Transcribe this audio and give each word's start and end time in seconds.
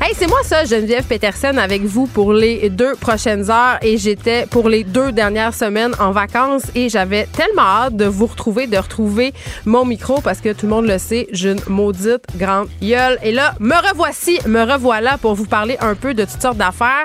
Hey, 0.00 0.14
c'est 0.14 0.28
moi 0.28 0.38
ça, 0.44 0.64
Geneviève 0.64 1.04
Peterson, 1.04 1.56
avec 1.56 1.82
vous 1.82 2.06
pour 2.06 2.32
les 2.32 2.70
deux 2.70 2.94
prochaines 2.94 3.50
heures. 3.50 3.78
Et 3.82 3.98
j'étais 3.98 4.46
pour 4.46 4.68
les 4.68 4.84
deux 4.84 5.10
dernières 5.10 5.52
semaines 5.52 5.92
en 5.98 6.12
vacances 6.12 6.62
et 6.76 6.88
j'avais 6.88 7.26
tellement 7.26 7.62
hâte 7.62 7.96
de 7.96 8.04
vous 8.04 8.26
retrouver, 8.26 8.68
de 8.68 8.76
retrouver 8.76 9.34
mon 9.66 9.84
micro 9.84 10.20
parce 10.20 10.40
que 10.40 10.52
tout 10.52 10.66
le 10.66 10.70
monde 10.70 10.86
le 10.86 10.98
sait, 10.98 11.26
j'ai 11.32 11.50
une 11.50 11.60
maudite 11.66 12.24
grande 12.36 12.68
gueule. 12.80 13.18
Et 13.24 13.32
là, 13.32 13.54
me 13.58 13.74
revoici, 13.74 14.38
me 14.46 14.62
revoilà 14.62 15.18
pour 15.18 15.34
vous 15.34 15.46
parler 15.46 15.76
un 15.80 15.96
peu 15.96 16.14
de 16.14 16.24
toutes 16.24 16.42
sortes 16.42 16.58
d'affaires. 16.58 17.04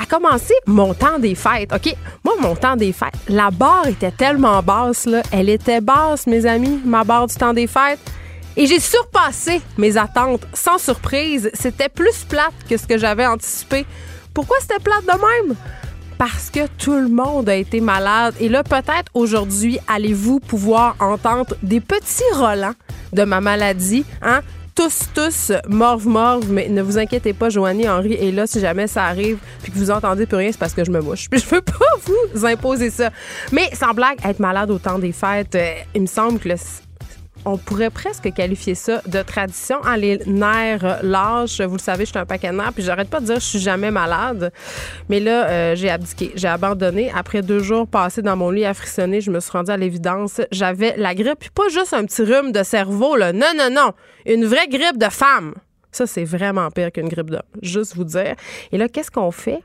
À 0.00 0.04
commencer, 0.04 0.54
mon 0.66 0.92
temps 0.92 1.18
des 1.18 1.34
fêtes. 1.34 1.72
OK, 1.72 1.96
moi, 2.22 2.34
mon 2.38 2.54
temps 2.54 2.76
des 2.76 2.92
fêtes, 2.92 3.14
la 3.28 3.50
barre 3.50 3.88
était 3.88 4.10
tellement 4.10 4.62
basse, 4.62 5.06
là. 5.06 5.22
Elle 5.32 5.48
était 5.48 5.80
basse, 5.80 6.26
mes 6.26 6.44
amis, 6.44 6.82
ma 6.84 7.02
barre 7.02 7.28
du 7.28 7.34
temps 7.34 7.54
des 7.54 7.66
fêtes. 7.66 7.98
Et 8.56 8.66
j'ai 8.66 8.80
surpassé 8.80 9.60
mes 9.76 9.96
attentes. 9.98 10.46
Sans 10.54 10.78
surprise, 10.78 11.50
c'était 11.52 11.90
plus 11.90 12.24
plate 12.24 12.54
que 12.68 12.76
ce 12.76 12.86
que 12.86 12.96
j'avais 12.96 13.26
anticipé. 13.26 13.84
Pourquoi 14.32 14.56
c'était 14.60 14.78
plate 14.78 15.04
de 15.04 15.46
même? 15.46 15.56
Parce 16.18 16.50
que 16.50 16.66
tout 16.78 16.94
le 16.94 17.08
monde 17.08 17.48
a 17.50 17.54
été 17.54 17.80
malade. 17.80 18.34
Et 18.40 18.48
là, 18.48 18.62
peut-être 18.62 19.10
aujourd'hui, 19.12 19.78
allez-vous 19.86 20.40
pouvoir 20.40 20.96
entendre 21.00 21.54
des 21.62 21.80
petits 21.80 22.22
relents 22.34 22.74
de 23.12 23.24
ma 23.24 23.40
maladie, 23.40 24.04
hein? 24.22 24.40
Tous, 24.74 25.08
tous, 25.14 25.52
morve, 25.68 26.06
morve, 26.06 26.50
mais 26.50 26.68
ne 26.68 26.82
vous 26.82 26.98
inquiétez 26.98 27.32
pas, 27.32 27.48
Joanie 27.48 27.88
Henry 27.88 28.12
est 28.12 28.30
là 28.30 28.46
si 28.46 28.60
jamais 28.60 28.86
ça 28.86 29.04
arrive 29.04 29.38
puis 29.62 29.72
que 29.72 29.78
vous 29.78 29.90
entendez 29.90 30.26
plus 30.26 30.36
rien, 30.36 30.52
c'est 30.52 30.58
parce 30.58 30.74
que 30.74 30.84
je 30.84 30.90
me 30.90 31.00
mouche. 31.00 31.30
Puis 31.30 31.40
je 31.44 31.46
veux 31.46 31.62
pas 31.62 31.72
vous 32.04 32.44
imposer 32.44 32.90
ça. 32.90 33.08
Mais 33.52 33.70
sans 33.72 33.94
blague, 33.94 34.18
être 34.22 34.38
malade 34.38 34.70
au 34.70 34.78
temps 34.78 34.98
des 34.98 35.12
fêtes, 35.12 35.54
euh, 35.54 35.76
il 35.94 36.02
me 36.02 36.06
semble 36.06 36.38
que 36.38 36.50
on 37.46 37.56
pourrait 37.56 37.90
presque 37.90 38.32
qualifier 38.34 38.74
ça 38.74 39.00
de 39.06 39.22
tradition. 39.22 39.76
En 39.84 39.94
les 39.94 40.18
nerfs 40.26 40.98
lâches, 41.02 41.60
vous 41.60 41.76
le 41.76 41.80
savez, 41.80 42.04
je 42.04 42.10
suis 42.10 42.18
un 42.18 42.26
paquet 42.26 42.48
de 42.50 42.56
nerfs, 42.56 42.72
puis 42.72 42.82
j'arrête 42.82 43.08
pas 43.08 43.20
de 43.20 43.26
dire 43.26 43.36
je 43.36 43.44
suis 43.46 43.58
jamais 43.60 43.92
malade. 43.92 44.52
Mais 45.08 45.20
là, 45.20 45.48
euh, 45.48 45.74
j'ai 45.76 45.88
abdiqué, 45.88 46.32
j'ai 46.34 46.48
abandonné. 46.48 47.10
Après 47.14 47.42
deux 47.42 47.60
jours 47.60 47.86
passés 47.86 48.20
dans 48.20 48.36
mon 48.36 48.50
lit 48.50 48.64
à 48.64 48.74
frissonner, 48.74 49.20
je 49.20 49.30
me 49.30 49.38
suis 49.38 49.52
rendue 49.52 49.70
à 49.70 49.76
l'évidence. 49.76 50.40
J'avais 50.50 50.96
la 50.96 51.14
grippe, 51.14 51.38
puis 51.38 51.50
pas 51.50 51.68
juste 51.68 51.94
un 51.94 52.04
petit 52.04 52.22
rhume 52.22 52.50
de 52.50 52.64
cerveau, 52.64 53.16
là. 53.16 53.32
Non, 53.32 53.52
non, 53.56 53.70
non. 53.70 53.92
Une 54.26 54.44
vraie 54.44 54.66
grippe 54.66 54.98
de 54.98 55.08
femme. 55.08 55.54
Ça, 55.92 56.06
c'est 56.06 56.24
vraiment 56.24 56.68
pire 56.70 56.90
qu'une 56.90 57.08
grippe 57.08 57.30
d'homme. 57.30 57.42
Juste 57.62 57.96
vous 57.96 58.04
dire. 58.04 58.34
Et 58.72 58.76
là, 58.76 58.88
qu'est-ce 58.88 59.10
qu'on 59.10 59.30
fait? 59.30 59.62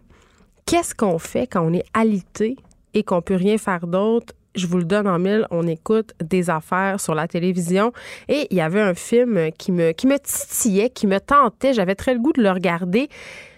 Qu'est-ce 0.68 0.94
qu'on 0.94 1.18
fait 1.18 1.48
quand 1.48 1.62
on 1.62 1.74
est 1.74 1.84
alité 1.94 2.56
et 2.94 3.04
qu'on 3.04 3.22
peut 3.22 3.36
rien 3.36 3.58
faire 3.58 3.88
d'autre 3.88 4.34
je 4.56 4.68
vous 4.68 4.78
le 4.78 4.84
donne 4.84 5.08
en 5.08 5.20
mille, 5.20 5.48
on 5.52 5.68
écoute 5.68 6.14
des 6.24 6.50
affaires 6.50 7.00
sur 7.00 7.16
la 7.16 7.28
télévision 7.28 7.92
et 8.28 8.48
il 8.52 8.58
y 8.58 8.62
avait 8.62 8.82
un 8.82 8.94
film 8.94 9.52
qui 9.58 9.72
me, 9.72 9.92
qui 9.92 10.08
me 10.08 10.18
titillait, 10.18 10.90
qui 10.90 11.08
me 11.08 11.20
tentait, 11.20 11.74
j'avais 11.74 11.96
très 11.96 12.14
le 12.14 12.20
goût 12.20 12.34
de 12.34 12.42
le 12.42 12.52
regarder. 12.52 13.10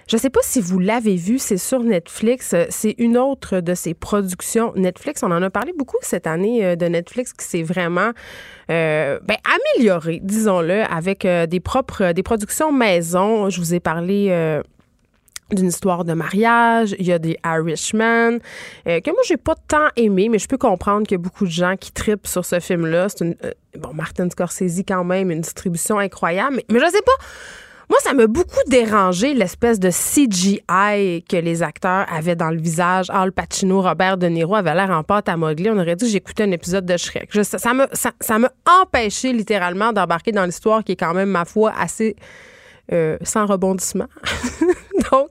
Je 0.08 0.18
ne 0.18 0.22
sais 0.22 0.30
pas 0.30 0.42
si 0.44 0.60
vous 0.60 0.80
l'avez 0.80 1.16
vu, 1.16 1.40
c'est 1.40 1.58
sur 1.58 1.80
Netflix. 1.82 2.54
C'est 2.70 2.96
une 2.98 3.18
autre 3.18 3.62
de 3.62 3.74
ses 3.74 3.94
productions 3.94 4.74
Netflix. 4.76 5.24
On 5.24 5.32
en 5.32 5.42
a 5.42 5.50
parlé 5.50 5.72
beaucoup 5.78 5.98
cette 6.02 6.28
année 6.28 6.66
euh, 6.66 6.76
de 6.76 6.86
Netflix 6.88 7.32
qui 7.32 7.46
s'est 7.46 7.64
vraiment 7.64 8.12
euh, 8.70 9.20
ben, 9.24 9.38
amélioré, 9.78 10.20
disons-le, 10.22 10.84
avec 10.84 11.26
euh, 11.26 11.46
des 11.46 11.62
propres 11.62 12.12
des 12.12 12.24
productions 12.24 12.72
maison. 12.72 13.50
Je 13.50 13.60
vous 13.60 13.74
ai 13.74 13.80
parlé 13.80 14.62
d'une 15.54 15.68
histoire 15.68 16.06
de 16.06 16.14
mariage, 16.14 16.96
il 17.00 17.06
y 17.06 17.12
a 17.12 17.20
des 17.20 17.38
Irishman, 17.46 18.40
euh, 18.88 19.00
que 19.00 19.10
moi 19.12 19.22
j'ai 19.28 19.38
pas 19.38 19.56
tant 19.68 19.88
aimé, 19.96 20.30
mais 20.30 20.40
je 20.40 20.48
peux 20.48 20.58
comprendre 20.58 21.08
qu'il 21.08 21.16
y 21.16 21.20
a 21.20 21.24
beaucoup 21.24 21.46
de 21.46 21.52
gens 21.52 21.76
qui 21.78 21.92
tripent 21.92 22.28
sur 22.28 22.46
ce 22.46 22.60
film-là. 22.60 23.10
C'est 23.10 23.26
une, 23.26 23.36
euh, 23.44 23.52
bon, 23.78 23.94
Martin 23.94 24.30
Scorsese 24.30 24.84
quand 24.88 25.04
même, 25.04 25.32
une 25.32 25.42
distribution 25.42 26.00
incroyable, 26.00 26.58
mais, 26.58 26.66
mais 26.70 26.80
je 26.80 26.92
sais 26.92 27.02
pas. 27.02 27.26
Moi, 27.90 28.00
ça 28.02 28.14
m'a 28.14 28.28
beaucoup 28.28 28.64
dérangé 28.68 29.34
l'espèce 29.34 29.80
de 29.80 29.90
CGI 29.90 31.24
que 31.30 31.36
les 31.36 31.62
acteurs 31.62 32.06
avaient 32.12 32.36
dans 32.36 32.50
le 32.50 32.58
visage. 32.58 33.10
Al 33.10 33.32
Pacino, 33.32 33.82
Robert 33.82 34.18
De 34.18 34.28
Niro 34.28 34.56
avaient 34.56 34.74
l'air 34.74 34.90
en 34.90 35.04
pâte 35.04 35.28
à 35.30 35.38
modeler. 35.38 35.70
On 35.70 35.78
aurait 35.78 35.96
dit 35.96 36.06
que 36.06 36.12
j'écoutais 36.12 36.44
un 36.44 36.52
épisode 36.52 36.86
de 36.86 36.98
Shrek. 36.98 37.30
ça 37.44 37.74
m'a 37.74 37.88
ça, 37.92 38.12
ça 38.20 38.38
empêché 38.82 39.34
littéralement 39.34 39.92
d'embarquer 39.92 40.32
dans 40.32 40.46
l'histoire 40.46 40.84
qui 40.84 40.94
est 40.94 40.96
quand 40.96 41.14
même, 41.14 41.30
ma 41.30 41.46
foi, 41.46 41.74
assez 41.78 42.16
euh, 42.94 43.18
sans 43.24 43.46
rebondissement. 43.46 44.08
Donc, 45.12 45.30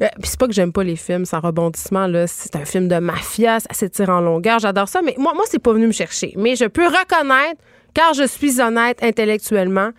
euh, 0.00 0.06
c'est 0.22 0.38
pas 0.38 0.46
que 0.46 0.52
j'aime 0.52 0.72
pas 0.72 0.84
les 0.84 0.96
films 0.96 1.24
sans 1.24 1.40
rebondissement. 1.40 2.06
Là, 2.06 2.26
c'est 2.26 2.56
un 2.56 2.64
film 2.64 2.88
de 2.88 2.98
mafia, 2.98 3.60
ça 3.60 3.72
s'étire 3.72 4.10
en 4.10 4.20
longueur. 4.20 4.58
J'adore 4.58 4.88
ça, 4.88 5.02
mais 5.02 5.14
moi, 5.18 5.34
moi, 5.34 5.44
c'est 5.48 5.58
pas 5.58 5.72
venu 5.72 5.86
me 5.86 5.92
chercher. 5.92 6.32
Mais 6.36 6.56
je 6.56 6.64
peux 6.64 6.86
reconnaître, 6.86 7.60
car 7.92 8.14
je 8.14 8.26
suis 8.26 8.60
honnête 8.60 9.02
intellectuellement, 9.02 9.90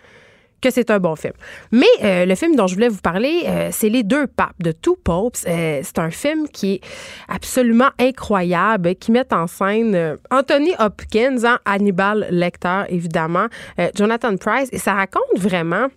que 0.62 0.70
c'est 0.70 0.90
un 0.90 0.98
bon 0.98 1.16
film. 1.16 1.34
Mais 1.70 1.86
euh, 2.02 2.24
le 2.24 2.34
film 2.34 2.56
dont 2.56 2.66
je 2.66 2.74
voulais 2.74 2.88
vous 2.88 3.02
parler, 3.02 3.44
c'est 3.72 3.90
Les 3.90 4.02
Deux 4.02 4.26
Papes 4.26 4.56
de 4.58 4.72
Two 4.72 4.96
Popes. 4.96 5.36
c'est 5.36 5.98
un 5.98 6.10
film 6.10 6.48
qui 6.48 6.74
est 6.74 6.80
absolument 7.28 7.90
incroyable, 8.00 8.94
qui 8.96 9.12
met 9.12 9.32
en 9.34 9.46
scène 9.46 10.16
Anthony 10.30 10.72
Hopkins, 10.78 11.44
hein, 11.44 11.58
Hannibal 11.66 12.26
Lecter, 12.30 12.84
évidemment, 12.88 13.46
Jonathan 13.94 14.36
Price, 14.36 14.70
et 14.72 14.78
ça 14.78 14.94
raconte 14.94 15.36
vraiment 15.36 15.88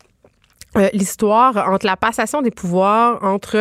euh, 0.78 0.88
l'histoire 0.94 1.68
entre 1.68 1.88
la 1.88 1.98
passation 1.98 2.44
des 2.44 2.52
pouvoirs 2.52 3.24
entre 3.24 3.56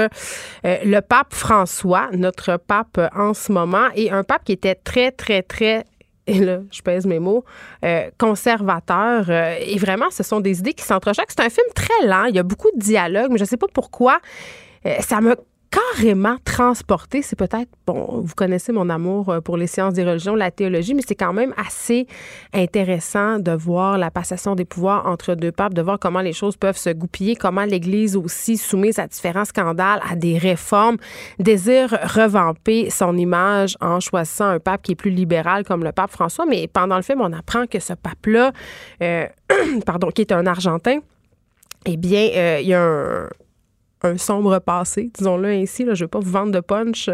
euh, 0.67 0.77
le 0.85 1.01
pape 1.01 1.33
François, 1.33 2.09
notre 2.13 2.59
pape 2.59 3.01
en 3.17 3.33
ce 3.33 3.51
moment, 3.51 3.89
et 3.95 4.11
un 4.11 4.25
pape 4.25 4.45
qui 4.45 4.53
était 4.53 4.75
très, 4.75 5.11
très, 5.11 5.43
très 5.43 5.85
et 6.27 6.41
là, 6.41 6.59
je 6.71 6.83
pèse 6.83 7.07
mes 7.07 7.19
mots, 7.19 7.43
euh, 7.87 8.11
conservateur. 8.19 9.31
et 9.31 9.79
vraiment, 9.79 10.11
ce 10.11 10.23
sont 10.23 10.41
des 10.41 10.59
idées 10.59 10.75
qui 10.75 10.85
s'entrechoquent. 10.85 11.31
C'est 11.31 11.41
un 11.41 11.49
film 11.49 11.67
très 11.75 12.07
lent. 12.07 12.25
Il 12.25 12.35
y 12.35 12.39
a 12.39 12.43
beaucoup 12.43 12.69
de 12.77 12.79
dialogues, 12.79 13.31
mais 13.31 13.39
je 13.39 13.45
ne 13.45 13.49
sais 13.49 13.57
pas 13.57 13.67
pourquoi. 13.73 14.19
ça 15.01 15.23
me 15.23 15.37
carrément 15.71 16.37
transporté. 16.45 17.23
C'est 17.23 17.37
peut-être, 17.37 17.69
bon, 17.87 18.23
vous 18.25 18.34
connaissez 18.34 18.73
mon 18.73 18.89
amour 18.89 19.29
euh, 19.29 19.41
pour 19.41 19.56
les 19.56 19.67
sciences 19.67 19.95
des 19.95 20.05
religions, 20.05 20.34
la 20.34 20.51
théologie, 20.51 20.95
mais 20.95 21.03
c'est 21.06 21.15
quand 21.15 21.33
même 21.33 21.55
assez 21.56 22.06
intéressant 22.55 23.39
de 23.39 23.53
voir 23.53 23.99
la 23.99 24.11
passation 24.11 24.55
des 24.55 24.65
pouvoirs 24.65 25.07
entre 25.07 25.34
deux 25.34 25.53
papes, 25.53 25.75
de 25.75 25.83
voir 25.83 25.99
comment 25.99 26.21
les 26.21 26.33
choses 26.33 26.57
peuvent 26.57 26.77
se 26.77 26.91
goupiller, 26.91 27.37
comment 27.37 27.65
l'Église 27.65 28.17
aussi, 28.17 28.57
soumise 28.57 28.99
à 28.99 29.07
différents 29.07 29.45
scandales, 29.45 30.01
à 30.09 30.17
des 30.17 30.39
réformes, 30.39 30.97
désire 31.39 31.91
revamper 32.15 32.91
son 32.91 33.17
image 33.17 33.77
en 33.81 34.01
choisissant 34.01 34.47
un 34.47 34.61
pape 34.61 34.83
qui 34.83 34.93
est 34.93 34.97
plus 34.97 35.11
libéral 35.11 35.65
comme 35.65 35.84
le 35.84 35.93
pape 35.93 36.11
François. 36.11 36.47
Mais 36.47 36.69
pendant 36.69 36.97
le 36.97 37.03
film, 37.03 37.21
on 37.21 37.33
apprend 37.33 37.67
que 37.67 37.78
ce 37.78 37.93
pape-là, 37.93 38.53
euh, 39.03 39.27
pardon, 39.87 40.11
qui 40.11 40.23
est 40.23 40.33
un 40.33 40.47
Argentin, 40.47 41.01
eh 41.87 41.97
bien, 41.97 42.28
euh, 42.34 42.59
il 42.61 42.69
y 42.69 42.75
a 42.75 42.83
un 42.83 43.28
un 44.03 44.16
sombre 44.19 44.59
passé, 44.59 45.10
disons-le 45.14 45.48
ainsi. 45.48 45.84
Là, 45.84 45.94
je 45.94 46.03
ne 46.03 46.04
veux 46.04 46.09
pas 46.09 46.20
vous 46.20 46.31
vendre 46.31 46.53
de 46.53 46.60
punch. 46.60 47.10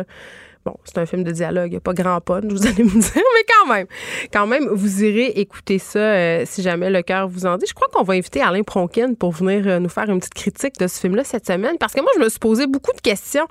Bon, 0.65 0.75
c'est 0.85 0.97
un 0.97 1.05
film 1.05 1.25
de 1.25 1.31
dialogue, 1.31 1.67
il 1.67 1.73
n'y 1.73 1.77
a 1.77 1.81
pas 1.81 1.93
grand 1.93 2.23
punch, 2.23 2.45
vous 2.47 2.67
allez 2.67 2.85
me 2.85 2.99
dire, 2.99 3.13
mais 3.15 3.45
quand 3.47 3.73
même, 3.75 3.87
quand 4.33 4.47
même, 4.47 4.67
vous 4.73 5.05
irez 5.05 5.27
écouter 5.37 5.79
ça 5.79 5.99
euh, 5.99 6.43
si 6.47 6.63
jamais 6.63 6.89
le 6.89 7.03
cœur 7.03 7.29
vous 7.29 7.45
en 7.45 7.59
dit. 7.59 7.67
Je 7.69 7.75
crois 7.75 7.89
qu'on 7.93 8.03
va 8.03 8.15
inviter 8.15 8.41
Alain 8.41 8.63
Pronkin 8.63 9.13
pour 9.13 9.33
venir 9.33 9.63
euh, 9.67 9.79
nous 9.79 9.91
faire 9.91 10.09
une 10.09 10.21
petite 10.21 10.33
critique 10.33 10.79
de 10.79 10.87
ce 10.87 11.01
film-là 11.01 11.23
cette 11.23 11.47
semaine, 11.47 11.77
parce 11.79 11.93
que 11.93 12.01
moi, 12.01 12.11
je 12.17 12.21
me 12.21 12.29
suis 12.31 12.39
posé 12.39 12.67
beaucoup 12.67 12.93
de 12.93 13.01
questions 13.01 13.47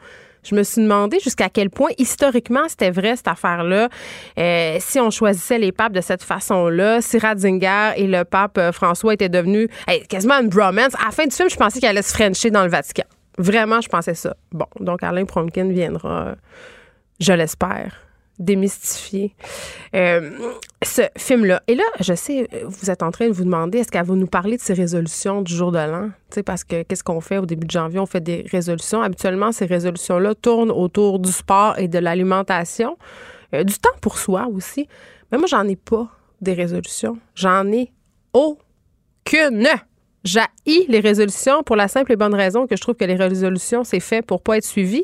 je 0.46 0.56
me 0.56 0.64
suis 0.64 0.82
demandé 0.82 1.20
jusqu'à 1.22 1.48
quel 1.48 1.70
point 1.70 1.92
historiquement 1.98 2.68
c'était 2.68 2.92
vrai 2.92 3.16
cette 3.16 3.30
affaire-là. 3.30 3.88
Euh, 4.38 4.78
si 4.82 5.00
on 5.00 5.10
choisissait 5.10 5.58
les 5.58 5.72
papes 5.72 5.94
de 5.94 6.02
cette 6.02 6.22
façon-là, 6.22 7.00
si 7.00 7.18
Ratzinger 7.18 7.94
et 7.96 8.08
le 8.08 8.26
pape 8.26 8.60
François 8.74 9.14
étaient 9.14 9.30
devenus 9.30 9.70
quasiment 10.10 10.42
une 10.42 10.50
bromance. 10.50 10.96
À 10.96 11.06
la 11.06 11.12
fin 11.12 11.26
du 11.26 11.34
film, 11.34 11.50
je 11.50 11.56
pensais 11.56 11.80
qu'il 11.80 11.88
allait 11.88 12.02
se 12.02 12.14
frencher 12.14 12.52
dans 12.52 12.64
le 12.64 12.70
Vatican. 12.70 13.06
Vraiment, 13.38 13.82
je 13.82 13.90
pensais 13.90 14.14
ça. 14.14 14.36
Bon, 14.52 14.68
donc 14.80 15.04
Alain 15.04 15.26
Promkin 15.26 15.70
viendra, 15.70 16.36
je 17.20 17.34
l'espère, 17.34 18.04
démystifier 18.40 19.36
euh, 19.96 20.32
ce 20.84 21.04
film-là. 21.18 21.62
Et 21.68 21.76
là, 21.76 21.84
je 22.00 22.14
sais, 22.14 22.48
vous 22.66 22.90
êtes 22.90 23.04
en 23.04 23.12
train 23.12 23.28
de 23.28 23.34
vous 23.34 23.44
demander, 23.44 23.80
est-ce 23.80 23.92
qu'elle 23.92 24.06
va 24.06 24.16
nous 24.16 24.28
parler 24.28 24.58
de 24.58 24.62
ses 24.62 24.74
résolutions 24.74 25.42
du 25.42 25.54
jour 25.54 25.72
de 25.72 25.78
l'an? 25.78 26.10
Parce 26.46 26.64
que 26.64 26.84
qu'est-ce 26.84 27.04
qu'on 27.04 27.22
fait 27.22 27.38
au 27.38 27.46
début 27.46 27.66
de 27.66 27.72
janvier? 27.72 28.00
On 28.00 28.06
fait 28.06 28.22
des 28.22 28.46
résolutions. 28.52 29.02
Habituellement, 29.02 29.52
ces 29.52 29.66
résolutions-là 29.66 30.36
tournent 30.36 30.72
autour 30.72 31.20
du 31.20 31.32
sport 31.32 31.78
et 31.78 31.88
de 31.88 32.00
l'alimentation, 32.00 32.98
euh, 33.54 33.64
du 33.64 33.76
temps 33.76 33.90
pour 34.02 34.18
soi 34.18 34.48
aussi. 34.52 34.88
Mais 35.32 35.38
moi, 35.38 35.48
j'en 35.48 35.68
ai 35.68 35.76
pas 35.76 36.08
des 36.42 36.54
résolutions. 36.54 37.18
J'en 37.36 37.72
ai 37.72 37.92
aucune. 38.34 39.68
J'haïs 40.24 40.86
les 40.88 41.02
résolutions 41.02 41.64
pour 41.64 41.76
la 41.76 41.90
simple 41.90 42.14
et 42.14 42.16
bonne 42.16 42.34
raison 42.34 42.66
que 42.66 42.78
je 42.78 42.82
trouve 42.82 42.96
que 42.96 43.04
les 43.04 43.16
résolutions, 43.16 43.84
c'est 43.84 44.00
fait 44.00 44.22
pour 44.22 44.42
pas 44.42 44.58
être 44.58 44.64
suivi. 44.64 45.04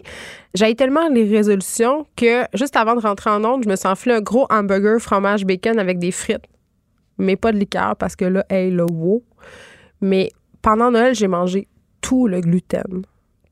J'haïs 0.53 0.77
tellement 0.77 1.09
les 1.09 1.25
résolutions 1.25 2.07
que 2.15 2.45
juste 2.53 2.77
avant 2.77 2.95
de 2.95 3.01
rentrer 3.01 3.29
en 3.29 3.43
onde, 3.43 3.63
je 3.63 3.69
me 3.69 3.75
suis 3.75 3.87
enflé 3.87 4.13
un 4.13 4.21
gros 4.21 4.47
hamburger 4.49 4.99
fromage 5.01 5.45
bacon 5.45 5.77
avec 5.77 5.99
des 5.99 6.11
frites. 6.11 6.45
Mais 7.17 7.35
pas 7.35 7.51
de 7.51 7.57
liqueur 7.57 7.97
parce 7.97 8.15
que 8.15 8.23
là, 8.23 8.45
hey, 8.49 8.71
le 8.71 8.85
wow. 8.89 9.21
Mais 9.99 10.29
pendant 10.61 10.89
Noël, 10.89 11.13
j'ai 11.15 11.27
mangé 11.27 11.67
tout 11.99 12.27
le 12.27 12.39
gluten. 12.39 13.03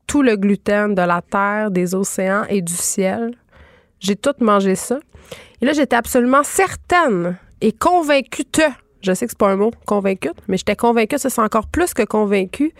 Tout 0.06 0.22
le 0.22 0.36
gluten 0.36 0.94
de 0.94 1.02
la 1.02 1.20
terre, 1.20 1.70
des 1.70 1.94
océans 1.94 2.44
et 2.48 2.62
du 2.62 2.72
ciel. 2.72 3.34
J'ai 4.00 4.16
tout 4.16 4.32
mangé 4.40 4.74
ça. 4.74 4.98
Et 5.60 5.66
là, 5.66 5.74
j'étais 5.74 5.96
absolument 5.96 6.42
certaine 6.44 7.36
et 7.60 7.72
convaincue 7.72 8.44
je 9.00 9.12
sais 9.12 9.26
que 9.26 9.32
c'est 9.32 9.38
pas 9.38 9.48
un 9.48 9.56
mot, 9.56 9.70
convaincue, 9.86 10.30
mais 10.48 10.56
j'étais 10.56 10.76
convaincue, 10.76 11.18
ça 11.18 11.30
c'est 11.30 11.40
encore 11.40 11.66
plus 11.66 11.94
que 11.94 12.02
convaincue. 12.02 12.72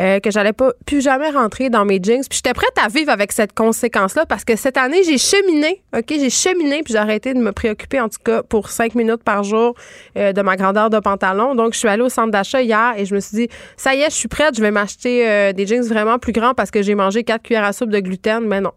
Euh, 0.00 0.18
que 0.18 0.30
j'allais 0.30 0.54
pas 0.54 0.72
plus 0.86 1.02
jamais 1.02 1.30
rentrer 1.30 1.68
dans 1.68 1.84
mes 1.84 2.00
jeans. 2.02 2.22
Puis 2.28 2.38
j'étais 2.38 2.54
prête 2.54 2.72
à 2.82 2.88
vivre 2.88 3.10
avec 3.10 3.32
cette 3.32 3.52
conséquence-là 3.52 4.24
parce 4.24 4.44
que 4.44 4.56
cette 4.56 4.78
année, 4.78 5.02
j'ai 5.04 5.18
cheminé, 5.18 5.82
OK? 5.94 6.06
J'ai 6.08 6.30
cheminé, 6.30 6.82
puis 6.82 6.94
j'ai 6.94 6.98
arrêté 6.98 7.34
de 7.34 7.38
me 7.38 7.52
préoccuper, 7.52 8.00
en 8.00 8.08
tout 8.08 8.20
cas, 8.24 8.42
pour 8.42 8.70
cinq 8.70 8.94
minutes 8.94 9.22
par 9.22 9.42
jour 9.42 9.74
euh, 10.16 10.32
de 10.32 10.40
ma 10.40 10.56
grandeur 10.56 10.88
de 10.88 10.98
pantalon. 11.00 11.54
Donc, 11.54 11.74
je 11.74 11.80
suis 11.80 11.88
allée 11.88 12.02
au 12.02 12.08
centre 12.08 12.30
d'achat 12.30 12.62
hier 12.62 12.94
et 12.96 13.04
je 13.04 13.14
me 13.14 13.20
suis 13.20 13.36
dit, 13.36 13.48
ça 13.76 13.94
y 13.94 14.00
est, 14.00 14.10
je 14.10 14.14
suis 14.14 14.28
prête, 14.28 14.56
je 14.56 14.62
vais 14.62 14.70
m'acheter 14.70 15.28
euh, 15.28 15.52
des 15.52 15.66
jeans 15.66 15.82
vraiment 15.82 16.18
plus 16.18 16.32
grands 16.32 16.54
parce 16.54 16.70
que 16.70 16.80
j'ai 16.80 16.94
mangé 16.94 17.22
quatre 17.24 17.42
cuillères 17.42 17.64
à 17.64 17.74
soupe 17.74 17.90
de 17.90 18.00
gluten. 18.00 18.46
Mais 18.46 18.62
non, 18.62 18.72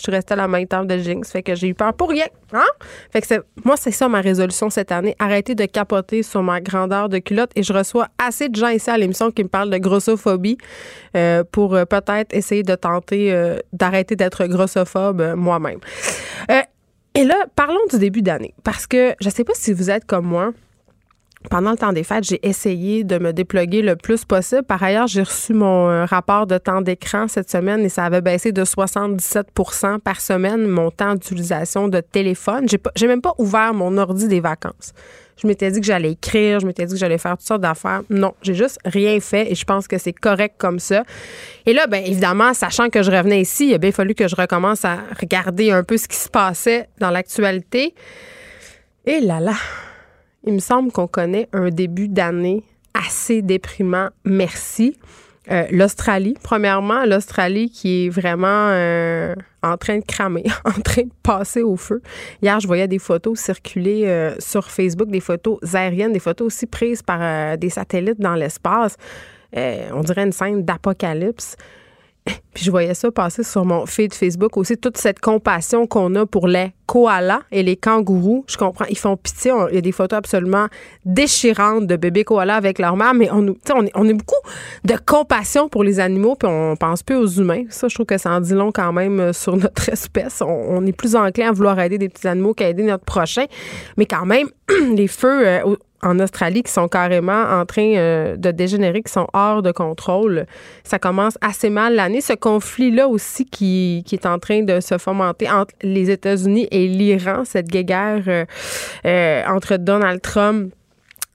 je 0.00 0.04
suis 0.04 0.12
restée 0.12 0.32
à 0.32 0.36
la 0.36 0.48
main 0.48 0.64
table 0.64 0.86
de 0.86 0.96
Jinx. 0.96 1.30
Fait 1.30 1.42
que 1.42 1.54
j'ai 1.54 1.68
eu 1.68 1.74
peur 1.74 1.92
pour 1.92 2.08
rien. 2.08 2.24
Hein? 2.54 2.64
Fait 3.12 3.20
que 3.20 3.26
c'est, 3.26 3.40
moi, 3.64 3.76
c'est 3.76 3.90
ça 3.90 4.08
ma 4.08 4.22
résolution 4.22 4.70
cette 4.70 4.92
année. 4.92 5.14
Arrêter 5.18 5.54
de 5.54 5.66
capoter 5.66 6.22
sur 6.22 6.42
ma 6.42 6.60
grandeur 6.62 7.10
de 7.10 7.18
culotte. 7.18 7.50
Et 7.54 7.62
je 7.62 7.74
reçois 7.74 8.08
assez 8.18 8.48
de 8.48 8.56
gens 8.56 8.68
ici 8.68 8.88
à 8.88 8.96
l'émission 8.96 9.30
qui 9.30 9.42
me 9.44 9.48
parlent 9.48 9.68
de 9.68 9.76
grossophobie 9.76 10.56
euh, 11.16 11.44
pour 11.52 11.74
euh, 11.74 11.84
peut-être 11.84 12.34
essayer 12.34 12.62
de 12.62 12.74
tenter 12.74 13.30
euh, 13.30 13.58
d'arrêter 13.74 14.16
d'être 14.16 14.46
grossophobe 14.46 15.34
moi-même. 15.36 15.80
et 17.14 17.24
là, 17.24 17.44
parlons 17.54 17.86
du 17.90 17.98
début 17.98 18.22
d'année. 18.22 18.54
Parce 18.64 18.86
que 18.86 19.14
je 19.20 19.28
sais 19.28 19.44
pas 19.44 19.52
si 19.54 19.74
vous 19.74 19.90
êtes 19.90 20.06
comme 20.06 20.24
moi 20.24 20.52
pendant 21.48 21.70
le 21.70 21.76
temps 21.78 21.92
des 21.92 22.04
fêtes, 22.04 22.24
j'ai 22.24 22.46
essayé 22.46 23.02
de 23.02 23.18
me 23.18 23.32
déploguer 23.32 23.80
le 23.80 23.96
plus 23.96 24.26
possible. 24.26 24.62
Par 24.62 24.82
ailleurs, 24.82 25.06
j'ai 25.06 25.22
reçu 25.22 25.54
mon 25.54 25.88
euh, 25.88 26.04
rapport 26.04 26.46
de 26.46 26.58
temps 26.58 26.82
d'écran 26.82 27.28
cette 27.28 27.50
semaine 27.50 27.80
et 27.80 27.88
ça 27.88 28.04
avait 28.04 28.20
baissé 28.20 28.52
de 28.52 28.62
77% 28.62 30.00
par 30.00 30.20
semaine 30.20 30.66
mon 30.66 30.90
temps 30.90 31.14
d'utilisation 31.14 31.88
de 31.88 32.00
téléphone. 32.00 32.68
J'ai, 32.68 32.78
j'ai 32.94 33.06
même 33.06 33.22
pas 33.22 33.34
ouvert 33.38 33.72
mon 33.72 33.96
ordi 33.96 34.28
des 34.28 34.40
vacances. 34.40 34.92
Je 35.40 35.46
m'étais 35.46 35.70
dit 35.70 35.80
que 35.80 35.86
j'allais 35.86 36.12
écrire, 36.12 36.60
je 36.60 36.66
m'étais 36.66 36.84
dit 36.84 36.92
que 36.92 36.98
j'allais 36.98 37.16
faire 37.16 37.38
toutes 37.38 37.46
sortes 37.46 37.62
d'affaires. 37.62 38.02
Non, 38.10 38.34
j'ai 38.42 38.52
juste 38.52 38.78
rien 38.84 39.18
fait 39.20 39.50
et 39.50 39.54
je 39.54 39.64
pense 39.64 39.88
que 39.88 39.96
c'est 39.96 40.12
correct 40.12 40.56
comme 40.58 40.78
ça. 40.78 41.04
Et 41.64 41.72
là, 41.72 41.86
bien 41.86 42.00
évidemment, 42.00 42.52
sachant 42.52 42.90
que 42.90 43.02
je 43.02 43.10
revenais 43.10 43.40
ici, 43.40 43.68
il 43.68 43.74
a 43.74 43.78
bien 43.78 43.92
fallu 43.92 44.14
que 44.14 44.28
je 44.28 44.36
recommence 44.36 44.84
à 44.84 44.98
regarder 45.18 45.70
un 45.70 45.82
peu 45.82 45.96
ce 45.96 46.06
qui 46.06 46.18
se 46.18 46.28
passait 46.28 46.90
dans 46.98 47.08
l'actualité. 47.08 47.94
Et 49.06 49.20
là 49.20 49.40
là, 49.40 49.54
il 50.44 50.54
me 50.54 50.58
semble 50.58 50.92
qu'on 50.92 51.06
connaît 51.06 51.48
un 51.52 51.70
début 51.70 52.08
d'année 52.08 52.64
assez 52.94 53.42
déprimant. 53.42 54.08
Merci. 54.24 54.96
Euh, 55.50 55.66
L'Australie, 55.70 56.34
premièrement, 56.42 57.04
l'Australie 57.06 57.70
qui 57.70 58.06
est 58.06 58.08
vraiment 58.08 58.68
euh, 58.70 59.34
en 59.62 59.76
train 59.76 59.98
de 59.98 60.04
cramer, 60.04 60.44
en 60.64 60.80
train 60.80 61.02
de 61.02 61.12
passer 61.22 61.62
au 61.62 61.76
feu. 61.76 62.02
Hier, 62.42 62.60
je 62.60 62.66
voyais 62.66 62.86
des 62.86 62.98
photos 62.98 63.38
circuler 63.38 64.04
euh, 64.06 64.34
sur 64.38 64.70
Facebook, 64.70 65.08
des 65.08 65.20
photos 65.20 65.58
aériennes, 65.74 66.12
des 66.12 66.20
photos 66.20 66.48
aussi 66.48 66.66
prises 66.66 67.02
par 67.02 67.56
des 67.56 67.70
satellites 67.70 68.20
dans 68.20 68.34
l'espace. 68.34 68.96
on 69.54 70.00
dirait 70.02 70.24
une 70.24 70.32
scène 70.32 70.62
d'apocalypse. 70.62 71.56
Puis 72.54 72.64
je 72.64 72.70
voyais 72.70 72.94
ça 72.94 73.10
passer 73.10 73.44
sur 73.44 73.64
mon 73.64 73.86
feed 73.86 74.12
Facebook 74.12 74.56
aussi, 74.56 74.76
toute 74.76 74.96
cette 74.96 75.20
compassion 75.20 75.86
qu'on 75.86 76.14
a 76.16 76.26
pour 76.26 76.48
les 76.48 76.72
koalas 76.86 77.42
et 77.52 77.62
les 77.62 77.76
kangourous. 77.76 78.44
Je 78.48 78.56
comprends, 78.56 78.86
ils 78.90 78.98
font 78.98 79.16
pitié. 79.16 79.52
il 79.70 79.76
y 79.76 79.78
a 79.78 79.80
des 79.80 79.92
photos 79.92 80.18
absolument 80.18 80.66
déchirantes 81.04 81.86
de 81.86 81.94
bébés 81.96 82.24
koalas 82.24 82.56
avec 82.56 82.80
leur 82.80 82.96
mère, 82.96 83.14
mais 83.14 83.30
on, 83.30 83.46
on, 83.46 83.86
on 83.94 84.08
a 84.08 84.12
beaucoup 84.12 84.34
de 84.84 84.94
compassion 85.06 85.68
pour 85.68 85.84
les 85.84 86.00
animaux, 86.00 86.34
puis 86.34 86.48
on 86.50 86.74
pense 86.74 87.04
peu 87.04 87.14
aux 87.14 87.28
humains. 87.28 87.64
Ça, 87.70 87.86
je 87.88 87.94
trouve 87.94 88.06
que 88.06 88.18
ça 88.18 88.32
en 88.32 88.40
dit 88.40 88.54
long 88.54 88.72
quand 88.72 88.92
même 88.92 89.20
euh, 89.20 89.32
sur 89.32 89.56
notre 89.56 89.88
espèce. 89.92 90.42
On, 90.42 90.84
est 90.84 90.92
plus 90.92 91.14
enclin 91.14 91.50
à 91.50 91.52
vouloir 91.52 91.78
aider 91.78 91.98
des 91.98 92.08
petits 92.08 92.26
animaux 92.26 92.54
qu'à 92.54 92.68
aider 92.68 92.82
notre 92.82 93.04
prochain. 93.04 93.44
Mais 93.96 94.06
quand 94.06 94.26
même, 94.26 94.48
les 94.94 95.08
feux 95.08 95.46
euh, 95.46 95.76
en 96.02 96.18
Australie 96.18 96.62
qui 96.62 96.72
sont 96.72 96.88
carrément 96.88 97.42
en 97.42 97.66
train 97.66 97.94
euh, 97.96 98.36
de 98.36 98.50
dégénérer, 98.50 99.02
qui 99.02 99.12
sont 99.12 99.26
hors 99.32 99.62
de 99.62 99.72
contrôle. 99.72 100.46
Ça 100.84 100.98
commence 100.98 101.36
assez 101.40 101.70
mal 101.70 101.94
l'année. 101.94 102.20
Ce 102.20 102.32
conflit-là 102.32 103.08
aussi 103.08 103.44
qui, 103.44 104.04
est 104.10 104.26
en 104.26 104.38
train 104.38 104.62
de 104.62 104.80
se 104.80 104.98
fomenter 104.98 105.50
entre 105.50 105.74
les 105.82 106.10
États-Unis 106.10 106.68
et 106.70 106.86
l'Iran, 106.86 107.44
cette 107.44 107.68
guerre 107.68 108.22
euh, 108.26 108.44
euh, 109.04 109.42
entre 109.46 109.76
Donald 109.76 110.20
Trump 110.20 110.72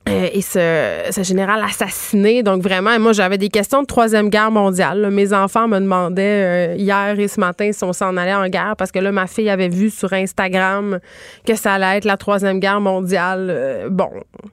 euh, 0.08 0.30
et 0.32 0.42
ce, 0.42 1.24
général 1.24 1.64
assassiné. 1.64 2.44
Donc 2.44 2.62
vraiment, 2.62 3.00
moi 3.00 3.12
j'avais 3.12 3.40
des 3.40 3.50
questions 3.50 3.82
de 3.82 3.88
troisième 3.88 4.30
guerre 4.30 4.52
mondiale. 4.52 5.10
Mes 5.12 5.34
enfants 5.34 5.68
me 5.68 5.80
demandaient 5.80 6.76
euh, 6.76 6.76
hier 6.78 7.20
et 7.20 7.28
ce 7.28 7.40
matin 7.40 7.72
si 7.72 7.84
on 7.84 7.92
s'en 7.92 8.16
allait 8.16 8.36
en 8.36 8.48
guerre 8.48 8.76
parce 8.78 8.92
que 8.92 9.00
là 9.00 9.12
ma 9.12 9.26
fille 9.26 9.50
avait 9.50 9.70
vu 9.70 9.90
sur 9.90 10.14
Instagram 10.14 11.00
que 11.46 11.56
ça 11.56 11.74
allait 11.74 11.98
être 11.98 12.06
la 12.06 12.18
troisième 12.18 12.60
guerre 12.60 12.82
mondiale. 12.82 13.48
Euh, 13.50 13.90
bon, 13.90 14.10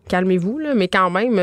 calmez-vous 0.09 0.59
là, 0.59 0.75
mais 0.75 0.89
quand 0.89 1.11
même. 1.11 1.37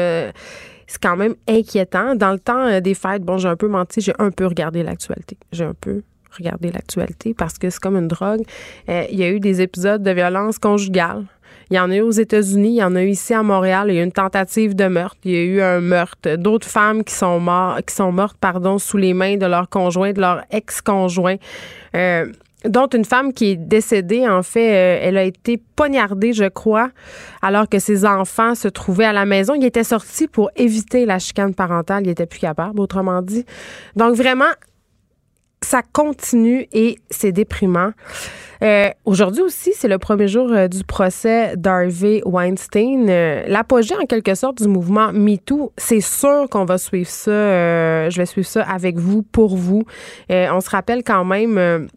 c'est 0.87 1.01
quand 1.01 1.15
même 1.15 1.35
inquiétant. 1.47 2.15
Dans 2.15 2.31
le 2.31 2.39
temps 2.39 2.79
des 2.81 2.95
fêtes, 2.95 3.21
bon, 3.21 3.37
j'ai 3.37 3.49
un 3.49 3.55
peu 3.55 3.67
menti, 3.67 4.01
j'ai 4.01 4.13
un 4.17 4.31
peu 4.31 4.47
regardé 4.47 4.81
l'actualité. 4.81 5.37
J'ai 5.51 5.65
un 5.65 5.75
peu 5.79 6.01
regardé 6.35 6.71
l'actualité 6.71 7.35
parce 7.35 7.59
que 7.59 7.69
c'est 7.69 7.79
comme 7.79 7.95
une 7.95 8.07
drogue. 8.07 8.41
Il 8.87 9.15
y 9.19 9.23
a 9.23 9.29
eu 9.29 9.39
des 9.39 9.61
épisodes 9.61 10.01
de 10.01 10.11
violence 10.11 10.57
conjugale 10.57 11.25
il 11.69 11.75
y 11.75 11.79
en 11.79 11.91
a 11.91 11.95
eu 11.95 12.01
aux 12.01 12.11
États-Unis, 12.11 12.69
il 12.69 12.75
y 12.75 12.83
en 12.83 12.95
a 12.95 13.03
eu 13.03 13.09
ici 13.09 13.33
à 13.33 13.43
Montréal. 13.43 13.87
Il 13.89 13.95
y 13.95 13.97
a 13.99 14.01
eu 14.01 14.03
une 14.03 14.11
tentative 14.11 14.75
de 14.75 14.87
meurtre. 14.87 15.17
Il 15.23 15.31
y 15.31 15.37
a 15.37 15.43
eu 15.43 15.61
un 15.61 15.81
meurtre. 15.81 16.35
D'autres 16.35 16.67
femmes 16.67 17.03
qui 17.03 17.13
sont 17.13 17.39
mortes, 17.39 18.37
pardon, 18.41 18.79
sous 18.79 18.97
les 18.97 19.13
mains 19.13 19.37
de 19.37 19.45
leur 19.45 19.69
conjoint, 19.69 20.11
de 20.11 20.19
leur 20.19 20.43
ex-conjoint. 20.49 21.35
Euh, 21.95 22.25
dont 22.65 22.87
une 22.87 23.05
femme 23.05 23.33
qui 23.33 23.51
est 23.51 23.55
décédée, 23.55 24.27
en 24.27 24.43
fait, 24.43 24.73
euh, 24.73 24.99
elle 25.01 25.17
a 25.17 25.23
été 25.23 25.61
poignardée, 25.75 26.33
je 26.33 26.45
crois, 26.49 26.89
alors 27.41 27.69
que 27.69 27.79
ses 27.79 28.05
enfants 28.05 28.55
se 28.55 28.67
trouvaient 28.67 29.05
à 29.05 29.13
la 29.13 29.25
maison. 29.25 29.53
Il 29.53 29.63
était 29.63 29.83
sorti 29.83 30.27
pour 30.27 30.49
éviter 30.55 31.05
la 31.05 31.19
chicane 31.19 31.53
parentale. 31.53 32.03
Il 32.05 32.09
était 32.09 32.25
plus 32.25 32.39
capable, 32.39 32.79
autrement 32.79 33.21
dit. 33.21 33.45
Donc, 33.95 34.15
vraiment, 34.15 34.51
ça 35.61 35.81
continue 35.93 36.67
et 36.73 36.97
c'est 37.09 37.31
déprimant. 37.31 37.91
Euh, 38.61 38.89
aujourd'hui 39.05 39.41
aussi, 39.41 39.71
c'est 39.73 39.87
le 39.87 39.97
premier 39.97 40.27
jour 40.27 40.51
euh, 40.51 40.67
du 40.67 40.83
procès 40.83 41.55
d'Harvey 41.55 42.21
Weinstein. 42.25 43.09
Euh, 43.09 43.43
l'apogée, 43.47 43.95
en 43.95 44.05
quelque 44.05 44.35
sorte, 44.35 44.61
du 44.61 44.67
mouvement 44.67 45.13
MeToo. 45.13 45.71
C'est 45.77 46.01
sûr 46.01 46.47
qu'on 46.49 46.65
va 46.65 46.77
suivre 46.77 47.09
ça. 47.09 48.09
je 48.09 48.17
vais 48.17 48.25
suivre 48.25 48.47
ça 48.47 48.63
avec 48.63 48.97
vous, 48.97 49.23
pour 49.23 49.55
vous. 49.55 49.83
on 50.29 50.61
se 50.61 50.69
rappelle 50.69 51.03
quand 51.03 51.23
même 51.23 51.87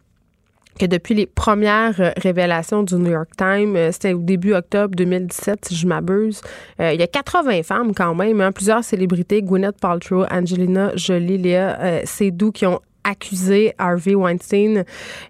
que 0.79 0.85
depuis 0.85 1.13
les 1.13 1.25
premières 1.25 2.13
révélations 2.17 2.83
du 2.83 2.95
New 2.95 3.11
York 3.11 3.29
Times, 3.37 3.91
c'était 3.91 4.13
au 4.13 4.19
début 4.19 4.53
octobre 4.53 4.95
2017, 4.95 5.65
si 5.65 5.75
je 5.75 5.85
m'abuse, 5.85 6.41
il 6.79 6.95
y 6.95 7.03
a 7.03 7.07
80 7.07 7.63
femmes 7.63 7.93
quand 7.93 8.15
même, 8.15 8.41
hein, 8.41 8.51
plusieurs 8.51 8.83
célébrités, 8.83 9.41
Gwyneth 9.43 9.79
Paltrow, 9.79 10.25
Angelina 10.31 10.91
Jolie, 10.95 11.37
Léa 11.37 12.05
Seydoux, 12.05 12.51
qui 12.51 12.65
ont 12.65 12.79
accusé 13.03 13.73
Harvey 13.77 14.15
Weinstein 14.15 14.83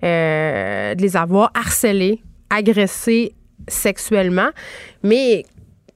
euh, 0.03 0.95
de 0.95 1.01
les 1.01 1.17
avoir 1.17 1.51
harcelés, 1.53 2.21
agressés 2.49 3.33
sexuellement. 3.67 4.49
Mais 5.03 5.45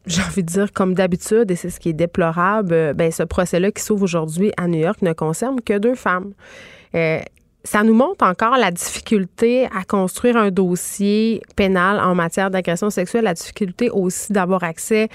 j'ai 0.05 0.21
envie 0.21 0.43
de 0.43 0.49
dire, 0.49 0.71
comme 0.73 0.93
d'habitude, 0.93 1.51
et 1.51 1.55
c'est 1.55 1.69
ce 1.69 1.79
qui 1.79 1.89
est 1.89 1.93
déplorable, 1.93 2.73
euh, 2.73 2.93
ben, 2.93 3.11
ce 3.11 3.23
procès-là 3.23 3.71
qui 3.71 3.83
s'ouvre 3.83 4.03
aujourd'hui 4.03 4.51
à 4.57 4.67
New 4.67 4.79
York 4.79 5.01
ne 5.01 5.13
concerne 5.13 5.61
que 5.61 5.77
deux 5.77 5.95
femmes. 5.95 6.33
Euh, 6.95 7.19
ça 7.63 7.83
nous 7.83 7.93
montre 7.93 8.25
encore 8.25 8.57
la 8.57 8.71
difficulté 8.71 9.65
à 9.65 9.83
construire 9.83 10.37
un 10.37 10.51
dossier 10.51 11.41
pénal 11.57 11.99
en 11.99 12.15
matière 12.15 12.49
d'agression 12.49 12.89
sexuelle, 12.89 13.25
la 13.25 13.33
difficulté 13.33 13.89
aussi 13.89 14.31
d'avoir 14.31 14.63
accès 14.63 15.09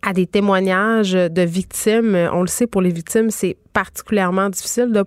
à 0.00 0.14
des 0.14 0.26
témoignages 0.26 1.12
de 1.12 1.42
victimes. 1.42 2.16
On 2.32 2.40
le 2.40 2.46
sait, 2.46 2.66
pour 2.66 2.80
les 2.80 2.92
victimes, 2.92 3.30
c'est 3.30 3.58
particulièrement 3.74 4.48
difficile 4.48 4.90
de 4.90 5.04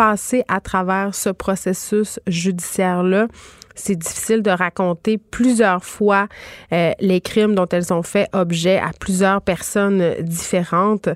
passer 0.00 0.44
à 0.48 0.60
travers 0.60 1.14
ce 1.14 1.28
processus 1.28 2.20
judiciaire-là. 2.26 3.26
C'est 3.74 3.96
difficile 3.96 4.40
de 4.42 4.50
raconter 4.50 5.18
plusieurs 5.18 5.84
fois 5.84 6.26
euh, 6.72 6.92
les 7.00 7.20
crimes 7.20 7.54
dont 7.54 7.66
elles 7.70 7.92
ont 7.92 8.02
fait 8.02 8.26
objet 8.32 8.78
à 8.78 8.92
plusieurs 8.98 9.42
personnes 9.42 10.14
différentes. 10.20 11.10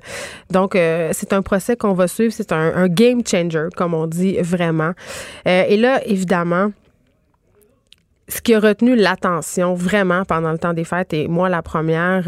Donc, 0.51 0.75
euh, 0.75 1.09
c'est 1.13 1.33
un 1.33 1.41
procès 1.41 1.75
qu'on 1.75 1.93
va 1.93 2.07
suivre. 2.07 2.31
C'est 2.31 2.51
un, 2.51 2.87
game 2.87 3.25
changer, 3.25 3.69
comme 3.75 3.95
on 3.95 4.05
dit 4.05 4.37
vraiment. 4.37 4.91
Euh, 5.47 5.63
et 5.67 5.77
là, 5.77 6.05
évidemment, 6.05 6.71
ce 8.27 8.39
qui 8.39 8.53
a 8.53 8.59
retenu 8.59 8.95
l'attention 8.95 9.73
vraiment 9.73 10.25
pendant 10.25 10.51
le 10.51 10.59
temps 10.59 10.73
des 10.73 10.83
fêtes, 10.83 11.11
et 11.13 11.27
moi 11.27 11.49
la 11.49 11.63
première, 11.63 12.23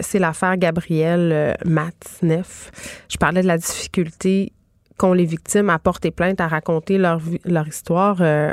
c'est 0.00 0.18
l'affaire 0.18 0.58
Gabrielle 0.58 1.30
euh, 1.32 1.54
Matzneff. 1.64 2.70
Je 3.08 3.16
parlais 3.16 3.40
de 3.40 3.46
la 3.46 3.56
difficulté 3.56 4.52
qu'ont 4.96 5.12
les 5.12 5.24
victimes 5.24 5.70
à 5.70 5.78
porter 5.78 6.10
plainte, 6.10 6.40
à 6.40 6.48
raconter 6.48 6.98
leur, 6.98 7.20
leur 7.44 7.68
histoire. 7.68 8.18
Euh, 8.20 8.52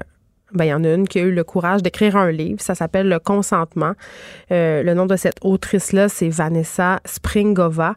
ben, 0.54 0.66
il 0.66 0.70
y 0.70 0.74
en 0.74 0.84
a 0.84 0.94
une 0.94 1.08
qui 1.08 1.20
a 1.20 1.22
eu 1.22 1.32
le 1.32 1.44
courage 1.44 1.82
d'écrire 1.82 2.18
un 2.18 2.30
livre. 2.32 2.60
Ça 2.62 2.76
s'appelle 2.76 3.08
Le 3.08 3.20
consentement. 3.20 3.94
le 4.50 4.94
nom 4.94 5.06
de 5.06 5.16
cette 5.16 5.38
autrice-là, 5.42 6.10
c'est 6.10 6.28
Vanessa 6.30 7.00
Springova. 7.06 7.96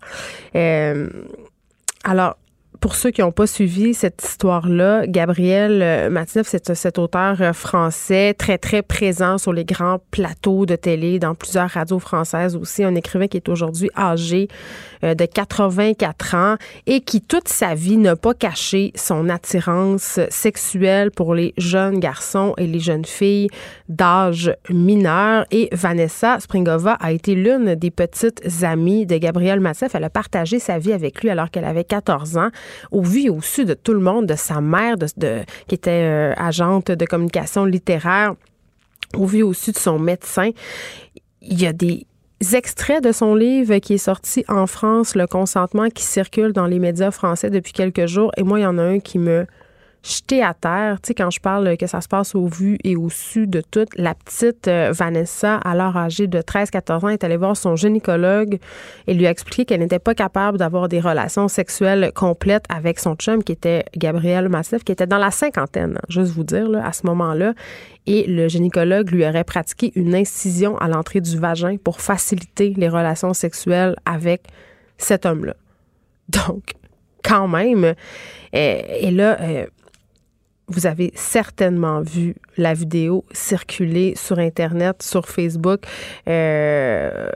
alors, 2.05 2.37
pour 2.85 2.97
ceux 2.97 3.11
qui 3.11 3.23
n'ont 3.23 3.33
pas 3.33 3.47
suivi 3.47 3.95
cette 3.95 4.23
histoire-là, 4.23 5.07
Gabriel 5.07 5.81
euh, 5.83 6.11
Matineff, 6.11 6.47
c'est 6.47 6.75
cet 6.75 6.99
auteur 6.99 7.41
euh, 7.41 7.55
français 7.55 8.35
très, 8.35 8.59
très 8.59 8.83
présent 8.83 9.39
sur 9.39 9.55
les 9.55 9.65
grands 9.65 10.01
plateaux 10.11 10.67
de 10.67 10.77
télé, 10.77 11.19
dans 11.19 11.35
plusieurs 11.35 11.71
radios 11.71 11.99
françaises 11.99 12.57
aussi. 12.57 12.85
Un 12.85 12.95
écrivain 12.95 13.27
qui 13.27 13.39
est 13.39 13.49
aujourd'hui 13.49 13.89
âgé 13.97 14.49
euh, 14.49 14.94
de 15.05 15.27
84 15.27 16.35
ans 16.35 16.57
et 16.87 17.01
qui, 17.01 17.21
toute 17.21 17.49
sa 17.49 17.75
vie, 17.75 17.97
n'a 17.97 18.17
pas 18.17 18.35
caché 18.35 18.93
son 18.95 19.29
attirance 19.29 20.21
sexuelle 20.31 21.11
pour 21.11 21.35
les 21.35 21.53
jeunes 21.59 22.01
garçons 22.01 22.55
et 22.57 22.67
les 22.67 22.81
jeunes 22.81 23.05
filles 23.05 23.49
d'âge 23.89 24.55
mineur. 24.71 25.45
Et 25.51 25.69
Vanessa 25.73 26.41
Springova 26.41 26.93
a 26.93 27.13
été 27.13 27.35
l'une 27.35 27.75
des 27.75 27.91
petites 27.91 28.43
amies 28.63 29.07
de 29.07 29.17
Gabriel 29.19 29.61
Matineff. 29.61 29.95
Elle 29.95 30.05
a 30.05 30.11
partagé 30.11 30.59
sa 30.59 30.79
vie 30.79 30.93
avec 30.93 31.23
lui 31.23 31.31
alors 31.31 31.51
qu'elle 31.51 31.65
avait 31.65 31.85
14 31.85 32.37
ans 32.37 32.51
au 32.91 33.03
vu 33.03 33.29
au 33.29 33.41
su 33.41 33.65
de 33.65 33.75
tout 33.75 33.93
le 33.93 34.01
monde, 34.01 34.27
de 34.27 34.35
sa 34.35 34.61
mère, 34.61 34.97
qui 35.69 35.75
était 35.75 35.91
euh, 35.91 36.33
agente 36.37 36.91
de 36.91 37.05
communication 37.07 37.65
littéraire, 37.65 38.35
au 39.15 39.27
vu 39.27 39.43
au 39.43 39.53
su 39.53 39.73
de 39.73 39.79
son 39.79 39.99
médecin. 39.99 40.51
Il 41.43 41.61
y 41.61 41.67
a 41.67 41.73
des 41.73 42.07
extraits 42.53 43.03
de 43.03 43.13
son 43.13 43.35
livre 43.35 43.79
qui 43.79 43.95
est 43.95 43.99
sorti 43.99 44.45
en 44.49 44.67
France, 44.67 45.15
Le 45.15 45.27
consentement, 45.27 45.89
qui 45.89 46.03
circule 46.03 46.53
dans 46.53 46.67
les 46.67 46.79
médias 46.79 47.11
français 47.11 47.51
depuis 47.51 47.73
quelques 47.73 48.07
jours. 48.07 48.33
Et 48.37 48.43
moi, 48.43 48.61
il 48.61 48.63
y 48.63 48.67
en 48.67 48.79
a 48.79 48.83
un 48.83 48.99
qui 49.01 49.19
me 49.19 49.47
jeté 50.05 50.43
à 50.43 50.53
terre. 50.55 50.99
Tu 51.03 51.09
sais, 51.09 51.15
quand 51.15 51.31
je 51.31 51.41
parle 51.41 51.77
que 51.77 51.87
ça 51.87 52.01
se 52.01 52.09
passe 52.09 52.35
au 52.35 52.47
vu 52.47 52.79
et 52.85 52.95
au 52.95 53.09
su 53.09 53.47
de 53.47 53.63
tout, 53.63 53.87
la 53.97 54.15
petite 54.15 54.69
euh, 54.69 54.93
Vanessa, 54.93 55.57
alors 55.57 55.97
âgée 55.97 56.27
de 56.27 56.41
13-14 56.41 57.07
ans, 57.07 57.09
est 57.09 57.25
allée 57.25 57.39
voir 57.39 57.57
son 57.57 57.75
gynécologue 57.75 58.59
et 59.07 59.15
lui 59.15 59.27
a 59.27 59.31
expliqué 59.31 59.65
qu'elle 59.65 59.81
n'était 59.81 59.99
pas 59.99 60.15
capable 60.15 60.59
d'avoir 60.59 60.89
des 60.89 61.01
relations 61.01 61.49
sexuelles 61.49 62.13
complètes 62.15 62.67
avec 62.69 63.01
son 63.01 63.15
chum, 63.15 63.43
qui 63.43 63.53
était 63.53 63.85
Gabriel 63.97 64.49
Massif, 64.49 64.85
qui 64.85 64.93
était 64.93 65.07
dans 65.07 65.19
la 65.19 65.31
cinquantaine, 65.31 65.99
juste 66.09 66.33
vous 66.33 66.45
dire, 66.45 66.69
là, 66.69 66.87
à 66.87 66.93
ce 66.93 67.07
moment-là. 67.07 67.55
Et 68.07 68.27
le 68.27 68.49
gynécologue 68.49 69.11
lui 69.11 69.27
aurait 69.27 69.45
pratiqué 69.45 69.91
une 69.95 70.15
incision 70.15 70.77
à 70.79 70.89
l'entrée 70.89 71.23
du 71.23 71.39
vagin 71.39 71.77
pour 71.83 72.03
faciliter 72.03 72.75
les 72.77 72.91
relations 72.91 73.33
sexuelles 73.33 73.97
avec 74.05 74.43
cet 74.99 75.25
homme-là. 75.25 75.55
Donc, 76.29 76.75
quand 77.25 77.49
même. 77.49 77.85
Euh, 77.85 77.95
et, 78.53 79.11
là, 79.11 79.39
euh, 79.41 79.67
vous 80.69 80.87
avez 80.87 81.13
certainement 81.15 82.01
vu 82.01 82.37
la 82.57 82.75
vidéo 82.75 83.25
circuler 83.33 84.15
sur 84.17 84.39
Internet, 84.39 85.03
sur 85.03 85.29
Facebook. 85.29 85.83
Euh, 86.29 87.29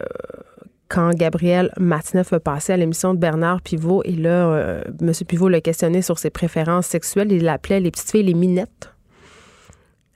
quand 0.88 1.10
Gabriel 1.10 1.70
Matineff 1.78 2.32
a 2.32 2.40
passé 2.40 2.72
à 2.72 2.76
l'émission 2.78 3.12
de 3.12 3.18
Bernard 3.18 3.60
Pivot, 3.60 4.02
et 4.04 4.12
là, 4.12 4.48
euh, 4.48 4.82
M. 5.00 5.12
Pivot 5.26 5.48
l'a 5.48 5.60
questionné 5.60 6.00
sur 6.00 6.18
ses 6.18 6.30
préférences 6.30 6.86
sexuelles. 6.86 7.30
Il 7.30 7.44
l'appelait 7.44 7.80
les 7.80 7.90
petites 7.90 8.10
filles 8.10 8.22
les 8.22 8.34
minettes. 8.34 8.90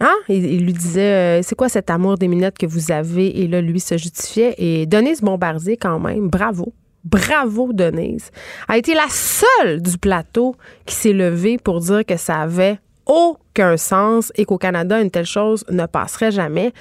Hein? 0.01 0.15
Il, 0.29 0.65
lui 0.65 0.73
disait 0.73 1.41
euh, 1.41 1.43
C'est 1.43 1.55
quoi 1.55 1.69
cet 1.69 1.91
amour 1.91 2.17
des 2.17 2.27
minettes 2.27 2.59
que 2.59 2.67
vous 2.67 2.91
avez? 2.91 3.41
Et 3.41 3.47
là, 3.47 3.61
lui 3.61 3.79
se 3.81 3.97
justifiait. 3.99 4.55
Et 4.57 4.87
Denise 4.87 5.21
Bombardier, 5.21 5.77
quand 5.77 6.01
même, 6.01 6.29
bravo. 6.29 6.73
Bravo, 7.05 7.73
Denise. 7.73 8.31
A 8.67 8.79
été 8.79 8.95
la 8.95 9.09
seule 9.11 9.83
du 9.83 9.99
plateau 9.99 10.57
qui 10.87 10.95
s'est 10.95 11.13
levée 11.13 11.59
pour 11.59 11.81
dire 11.81 12.05
que 12.07 12.17
ça 12.17 12.41
avait 12.41 12.79
aucun 13.13 13.77
sens 13.77 14.33
et 14.37 14.45
qu'au 14.45 14.59
Canada, 14.59 15.01
une 15.01 15.11
telle 15.11 15.27
chose 15.27 15.65
ne 15.71 15.85
passerait 15.87 16.31
jamais. 16.31 16.73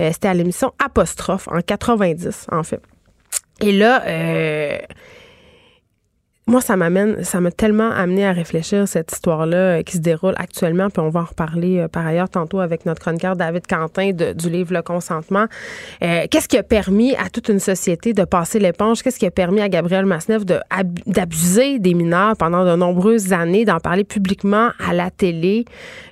Euh, 0.00 0.10
c'était 0.12 0.28
à 0.28 0.34
l'émission 0.34 0.72
Apostrophe 0.84 1.46
en 1.48 1.60
90, 1.60 2.48
en 2.50 2.62
fait. 2.64 2.80
Et 3.60 3.72
là, 3.72 4.02
euh, 4.06 4.78
moi, 6.48 6.60
ça 6.60 6.76
m'amène, 6.76 7.24
ça 7.24 7.40
m'a 7.40 7.50
tellement 7.50 7.90
amené 7.90 8.24
à 8.24 8.30
réfléchir 8.30 8.86
cette 8.86 9.10
histoire-là 9.10 9.56
euh, 9.56 9.82
qui 9.82 9.96
se 9.96 10.00
déroule 10.00 10.34
actuellement, 10.36 10.90
puis 10.90 11.00
on 11.00 11.08
va 11.08 11.22
en 11.22 11.24
reparler 11.24 11.80
euh, 11.80 11.88
par 11.88 12.06
ailleurs 12.06 12.28
tantôt 12.28 12.60
avec 12.60 12.86
notre 12.86 13.00
chroniqueur 13.00 13.34
David 13.34 13.66
Quentin 13.66 14.12
du 14.12 14.48
livre 14.48 14.72
Le 14.72 14.80
consentement. 14.82 15.46
Euh, 16.04 16.26
qu'est-ce 16.30 16.46
qui 16.46 16.56
a 16.56 16.62
permis 16.62 17.16
à 17.16 17.30
toute 17.30 17.48
une 17.48 17.58
société 17.58 18.12
de 18.12 18.22
passer 18.22 18.60
l'éponge? 18.60 19.02
Qu'est-ce 19.02 19.18
qui 19.18 19.26
a 19.26 19.32
permis 19.32 19.60
à 19.60 19.68
Gabriel 19.68 20.06
Masneff 20.06 20.44
d'abuser 20.46 21.80
des 21.80 21.94
mineurs 21.94 22.36
pendant 22.36 22.64
de 22.64 22.76
nombreuses 22.76 23.32
années, 23.32 23.64
d'en 23.64 23.80
parler 23.80 24.04
publiquement 24.04 24.70
à 24.78 24.92
la 24.92 25.10
télé, 25.10 25.64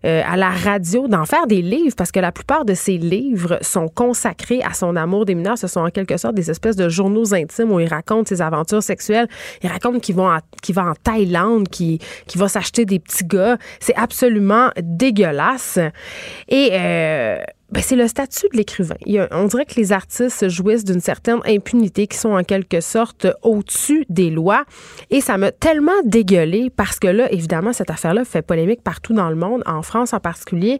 à 0.02 0.36
la 0.36 0.50
radio, 0.50 1.06
d'en 1.06 1.26
faire 1.26 1.46
des 1.46 1.62
livres? 1.62 1.94
Parce 1.96 2.10
que 2.10 2.18
la 2.18 2.32
plupart 2.32 2.64
de 2.64 2.74
ces 2.74 2.98
livres 2.98 3.58
sont 3.60 3.86
consacrés 3.86 4.62
à 4.62 4.74
son 4.74 4.96
amour 4.96 5.26
des 5.26 5.36
mineurs. 5.36 5.58
Ce 5.58 5.68
sont 5.68 5.80
en 5.80 5.90
quelque 5.90 6.16
sorte 6.16 6.34
des 6.34 6.50
espèces 6.50 6.76
de 6.76 6.88
journaux 6.88 7.34
intimes 7.34 7.70
où 7.70 7.78
il 7.78 7.88
raconte 7.88 8.28
ses 8.28 8.42
aventures 8.42 8.82
sexuelles. 8.82 9.28
Il 9.62 9.70
raconte 9.70 10.00
qu'ils 10.00 10.16
vont 10.16 10.23
qui 10.62 10.72
va 10.72 10.86
en 10.86 10.94
Thaïlande, 10.94 11.68
qui, 11.68 11.98
qui 12.26 12.38
va 12.38 12.48
s'acheter 12.48 12.84
des 12.84 12.98
petits 12.98 13.24
gars. 13.24 13.58
C'est 13.80 13.96
absolument 13.96 14.70
dégueulasse. 14.80 15.78
Et 16.48 16.70
euh, 16.72 17.42
ben, 17.74 17.82
c'est 17.82 17.96
le 17.96 18.06
statut 18.06 18.46
de 18.52 18.56
l'écrivain. 18.56 18.94
On 19.32 19.46
dirait 19.46 19.64
que 19.64 19.74
les 19.74 19.90
artistes 19.90 20.48
jouissent 20.48 20.84
d'une 20.84 21.00
certaine 21.00 21.40
impunité 21.44 22.06
qui 22.06 22.16
sont 22.16 22.30
en 22.30 22.44
quelque 22.44 22.80
sorte 22.80 23.26
au-dessus 23.42 24.06
des 24.08 24.30
lois. 24.30 24.62
Et 25.10 25.20
ça 25.20 25.38
m'a 25.38 25.50
tellement 25.50 25.90
dégueulé 26.04 26.70
parce 26.70 27.00
que 27.00 27.08
là, 27.08 27.30
évidemment, 27.32 27.72
cette 27.72 27.90
affaire-là 27.90 28.24
fait 28.24 28.42
polémique 28.42 28.80
partout 28.80 29.12
dans 29.12 29.28
le 29.28 29.34
monde, 29.34 29.64
en 29.66 29.82
France 29.82 30.12
en 30.12 30.20
particulier. 30.20 30.78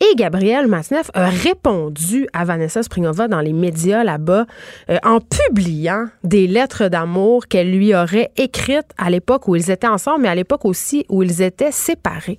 Et 0.00 0.14
Gabriel 0.14 0.68
Masneff 0.68 1.10
a 1.14 1.30
répondu 1.30 2.28
à 2.32 2.44
Vanessa 2.44 2.84
Springova 2.84 3.26
dans 3.26 3.40
les 3.40 3.52
médias 3.52 4.04
là-bas 4.04 4.46
euh, 4.88 4.98
en 5.02 5.18
publiant 5.18 6.04
des 6.22 6.46
lettres 6.46 6.86
d'amour 6.86 7.48
qu'elle 7.48 7.72
lui 7.72 7.92
aurait 7.92 8.30
écrites 8.36 8.86
à 8.98 9.10
l'époque 9.10 9.48
où 9.48 9.56
ils 9.56 9.68
étaient 9.72 9.88
ensemble, 9.88 10.22
mais 10.22 10.28
à 10.28 10.36
l'époque 10.36 10.64
aussi 10.64 11.04
où 11.08 11.24
ils 11.24 11.42
étaient 11.42 11.72
séparés. 11.72 12.38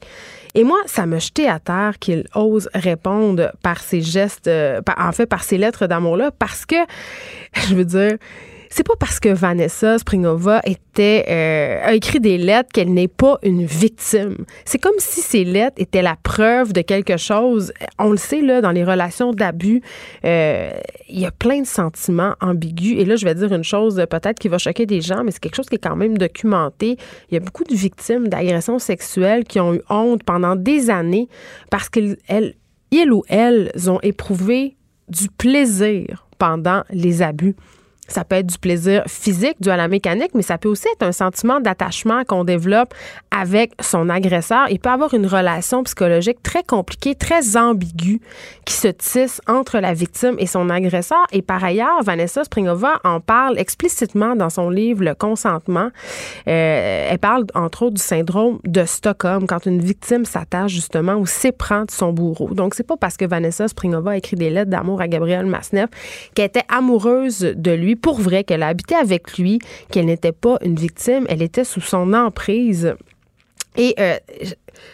Et 0.58 0.64
moi, 0.64 0.80
ça 0.88 1.06
m'a 1.06 1.20
jeté 1.20 1.48
à 1.48 1.60
terre 1.60 2.00
qu'il 2.00 2.26
ose 2.34 2.68
répondre 2.74 3.52
par 3.62 3.80
ces 3.80 4.02
gestes, 4.02 4.48
euh, 4.48 4.82
en 4.98 5.12
fait, 5.12 5.28
par 5.28 5.44
ces 5.44 5.56
lettres 5.56 5.86
d'amour-là, 5.86 6.32
parce 6.32 6.66
que, 6.66 6.78
je 7.54 7.76
veux 7.76 7.86
dire, 7.86 8.18
c'est 8.70 8.86
pas 8.86 8.96
parce 9.00 9.20
que 9.20 9.30
Vanessa 9.30 9.98
Springova 9.98 10.62
euh, 11.00 11.80
a 11.84 11.94
écrit 11.94 12.20
des 12.20 12.38
lettres 12.38 12.70
qu'elle 12.74 12.94
n'est 12.94 13.08
pas 13.08 13.38
une 13.44 13.66
victime. 13.66 14.46
C'est 14.66 14.80
comme 14.80 14.96
si 14.98 15.22
ces 15.22 15.44
lettres 15.44 15.76
étaient 15.78 16.02
la 16.02 16.16
preuve 16.22 16.74
de 16.74 16.82
quelque 16.82 17.18
chose. 17.18 17.72
On 18.00 18.12
le 18.12 18.18
sait 18.18 18.42
là 18.42 18.62
dans 18.62 18.72
les 18.72 18.84
relations 18.84 19.32
d'abus, 19.32 19.82
euh, 20.26 20.72
il 21.10 21.20
y 21.20 21.26
a 21.26 21.32
plein 21.32 21.62
de 21.62 21.68
sentiments 21.68 22.34
ambigus. 22.42 23.00
Et 23.00 23.06
là, 23.06 23.16
je 23.16 23.26
vais 23.26 23.36
dire 23.36 23.54
une 23.54 23.64
chose 23.64 24.04
peut-être 24.10 24.40
qui 24.40 24.48
va 24.48 24.58
choquer 24.58 24.86
des 24.86 25.02
gens, 25.02 25.24
mais 25.24 25.32
c'est 25.32 25.40
quelque 25.40 25.56
chose 25.56 25.70
qui 25.70 25.76
est 25.76 25.84
quand 25.84 25.96
même 25.96 26.18
documenté. 26.18 26.98
Il 27.30 27.36
y 27.36 27.38
a 27.38 27.42
beaucoup 27.42 27.64
de 27.64 27.76
victimes 27.76 28.28
d'agressions 28.28 28.80
sexuelles 28.80 29.44
qui 29.44 29.60
ont 29.60 29.74
eu 29.74 29.82
honte 29.90 30.24
pendant 30.24 30.56
des 30.56 30.90
années 30.90 31.28
parce 31.70 31.90
qu'elles, 31.90 32.18
ils 32.92 33.12
ou 33.12 33.24
elles 33.28 33.72
ont 33.90 34.00
éprouvé 34.02 34.76
du 35.10 35.30
plaisir 35.30 36.28
pendant 36.38 36.84
les 36.90 37.22
abus. 37.22 37.56
Ça 38.08 38.24
peut 38.24 38.36
être 38.36 38.48
du 38.48 38.58
plaisir 38.58 39.04
physique 39.08 39.58
dû 39.60 39.70
à 39.70 39.78
la 39.78 39.88
mécanique, 39.88 40.32
mais 40.34 40.42
ça 40.42 40.58
peut 40.58 40.70
aussi 40.70 40.88
être 40.94 41.04
un 41.04 41.12
sentiment 41.12 41.60
d'attachement 41.60 42.24
qu'on 42.24 42.44
développe 42.44 42.94
avec 43.32 43.74
son 43.82 44.10
agresseur. 44.10 44.68
Il 44.70 44.80
peut 44.80 44.90
avoir 44.90 45.14
une 45.14 45.26
relation 45.26 45.84
psychologique 45.84 46.42
très 46.42 46.64
compliquée, 46.64 47.16
très 47.16 47.58
ambiguë 47.58 48.22
qui 48.66 48.74
se 48.74 48.88
tisse 48.88 49.42
entre 49.48 49.80
la 49.80 49.94
victime 49.94 50.36
et 50.40 50.48
son 50.48 50.70
agresseur. 50.70 51.26
Et 51.32 51.42
par 51.42 51.64
ailleurs, 51.64 52.02
Vanessa 52.04 52.44
Springova 52.44 53.00
en 53.04 53.20
parle 53.20 53.60
explicitement 53.60 54.36
dans 54.36 54.50
son 54.50 54.70
livre 54.70 55.04
Le 55.04 55.14
consentement. 55.14 55.90
Euh, 56.48 57.08
elle 57.10 57.20
parle 57.20 57.46
entre 57.56 57.84
autres 57.84 57.96
du 57.96 58.02
syndrome 58.02 58.60
de 58.64 58.86
Stockholm 58.86 59.48
quand 59.48 59.66
une 59.66 59.82
victime 59.82 60.26
s'attache 60.26 60.72
justement 60.72 61.16
ou 61.16 61.26
s'éprend 61.26 61.86
de 61.86 61.92
son 61.92 62.14
bourreau. 62.14 62.54
Donc 62.54 62.74
c'est 62.74 62.88
pas 62.88 62.98
parce 62.98 63.18
que 63.18 63.26
Vanessa 63.26 63.68
Springova 63.68 64.12
a 64.12 64.18
écrit 64.18 64.36
des 64.36 64.50
lettres 64.50 64.72
d'amour 64.72 65.02
à 65.02 65.08
Gabriel 65.08 65.46
Masneff 65.46 65.90
qu'elle 66.34 66.46
était 66.46 66.64
amoureuse 66.70 67.40
de 67.40 67.72
lui 67.72 67.97
pour 67.98 68.20
vrai, 68.20 68.44
qu'elle 68.44 68.64
a 68.64 68.68
habité 68.68 68.96
avec 68.96 69.38
lui, 69.38 69.60
qu'elle 69.92 70.06
n'était 70.06 70.32
pas 70.32 70.58
une 70.64 70.76
victime, 70.76 71.26
elle 71.30 71.42
était 71.42 71.64
sous 71.64 71.82
son 71.82 72.14
emprise. 72.14 72.96
Et 73.76 73.94
euh, 74.00 74.18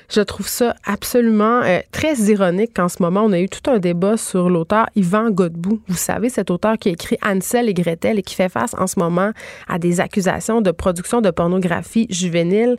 Je 0.10 0.22
trouve 0.22 0.48
ça 0.48 0.75
absolument 0.86 1.62
euh, 1.63 1.80
très 1.92 2.16
ironique 2.16 2.72
qu'en 2.75 2.90
ce 2.90 3.02
moment, 3.02 3.24
on 3.24 3.32
a 3.32 3.40
eu 3.40 3.50
tout 3.50 3.70
un 3.70 3.80
débat 3.80 4.18
sur 4.18 4.50
l'auteur 4.50 4.88
Yvan 4.96 5.32
Godbout. 5.32 5.82
Vous 5.88 5.98
savez, 5.98 6.30
cet 6.30 6.52
auteur 6.52 6.78
qui 6.78 6.90
a 6.90 6.92
écrit 6.92 7.18
Ansel 7.25 7.70
et 7.70 7.74
Gretel 7.74 8.20
et 8.20 8.22
qui 8.22 8.36
fait 8.36 8.50
face 8.50 8.75
en 8.78 8.88
ce 8.88 9.00
moment 9.00 9.32
à 9.68 9.80
des 9.80 10.00
accusations 10.00 10.62
de 10.62 10.72
production 10.72 11.22
de 11.22 11.32
pornographie 11.32 12.08
juvénile. 12.10 12.78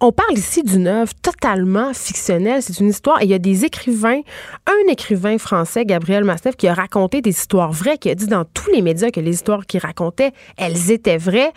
On 0.00 0.12
parle 0.12 0.36
ici 0.36 0.62
d'une 0.62 0.88
œuvre 0.88 1.12
totalement 1.22 1.94
fictionnelle. 1.94 2.62
C'est 2.62 2.80
une 2.80 2.88
histoire 2.88 3.22
et 3.22 3.24
il 3.24 3.30
y 3.30 3.34
a 3.34 3.38
des 3.38 3.64
écrivains, 3.64 4.20
un 4.66 4.90
écrivain 4.90 5.38
français, 5.38 5.84
Gabriel 5.84 6.24
Masneff, 6.24 6.56
qui 6.56 6.66
a 6.68 6.74
raconté 6.74 7.20
des 7.20 7.30
histoires 7.30 7.72
vraies, 7.72 7.98
qui 7.98 8.10
a 8.10 8.14
dit 8.14 8.26
dans 8.26 8.44
tous 8.44 8.70
les 8.72 8.82
médias 8.82 9.10
que 9.10 9.20
les 9.20 9.32
histoires 9.32 9.66
qu'il 9.66 9.80
racontait, 9.80 10.32
elles 10.56 10.90
étaient 10.90 11.18
vraies. 11.18 11.52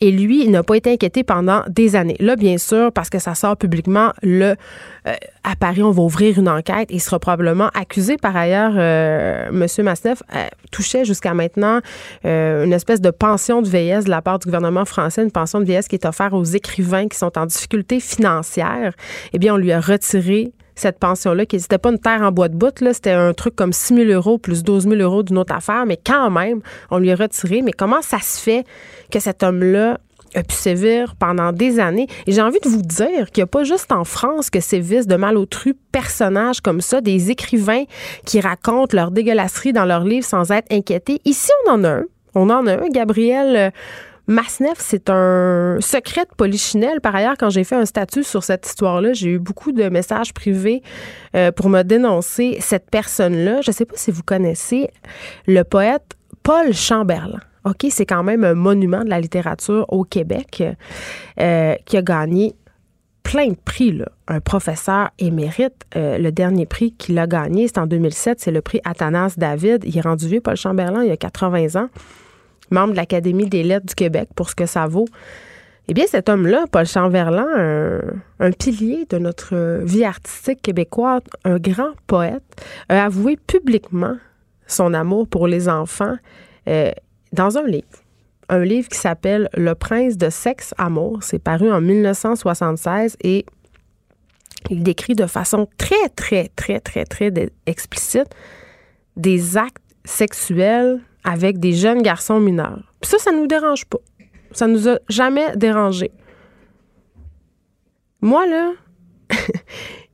Et 0.00 0.12
lui, 0.12 0.44
il 0.44 0.50
n'a 0.50 0.62
pas 0.62 0.76
été 0.76 0.92
inquiété 0.92 1.24
pendant 1.24 1.62
des 1.68 1.96
années. 1.96 2.16
Là, 2.20 2.36
bien 2.36 2.58
sûr, 2.58 2.92
parce 2.92 3.10
que 3.10 3.18
ça 3.18 3.34
sort 3.34 3.56
publiquement, 3.56 4.12
euh, 4.42 5.14
à 5.44 5.56
Paris, 5.56 5.82
on 5.82 5.90
va 5.90 6.02
ouvrir 6.02 6.38
une 6.38 6.48
enquête 6.48 6.90
et 6.90 6.94
il 6.94 7.00
sera 7.00 7.18
probablement 7.18 7.68
accusé. 7.74 8.16
Par 8.16 8.36
ailleurs, 8.36 8.72
euh, 8.76 9.48
M. 9.48 9.66
Masneff 9.84 10.22
euh, 10.34 10.46
touchait 10.70 11.04
jusqu'à 11.04 11.34
maintenant 11.34 11.80
une 12.24 12.72
espèce 12.72 13.00
de 13.00 13.10
pension 13.10 13.62
de 13.62 13.68
vieillesse 13.68 14.04
de 14.04 14.10
la 14.10 14.22
part 14.22 14.38
du 14.38 14.46
gouvernement 14.46 14.84
français, 14.84 15.22
une 15.22 15.30
pension 15.30 15.60
de 15.60 15.64
vieillesse 15.64 15.88
qui 15.88 15.96
est 15.96 16.06
offerte 16.06 16.32
aux 16.32 16.44
écrivains 16.44 17.08
qui 17.08 17.16
sont 17.16 17.36
en 17.38 17.46
difficulté 17.46 18.00
financière. 18.00 18.92
Eh 19.32 19.38
bien, 19.38 19.54
on 19.54 19.56
lui 19.56 19.72
a 19.72 19.80
retiré 19.80 20.52
cette 20.78 20.98
pension-là, 20.98 21.44
qui 21.44 21.56
n'était 21.56 21.78
pas 21.78 21.90
une 21.90 21.98
terre 21.98 22.22
en 22.22 22.30
bois 22.30 22.48
de 22.48 22.54
bout, 22.54 22.72
c'était 22.92 23.10
un 23.10 23.34
truc 23.34 23.56
comme 23.56 23.72
6 23.72 23.94
000 23.94 24.10
euros 24.10 24.38
plus 24.38 24.62
12 24.62 24.84
000 24.84 24.96
euros 24.96 25.22
d'une 25.22 25.38
autre 25.38 25.54
affaire, 25.54 25.84
mais 25.86 25.98
quand 26.04 26.30
même, 26.30 26.60
on 26.90 26.98
lui 26.98 27.10
a 27.10 27.16
retiré. 27.16 27.62
Mais 27.62 27.72
comment 27.72 28.00
ça 28.00 28.18
se 28.20 28.40
fait 28.40 28.64
que 29.10 29.18
cet 29.18 29.42
homme-là 29.42 29.98
a 30.34 30.42
pu 30.42 30.54
sévir 30.54 31.14
pendant 31.16 31.52
des 31.52 31.80
années. 31.80 32.06
Et 32.26 32.32
j'ai 32.32 32.42
envie 32.42 32.60
de 32.60 32.68
vous 32.68 32.82
dire 32.82 33.30
qu'il 33.30 33.42
n'y 33.42 33.44
a 33.44 33.46
pas 33.46 33.64
juste 33.64 33.92
en 33.92 34.04
France 34.04 34.50
que 34.50 34.60
sévissent 34.60 35.06
de 35.06 35.16
malotru 35.16 35.74
personnages 35.92 36.60
comme 36.60 36.80
ça, 36.80 37.00
des 37.00 37.30
écrivains 37.30 37.84
qui 38.24 38.40
racontent 38.40 38.96
leur 38.96 39.10
dégueulasserie 39.10 39.72
dans 39.72 39.84
leurs 39.84 40.04
livres 40.04 40.26
sans 40.26 40.50
être 40.50 40.72
inquiétés. 40.72 41.20
Ici, 41.24 41.50
on 41.66 41.72
en 41.72 41.84
a 41.84 41.88
un. 41.88 42.04
On 42.34 42.50
en 42.50 42.66
a 42.66 42.74
un. 42.74 42.88
Gabriel 42.90 43.56
euh, 43.56 43.70
Masneff, 44.28 44.76
c'est 44.78 45.08
un 45.08 45.78
secret 45.80 46.26
de 46.26 46.34
polichinelle. 46.36 47.00
Par 47.00 47.16
ailleurs, 47.16 47.36
quand 47.38 47.48
j'ai 47.48 47.64
fait 47.64 47.76
un 47.76 47.86
statut 47.86 48.22
sur 48.22 48.44
cette 48.44 48.66
histoire-là, 48.66 49.14
j'ai 49.14 49.30
eu 49.30 49.38
beaucoup 49.38 49.72
de 49.72 49.88
messages 49.88 50.34
privés 50.34 50.82
euh, 51.34 51.50
pour 51.50 51.70
me 51.70 51.82
dénoncer 51.82 52.58
cette 52.60 52.90
personne-là. 52.90 53.62
Je 53.62 53.70
ne 53.70 53.74
sais 53.74 53.86
pas 53.86 53.96
si 53.96 54.10
vous 54.10 54.22
connaissez 54.22 54.90
le 55.46 55.62
poète 55.64 56.16
Paul 56.42 56.74
Chamberlain. 56.74 57.40
OK, 57.68 57.86
c'est 57.90 58.06
quand 58.06 58.22
même 58.22 58.44
un 58.44 58.54
monument 58.54 59.04
de 59.04 59.10
la 59.10 59.20
littérature 59.20 59.84
au 59.92 60.04
Québec 60.04 60.64
euh, 61.38 61.74
qui 61.84 61.96
a 61.98 62.02
gagné 62.02 62.54
plein 63.22 63.48
de 63.48 63.56
prix. 63.62 64.00
Un 64.26 64.40
professeur 64.40 65.10
émérite, 65.18 65.74
euh, 65.96 66.16
le 66.16 66.32
dernier 66.32 66.64
prix 66.64 66.92
qu'il 66.92 67.18
a 67.18 67.26
gagné, 67.26 67.68
c'est 67.68 67.78
en 67.78 67.86
2007, 67.86 68.40
c'est 68.40 68.50
le 68.50 68.62
prix 68.62 68.80
Athanas 68.84 69.34
David. 69.36 69.84
Il 69.84 69.98
est 69.98 70.00
rendu 70.00 70.28
vieux, 70.28 70.40
Paul 70.40 70.56
Chamberlain, 70.56 71.04
il 71.04 71.10
a 71.10 71.16
80 71.18 71.78
ans, 71.78 71.88
membre 72.70 72.92
de 72.92 72.96
l'Académie 72.96 73.48
des 73.48 73.62
lettres 73.62 73.86
du 73.86 73.94
Québec, 73.94 74.30
pour 74.34 74.48
ce 74.48 74.54
que 74.54 74.64
ça 74.64 74.86
vaut. 74.86 75.06
Eh 75.88 75.94
bien, 75.94 76.04
cet 76.06 76.28
homme-là, 76.28 76.64
Paul 76.70 76.86
Chamberlain, 76.86 78.00
un, 78.40 78.50
pilier 78.52 79.06
de 79.08 79.18
notre 79.18 79.82
vie 79.84 80.04
artistique 80.04 80.60
québécoise, 80.62 81.22
un 81.44 81.58
grand 81.58 81.92
poète, 82.06 82.42
a 82.88 83.04
avoué 83.04 83.36
publiquement 83.36 84.16
son 84.66 84.92
amour 84.92 85.26
pour 85.26 85.46
les 85.48 85.68
enfants. 85.68 86.16
Euh, 86.68 86.92
dans 87.32 87.58
un 87.58 87.66
livre. 87.66 87.86
Un 88.48 88.64
livre 88.64 88.88
qui 88.88 88.98
s'appelle 88.98 89.48
Le 89.54 89.74
prince 89.74 90.16
de 90.16 90.30
sexe 90.30 90.74
amour. 90.78 91.22
C'est 91.22 91.38
paru 91.38 91.70
en 91.70 91.80
1976 91.80 93.16
et 93.22 93.44
il 94.70 94.82
décrit 94.82 95.14
de 95.14 95.26
façon 95.26 95.68
très, 95.76 96.08
très, 96.16 96.48
très, 96.56 96.80
très, 96.80 97.04
très 97.04 97.32
explicite 97.66 98.28
des 99.16 99.56
actes 99.56 99.82
sexuels 100.04 101.00
avec 101.24 101.58
des 101.58 101.72
jeunes 101.72 102.02
garçons 102.02 102.40
mineurs. 102.40 102.92
Puis 103.00 103.10
ça, 103.10 103.18
ça 103.18 103.32
nous 103.32 103.46
dérange 103.46 103.84
pas. 103.84 103.98
Ça 104.52 104.66
nous 104.66 104.88
a 104.88 104.98
jamais 105.08 105.56
dérangé. 105.56 106.10
Moi, 108.20 108.46
là, 108.46 108.72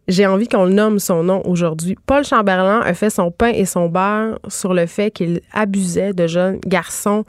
j'ai 0.09 0.27
envie 0.27 0.49
qu'on 0.49 0.65
le 0.65 0.73
nomme 0.73 0.99
son 0.99 1.23
nom 1.23 1.43
aujourd'hui. 1.47 1.97
Paul 2.07 2.25
Chamberlain 2.25 2.81
a 2.81 2.95
fait 2.95 3.11
son 3.11 3.31
pain 3.31 3.49
et 3.49 3.65
son 3.65 3.89
beurre 3.89 4.39
sur 4.49 4.75
le 4.75 4.87
fait 4.87 5.11
qu'il 5.11 5.41
abusait 5.53 6.13
de 6.13 6.27
jeunes 6.27 6.59
garçons 6.67 7.25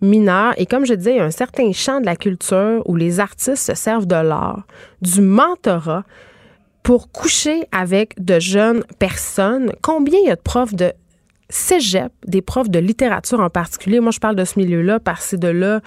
mineurs. 0.00 0.54
Et 0.56 0.66
comme 0.66 0.86
je 0.86 0.94
disais, 0.94 1.12
il 1.12 1.16
y 1.16 1.20
a 1.20 1.24
un 1.24 1.30
certain 1.30 1.72
champ 1.72 2.00
de 2.00 2.06
la 2.06 2.16
culture 2.16 2.82
où 2.86 2.94
les 2.94 3.20
artistes 3.20 3.56
se 3.56 3.74
servent 3.74 4.06
de 4.06 4.14
l'art, 4.14 4.64
du 5.02 5.20
mentorat 5.20 6.04
pour 6.82 7.10
coucher 7.10 7.66
avec 7.72 8.22
de 8.22 8.38
jeunes 8.38 8.84
personnes. 8.98 9.72
Combien 9.82 10.18
il 10.22 10.28
y 10.28 10.30
a 10.30 10.36
de 10.36 10.40
profs 10.40 10.74
de 10.74 10.92
cégep, 11.50 12.12
des 12.26 12.42
profs 12.42 12.70
de 12.70 12.78
littérature 12.78 13.40
en 13.40 13.50
particulier. 13.50 14.00
Moi, 14.00 14.12
je 14.12 14.18
parle 14.18 14.36
de 14.36 14.44
ce 14.44 14.58
milieu-là 14.58 15.00
parce 15.00 15.20
que 15.20 15.26
c'est 15.30 15.40
de 15.40 15.48
là 15.48 15.80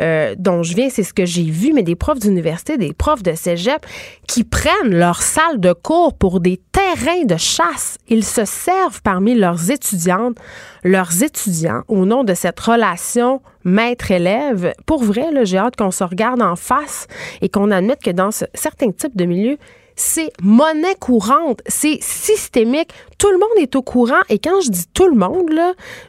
euh, 0.00 0.34
dont 0.38 0.62
je 0.62 0.74
viens, 0.74 0.88
c'est 0.88 1.02
ce 1.02 1.12
que 1.12 1.26
j'ai 1.26 1.44
vu, 1.44 1.72
mais 1.72 1.82
des 1.82 1.96
profs 1.96 2.18
d'université, 2.18 2.78
des 2.78 2.92
profs 2.92 3.22
de 3.22 3.34
cégep 3.34 3.84
qui 4.26 4.44
prennent 4.44 4.94
leur 4.94 5.22
salle 5.22 5.58
de 5.58 5.72
cours 5.72 6.14
pour 6.14 6.40
des 6.40 6.60
terrains 6.72 7.24
de 7.24 7.36
chasse. 7.36 7.98
Ils 8.08 8.24
se 8.24 8.44
servent 8.44 9.02
parmi 9.02 9.34
leurs 9.34 9.70
étudiantes, 9.70 10.36
leurs 10.84 11.22
étudiants, 11.22 11.82
au 11.88 12.06
nom 12.06 12.24
de 12.24 12.34
cette 12.34 12.60
relation 12.60 13.42
maître-élève. 13.64 14.72
Pour 14.86 15.02
vrai, 15.02 15.26
j'ai 15.44 15.58
hâte 15.58 15.76
qu'on 15.76 15.90
se 15.90 16.04
regarde 16.04 16.42
en 16.42 16.56
face 16.56 17.06
et 17.42 17.48
qu'on 17.48 17.70
admette 17.70 18.02
que 18.02 18.10
dans 18.10 18.30
certains 18.30 18.90
types 18.90 19.16
de 19.16 19.24
milieux, 19.24 19.58
c'est 20.00 20.32
monnaie 20.42 20.94
courante, 20.98 21.60
c'est 21.66 21.98
systémique. 22.00 22.90
Tout 23.18 23.30
le 23.30 23.38
monde 23.38 23.58
est 23.58 23.76
au 23.76 23.82
courant 23.82 24.22
et 24.30 24.38
quand 24.38 24.62
je 24.62 24.70
dis 24.70 24.86
tout 24.94 25.06
le 25.06 25.14
monde, 25.14 25.50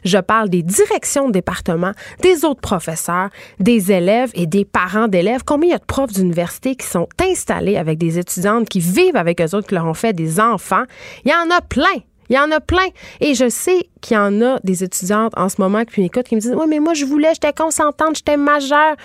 je 0.04 0.18
parle 0.18 0.48
des 0.48 0.62
directions 0.62 1.26
de 1.26 1.32
département, 1.32 1.92
des 2.22 2.46
autres 2.46 2.62
professeurs, 2.62 3.28
des 3.60 3.92
élèves 3.92 4.30
et 4.34 4.46
des 4.46 4.64
parents 4.64 5.08
d'élèves. 5.08 5.42
Combien 5.44 5.68
il 5.68 5.72
y 5.72 5.74
a 5.74 5.78
de 5.78 5.84
profs 5.84 6.12
d'université 6.12 6.74
qui 6.74 6.86
sont 6.86 7.06
installés 7.20 7.76
avec 7.76 7.98
des 7.98 8.18
étudiantes 8.18 8.66
qui 8.68 8.80
vivent 8.80 9.16
avec 9.16 9.42
eux 9.42 9.54
autres, 9.54 9.68
qui 9.68 9.74
leur 9.74 9.86
ont 9.86 9.94
fait 9.94 10.14
des 10.14 10.40
enfants? 10.40 10.84
Il 11.26 11.30
y 11.30 11.34
en 11.34 11.54
a 11.54 11.60
plein. 11.60 11.84
Il 12.30 12.36
y 12.36 12.38
en 12.38 12.50
a 12.50 12.60
plein. 12.60 12.88
Et 13.20 13.34
je 13.34 13.50
sais 13.50 13.90
qu'il 14.00 14.16
y 14.16 14.18
en 14.18 14.40
a 14.40 14.58
des 14.64 14.82
étudiantes 14.82 15.34
en 15.36 15.50
ce 15.50 15.60
moment 15.60 15.84
qui 15.84 16.00
m'écoutent 16.00 16.26
qui 16.26 16.34
me 16.34 16.40
disent 16.40 16.54
Oui, 16.56 16.66
mais 16.66 16.78
moi, 16.78 16.94
je 16.94 17.04
voulais, 17.04 17.34
j'étais 17.34 17.52
consentante, 17.52 18.16
j'étais 18.16 18.38
majeure. 18.38 18.96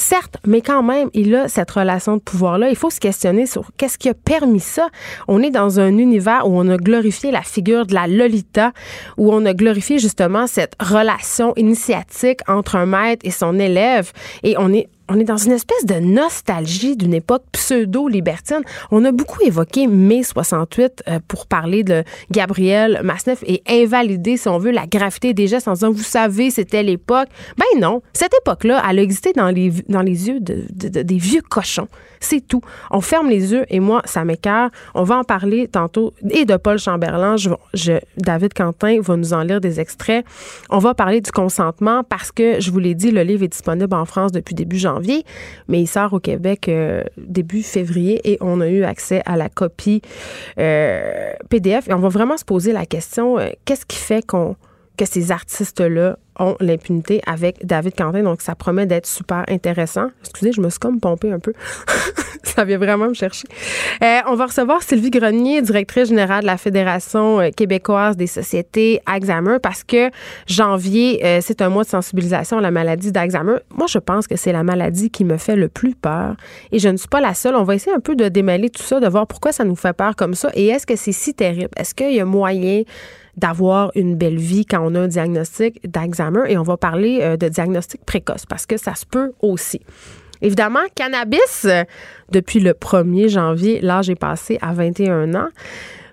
Certes, 0.00 0.38
mais 0.46 0.62
quand 0.62 0.82
même, 0.82 1.10
il 1.12 1.34
a 1.34 1.46
cette 1.48 1.70
relation 1.70 2.16
de 2.16 2.22
pouvoir-là. 2.22 2.70
Il 2.70 2.74
faut 2.74 2.88
se 2.88 3.00
questionner 3.00 3.44
sur 3.44 3.70
qu'est-ce 3.76 3.98
qui 3.98 4.08
a 4.08 4.14
permis 4.14 4.58
ça. 4.58 4.88
On 5.28 5.42
est 5.42 5.50
dans 5.50 5.78
un 5.78 5.98
univers 5.98 6.48
où 6.48 6.58
on 6.58 6.66
a 6.70 6.78
glorifié 6.78 7.30
la 7.30 7.42
figure 7.42 7.84
de 7.84 7.92
la 7.92 8.06
Lolita, 8.06 8.72
où 9.18 9.30
on 9.30 9.44
a 9.44 9.52
glorifié 9.52 9.98
justement 9.98 10.46
cette 10.46 10.72
relation 10.80 11.52
initiatique 11.56 12.40
entre 12.48 12.76
un 12.76 12.86
maître 12.86 13.26
et 13.26 13.30
son 13.30 13.58
élève. 13.58 14.10
Et 14.42 14.56
on 14.56 14.72
est 14.72 14.88
on 15.10 15.18
est 15.18 15.24
dans 15.24 15.36
une 15.36 15.52
espèce 15.52 15.84
de 15.84 15.94
nostalgie 15.94 16.96
d'une 16.96 17.14
époque 17.14 17.42
pseudo-libertine. 17.50 18.62
On 18.92 19.04
a 19.04 19.10
beaucoup 19.10 19.42
évoqué 19.42 19.88
mai 19.88 20.22
68 20.22 21.02
euh, 21.08 21.18
pour 21.26 21.46
parler 21.46 21.82
de 21.82 22.04
Gabriel 22.30 23.00
Masneff 23.02 23.42
et 23.44 23.60
invalider, 23.68 24.36
si 24.36 24.48
on 24.48 24.58
veut, 24.58 24.70
la 24.70 24.86
gravité 24.86 25.34
des 25.34 25.48
gestes 25.48 25.66
en 25.66 25.72
disant, 25.72 25.90
vous 25.90 26.04
savez, 26.04 26.50
c'était 26.50 26.84
l'époque. 26.84 27.28
Ben 27.58 27.80
non, 27.80 28.02
cette 28.12 28.34
époque-là, 28.40 28.82
elle 28.88 29.00
a 29.00 29.02
existé 29.02 29.32
dans 29.32 29.48
les, 29.48 29.72
dans 29.88 30.02
les 30.02 30.28
yeux 30.28 30.38
de, 30.38 30.64
des 30.70 31.18
vieux 31.18 31.42
cochons. 31.42 31.88
C'est 32.20 32.46
tout. 32.46 32.60
On 32.90 33.00
ferme 33.00 33.28
les 33.28 33.52
yeux 33.52 33.64
et 33.68 33.80
moi, 33.80 34.02
ça 34.04 34.24
m'écœure. 34.24 34.70
On 34.94 35.04
va 35.04 35.16
en 35.16 35.24
parler 35.24 35.68
tantôt 35.68 36.12
et 36.30 36.44
de 36.44 36.56
Paul 36.56 36.78
Chamberlain. 36.78 37.36
Je, 37.36 37.98
David 38.18 38.52
Quentin 38.52 39.00
va 39.00 39.16
nous 39.16 39.32
en 39.32 39.42
lire 39.42 39.60
des 39.60 39.80
extraits. 39.80 40.24
On 40.68 40.78
va 40.78 40.94
parler 40.94 41.22
du 41.22 41.32
consentement 41.32 42.04
parce 42.04 42.30
que, 42.30 42.60
je 42.60 42.70
vous 42.70 42.78
l'ai 42.78 42.94
dit, 42.94 43.10
le 43.10 43.22
livre 43.22 43.42
est 43.44 43.48
disponible 43.48 43.94
en 43.94 44.04
France 44.04 44.32
depuis 44.32 44.54
début 44.54 44.78
janvier, 44.78 44.99
mais 45.68 45.80
il 45.80 45.86
sort 45.86 46.12
au 46.12 46.20
Québec 46.20 46.68
euh, 46.68 47.02
début 47.16 47.62
février 47.62 48.20
et 48.30 48.38
on 48.40 48.60
a 48.60 48.68
eu 48.68 48.84
accès 48.84 49.22
à 49.26 49.36
la 49.36 49.48
copie 49.48 50.02
euh, 50.58 51.32
PDF. 51.48 51.88
Et 51.88 51.94
on 51.94 51.98
va 51.98 52.08
vraiment 52.08 52.36
se 52.36 52.44
poser 52.44 52.72
la 52.72 52.86
question, 52.86 53.38
euh, 53.38 53.48
qu'est-ce 53.64 53.86
qui 53.86 53.96
fait 53.96 54.24
qu'on 54.24 54.56
que 55.00 55.06
ces 55.06 55.32
artistes-là 55.32 56.18
ont 56.38 56.56
l'impunité 56.60 57.22
avec 57.26 57.64
David 57.64 57.94
Quentin. 57.96 58.22
Donc, 58.22 58.42
ça 58.42 58.54
promet 58.54 58.84
d'être 58.84 59.06
super 59.06 59.44
intéressant. 59.48 60.08
Excusez, 60.20 60.52
je 60.52 60.60
me 60.60 60.68
suis 60.68 60.78
comme 60.78 61.00
pompé 61.00 61.32
un 61.32 61.38
peu. 61.38 61.54
ça 62.42 62.64
vient 62.64 62.76
vraiment 62.76 63.08
me 63.08 63.14
chercher. 63.14 63.48
Euh, 64.02 64.18
on 64.26 64.34
va 64.34 64.46
recevoir 64.46 64.82
Sylvie 64.82 65.08
Grenier, 65.08 65.62
directrice 65.62 66.08
générale 66.08 66.42
de 66.42 66.46
la 66.46 66.58
Fédération 66.58 67.40
euh, 67.40 67.48
québécoise 67.48 68.18
des 68.18 68.26
sociétés 68.26 69.00
Alzheimer, 69.06 69.56
parce 69.62 69.84
que 69.84 70.10
janvier, 70.46 71.24
euh, 71.24 71.38
c'est 71.40 71.62
un 71.62 71.70
mois 71.70 71.84
de 71.84 71.88
sensibilisation 71.88 72.58
à 72.58 72.60
la 72.60 72.70
maladie 72.70 73.10
d'Alzheimer. 73.10 73.56
Moi, 73.74 73.86
je 73.88 73.98
pense 73.98 74.26
que 74.26 74.36
c'est 74.36 74.52
la 74.52 74.64
maladie 74.64 75.10
qui 75.10 75.24
me 75.24 75.38
fait 75.38 75.56
le 75.56 75.68
plus 75.68 75.94
peur. 75.94 76.36
Et 76.72 76.78
je 76.78 76.90
ne 76.90 76.98
suis 76.98 77.08
pas 77.08 77.22
la 77.22 77.32
seule. 77.32 77.54
On 77.54 77.64
va 77.64 77.74
essayer 77.74 77.96
un 77.96 78.00
peu 78.00 78.16
de 78.16 78.28
démêler 78.28 78.68
tout 78.68 78.82
ça, 78.82 79.00
de 79.00 79.08
voir 79.08 79.26
pourquoi 79.26 79.52
ça 79.52 79.64
nous 79.64 79.76
fait 79.76 79.94
peur 79.94 80.14
comme 80.14 80.34
ça. 80.34 80.50
Et 80.52 80.66
est-ce 80.66 80.86
que 80.86 80.96
c'est 80.96 81.12
si 81.12 81.32
terrible? 81.32 81.70
Est-ce 81.78 81.94
qu'il 81.94 82.12
y 82.12 82.20
a 82.20 82.26
moyen 82.26 82.82
d'avoir 83.40 83.90
une 83.94 84.16
belle 84.16 84.38
vie 84.38 84.66
quand 84.66 84.80
on 84.82 84.94
a 84.94 85.00
un 85.00 85.08
diagnostic 85.08 85.80
d'Alzheimer 85.88 86.42
et 86.48 86.58
on 86.58 86.62
va 86.62 86.76
parler 86.76 87.20
euh, 87.22 87.36
de 87.36 87.48
diagnostic 87.48 88.04
précoce 88.04 88.46
parce 88.46 88.66
que 88.66 88.76
ça 88.76 88.94
se 88.94 89.06
peut 89.06 89.32
aussi. 89.40 89.80
Évidemment, 90.42 90.80
cannabis, 90.94 91.66
depuis 92.30 92.60
le 92.60 92.72
1er 92.72 93.28
janvier, 93.28 93.80
l'âge 93.80 94.08
est 94.08 94.14
passé 94.14 94.58
à 94.62 94.72
21 94.72 95.34
ans. 95.34 95.48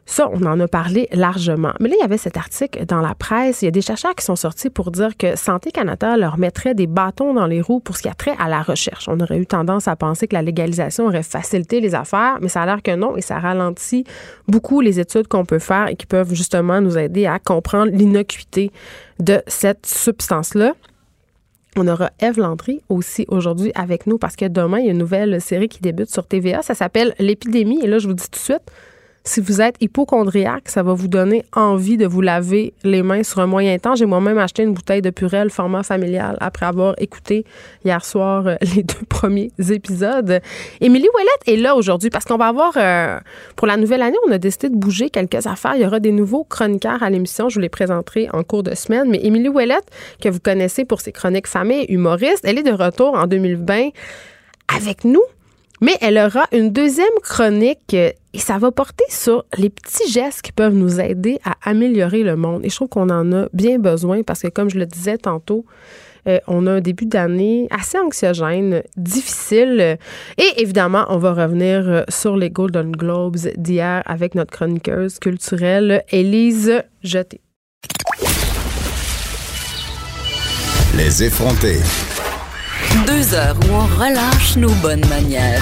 Ça, 0.10 0.30
on 0.32 0.42
en 0.46 0.58
a 0.62 0.70
parlé 0.70 1.10
largement. 1.12 1.74
Mais 1.82 1.90
là, 1.90 1.96
il 2.00 2.02
y 2.02 2.06
avait 2.06 2.18
cet 2.18 2.38
article 2.38 2.86
dans 2.86 3.02
la 3.02 3.14
presse. 3.14 3.62
Il 3.62 3.66
y 3.66 3.68
a 3.68 3.72
des 3.72 3.82
chercheurs 3.82 4.16
qui 4.16 4.24
sont 4.24 4.38
sortis 4.38 4.70
pour 4.70 4.90
dire 4.90 5.18
que 5.18 5.36
Santé 5.36 5.70
Canada 5.70 6.16
leur 6.16 6.38
mettrait 6.38 6.74
des 6.74 6.88
bâtons 6.88 7.34
dans 7.34 7.46
les 7.46 7.60
roues 7.60 7.82
pour 7.82 7.98
ce 7.98 8.04
qui 8.04 8.08
a 8.08 8.14
trait 8.14 8.34
à 8.40 8.48
la 8.48 8.62
recherche. 8.62 9.10
On 9.10 9.20
aurait 9.20 9.38
eu 9.38 9.46
tendance 9.46 9.90
à 9.90 9.98
penser 9.98 10.30
que 10.30 10.34
la 10.34 10.42
légalisation 10.42 11.08
aurait 11.08 11.24
facilité 11.24 11.82
les 11.82 11.94
affaires, 11.94 12.38
mais 12.42 12.48
ça 12.48 12.62
a 12.62 12.66
l'air 12.66 12.82
que 12.82 12.96
non 12.96 13.18
et 13.18 13.22
ça 13.22 13.38
ralentit 13.38 14.06
beaucoup 14.48 14.80
les 14.80 14.98
études 15.02 15.28
qu'on 15.28 15.44
peut 15.44 15.60
faire 15.60 15.90
et 15.90 15.98
qui 15.98 16.06
peuvent 16.06 16.34
justement 16.34 16.80
nous 16.80 16.98
aider 16.98 17.26
à 17.26 17.38
comprendre 17.38 17.92
l'innocuité 17.92 18.72
de 19.20 19.44
cette 19.46 19.86
substance-là. 19.86 20.74
On 21.76 21.86
aura 21.86 22.12
Eve 22.22 22.40
Landry 22.40 22.82
aussi 22.88 23.26
aujourd'hui 23.28 23.74
avec 23.76 24.08
nous 24.08 24.18
parce 24.18 24.38
que 24.38 24.46
demain, 24.46 24.80
il 24.80 24.86
y 24.86 24.88
a 24.88 24.92
une 24.94 24.98
nouvelle 24.98 25.42
série 25.42 25.68
qui 25.68 25.82
débute 25.82 26.10
sur 26.10 26.26
TVA. 26.26 26.62
Ça 26.62 26.76
s'appelle 26.76 27.14
L'épidémie. 27.20 27.84
Et 27.84 27.88
là, 27.88 28.00
je 28.00 28.08
vous 28.08 28.14
dis 28.14 28.24
tout 28.24 28.40
de 28.40 28.44
suite, 28.44 28.72
si 29.28 29.42
vous 29.42 29.62
êtes 29.62 29.76
hypochondriaque, 29.82 30.70
ça 30.70 30.84
va 30.84 30.94
vous 30.94 31.10
donner 31.10 31.44
envie 31.54 31.98
de 31.98 32.08
vous 32.08 32.22
laver 32.22 32.74
les 32.84 33.04
mains 33.04 33.24
sur 33.24 33.40
un 33.40 33.46
moyen 33.46 33.78
temps. 33.78 33.94
J'ai 33.94 34.06
moi-même 34.06 34.38
acheté 34.38 34.64
une 34.64 34.74
bouteille 34.74 35.02
de 35.02 35.10
Purel 35.10 35.50
format 35.50 35.84
familial 35.84 36.38
après 36.40 36.66
avoir 36.66 36.96
écouté 36.98 37.46
hier 37.84 38.04
soir 38.06 38.48
euh, 38.48 38.56
les 38.76 38.84
deux 38.84 39.06
premiers 39.10 39.52
épisodes. 39.70 40.40
Émilie 40.80 41.08
Ouellette 41.14 41.44
est 41.46 41.62
là 41.62 41.76
aujourd'hui 41.76 42.10
parce 42.10 42.24
qu'on 42.24 42.38
va 42.38 42.48
avoir, 42.48 42.74
euh, 42.78 43.20
pour 43.58 43.68
la 43.68 43.76
nouvelle 43.76 44.02
année, 44.02 44.18
on 44.28 44.32
a 44.32 44.38
décidé 44.38 44.70
de 44.70 44.76
bouger 44.76 45.10
quelques 45.10 45.46
affaires. 45.46 45.74
Il 45.76 45.82
y 45.82 45.86
aura 45.86 46.00
des 46.00 46.14
nouveaux 46.14 46.46
chroniqueurs 46.46 47.04
à 47.04 47.10
l'émission. 47.10 47.50
Je 47.50 47.56
vous 47.56 47.62
les 47.62 47.70
présenterai 47.70 48.30
en 48.32 48.44
cours 48.44 48.64
de 48.64 48.76
semaine. 48.76 49.10
Mais 49.10 49.20
Émilie 49.24 49.50
Ouellette, 49.50 49.92
que 50.22 50.30
vous 50.30 50.40
connaissez 50.40 50.86
pour 50.86 51.02
ses 51.02 51.12
chroniques 51.12 51.48
famille, 51.48 51.86
humoriste, 51.90 52.46
elle 52.46 52.58
est 52.58 52.64
de 52.64 52.72
retour 52.72 53.14
en 53.16 53.28
2020 53.28 53.90
avec 54.74 55.04
nous. 55.04 55.24
Mais 55.82 55.96
elle 56.02 56.18
aura 56.18 56.46
une 56.52 56.72
deuxième 56.72 57.08
chronique 57.22 57.94
euh, 57.94 58.12
et 58.34 58.40
ça 58.40 58.58
va 58.58 58.72
porter 58.72 59.06
sur 59.10 59.46
les 59.58 59.70
petits 59.70 60.12
gestes 60.12 60.42
qui 60.42 60.52
peuvent 60.52 60.74
nous 60.74 61.00
aider 61.00 61.40
à 61.46 61.56
améliorer 61.64 62.24
le 62.24 62.36
monde. 62.36 62.66
Et 62.66 62.70
je 62.70 62.76
trouve 62.76 62.90
qu'on 62.90 63.10
en 63.10 63.32
a 63.32 63.48
bien 63.54 63.78
besoin 63.78 64.24
parce 64.24 64.42
que, 64.42 64.48
comme 64.48 64.70
je 64.70 64.80
le 64.80 64.86
disais 64.86 65.18
tantôt, 65.18 65.66
euh, 66.28 66.40
on 66.48 66.68
a 66.68 66.74
un 66.74 66.82
début 66.82 67.06
d'année 67.06 67.68
assez 67.70 67.98
anxiogène, 67.98 68.84
difficile. 68.96 69.98
Et 70.38 70.62
évidemment, 70.62 71.06
on 71.10 71.18
va 71.18 71.34
revenir 71.34 71.88
euh, 71.88 72.04
sur 72.10 72.36
les 72.36 72.50
Golden 72.50 72.92
Globes 72.92 73.38
d'hier 73.56 74.02
avec 74.06 74.36
notre 74.36 74.52
chroniqueuse 74.52 75.20
culturelle, 75.20 76.04
Élise 76.12 76.84
Jeté. 77.04 77.40
Les 80.96 81.24
effrontés. 81.24 81.80
Deux 83.06 83.34
heures 83.36 83.56
où 83.70 83.74
on 83.74 83.86
relâche 83.86 84.56
nos 84.58 84.72
bonnes 84.82 85.06
manières. 85.08 85.62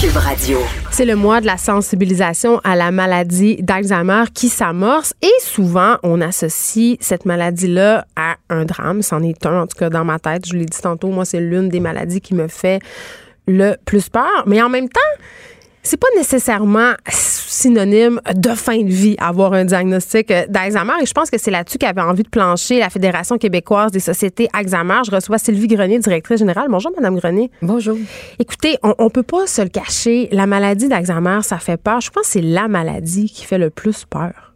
Cube 0.00 0.16
Radio. 0.16 0.58
C'est 0.90 1.04
le 1.04 1.16
mois 1.16 1.40
de 1.40 1.46
la 1.46 1.56
sensibilisation 1.56 2.60
à 2.64 2.76
la 2.76 2.90
maladie 2.90 3.56
d'Alzheimer 3.62 4.24
qui 4.34 4.48
s'amorce 4.48 5.14
et 5.22 5.32
souvent 5.40 5.96
on 6.02 6.20
associe 6.20 6.96
cette 7.00 7.24
maladie-là 7.24 8.06
à 8.14 8.36
un 8.50 8.64
drame. 8.64 9.02
C'en 9.02 9.22
est 9.22 9.44
un, 9.46 9.62
en 9.62 9.66
tout 9.66 9.78
cas 9.78 9.90
dans 9.90 10.04
ma 10.04 10.18
tête. 10.18 10.46
Je 10.46 10.54
l'ai 10.54 10.66
dit 10.66 10.80
tantôt, 10.80 11.08
moi 11.08 11.24
c'est 11.24 11.40
l'une 11.40 11.68
des 11.68 11.80
maladies 11.80 12.20
qui 12.20 12.34
me 12.34 12.48
fait 12.48 12.80
le 13.46 13.76
plus 13.84 14.08
peur. 14.08 14.44
Mais 14.46 14.62
en 14.62 14.68
même 14.68 14.88
temps, 14.88 15.00
c'est 15.82 15.96
pas 15.96 16.08
nécessairement 16.16 16.92
synonyme 17.08 18.20
de 18.34 18.50
fin 18.50 18.82
de 18.82 18.90
vie 18.90 19.16
avoir 19.18 19.52
un 19.52 19.64
diagnostic 19.64 20.32
d'Alzheimer 20.48 20.94
et 21.02 21.06
je 21.06 21.12
pense 21.12 21.30
que 21.30 21.38
c'est 21.38 21.50
là-dessus 21.50 21.78
qu'avait 21.78 22.00
envie 22.00 22.22
de 22.22 22.28
plancher 22.28 22.78
la 22.78 22.88
Fédération 22.88 23.36
québécoise 23.36 23.90
des 23.90 24.00
sociétés 24.00 24.48
Alzheimer. 24.52 25.00
Je 25.04 25.10
reçois 25.10 25.38
Sylvie 25.38 25.66
Grenier, 25.66 25.98
directrice 25.98 26.38
générale. 26.38 26.68
Bonjour 26.70 26.92
madame 26.96 27.16
Grenier. 27.16 27.50
Bonjour. 27.60 27.98
Écoutez, 28.38 28.78
on, 28.82 28.94
on 28.98 29.10
peut 29.10 29.22
pas 29.22 29.46
se 29.46 29.62
le 29.62 29.68
cacher, 29.68 30.28
la 30.32 30.46
maladie 30.46 30.88
d'Alzheimer, 30.88 31.40
ça 31.42 31.58
fait 31.58 31.76
peur. 31.76 32.00
Je 32.00 32.10
pense 32.10 32.24
que 32.24 32.32
c'est 32.32 32.42
la 32.42 32.68
maladie 32.68 33.30
qui 33.30 33.44
fait 33.44 33.58
le 33.58 33.70
plus 33.70 34.04
peur. 34.04 34.54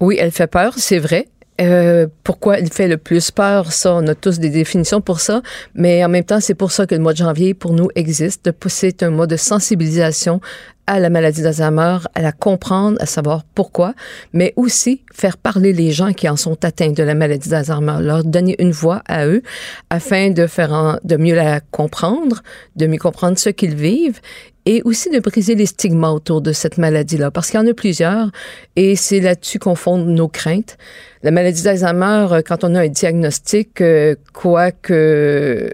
Oui, 0.00 0.16
elle 0.18 0.32
fait 0.32 0.46
peur, 0.46 0.74
c'est 0.76 0.98
vrai. 0.98 1.28
Euh, 1.60 2.08
pourquoi 2.24 2.58
elle 2.58 2.72
fait 2.72 2.88
le 2.88 2.96
plus 2.96 3.30
peur, 3.30 3.72
ça, 3.72 3.94
on 3.94 4.06
a 4.08 4.14
tous 4.14 4.40
des 4.40 4.50
définitions 4.50 5.00
pour 5.00 5.20
ça, 5.20 5.40
mais 5.74 6.04
en 6.04 6.08
même 6.08 6.24
temps, 6.24 6.40
c'est 6.40 6.54
pour 6.54 6.72
ça 6.72 6.86
que 6.86 6.94
le 6.94 7.00
mois 7.00 7.12
de 7.12 7.18
janvier, 7.18 7.54
pour 7.54 7.72
nous, 7.72 7.88
existe. 7.94 8.50
C'est 8.66 9.02
un 9.04 9.10
mois 9.10 9.28
de 9.28 9.36
sensibilisation 9.36 10.40
à 10.86 10.98
la 11.00 11.10
maladie 11.10 11.42
d'Alzheimer, 11.42 11.98
à 12.14 12.22
la 12.22 12.32
comprendre, 12.32 12.98
à 13.00 13.06
savoir 13.06 13.44
pourquoi, 13.54 13.94
mais 14.32 14.52
aussi 14.56 15.02
faire 15.12 15.38
parler 15.38 15.72
les 15.72 15.92
gens 15.92 16.12
qui 16.12 16.28
en 16.28 16.36
sont 16.36 16.62
atteints 16.64 16.92
de 16.92 17.02
la 17.02 17.14
maladie 17.14 17.48
d'Alzheimer, 17.48 17.98
leur 18.00 18.24
donner 18.24 18.56
une 18.58 18.72
voix 18.72 19.02
à 19.06 19.26
eux 19.26 19.42
afin 19.90 20.30
de 20.30 20.46
faire 20.46 20.98
de 21.04 21.16
mieux 21.16 21.34
la 21.34 21.60
comprendre, 21.60 22.42
de 22.76 22.86
mieux 22.86 22.98
comprendre 22.98 23.38
ce 23.38 23.48
qu'ils 23.48 23.74
vivent 23.76 24.20
et 24.66 24.82
aussi 24.84 25.10
de 25.10 25.18
briser 25.20 25.54
les 25.54 25.66
stigmas 25.66 26.10
autour 26.10 26.40
de 26.40 26.52
cette 26.52 26.78
maladie-là, 26.78 27.30
parce 27.30 27.50
qu'il 27.50 27.60
y 27.60 27.62
en 27.62 27.66
a 27.66 27.74
plusieurs, 27.74 28.30
et 28.76 28.96
c'est 28.96 29.20
là-dessus 29.20 29.58
qu'on 29.58 29.74
fonde 29.74 30.06
nos 30.06 30.28
craintes. 30.28 30.78
La 31.22 31.30
maladie 31.30 31.62
d'Alzheimer, 31.62 32.26
euh, 32.32 32.42
quand 32.46 32.64
on 32.64 32.74
a 32.74 32.80
un 32.80 32.88
diagnostic, 32.88 33.80
euh, 33.80 34.14
quoi 34.32 34.70
que 34.72 35.70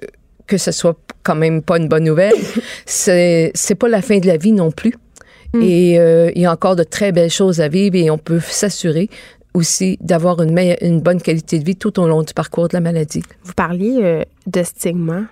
que 0.46 0.58
ce 0.58 0.72
soit 0.72 0.98
quand 1.22 1.36
même 1.36 1.62
pas 1.62 1.78
une 1.78 1.86
bonne 1.86 2.04
nouvelle, 2.04 2.34
c'est 2.86 3.52
c'est 3.54 3.76
pas 3.76 3.88
la 3.88 4.02
fin 4.02 4.18
de 4.18 4.26
la 4.26 4.36
vie 4.36 4.52
non 4.52 4.72
plus. 4.72 4.94
Mm. 5.52 5.62
Et 5.62 5.98
euh, 5.98 6.30
il 6.34 6.42
y 6.42 6.46
a 6.46 6.52
encore 6.52 6.76
de 6.76 6.84
très 6.84 7.12
belles 7.12 7.30
choses 7.30 7.60
à 7.60 7.68
vivre 7.68 7.96
et 7.96 8.10
on 8.10 8.18
peut 8.18 8.40
s'assurer 8.40 9.08
aussi 9.54 9.98
d'avoir 10.00 10.40
une, 10.42 10.56
une 10.80 11.00
bonne 11.00 11.20
qualité 11.20 11.58
de 11.58 11.64
vie 11.64 11.74
tout 11.74 11.98
au 11.98 12.06
long 12.06 12.22
du 12.22 12.32
parcours 12.32 12.68
de 12.68 12.74
la 12.74 12.80
maladie. 12.80 13.22
Vous 13.42 13.52
parliez 13.54 14.24
de 14.46 14.62
stigma. 14.62 15.22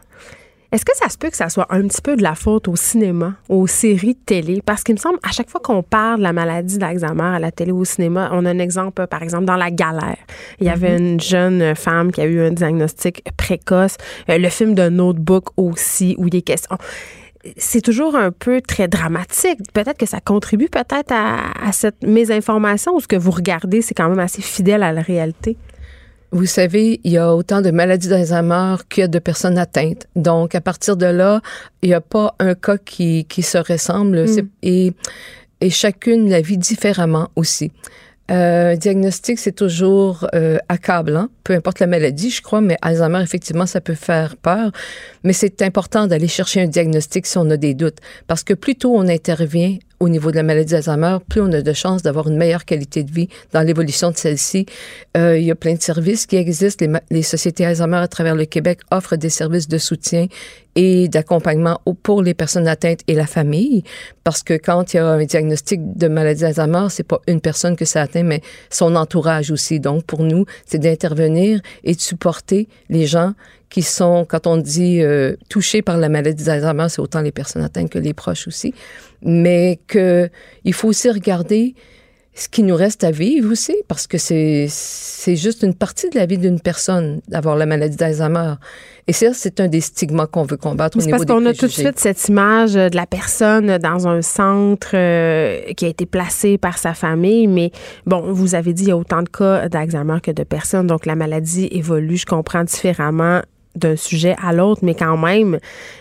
Est-ce 0.70 0.84
que 0.84 0.94
ça 0.94 1.08
se 1.08 1.16
peut 1.16 1.30
que 1.30 1.36
ça 1.36 1.48
soit 1.48 1.66
un 1.70 1.88
petit 1.88 2.02
peu 2.02 2.14
de 2.14 2.22
la 2.22 2.34
faute 2.34 2.68
au 2.68 2.76
cinéma, 2.76 3.36
aux 3.48 3.66
séries 3.66 4.14
de 4.14 4.20
télé? 4.26 4.62
Parce 4.64 4.84
qu'il 4.84 4.94
me 4.94 5.00
semble, 5.00 5.18
à 5.22 5.32
chaque 5.32 5.48
fois 5.48 5.62
qu'on 5.64 5.82
parle 5.82 6.18
de 6.18 6.24
la 6.24 6.34
maladie 6.34 6.76
d'Alzheimer 6.76 7.22
à 7.36 7.38
la 7.38 7.50
télé 7.50 7.72
ou 7.72 7.78
au 7.78 7.84
cinéma, 7.86 8.28
on 8.32 8.44
a 8.44 8.50
un 8.50 8.58
exemple, 8.58 9.06
par 9.06 9.22
exemple, 9.22 9.46
dans 9.46 9.56
La 9.56 9.70
Galère. 9.70 10.18
Il 10.60 10.66
y 10.66 10.70
avait 10.70 10.98
mm-hmm. 10.98 11.12
une 11.12 11.20
jeune 11.20 11.74
femme 11.74 12.12
qui 12.12 12.20
a 12.20 12.26
eu 12.26 12.42
un 12.42 12.50
diagnostic 12.50 13.24
précoce. 13.38 13.96
Euh, 14.28 14.36
le 14.36 14.50
film 14.50 14.74
de 14.74 14.90
Notebook 14.90 15.46
aussi, 15.56 16.14
où 16.18 16.26
il 16.26 16.36
est 16.36 16.42
question 16.42 16.76
c'est 17.56 17.80
toujours 17.80 18.16
un 18.16 18.32
peu 18.32 18.60
très 18.60 18.88
dramatique. 18.88 19.60
Peut-être 19.72 19.96
que 19.96 20.06
ça 20.06 20.20
contribue 20.20 20.68
peut-être 20.68 21.12
à, 21.12 21.52
à, 21.64 21.72
cette 21.72 22.02
mésinformation 22.02 22.94
ou 22.94 23.00
ce 23.00 23.06
que 23.06 23.16
vous 23.16 23.30
regardez, 23.30 23.80
c'est 23.80 23.94
quand 23.94 24.08
même 24.08 24.18
assez 24.18 24.42
fidèle 24.42 24.82
à 24.82 24.92
la 24.92 25.00
réalité. 25.00 25.56
Vous 26.30 26.46
savez, 26.46 27.00
il 27.04 27.12
y 27.12 27.18
a 27.18 27.34
autant 27.34 27.62
de 27.62 27.70
maladies 27.70 28.08
d'Alzheimer 28.08 28.76
qu'il 28.90 29.00
y 29.00 29.04
a 29.04 29.08
de 29.08 29.18
personnes 29.18 29.56
atteintes. 29.56 30.06
Donc, 30.14 30.54
à 30.54 30.60
partir 30.60 30.96
de 30.96 31.06
là, 31.06 31.40
il 31.82 31.88
n'y 31.88 31.94
a 31.94 32.00
pas 32.00 32.34
un 32.38 32.54
cas 32.54 32.76
qui, 32.76 33.24
qui 33.24 33.42
se 33.42 33.58
ressemble. 33.58 34.24
Mm. 34.24 34.48
Et, 34.62 34.92
et 35.60 35.70
chacune 35.70 36.28
la 36.28 36.40
vit 36.40 36.58
différemment 36.58 37.30
aussi. 37.34 37.72
Euh, 38.30 38.76
diagnostic, 38.76 39.38
c'est 39.38 39.52
toujours 39.52 40.28
euh, 40.34 40.58
accablant, 40.68 41.28
peu 41.44 41.54
importe 41.54 41.80
la 41.80 41.86
maladie, 41.86 42.28
je 42.28 42.42
crois, 42.42 42.60
mais 42.60 42.76
Alzheimer, 42.82 43.22
effectivement, 43.22 43.64
ça 43.64 43.80
peut 43.80 43.94
faire 43.94 44.36
peur. 44.36 44.70
Mais 45.24 45.32
c'est 45.32 45.62
important 45.62 46.06
d'aller 46.06 46.28
chercher 46.28 46.60
un 46.60 46.66
diagnostic 46.66 47.24
si 47.24 47.38
on 47.38 47.48
a 47.48 47.56
des 47.56 47.72
doutes, 47.72 47.98
parce 48.26 48.44
que 48.44 48.52
plus 48.52 48.74
tôt 48.74 48.94
on 48.94 49.08
intervient 49.08 49.78
au 50.00 50.08
niveau 50.08 50.30
de 50.30 50.36
la 50.36 50.42
maladie 50.42 50.72
d'Alzheimer, 50.72 51.18
plus 51.28 51.40
on 51.40 51.52
a 51.52 51.62
de 51.62 51.72
chances 51.72 52.02
d'avoir 52.02 52.28
une 52.28 52.36
meilleure 52.36 52.64
qualité 52.64 53.02
de 53.02 53.10
vie 53.10 53.28
dans 53.52 53.62
l'évolution 53.62 54.10
de 54.10 54.16
celle-ci. 54.16 54.66
Euh, 55.16 55.38
il 55.38 55.44
y 55.44 55.50
a 55.50 55.54
plein 55.54 55.74
de 55.74 55.82
services 55.82 56.26
qui 56.26 56.36
existent. 56.36 56.84
Les, 56.84 57.00
les, 57.10 57.22
sociétés 57.22 57.64
Alzheimer 57.64 57.96
à 57.96 58.08
travers 58.08 58.34
le 58.34 58.44
Québec 58.44 58.80
offrent 58.90 59.16
des 59.16 59.30
services 59.30 59.68
de 59.68 59.78
soutien 59.78 60.26
et 60.76 61.08
d'accompagnement 61.08 61.80
pour 62.04 62.22
les 62.22 62.34
personnes 62.34 62.68
atteintes 62.68 63.00
et 63.08 63.14
la 63.14 63.26
famille, 63.26 63.82
parce 64.22 64.44
que 64.44 64.54
quand 64.54 64.94
il 64.94 64.98
y 64.98 65.00
a 65.00 65.06
un 65.08 65.24
diagnostic 65.24 65.80
de 65.96 66.06
maladie 66.06 66.42
d'Alzheimer, 66.42 66.86
c'est 66.90 67.02
pas 67.02 67.20
une 67.26 67.40
personne 67.40 67.74
que 67.74 67.84
ça 67.84 68.02
atteint, 68.02 68.22
mais 68.22 68.42
son 68.70 68.94
entourage 68.94 69.50
aussi. 69.50 69.80
Donc, 69.80 70.04
pour 70.04 70.22
nous, 70.22 70.44
c'est 70.66 70.78
d'intervenir 70.78 71.60
et 71.82 71.94
de 71.94 72.00
supporter 72.00 72.68
les 72.88 73.06
gens 73.06 73.32
qui 73.70 73.82
sont, 73.82 74.24
quand 74.28 74.46
on 74.46 74.56
dit 74.56 75.02
euh, 75.02 75.36
touchés 75.48 75.82
par 75.82 75.98
la 75.98 76.08
maladie 76.08 76.44
d'Alzheimer, 76.44 76.86
c'est 76.88 77.00
autant 77.00 77.20
les 77.20 77.32
personnes 77.32 77.62
atteintes 77.62 77.90
que 77.90 77.98
les 77.98 78.14
proches 78.14 78.48
aussi, 78.48 78.74
mais 79.22 79.78
que 79.86 80.30
il 80.64 80.72
faut 80.72 80.88
aussi 80.88 81.10
regarder 81.10 81.74
ce 82.38 82.48
qui 82.48 82.62
nous 82.62 82.76
reste 82.76 83.02
à 83.02 83.10
vivre 83.10 83.50
aussi, 83.50 83.74
parce 83.88 84.06
que 84.06 84.16
c'est 84.16 84.66
c'est 84.70 85.34
juste 85.34 85.62
une 85.62 85.74
partie 85.74 86.08
de 86.08 86.16
la 86.16 86.24
vie 86.24 86.38
d'une 86.38 86.60
personne 86.60 87.20
d'avoir 87.28 87.56
la 87.56 87.66
maladie 87.66 87.96
d'Alzheimer. 87.96 88.54
Et 89.08 89.12
ça, 89.12 89.32
c'est 89.32 89.58
un 89.60 89.68
des 89.68 89.80
stigmas 89.80 90.26
qu'on 90.26 90.44
veut 90.44 90.56
combattre 90.56 90.98
au 90.98 91.00
niveau 91.00 91.10
parce 91.10 91.24
qu'on 91.24 91.44
a 91.46 91.54
tout 91.54 91.66
de 91.66 91.72
suite 91.72 91.98
cette 91.98 92.28
image 92.28 92.74
de 92.74 92.94
la 92.94 93.06
personne 93.06 93.78
dans 93.78 94.06
un 94.06 94.22
centre 94.22 94.90
euh, 94.94 95.72
qui 95.76 95.86
a 95.86 95.88
été 95.88 96.06
placé 96.06 96.58
par 96.58 96.78
sa 96.78 96.94
famille, 96.94 97.48
mais 97.48 97.72
bon, 98.06 98.32
vous 98.32 98.54
avez 98.54 98.72
dit 98.72 98.84
il 98.84 98.88
y 98.88 98.92
a 98.92 98.96
autant 98.96 99.22
de 99.22 99.28
cas 99.28 99.68
d'Alzheimer 99.68 100.18
que 100.22 100.30
de 100.30 100.44
personnes, 100.44 100.86
donc 100.86 101.06
la 101.06 101.16
maladie 101.16 101.68
évolue, 101.72 102.18
je 102.18 102.26
comprends 102.26 102.64
différemment 102.64 103.40
d'un 103.78 103.96
sujet 103.96 104.36
à 104.42 104.52
l'autre, 104.52 104.80
mais 104.84 104.94
quand 104.94 105.16
même, 105.16 105.58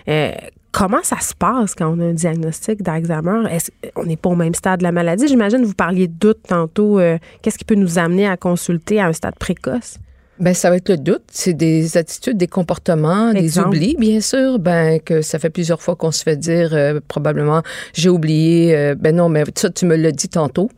euh, 0.09 0.31
comment 0.71 1.01
ça 1.03 1.19
se 1.19 1.33
passe 1.33 1.73
quand 1.73 1.95
on 1.97 1.99
a 1.99 2.05
un 2.05 2.13
diagnostic 2.13 2.83
d'Alzheimer? 2.83 3.49
Est-ce 3.49 3.71
on 3.95 4.03
n'est 4.03 4.17
pas 4.17 4.29
au 4.29 4.35
même 4.35 4.53
stade 4.53 4.79
de 4.79 4.83
la 4.83 4.91
maladie? 4.91 5.27
J'imagine 5.27 5.61
que 5.61 5.65
vous 5.65 5.73
parliez 5.73 6.07
de 6.07 6.13
doute 6.13 6.39
tantôt. 6.47 6.99
Euh, 6.99 7.17
qu'est-ce 7.41 7.57
qui 7.57 7.65
peut 7.65 7.75
nous 7.75 7.97
amener 7.97 8.27
à 8.27 8.37
consulter 8.37 8.99
à 8.99 9.07
un 9.07 9.13
stade 9.13 9.35
précoce? 9.39 9.97
Ben, 10.39 10.53
ça 10.53 10.69
va 10.69 10.75
être 10.75 10.89
le 10.89 10.97
doute. 10.97 11.23
C'est 11.31 11.55
des 11.55 11.97
attitudes, 11.97 12.37
des 12.37 12.47
comportements, 12.47 13.33
des 13.33 13.57
oublis, 13.57 13.95
bien 13.97 14.21
sûr. 14.21 14.59
Ben, 14.59 14.99
que 14.99 15.21
ça 15.21 15.39
fait 15.39 15.49
plusieurs 15.49 15.81
fois 15.81 15.95
qu'on 15.95 16.11
se 16.11 16.21
fait 16.21 16.37
dire, 16.37 16.73
euh, 16.73 16.99
probablement, 17.07 17.63
j'ai 17.93 18.09
oublié, 18.09 18.75
euh, 18.75 18.95
ben 18.95 19.15
non, 19.15 19.29
mais 19.29 19.45
ça, 19.55 19.71
tu 19.71 19.85
me 19.85 19.95
l'as 19.95 20.11
dit 20.11 20.29
tantôt. 20.29 20.69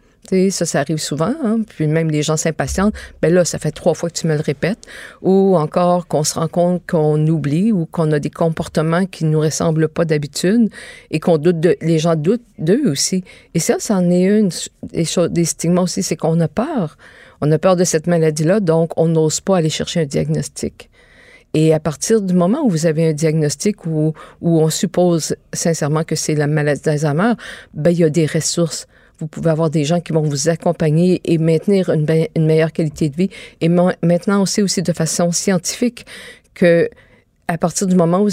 Ça, 0.49 0.65
ça 0.65 0.79
arrive 0.79 0.97
souvent. 0.97 1.33
Hein. 1.43 1.59
Puis 1.67 1.87
même 1.87 2.09
les 2.09 2.23
gens 2.23 2.37
s'impatientent. 2.37 2.93
Ben 3.21 3.33
là, 3.33 3.45
ça 3.45 3.59
fait 3.59 3.71
trois 3.71 3.93
fois 3.93 4.09
que 4.09 4.17
tu 4.17 4.27
me 4.27 4.35
le 4.35 4.41
répètes. 4.41 4.85
Ou 5.21 5.57
encore 5.57 6.07
qu'on 6.07 6.23
se 6.23 6.35
rend 6.35 6.47
compte 6.47 6.83
qu'on 6.87 7.25
oublie 7.27 7.71
ou 7.71 7.85
qu'on 7.85 8.11
a 8.11 8.19
des 8.19 8.29
comportements 8.29 9.05
qui 9.05 9.25
nous 9.25 9.39
ressemblent 9.39 9.89
pas 9.89 10.05
d'habitude 10.05 10.69
et 11.11 11.19
qu'on 11.19 11.37
doute 11.37 11.59
de, 11.59 11.75
les 11.81 11.99
gens 11.99 12.15
doutent 12.15 12.45
d'eux 12.57 12.89
aussi. 12.89 13.23
Et 13.53 13.59
ça, 13.59 13.75
c'en 13.79 14.09
est 14.09 14.23
une 14.23 14.49
des 14.83 15.05
choses, 15.05 15.29
des 15.29 15.45
stigmas 15.45 15.81
aussi, 15.81 16.03
c'est 16.03 16.15
qu'on 16.15 16.39
a 16.39 16.47
peur. 16.47 16.97
On 17.41 17.51
a 17.51 17.57
peur 17.57 17.75
de 17.75 17.83
cette 17.83 18.07
maladie-là, 18.07 18.59
donc 18.59 18.91
on 18.97 19.07
n'ose 19.07 19.39
pas 19.39 19.57
aller 19.57 19.69
chercher 19.69 20.01
un 20.01 20.05
diagnostic. 20.05 20.89
Et 21.53 21.73
à 21.73 21.79
partir 21.79 22.21
du 22.21 22.33
moment 22.33 22.61
où 22.63 22.69
vous 22.69 22.85
avez 22.85 23.09
un 23.09 23.13
diagnostic 23.13 23.85
où, 23.85 24.13
où 24.41 24.59
on 24.61 24.69
suppose 24.69 25.35
sincèrement 25.51 26.03
que 26.03 26.15
c'est 26.15 26.35
la 26.35 26.47
maladie 26.47 26.81
d'Alzheimer, 26.81 27.33
ben, 27.73 27.91
il 27.91 27.99
y 27.99 28.03
a 28.03 28.09
des 28.09 28.25
ressources. 28.25 28.87
Vous 29.19 29.27
pouvez 29.27 29.49
avoir 29.49 29.69
des 29.69 29.83
gens 29.83 29.99
qui 29.99 30.13
vont 30.13 30.21
vous 30.21 30.49
accompagner 30.49 31.21
et 31.25 31.37
maintenir 31.37 31.89
une, 31.89 32.05
une 32.35 32.45
meilleure 32.45 32.71
qualité 32.71 33.09
de 33.09 33.15
vie. 33.15 33.29
Et 33.61 33.69
maintenant, 33.69 34.41
on 34.41 34.45
sait 34.45 34.61
aussi 34.61 34.81
de 34.81 34.93
façon 34.93 35.31
scientifique 35.31 36.05
que 36.53 36.89
à 37.47 37.57
partir 37.57 37.87
du 37.87 37.95
moment 37.95 38.21
où, 38.21 38.29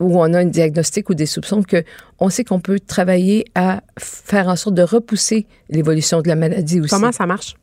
où 0.00 0.20
on 0.20 0.32
a 0.32 0.38
un 0.38 0.44
diagnostic 0.44 1.10
ou 1.10 1.14
des 1.14 1.26
soupçons, 1.26 1.62
que 1.62 1.84
on 2.20 2.30
sait 2.30 2.44
qu'on 2.44 2.60
peut 2.60 2.78
travailler 2.78 3.44
à 3.54 3.82
faire 3.98 4.48
en 4.48 4.56
sorte 4.56 4.76
de 4.76 4.82
repousser 4.82 5.46
l'évolution 5.68 6.22
de 6.22 6.28
la 6.28 6.36
maladie 6.36 6.80
aussi. 6.80 6.90
Comment 6.90 7.12
ça 7.12 7.26
marche? 7.26 7.56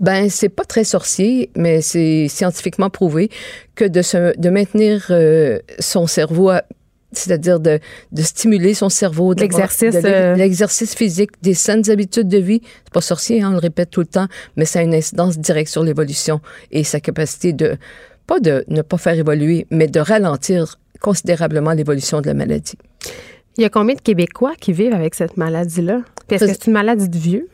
Ben, 0.00 0.28
c'est 0.28 0.48
pas 0.48 0.64
très 0.64 0.84
sorcier, 0.84 1.50
mais 1.56 1.80
c'est 1.80 2.28
scientifiquement 2.28 2.90
prouvé 2.90 3.30
que 3.74 3.84
de, 3.84 4.02
se, 4.02 4.38
de 4.38 4.50
maintenir 4.50 5.06
euh, 5.10 5.60
son 5.78 6.06
cerveau 6.06 6.50
c'est-à-dire 7.12 7.60
de, 7.60 7.78
de, 8.12 8.22
stimuler 8.22 8.74
son 8.74 8.88
cerveau, 8.88 9.34
l'exercice, 9.34 9.94
euh, 10.04 10.34
l'exercice 10.34 10.94
physique, 10.94 11.30
des 11.42 11.54
saines 11.54 11.88
habitudes 11.90 12.28
de 12.28 12.38
vie. 12.38 12.62
C'est 12.84 12.92
pas 12.92 13.00
sorcier, 13.00 13.42
hein, 13.42 13.50
on 13.50 13.52
le 13.52 13.58
répète 13.58 13.90
tout 13.90 14.00
le 14.00 14.06
temps, 14.06 14.28
mais 14.56 14.64
ça 14.64 14.80
a 14.80 14.82
une 14.82 14.94
incidence 14.94 15.38
directe 15.38 15.70
sur 15.70 15.84
l'évolution 15.84 16.40
et 16.70 16.84
sa 16.84 17.00
capacité 17.00 17.52
de 17.52 17.76
pas 18.26 18.40
de 18.40 18.64
ne 18.68 18.82
pas 18.82 18.98
faire 18.98 19.18
évoluer, 19.18 19.66
mais 19.70 19.88
de 19.88 20.00
ralentir 20.00 20.78
considérablement 21.00 21.72
l'évolution 21.72 22.20
de 22.20 22.26
la 22.26 22.34
maladie. 22.34 22.78
Il 23.58 23.62
y 23.62 23.64
a 23.64 23.68
combien 23.68 23.94
de 23.94 24.00
Québécois 24.00 24.54
qui 24.58 24.72
vivent 24.72 24.94
avec 24.94 25.14
cette 25.14 25.36
maladie-là? 25.36 26.02
Est-ce 26.30 26.44
que 26.44 26.50
c'est 26.50 26.66
une 26.66 26.72
maladie 26.72 27.08
de 27.08 27.18
vieux? 27.18 27.48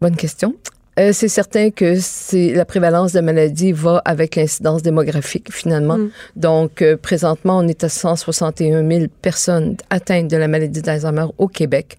Bonne 0.00 0.14
question. 0.14 0.54
Euh, 0.98 1.12
c'est 1.12 1.28
certain 1.28 1.70
que 1.70 1.96
c'est 2.00 2.54
la 2.54 2.64
prévalence 2.64 3.12
de 3.12 3.20
maladie 3.20 3.72
va 3.72 4.00
avec 4.04 4.36
l'incidence 4.36 4.82
démographique 4.82 5.52
finalement. 5.52 5.98
Mm. 5.98 6.10
Donc 6.36 6.82
euh, 6.82 6.96
présentement, 6.96 7.58
on 7.58 7.68
est 7.68 7.84
à 7.84 7.88
161 7.88 8.88
000 8.88 9.06
personnes 9.20 9.76
atteintes 9.90 10.28
de 10.28 10.36
la 10.36 10.48
maladie 10.48 10.80
d'Alzheimer 10.80 11.26
au 11.36 11.48
Québec. 11.48 11.98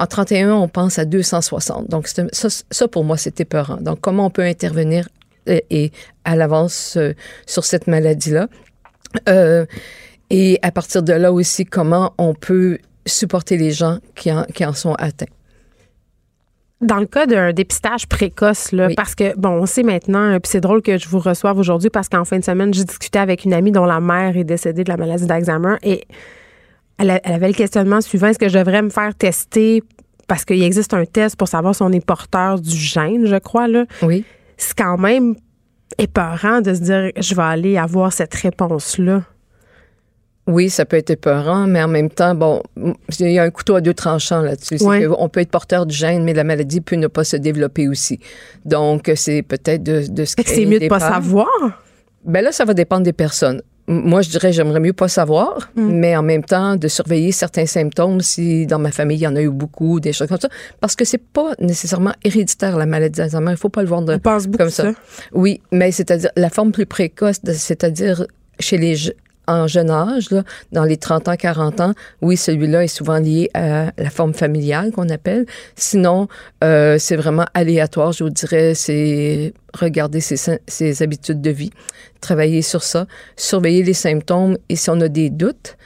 En 0.00 0.06
31, 0.06 0.52
on 0.54 0.68
pense 0.68 0.98
à 0.98 1.04
260. 1.04 1.88
Donc 1.88 2.08
ça, 2.08 2.24
ça 2.70 2.88
pour 2.88 3.04
moi, 3.04 3.16
c'est 3.16 3.40
épeurant. 3.40 3.76
Donc 3.76 4.00
comment 4.00 4.26
on 4.26 4.30
peut 4.30 4.42
intervenir 4.42 5.08
euh, 5.48 5.60
et, 5.70 5.92
à 6.24 6.34
l'avance 6.34 6.98
sur 7.46 7.64
cette 7.64 7.86
maladie-là? 7.86 8.48
Et 10.30 10.58
à 10.62 10.72
partir 10.72 11.02
de 11.02 11.12
là 11.12 11.32
aussi, 11.32 11.64
comment 11.64 12.14
on 12.18 12.34
peut 12.34 12.78
supporter 13.06 13.56
les 13.56 13.70
gens 13.70 13.98
qui 14.16 14.30
qui 14.54 14.64
en 14.64 14.72
sont 14.72 14.94
atteints? 14.94 15.26
Dans 16.84 16.98
le 16.98 17.06
cas 17.06 17.26
d'un 17.26 17.52
dépistage 17.52 18.06
précoce, 18.06 18.72
là, 18.72 18.88
parce 18.94 19.14
que, 19.14 19.36
bon, 19.36 19.50
on 19.50 19.66
sait 19.66 19.82
maintenant, 19.82 20.38
puis 20.38 20.50
c'est 20.50 20.60
drôle 20.60 20.82
que 20.82 20.98
je 20.98 21.08
vous 21.08 21.18
reçoive 21.18 21.58
aujourd'hui 21.58 21.90
parce 21.90 22.08
qu'en 22.08 22.24
fin 22.24 22.38
de 22.38 22.44
semaine, 22.44 22.72
j'ai 22.74 22.84
discuté 22.84 23.18
avec 23.18 23.44
une 23.44 23.54
amie 23.54 23.72
dont 23.72 23.86
la 23.86 24.00
mère 24.00 24.36
est 24.36 24.44
décédée 24.44 24.84
de 24.84 24.90
la 24.90 24.96
maladie 24.96 25.26
d'Alzheimer 25.26 25.76
et 25.82 26.04
elle, 26.98 27.10
avait 27.24 27.48
le 27.48 27.54
questionnement 27.54 28.00
suivant 28.00 28.28
est-ce 28.28 28.38
que 28.38 28.48
je 28.48 28.58
devrais 28.58 28.82
me 28.82 28.90
faire 28.90 29.14
tester 29.14 29.82
parce 30.28 30.44
qu'il 30.44 30.62
existe 30.62 30.94
un 30.94 31.04
test 31.04 31.36
pour 31.36 31.48
savoir 31.48 31.74
si 31.74 31.82
on 31.82 31.90
est 31.90 32.04
porteur 32.04 32.60
du 32.60 32.76
gène, 32.76 33.26
je 33.26 33.36
crois, 33.36 33.68
là? 33.68 33.84
Oui. 34.02 34.24
C'est 34.56 34.76
quand 34.76 34.96
même 34.96 35.34
épeurant 35.98 36.60
de 36.60 36.74
se 36.74 36.80
dire 36.80 37.10
je 37.16 37.34
vais 37.34 37.42
aller 37.42 37.76
avoir 37.76 38.12
cette 38.12 38.34
réponse-là. 38.34 39.22
Oui, 40.46 40.68
ça 40.68 40.84
peut 40.84 40.96
être 40.96 41.10
épeurant, 41.10 41.66
mais 41.66 41.82
en 41.82 41.88
même 41.88 42.10
temps, 42.10 42.34
bon, 42.34 42.62
il 43.18 43.30
y 43.30 43.38
a 43.38 43.44
un 43.44 43.50
couteau 43.50 43.76
à 43.76 43.80
deux 43.80 43.94
tranchants 43.94 44.42
là-dessus. 44.42 44.78
On 45.18 45.28
peut 45.28 45.40
être 45.40 45.50
porteur 45.50 45.86
du 45.86 45.94
gène, 45.94 46.24
mais 46.24 46.34
la 46.34 46.44
maladie 46.44 46.80
peut 46.80 46.96
ne 46.96 47.06
pas 47.06 47.24
se 47.24 47.36
développer 47.36 47.88
aussi. 47.88 48.20
Donc, 48.64 49.10
c'est 49.16 49.42
peut-être 49.42 49.82
de, 49.82 50.04
de 50.06 50.24
ce 50.24 50.36
que 50.36 50.42
c'est 50.44 50.66
mieux 50.66 50.80
de 50.80 50.88
pas 50.88 51.00
savoir. 51.00 51.48
Ben 52.24 52.42
là, 52.42 52.52
ça 52.52 52.64
va 52.64 52.74
dépendre 52.74 53.04
des 53.04 53.12
personnes. 53.12 53.62
Moi, 53.86 54.22
je 54.22 54.30
dirais, 54.30 54.50
j'aimerais 54.50 54.80
mieux 54.80 54.94
pas 54.94 55.08
savoir, 55.08 55.70
hmm. 55.76 55.90
mais 55.90 56.16
en 56.16 56.22
même 56.22 56.42
temps, 56.42 56.76
de 56.76 56.88
surveiller 56.88 57.32
certains 57.32 57.66
symptômes 57.66 58.22
si 58.22 58.66
dans 58.66 58.78
ma 58.78 58.90
famille, 58.90 59.18
il 59.18 59.22
y 59.22 59.26
en 59.26 59.36
a 59.36 59.42
eu 59.42 59.50
beaucoup, 59.50 60.00
des 60.00 60.14
choses 60.14 60.28
comme 60.28 60.40
ça. 60.40 60.48
Parce 60.80 60.96
que 60.96 61.04
c'est 61.04 61.22
pas 61.22 61.52
nécessairement 61.58 62.14
héréditaire, 62.24 62.78
la 62.78 62.86
maladie 62.86 63.18
d'Alzheimer. 63.18 63.50
Il 63.50 63.56
faut 63.58 63.68
pas 63.68 63.82
le 63.82 63.88
voir 63.88 64.00
de, 64.00 64.16
comme 64.16 64.70
ça. 64.70 64.84
ça. 64.84 64.92
Oui, 65.32 65.60
mais 65.70 65.92
c'est-à-dire, 65.92 66.30
la 66.36 66.48
forme 66.48 66.72
plus 66.72 66.86
précoce, 66.86 67.40
c'est-à-dire 67.44 68.26
chez 68.58 68.78
les, 68.78 68.96
en 69.46 69.66
jeune 69.66 69.90
âge, 69.90 70.28
dans 70.72 70.84
les 70.84 70.96
30 70.96 71.28
ans, 71.28 71.36
40 71.36 71.80
ans, 71.80 71.94
oui, 72.22 72.36
celui-là 72.36 72.84
est 72.84 72.88
souvent 72.88 73.18
lié 73.18 73.50
à 73.54 73.92
la 73.96 74.10
forme 74.10 74.34
familiale 74.34 74.92
qu'on 74.92 75.08
appelle. 75.08 75.46
Sinon, 75.76 76.28
euh, 76.62 76.96
c'est 76.98 77.16
vraiment 77.16 77.46
aléatoire, 77.54 78.12
je 78.12 78.24
vous 78.24 78.30
dirais, 78.30 78.74
c'est 78.74 79.52
regarder 79.74 80.20
ses, 80.20 80.36
ses, 80.66 81.02
habitudes 81.02 81.40
de 81.40 81.50
vie, 81.50 81.70
travailler 82.20 82.62
sur 82.62 82.82
ça, 82.82 83.06
surveiller 83.36 83.82
les 83.82 83.94
symptômes 83.94 84.56
et 84.68 84.76
si 84.76 84.90
on 84.90 85.00
a 85.00 85.08
des 85.08 85.30
doutes, 85.30 85.76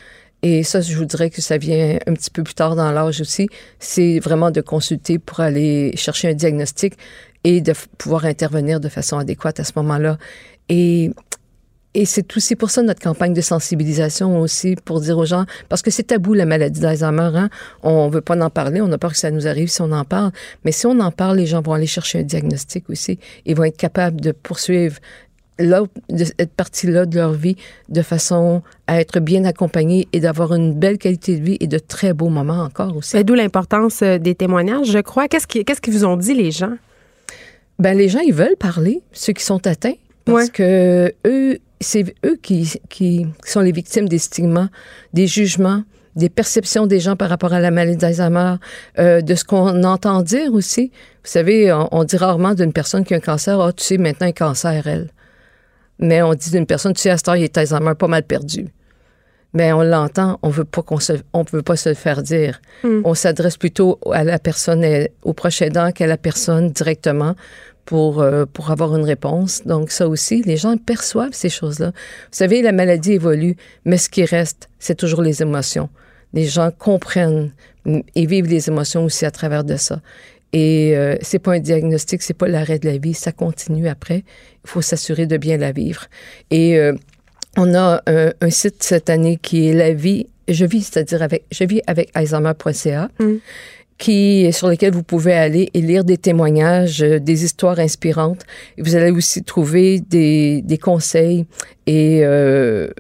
et 0.43 0.63
ça, 0.63 0.81
je 0.81 0.97
vous 0.97 1.05
dirais 1.05 1.31
que 1.31 1.43
ça 1.43 1.59
vient 1.59 1.99
un 2.07 2.15
petit 2.15 2.31
peu 2.31 2.45
plus 2.45 2.55
tard 2.55 2.77
dans 2.77 2.93
l'âge 2.93 3.21
aussi, 3.21 3.49
c'est 3.81 4.21
vraiment 4.21 4.53
de 4.53 4.61
consulter 4.61 5.19
pour 5.19 5.41
aller 5.41 5.93
chercher 5.97 6.29
un 6.29 6.35
diagnostic 6.35 6.95
et 7.43 7.61
de 7.61 7.73
pouvoir 7.97 8.25
intervenir 8.25 8.79
de 8.79 8.89
façon 8.89 9.19
adéquate 9.19 9.59
à 9.59 9.65
ce 9.65 9.73
moment-là. 9.77 10.17
Et 10.69 11.11
et 11.95 12.05
c'est 12.05 12.37
aussi 12.37 12.55
pour 12.55 12.71
ça 12.71 12.83
notre 12.83 13.01
campagne 13.01 13.33
de 13.33 13.41
sensibilisation 13.41 14.41
aussi, 14.41 14.77
pour 14.85 15.01
dire 15.01 15.17
aux 15.19 15.25
gens, 15.25 15.47
parce 15.69 15.83
que 15.83 15.91
c'est 15.91 16.05
tabou 16.05 16.35
la 16.35 16.45
maladie 16.45 16.81
d'Alzheimer, 16.81 17.31
hein? 17.35 17.49
on 17.83 18.09
veut 18.09 18.21
pas 18.21 18.39
en 18.41 18.51
parler, 18.51 18.81
on 18.81 18.93
a 18.93 18.99
peur 18.99 19.13
que 19.13 19.19
ça 19.19 19.31
nous 19.31 19.47
arrive 19.47 19.69
si 19.69 19.81
on 19.81 19.93
en 19.93 20.05
parle, 20.05 20.31
mais 20.65 20.73
si 20.73 20.87
on 20.87 21.01
en 21.01 21.11
parle, 21.11 21.39
les 21.39 21.47
gens 21.47 21.63
vont 21.63 21.73
aller 21.73 21.87
chercher 21.87 22.21
un 22.21 22.23
diagnostic 22.23 22.91
aussi, 22.91 23.19
ils 23.47 23.57
vont 23.57 23.65
être 23.65 23.77
capables 23.77 24.21
de 24.21 24.33
poursuivre 24.33 24.97
cette 25.59 26.53
partie-là 26.53 27.07
de 27.07 27.17
leur 27.17 27.33
vie 27.33 27.57
de 27.89 28.03
façon 28.03 28.63
à 28.87 29.01
être 29.01 29.19
bien 29.19 29.45
accompagnés 29.45 30.07
et 30.13 30.21
d'avoir 30.21 30.55
une 30.55 30.75
belle 30.75 30.99
qualité 30.99 31.37
de 31.37 31.45
vie 31.45 31.57
et 31.59 31.67
de 31.67 31.79
très 31.79 32.13
beaux 32.13 32.29
moments 32.29 32.63
encore 32.63 32.97
aussi. 32.97 33.17
Ben, 33.17 33.25
d'où 33.25 33.35
l'importance 33.35 34.03
euh, 34.03 34.19
des 34.19 34.37
témoignages, 34.37 34.87
je 34.87 35.01
crois. 35.01 35.27
Qu'est-ce 35.27 35.49
qu'ils 35.49 35.65
qu'est-ce 35.65 35.81
qu'ils 35.81 35.95
vous 35.95 36.05
ont 36.05 36.17
dit, 36.17 36.35
les 36.35 36.53
gens? 36.53 36.77
Ben, 37.81 37.97
les 37.97 38.09
gens, 38.09 38.21
ils 38.21 38.33
veulent 38.33 38.57
parler, 38.57 39.03
ceux 39.13 39.33
qui 39.33 39.45
sont 39.45 39.67
atteints, 39.67 39.95
parce 40.25 40.51
que 40.51 41.13
eux, 41.27 41.59
c'est 41.81 42.15
eux 42.25 42.37
qui, 42.43 42.81
qui 42.89 43.27
sont 43.45 43.61
les 43.61 43.73
victimes 43.73 44.09
des 44.09 44.19
stigmas, 44.19 44.69
des 45.13 45.27
jugements, 45.27 45.83
des 46.17 46.29
perceptions 46.29 46.87
des 46.87 47.01
gens 47.01 47.17
par 47.17 47.29
rapport 47.29 47.53
à 47.53 47.61
la 47.61 47.71
maladie 47.71 47.97
d'Alzheimer, 47.97 48.57
euh, 48.99 49.21
de 49.21 49.35
ce 49.35 49.45
qu'on 49.45 49.85
entend 49.85 50.23
dire 50.23 50.53
aussi. 50.53 50.91
Vous 51.25 51.31
savez, 51.31 51.73
on, 51.73 52.05
dit 52.05 52.17
rarement 52.17 52.55
d'une 52.55 52.73
personne 52.73 53.05
qui 53.05 53.15
a 53.15 53.19
un 53.19 53.21
cancer, 53.21 53.61
ah, 53.61 53.73
tu 53.73 53.85
sais, 53.85 53.99
maintenant 53.99 54.27
un 54.27 54.33
cancer, 54.33 54.87
elle. 54.87 55.11
Mais 56.01 56.23
on 56.23 56.35
dit 56.35 56.51
d'une 56.51 56.67
personne, 56.67 56.93
tu 56.93 57.03
sais, 57.03 57.11
à 57.11 57.19
ce 57.19 57.37
il 57.37 57.45
est 57.45 57.57
Alzheimer 57.57 57.95
pas 57.95 58.09
mal 58.09 58.25
perdu. 58.25 58.67
Mais 59.55 59.73
on 59.73 59.83
l'entend, 59.83 60.39
on 60.43 60.51
veut 60.51 60.65
pas 60.65 60.83
qu'on 60.83 61.01
se, 61.01 61.15
on 61.33 61.43
veut 61.43 61.63
pas 61.63 61.77
se 61.77 61.89
le 61.89 61.95
faire 61.95 62.23
dire. 62.23 62.61
Hmm. 62.83 63.01
On 63.05 63.15
s'adresse 63.15 63.57
plutôt 63.57 63.99
à 64.13 64.25
la 64.25 64.39
personne, 64.39 64.85
au 65.23 65.33
proche 65.33 65.63
aidant 65.63 65.91
qu'à 65.93 66.07
la 66.07 66.17
personne 66.17 66.71
directement 66.71 67.35
pour, 67.89 68.21
euh, 68.21 68.45
pour 68.45 68.71
avoir 68.71 68.95
une 68.95 69.05
réponse. 69.05 69.63
Donc 69.65 69.91
ça 69.91 70.09
aussi, 70.09 70.43
les 70.43 70.59
gens 70.59 70.77
perçoivent 70.77 71.33
ces 71.33 71.49
choses-là. 71.49 71.87
Vous 71.87 72.37
savez, 72.37 72.61
la 72.61 72.73
maladie 72.73 73.13
évolue, 73.13 73.57
mais 73.87 73.97
ce 73.97 74.11
qui 74.11 74.27
reste, 74.27 74.69
c'est 74.79 74.95
toujours 74.95 75.23
les 75.23 75.41
émotions. 75.41 75.89
Les 76.35 76.45
gens 76.45 76.71
comprennent 76.71 77.51
et 78.15 78.27
vivent 78.27 78.49
les 78.49 78.69
émotions 78.69 79.07
aussi 79.07 79.25
à 79.25 79.31
travers 79.31 79.65
de 79.65 79.77
ça. 79.77 80.03
Et 80.53 80.99
euh, 80.99 81.17
c'est 81.23 81.39
pas 81.39 81.53
un 81.55 81.61
diagnostic, 81.61 82.21
c'est 82.21 82.35
pas 82.35 82.47
l'arrêt 82.47 82.79
de 82.79 82.87
la 82.87 82.99
vie, 82.99 83.15
ça 83.15 83.33
continue 83.33 83.89
après. 83.89 84.23
Il 84.65 84.69
faut 84.69 84.83
s'assurer 84.83 85.25
de 85.25 85.39
bien 85.39 85.57
la 85.57 85.73
vivre. 85.73 86.09
Et 86.51 86.79
euh, 86.79 86.93
on 87.57 87.75
a 87.75 88.03
un, 88.07 88.51
site 88.51 88.83
cette 88.83 89.09
année 89.09 89.39
qui 89.41 89.67
est 89.67 89.73
la 89.73 89.95
vie. 89.95 90.27
Je 90.47 90.67
vis, 90.67 90.83
c'est-à-dire 90.83 91.23
avec, 91.23 91.45
je 91.51 91.65
vis 91.65 91.81
avec 91.87 92.11
Alzheimer.ca. 92.13 93.09
qui, 93.99 94.53
sur 94.53 94.69
lesquels 94.69 94.93
vous 94.93 95.03
pouvez 95.03 95.35
aller 95.35 95.71
et 95.75 95.81
lire 95.81 96.05
des 96.05 96.17
témoignages, 96.17 97.03
euh, 97.03 97.19
des 97.19 97.45
histoires 97.45 97.79
inspirantes. 97.81 98.45
Vous 98.79 98.95
allez 98.95 99.11
aussi 99.11 99.43
trouver 99.43 100.01
des, 100.01 100.63
des 100.63 100.79
conseils 100.79 101.47
et 101.87 102.21
euh, 102.23 102.91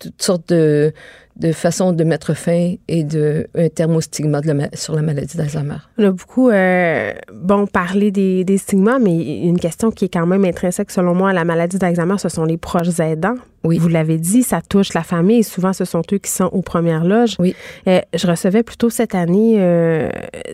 toutes 0.00 0.22
sortes 0.22 0.48
de, 0.48 0.92
de 1.36 1.50
façons 1.50 1.92
de 1.92 2.04
mettre 2.04 2.34
fin 2.34 2.74
et 2.86 3.02
de 3.02 3.48
un 3.56 3.68
terme 3.68 3.96
au 3.96 4.00
stigma 4.00 4.40
sur 4.74 4.94
la 4.94 5.02
maladie 5.02 5.36
d'Alzheimer. 5.36 5.78
On 5.98 6.04
a 6.04 6.10
beaucoup 6.12 6.48
euh, 6.48 7.12
bon 7.32 7.66
parlé 7.66 8.12
des, 8.12 8.44
des, 8.44 8.56
stigmas, 8.56 8.98
mais 9.00 9.42
une 9.42 9.58
question 9.58 9.90
qui 9.90 10.04
est 10.04 10.08
quand 10.08 10.26
même 10.26 10.44
intrinsèque 10.44 10.92
selon 10.92 11.14
moi 11.14 11.30
à 11.30 11.32
la 11.32 11.44
maladie 11.44 11.78
d'Alzheimer, 11.78 12.18
ce 12.18 12.28
sont 12.28 12.44
les 12.44 12.56
proches 12.56 13.00
aidants. 13.00 13.34
Oui. 13.64 13.78
Vous 13.78 13.88
l'avez 13.88 14.18
dit, 14.18 14.42
ça 14.42 14.60
touche 14.60 14.92
la 14.92 15.02
famille 15.02 15.38
et 15.38 15.42
souvent 15.42 15.72
ce 15.72 15.84
sont 15.84 16.02
eux 16.12 16.18
qui 16.18 16.30
sont 16.30 16.50
aux 16.52 16.62
premières 16.62 17.04
loges. 17.04 17.34
Oui. 17.38 17.56
Euh, 17.88 18.00
je 18.12 18.26
recevais 18.26 18.62
plutôt 18.62 18.90
cette 18.90 19.14
année 19.14 19.56
euh, 19.58 20.10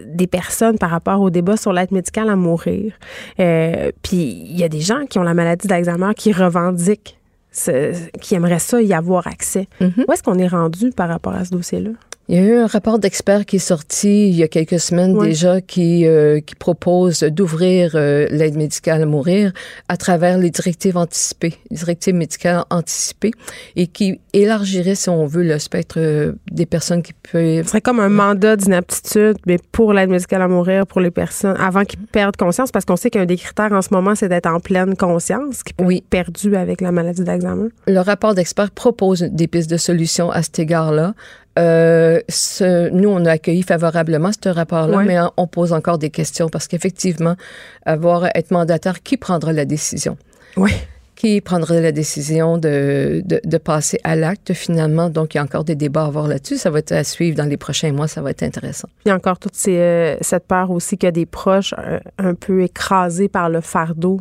des 0.07 0.29
personnes 0.29 0.79
par 0.79 0.91
rapport 0.91 1.21
au 1.21 1.29
débat 1.29 1.57
sur 1.57 1.73
l'aide 1.73 1.91
médicale 1.91 2.31
à 2.31 2.37
mourir. 2.37 2.93
Puis 3.37 4.17
il 4.17 4.57
y 4.57 4.65
a 4.65 4.69
des 4.69 4.81
gens 4.81 5.07
qui 5.07 5.19
ont 5.19 5.25
la 5.25 5.35
maladie 5.35 5.67
d'Alzheimer 5.67 6.13
qui 6.17 6.33
revendiquent 6.33 7.20
qui 8.21 8.35
aimerait 8.35 8.59
ça 8.59 8.81
y 8.81 8.93
avoir 8.93 9.27
accès. 9.27 9.69
Mm-hmm. 9.81 10.05
Où 10.07 10.13
est-ce 10.13 10.23
qu'on 10.23 10.39
est 10.39 10.49
rendu 10.49 10.91
par 10.91 11.09
rapport 11.09 11.35
à 11.35 11.45
ce 11.45 11.51
dossier-là? 11.51 11.91
Il 12.31 12.37
y 12.37 12.39
a 12.39 12.43
eu 12.43 12.55
un 12.55 12.69
rapport 12.69 13.01
d'experts 13.01 13.45
qui 13.45 13.57
est 13.57 13.59
sorti 13.59 14.29
il 14.29 14.37
y 14.37 14.45
a 14.45 14.47
quelques 14.47 14.79
semaines 14.79 15.19
déjà 15.19 15.61
qui, 15.61 16.07
euh, 16.07 16.39
qui 16.39 16.55
propose 16.55 17.25
d'ouvrir 17.25 17.97
euh, 17.97 18.29
l'aide 18.31 18.55
médicale 18.55 19.03
à 19.03 19.07
mourir 19.07 19.53
à 19.89 19.97
travers 19.97 20.39
les 20.39 20.51
directives 20.51 20.97
anticipées, 20.97 21.55
les 21.73 21.79
directives 21.79 22.15
médicales 22.15 22.63
anticipées 22.71 23.33
et 23.75 23.89
qui 23.89 24.21
élargirait, 24.33 24.95
si 24.95 25.09
on 25.09 25.27
veut, 25.27 25.43
le 25.43 25.59
spectre 25.59 25.97
euh, 25.99 26.35
des 26.53 26.67
personnes 26.67 27.03
qui 27.03 27.15
peuvent... 27.15 27.65
Ce 27.65 27.71
serait 27.71 27.81
comme 27.81 27.99
un 27.99 28.09
mandat 28.09 28.55
d'inaptitude, 28.55 29.37
mais 29.45 29.59
pour 29.73 29.93
l'aide 29.93 30.11
médicale 30.11 30.43
à 30.43 30.47
mourir, 30.47 30.87
pour 30.87 31.01
les 31.01 31.11
personnes, 31.11 31.57
avant 31.59 31.85
qu'ils 31.85 31.99
perdent 31.99 32.37
conscience, 32.37 32.71
parce 32.71 32.85
qu'on 32.85 32.95
sait 32.95 33.11
qu'un 33.11 33.27
des 33.27 33.39
critères 33.39 33.73
en 33.73 33.83
ce 33.83 33.89
moment, 33.91 34.15
c'est 34.15 34.29
d'être 34.29 34.47
en 34.47 34.61
pleine 34.61 34.95
conscience, 34.95 35.65
qui 35.65 35.73
peut 35.73 35.85
oui. 35.85 35.97
être 35.97 36.07
perdu 36.09 36.55
avec 36.55 36.81
la 36.81 36.93
maladie 36.93 37.25
d'Alzheimer. 37.25 37.50
Le 37.87 38.01
rapport 38.01 38.35
d'experts 38.35 38.71
propose 38.71 39.23
des 39.23 39.47
pistes 39.47 39.71
de 39.71 39.77
solutions 39.77 40.31
à 40.31 40.43
cet 40.43 40.59
égard-là. 40.59 41.15
Euh, 41.59 42.21
ce, 42.29 42.89
nous, 42.91 43.09
on 43.09 43.25
a 43.25 43.33
accueilli 43.33 43.63
favorablement 43.63 44.31
ce 44.33 44.49
rapport-là, 44.49 45.03
mais 45.03 45.19
on 45.37 45.47
pose 45.47 45.73
encore 45.73 45.99
des 45.99 46.11
questions 46.11 46.49
parce 46.49 46.69
qu'effectivement, 46.69 47.37
avoir 47.85 48.27
être 48.35 48.51
mandataire, 48.51 49.03
qui 49.03 49.17
prendra 49.17 49.53
la 49.53 49.65
décision? 49.65 50.17
Oui. 50.57 50.71
Qui 51.17 51.43
prendra 51.43 51.79
la 51.81 51.93
décision 51.93 52.57
de, 52.57 53.23
de, 53.27 53.43
de 53.45 53.59
passer 53.59 54.01
à 54.05 54.17
l'acte 54.17 54.55
finalement? 54.55 55.11
Donc, 55.11 55.35
il 55.35 55.37
y 55.37 55.41
a 55.41 55.43
encore 55.43 55.65
des 55.65 55.75
débats 55.75 56.05
à 56.05 56.07
avoir 56.07 56.29
là-dessus. 56.29 56.57
Ça 56.57 56.71
va 56.71 56.79
être 56.79 56.93
à 56.93 57.05
suivre 57.05 57.37
dans 57.37 57.45
les 57.45 57.59
prochains 57.59 57.93
mois. 57.93 58.09
Ça 58.09 58.23
va 58.23 58.31
être 58.31 58.43
intéressant. 58.43 58.89
Il 59.05 59.11
y 59.11 59.13
a 59.13 59.17
encore 59.17 59.39
toute 59.39 59.55
ces, 59.55 59.77
euh, 59.77 60.17
cette 60.23 60.47
peur 60.47 60.71
aussi 60.71 60.97
qu'il 60.97 61.09
y 61.09 61.09
a 61.09 61.13
des 61.13 61.27
proches 61.27 61.75
euh, 61.79 61.99
un 62.17 62.35
peu 62.35 62.63
écrasés 62.63 63.29
par 63.29 63.51
le 63.51 63.61
fardeau 63.61 64.21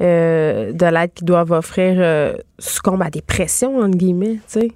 euh, 0.00 0.72
de 0.72 0.86
l'aide 0.86 1.12
qu'ils 1.12 1.26
doivent 1.26 1.52
offrir 1.52 1.96
euh, 1.98 2.34
succombe 2.58 3.02
à 3.02 3.10
des 3.10 3.22
pressions, 3.22 3.78
entre 3.78 3.96
guillemets, 3.96 4.38
tu 4.50 4.60
sais. 4.60 4.72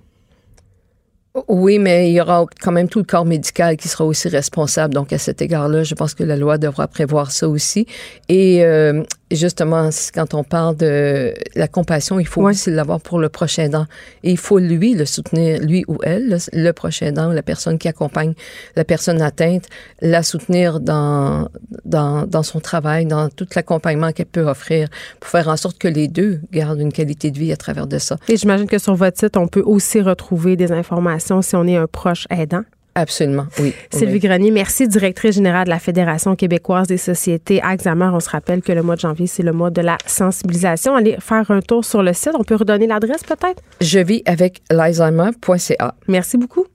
Oui, 1.48 1.80
mais 1.80 2.10
il 2.10 2.14
y 2.14 2.20
aura 2.20 2.46
quand 2.60 2.70
même 2.70 2.88
tout 2.88 3.00
le 3.00 3.04
corps 3.04 3.24
médical 3.24 3.76
qui 3.76 3.88
sera 3.88 4.04
aussi 4.04 4.28
responsable. 4.28 4.94
Donc, 4.94 5.12
à 5.12 5.18
cet 5.18 5.42
égard-là, 5.42 5.82
je 5.82 5.94
pense 5.96 6.14
que 6.14 6.22
la 6.22 6.36
loi 6.36 6.58
devra 6.58 6.86
prévoir 6.86 7.32
ça 7.32 7.48
aussi. 7.48 7.86
Et 8.28 8.64
euh, 8.64 9.02
justement, 9.30 9.90
quand 10.14 10.34
on 10.34 10.44
parle 10.44 10.76
de 10.76 11.34
la 11.54 11.68
compassion, 11.68 12.20
il 12.20 12.26
faut 12.26 12.42
aussi 12.42 12.70
l'avoir 12.70 13.00
pour 13.00 13.18
le 13.18 13.28
prochain 13.28 13.64
aidant. 13.64 13.86
Et 14.22 14.30
il 14.30 14.38
faut 14.38 14.58
lui 14.58 14.94
le 14.94 15.04
soutenir, 15.04 15.60
lui 15.60 15.84
ou 15.88 15.98
elle, 16.02 16.38
le, 16.52 16.72
prochain 16.72 17.06
aidant, 17.06 17.28
la 17.28 17.42
personne 17.42 17.78
qui 17.78 17.88
accompagne 17.88 18.34
la 18.76 18.84
personne 18.84 19.22
atteinte, 19.22 19.64
la 20.00 20.22
soutenir 20.22 20.80
dans, 20.80 21.48
dans, 21.84 22.26
dans 22.26 22.42
son 22.42 22.60
travail, 22.60 23.06
dans 23.06 23.28
tout 23.28 23.46
l'accompagnement 23.54 24.12
qu'elle 24.12 24.26
peut 24.26 24.46
offrir 24.46 24.88
pour 25.20 25.30
faire 25.30 25.48
en 25.48 25.56
sorte 25.56 25.78
que 25.78 25.88
les 25.88 26.08
deux 26.08 26.40
gardent 26.52 26.80
une 26.80 26.92
qualité 26.92 27.30
de 27.30 27.38
vie 27.38 27.52
à 27.52 27.56
travers 27.56 27.86
de 27.86 27.98
ça. 27.98 28.16
Et 28.28 28.36
j'imagine 28.36 28.66
que 28.66 28.78
sur 28.78 28.94
votre 28.94 29.18
site, 29.18 29.36
on 29.36 29.48
peut 29.48 29.62
aussi 29.64 30.00
retrouver 30.00 30.56
des 30.56 30.72
informations 30.72 31.42
si 31.42 31.56
on 31.56 31.66
est 31.66 31.76
un 31.76 31.86
proche 31.86 32.26
aidant. 32.30 32.64
Absolument, 32.96 33.46
oui. 33.58 33.74
Sylvie 33.92 34.20
Grenier, 34.20 34.50
merci, 34.52 34.86
directrice 34.86 35.34
générale 35.34 35.64
de 35.64 35.70
la 35.70 35.80
Fédération 35.80 36.36
québécoise 36.36 36.86
des 36.86 36.96
sociétés 36.96 37.60
Alzheimer. 37.60 38.10
On 38.12 38.20
se 38.20 38.30
rappelle 38.30 38.62
que 38.62 38.70
le 38.72 38.82
mois 38.82 38.94
de 38.94 39.00
janvier, 39.00 39.26
c'est 39.26 39.42
le 39.42 39.52
mois 39.52 39.70
de 39.70 39.80
la 39.80 39.98
sensibilisation. 40.06 40.94
Allez 40.94 41.16
faire 41.18 41.50
un 41.50 41.60
tour 41.60 41.84
sur 41.84 42.02
le 42.02 42.12
site. 42.12 42.32
On 42.38 42.44
peut 42.44 42.54
redonner 42.54 42.86
l'adresse 42.86 43.24
peut-être? 43.24 43.60
Je 43.80 43.98
vis 43.98 44.22
avec 44.26 44.62
l'alzheimer.ca. 44.70 45.94
Merci 46.06 46.38
beaucoup. 46.38 46.66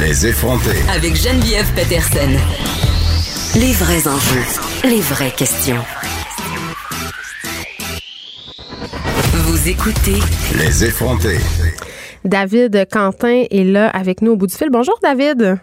Les 0.00 0.26
effrontés. 0.26 0.82
Avec 0.94 1.14
Geneviève 1.16 1.66
Peterson. 1.74 2.30
Les 3.56 3.72
vrais 3.72 4.08
enjeux, 4.08 4.42
les 4.84 5.00
vraies 5.00 5.30
questions. 5.30 5.80
Vous 9.32 9.68
écoutez 9.68 10.18
Les 10.58 10.84
effrontés. 10.84 11.38
David 12.24 12.86
Quentin 12.90 13.44
est 13.50 13.64
là 13.64 13.88
avec 13.88 14.22
nous 14.22 14.32
au 14.32 14.36
bout 14.36 14.46
du 14.46 14.54
fil. 14.54 14.70
Bonjour 14.70 14.98
David. 15.02 15.58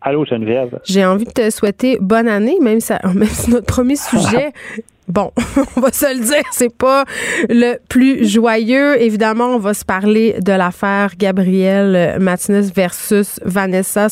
Allô 0.00 0.24
Geneviève. 0.24 0.80
J'ai 0.84 1.04
envie 1.04 1.24
de 1.24 1.30
te 1.30 1.48
souhaiter 1.50 1.98
bonne 2.00 2.28
année, 2.28 2.58
même 2.60 2.80
si, 2.80 2.92
même 3.14 3.28
si 3.28 3.50
notre 3.50 3.66
premier 3.66 3.96
sujet 3.96 4.52
Bon, 5.08 5.32
on 5.76 5.80
va 5.80 5.92
se 5.92 6.14
le 6.14 6.24
dire, 6.24 6.44
c'est 6.52 6.74
pas 6.74 7.04
le 7.48 7.76
plus 7.88 8.26
joyeux. 8.26 9.00
Évidemment, 9.02 9.46
on 9.46 9.58
va 9.58 9.74
se 9.74 9.84
parler 9.84 10.36
de 10.40 10.52
l'affaire 10.52 11.14
Gabrielle 11.18 12.18
Martinez 12.20 12.70
versus 12.74 13.40
Vanessa 13.44 14.08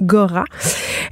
Springora. 0.00 0.44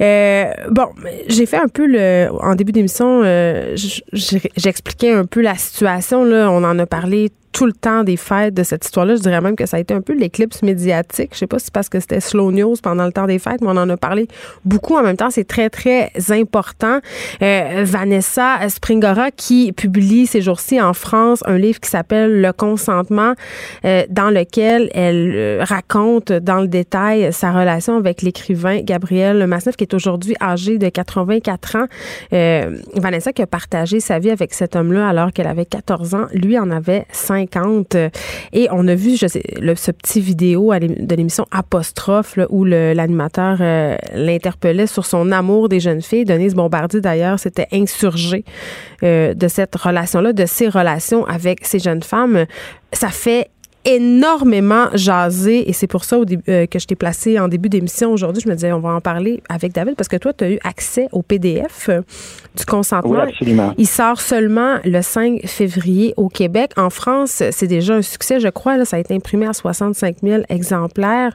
Euh, 0.00 0.44
bon, 0.70 0.86
j'ai 1.28 1.46
fait 1.46 1.56
un 1.56 1.68
peu 1.68 1.86
le 1.86 2.28
en 2.40 2.54
début 2.54 2.72
d'émission, 2.72 3.22
euh, 3.24 3.76
j'expliquais 4.12 5.12
un 5.12 5.24
peu 5.24 5.40
la 5.40 5.56
situation 5.56 6.24
là. 6.24 6.50
On 6.50 6.64
en 6.64 6.78
a 6.78 6.86
parlé 6.86 7.30
tout 7.52 7.66
le 7.66 7.72
temps 7.72 8.04
des 8.04 8.16
fêtes 8.16 8.54
de 8.54 8.62
cette 8.62 8.84
histoire-là. 8.84 9.16
Je 9.16 9.22
dirais 9.22 9.40
même 9.40 9.56
que 9.56 9.66
ça 9.66 9.78
a 9.78 9.80
été 9.80 9.92
un 9.94 10.00
peu 10.00 10.12
l'éclipse 10.12 10.62
médiatique. 10.62 11.30
Je 11.32 11.38
sais 11.38 11.46
pas 11.46 11.58
si 11.58 11.66
c'est 11.66 11.74
parce 11.74 11.88
que 11.88 11.98
c'était 11.98 12.20
slow 12.20 12.52
news 12.52 12.76
pendant 12.80 13.04
le 13.06 13.12
temps 13.12 13.26
des 13.26 13.38
fêtes, 13.38 13.60
mais 13.62 13.68
on 13.68 13.76
en 13.76 13.88
a 13.88 13.96
parlé 13.96 14.28
beaucoup 14.64 14.94
en 14.94 15.02
même 15.02 15.16
temps. 15.16 15.30
C'est 15.30 15.46
très, 15.48 15.70
très 15.70 16.12
important. 16.30 17.00
Euh, 17.42 17.82
Vanessa 17.84 18.58
Springora 18.68 19.30
qui 19.30 19.72
publie 19.72 20.26
ces 20.26 20.40
jours-ci 20.40 20.80
en 20.80 20.92
France 20.92 21.42
un 21.46 21.58
livre 21.58 21.80
qui 21.80 21.90
s'appelle 21.90 22.40
Le 22.40 22.52
consentement, 22.52 23.34
dans 23.82 24.30
lequel 24.30 24.90
elle 24.94 25.62
raconte 25.62 26.30
dans 26.32 26.60
le 26.60 26.68
détail 26.68 27.32
sa 27.32 27.50
relation 27.50 27.96
avec 27.96 28.22
l'écrivain 28.22 28.77
Gabriel 28.84 29.46
qui 29.76 29.84
est 29.84 29.94
aujourd'hui 29.94 30.34
âgé 30.40 30.78
de 30.78 30.88
84 30.88 31.76
ans. 31.76 31.86
Euh, 32.32 32.78
Vanessa 32.94 33.32
qui 33.32 33.42
a 33.42 33.46
partagé 33.46 34.00
sa 34.00 34.18
vie 34.18 34.30
avec 34.30 34.54
cet 34.54 34.76
homme-là 34.76 35.08
alors 35.08 35.32
qu'elle 35.32 35.46
avait 35.46 35.64
14 35.64 36.14
ans. 36.14 36.26
Lui 36.32 36.58
en 36.58 36.70
avait 36.70 37.06
5 37.12 37.56
et 38.52 38.68
on 38.70 38.86
a 38.88 38.94
vu 38.94 39.16
je 39.16 39.26
sais, 39.26 39.42
le, 39.60 39.74
ce 39.74 39.90
petit 39.90 40.20
vidéo 40.20 40.72
de 40.74 41.14
l'émission 41.14 41.46
Apostrophe 41.50 42.38
où 42.50 42.64
l'animateur 42.64 43.58
euh, 43.60 43.96
l'interpellait 44.14 44.86
sur 44.86 45.06
son 45.06 45.32
amour 45.32 45.68
des 45.68 45.80
jeunes 45.80 46.02
filles. 46.02 46.24
Denise 46.24 46.54
Bombardier, 46.54 47.00
d'ailleurs, 47.00 47.38
s'était 47.38 47.68
insurgée 47.72 48.44
euh, 49.02 49.34
de 49.34 49.48
cette 49.48 49.74
relation-là, 49.74 50.32
de 50.32 50.46
ses 50.46 50.68
relations 50.68 51.26
avec 51.26 51.64
ces 51.64 51.78
jeunes 51.78 52.02
femmes. 52.02 52.46
Ça 52.92 53.08
fait 53.08 53.48
énormément 53.84 54.88
jasé 54.94 55.68
et 55.68 55.72
c'est 55.72 55.86
pour 55.86 56.04
ça 56.04 56.16
euh, 56.16 56.66
que 56.66 56.78
je 56.78 56.86
t'ai 56.86 56.96
placé 56.96 57.38
en 57.38 57.48
début 57.48 57.68
d'émission 57.68 58.12
aujourd'hui. 58.12 58.42
Je 58.44 58.48
me 58.48 58.54
disais, 58.54 58.72
on 58.72 58.80
va 58.80 58.90
en 58.90 59.00
parler 59.00 59.42
avec 59.48 59.72
David 59.72 59.94
parce 59.96 60.08
que 60.08 60.16
toi, 60.16 60.32
tu 60.32 60.44
as 60.44 60.50
eu 60.50 60.58
accès 60.64 61.08
au 61.12 61.22
PDF 61.22 61.88
euh, 61.88 62.02
du 62.56 62.64
consentement. 62.64 63.12
Oui, 63.12 63.18
absolument. 63.20 63.74
Il 63.78 63.86
sort 63.86 64.20
seulement 64.20 64.76
le 64.84 65.00
5 65.00 65.46
février 65.46 66.12
au 66.16 66.28
Québec. 66.28 66.72
En 66.76 66.90
France, 66.90 67.42
c'est 67.50 67.66
déjà 67.66 67.94
un 67.94 68.02
succès, 68.02 68.40
je 68.40 68.48
crois. 68.48 68.76
Là, 68.76 68.84
ça 68.84 68.96
a 68.96 69.00
été 69.00 69.14
imprimé 69.14 69.46
à 69.46 69.52
65 69.52 70.16
000 70.22 70.42
exemplaires. 70.48 71.34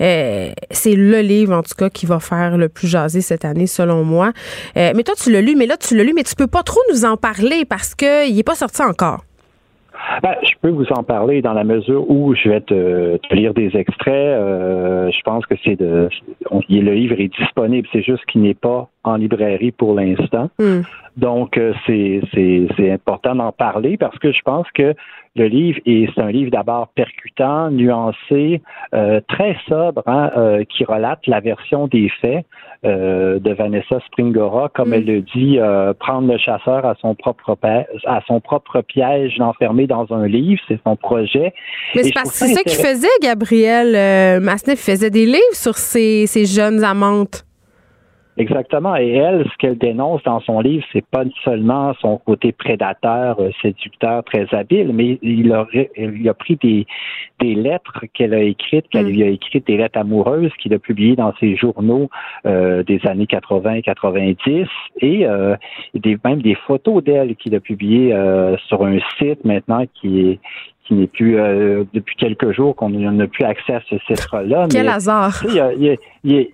Euh, 0.00 0.50
c'est 0.70 0.94
le 0.94 1.20
livre, 1.20 1.54
en 1.54 1.62
tout 1.62 1.74
cas, 1.76 1.90
qui 1.90 2.06
va 2.06 2.20
faire 2.20 2.56
le 2.56 2.68
plus 2.68 2.88
jaser 2.88 3.20
cette 3.20 3.44
année, 3.44 3.66
selon 3.66 4.04
moi. 4.04 4.32
mais 4.74 5.02
toi, 5.04 5.14
tu 5.16 5.30
l'as 5.30 5.40
lu, 5.40 5.54
mais 5.56 5.66
là, 5.66 5.76
tu 5.76 5.96
l'as 5.96 6.04
lu, 6.04 6.12
mais 6.14 6.24
tu 6.24 6.34
peux 6.34 6.46
pas 6.46 6.62
trop 6.62 6.80
nous 6.92 7.04
en 7.04 7.16
parler 7.16 7.64
parce 7.64 7.94
qu'il 7.94 8.34
n'est 8.34 8.42
pas 8.42 8.54
sorti 8.54 8.82
encore. 8.82 9.24
Ben, 10.22 10.34
je 10.42 10.54
peux 10.60 10.70
vous 10.70 10.90
en 10.92 11.02
parler 11.02 11.42
dans 11.42 11.52
la 11.52 11.64
mesure 11.64 12.08
où 12.10 12.34
je 12.34 12.48
vais 12.48 12.60
te, 12.60 13.18
lire 13.34 13.54
des 13.54 13.76
extraits. 13.76 14.12
Euh, 14.14 15.10
je 15.10 15.20
pense 15.22 15.46
que 15.46 15.54
c'est 15.64 15.76
de. 15.76 16.08
le 16.50 16.92
livre 16.92 17.16
est 17.18 17.34
disponible, 17.38 17.88
c'est 17.92 18.02
juste 18.02 18.24
qu'il 18.26 18.42
n'est 18.42 18.54
pas 18.54 18.88
en 19.04 19.16
librairie 19.16 19.72
pour 19.72 19.94
l'instant. 19.94 20.50
Hmm. 20.58 20.82
Donc, 21.16 21.58
euh, 21.58 21.74
c'est 21.86 22.90
important 22.90 23.34
d'en 23.34 23.52
parler 23.52 23.96
parce 23.96 24.18
que 24.18 24.32
je 24.32 24.40
pense 24.44 24.66
que 24.74 24.94
le 25.34 25.46
livre 25.46 25.78
est 25.86 26.08
c'est 26.14 26.20
un 26.20 26.30
livre 26.30 26.50
d'abord 26.50 26.88
percutant, 26.94 27.70
nuancé, 27.70 28.60
euh, 28.94 29.20
très 29.28 29.56
sobre, 29.66 30.02
hein, 30.06 30.30
euh, 30.36 30.64
qui 30.64 30.84
relate 30.84 31.26
la 31.26 31.40
version 31.40 31.86
des 31.86 32.10
faits 32.20 32.44
euh, 32.84 33.38
de 33.38 33.52
Vanessa 33.52 33.98
Springora, 34.06 34.70
comme 34.74 34.90
mm. 34.90 34.94
elle 34.94 35.04
le 35.06 35.20
dit, 35.22 35.58
prendre 36.00 36.30
le 36.30 36.38
chasseur 36.38 36.84
à 36.84 36.94
son 37.00 37.14
propre 37.14 37.56
à 38.06 38.20
son 38.26 38.40
propre 38.40 38.82
piège, 38.82 39.36
l'enfermer 39.38 39.86
dans 39.86 40.12
un 40.12 40.26
livre, 40.26 40.60
c'est 40.68 40.80
son 40.84 40.96
projet. 40.96 41.54
Mais 41.94 42.02
c'est 42.02 42.12
c'est 42.24 42.48
ça 42.48 42.62
qu'il 42.62 42.78
faisait, 42.78 43.08
Gabriel 43.22 44.40
Masneff, 44.40 44.80
faisait 44.80 45.10
des 45.10 45.26
livres 45.26 45.52
sur 45.52 45.76
ses, 45.76 46.26
ses 46.26 46.44
jeunes 46.44 46.84
amantes. 46.84 47.44
Exactement. 48.38 48.96
Et 48.96 49.10
elle, 49.10 49.44
ce 49.44 49.56
qu'elle 49.58 49.76
dénonce 49.76 50.22
dans 50.22 50.40
son 50.40 50.60
livre, 50.60 50.84
c'est 50.92 51.04
pas 51.04 51.24
seulement 51.44 51.92
son 52.00 52.16
côté 52.16 52.52
prédateur, 52.52 53.38
euh, 53.40 53.50
séducteur, 53.60 54.24
très 54.24 54.46
habile, 54.54 54.92
mais 54.94 55.18
il 55.20 55.52
a, 55.52 55.66
il 55.96 56.26
a 56.28 56.34
pris 56.34 56.56
des, 56.56 56.86
des 57.40 57.54
lettres 57.54 58.04
qu'elle 58.14 58.32
a 58.32 58.40
écrites, 58.40 58.88
qu'elle 58.88 59.06
lui 59.06 59.22
a 59.22 59.26
écrites, 59.26 59.66
des 59.66 59.76
lettres 59.76 59.98
amoureuses 59.98 60.52
qu'il 60.58 60.72
a 60.72 60.78
publiées 60.78 61.16
dans 61.16 61.34
ses 61.40 61.56
journaux 61.56 62.08
euh, 62.46 62.82
des 62.84 63.00
années 63.06 63.26
80 63.26 63.74
et 63.74 63.82
90, 63.82 64.66
et 65.00 65.26
euh, 65.26 65.56
des, 65.94 66.16
même 66.24 66.40
des 66.40 66.54
photos 66.54 67.02
d'elle 67.02 67.34
qu'il 67.36 67.54
a 67.54 67.60
publiées 67.60 68.14
euh, 68.14 68.56
sur 68.68 68.84
un 68.84 68.98
site 69.18 69.44
maintenant 69.44 69.84
qui 69.94 70.20
est 70.20 70.40
qui 70.84 70.94
n'est 70.94 71.06
plus 71.06 71.38
euh, 71.38 71.84
depuis 71.94 72.16
quelques 72.16 72.50
jours 72.52 72.74
qu'on 72.74 72.90
n'a 72.90 73.26
plus 73.26 73.44
accès 73.44 73.74
à 73.74 73.80
ce 73.88 73.94
titre-là. 74.06 74.66
Quel 74.70 74.88
hasard! 74.88 75.44
Il 75.44 75.98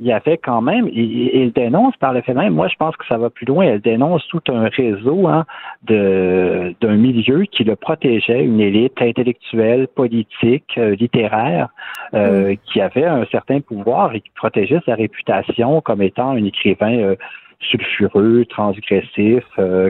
y, 0.00 0.12
avait 0.12 0.38
quand 0.38 0.62
même, 0.62 0.88
il, 0.92 1.52
dénonce 1.54 1.96
par 1.96 2.12
le 2.12 2.22
fait 2.22 2.34
même, 2.34 2.54
moi 2.54 2.68
je 2.68 2.76
pense 2.76 2.96
que 2.96 3.06
ça 3.06 3.18
va 3.18 3.30
plus 3.30 3.46
loin, 3.46 3.64
elle 3.64 3.80
dénonce 3.80 4.26
tout 4.28 4.40
un 4.48 4.68
réseau 4.68 5.26
hein, 5.26 5.44
de 5.84 6.74
d'un 6.80 6.96
milieu 6.96 7.42
qui 7.42 7.64
le 7.64 7.76
protégeait, 7.76 8.44
une 8.44 8.60
élite 8.60 9.00
intellectuelle, 9.00 9.88
politique, 9.88 10.72
euh, 10.78 10.94
littéraire, 10.94 11.68
euh, 12.14 12.52
mm. 12.52 12.56
qui 12.64 12.80
avait 12.80 13.04
un 13.04 13.26
certain 13.26 13.60
pouvoir 13.60 14.14
et 14.14 14.20
qui 14.20 14.30
protégeait 14.34 14.80
sa 14.86 14.94
réputation 14.94 15.80
comme 15.80 16.02
étant 16.02 16.30
un 16.30 16.44
écrivain 16.44 17.14
sulfureux, 17.60 18.44
transgressif, 18.48 19.44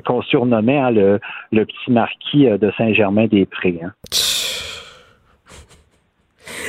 qu'on 0.05 0.23
surnommait 0.23 0.79
hein, 0.79 0.91
le, 0.91 1.21
le, 1.53 1.65
petit 1.65 1.91
marquis 1.91 2.47
de 2.47 2.73
Saint-Germain-des-Prés. 2.77 3.81
Hein. 3.85 3.93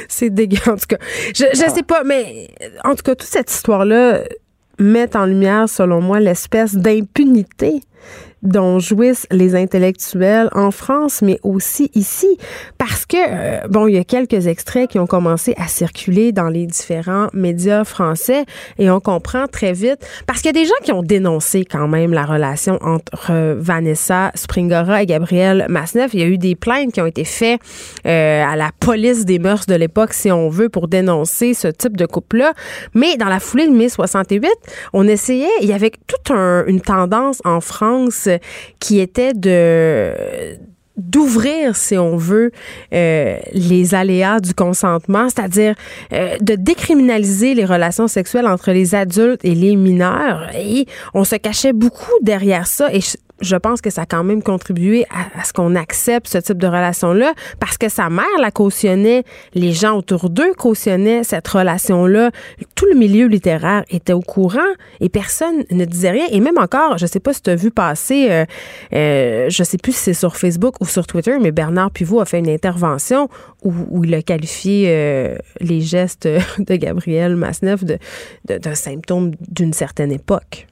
C'est 0.07 0.29
dégueu, 0.29 0.57
en 0.67 0.75
tout 0.75 0.87
cas. 0.89 0.97
Je, 1.33 1.45
je 1.53 1.63
ah. 1.65 1.69
sais 1.69 1.83
pas, 1.83 2.03
mais 2.03 2.47
en 2.83 2.95
tout 2.95 3.03
cas, 3.03 3.15
toute 3.15 3.23
cette 3.23 3.49
histoire-là 3.49 4.21
met 4.79 5.15
en 5.15 5.25
lumière, 5.25 5.69
selon 5.69 6.01
moi, 6.01 6.19
l'espèce 6.19 6.75
d'impunité 6.75 7.81
dont 8.43 8.79
jouissent 8.79 9.27
les 9.31 9.55
intellectuels 9.55 10.49
en 10.53 10.71
France, 10.71 11.21
mais 11.21 11.39
aussi 11.43 11.91
ici, 11.95 12.37
parce 12.77 13.05
que, 13.05 13.17
euh, 13.17 13.67
bon, 13.69 13.87
il 13.87 13.95
y 13.95 13.97
a 13.97 14.03
quelques 14.03 14.47
extraits 14.47 14.89
qui 14.89 14.99
ont 14.99 15.07
commencé 15.07 15.53
à 15.57 15.67
circuler 15.67 16.31
dans 16.31 16.47
les 16.47 16.65
différents 16.65 17.27
médias 17.33 17.83
français 17.83 18.45
et 18.77 18.89
on 18.89 18.99
comprend 18.99 19.47
très 19.47 19.73
vite, 19.73 19.99
parce 20.25 20.41
qu'il 20.41 20.47
y 20.47 20.57
a 20.57 20.61
des 20.61 20.65
gens 20.65 20.75
qui 20.83 20.91
ont 20.91 21.03
dénoncé 21.03 21.65
quand 21.65 21.87
même 21.87 22.13
la 22.13 22.25
relation 22.25 22.79
entre 22.81 23.31
euh, 23.31 23.55
Vanessa 23.57 24.31
Springora 24.35 25.03
et 25.03 25.05
Gabriel 25.05 25.65
Masneff. 25.69 26.13
Il 26.13 26.19
y 26.19 26.23
a 26.23 26.27
eu 26.27 26.37
des 26.37 26.55
plaintes 26.55 26.93
qui 26.93 27.01
ont 27.01 27.05
été 27.05 27.25
faites 27.25 27.59
euh, 28.05 28.43
à 28.43 28.55
la 28.55 28.71
police 28.79 29.25
des 29.25 29.39
mœurs 29.39 29.65
de 29.65 29.75
l'époque, 29.75 30.13
si 30.13 30.31
on 30.31 30.49
veut, 30.49 30.69
pour 30.69 30.87
dénoncer 30.87 31.53
ce 31.53 31.67
type 31.67 31.97
de 31.97 32.05
couple-là. 32.05 32.53
Mais 32.93 33.17
dans 33.17 33.27
la 33.27 33.39
foulée 33.39 33.67
de 33.67 33.73
mai 33.73 33.89
68, 33.89 34.49
on 34.93 35.07
essayait, 35.07 35.49
il 35.61 35.67
y 35.67 35.73
avait 35.73 35.91
toute 36.07 36.31
une 36.31 36.81
tendance 36.81 37.41
en 37.43 37.61
France 37.61 38.28
qui 38.79 38.99
était 38.99 39.33
d'ouvrir, 40.99 41.75
si 41.75 41.97
on 41.97 42.17
veut, 42.17 42.51
euh, 42.93 43.37
les 43.53 43.95
aléas 43.95 44.39
du 44.39 44.53
consentement, 44.53 45.29
c'est-à-dire 45.29 45.75
euh, 46.13 46.37
de 46.41 46.55
décriminaliser 46.55 47.53
les 47.53 47.65
relations 47.65 48.07
sexuelles 48.07 48.47
entre 48.47 48.71
les 48.71 48.95
adultes 48.95 49.43
et 49.43 49.55
les 49.55 49.75
mineurs. 49.75 50.49
Et 50.55 50.85
on 51.13 51.23
se 51.23 51.35
cachait 51.35 51.73
beaucoup 51.73 52.11
derrière 52.21 52.67
ça. 52.67 52.89
Je 53.41 53.55
pense 53.55 53.81
que 53.81 53.89
ça 53.89 54.01
a 54.01 54.05
quand 54.05 54.23
même 54.23 54.43
contribué 54.43 55.05
à, 55.09 55.43
ce 55.43 55.53
qu'on 55.53 55.75
accepte 55.75 56.27
ce 56.27 56.37
type 56.37 56.57
de 56.57 56.67
relation-là 56.67 57.33
parce 57.59 57.77
que 57.77 57.89
sa 57.89 58.09
mère 58.09 58.25
la 58.39 58.51
cautionnait, 58.51 59.23
les 59.53 59.71
gens 59.71 59.97
autour 59.97 60.29
d'eux 60.29 60.53
cautionnaient 60.53 61.23
cette 61.23 61.47
relation-là. 61.47 62.31
Tout 62.75 62.85
le 62.85 62.97
milieu 62.97 63.27
littéraire 63.27 63.83
était 63.89 64.13
au 64.13 64.21
courant 64.21 64.59
et 64.99 65.09
personne 65.09 65.63
ne 65.71 65.85
disait 65.85 66.11
rien. 66.11 66.25
Et 66.31 66.39
même 66.39 66.57
encore, 66.57 66.97
je 66.97 67.05
sais 67.05 67.19
pas 67.19 67.33
si 67.33 67.41
tu 67.41 67.49
as 67.49 67.55
vu 67.55 67.71
passer, 67.71 68.27
euh, 68.29 68.45
euh, 68.93 69.49
je 69.49 69.63
sais 69.63 69.77
plus 69.77 69.93
si 69.93 69.99
c'est 69.99 70.13
sur 70.13 70.37
Facebook 70.37 70.75
ou 70.81 70.85
sur 70.85 71.07
Twitter, 71.07 71.37
mais 71.41 71.51
Bernard 71.51 71.91
Pivot 71.91 72.21
a 72.21 72.25
fait 72.25 72.39
une 72.39 72.49
intervention 72.49 73.29
où, 73.63 74.03
il 74.05 74.13
a 74.13 74.21
qualifié 74.21 74.85
euh, 74.87 75.35
les 75.59 75.81
gestes 75.81 76.27
de 76.59 76.75
Gabriel 76.75 77.35
Masneff 77.35 77.83
d'un 78.45 78.75
symptôme 78.75 79.31
d'une 79.49 79.73
certaine 79.73 80.11
époque. 80.11 80.67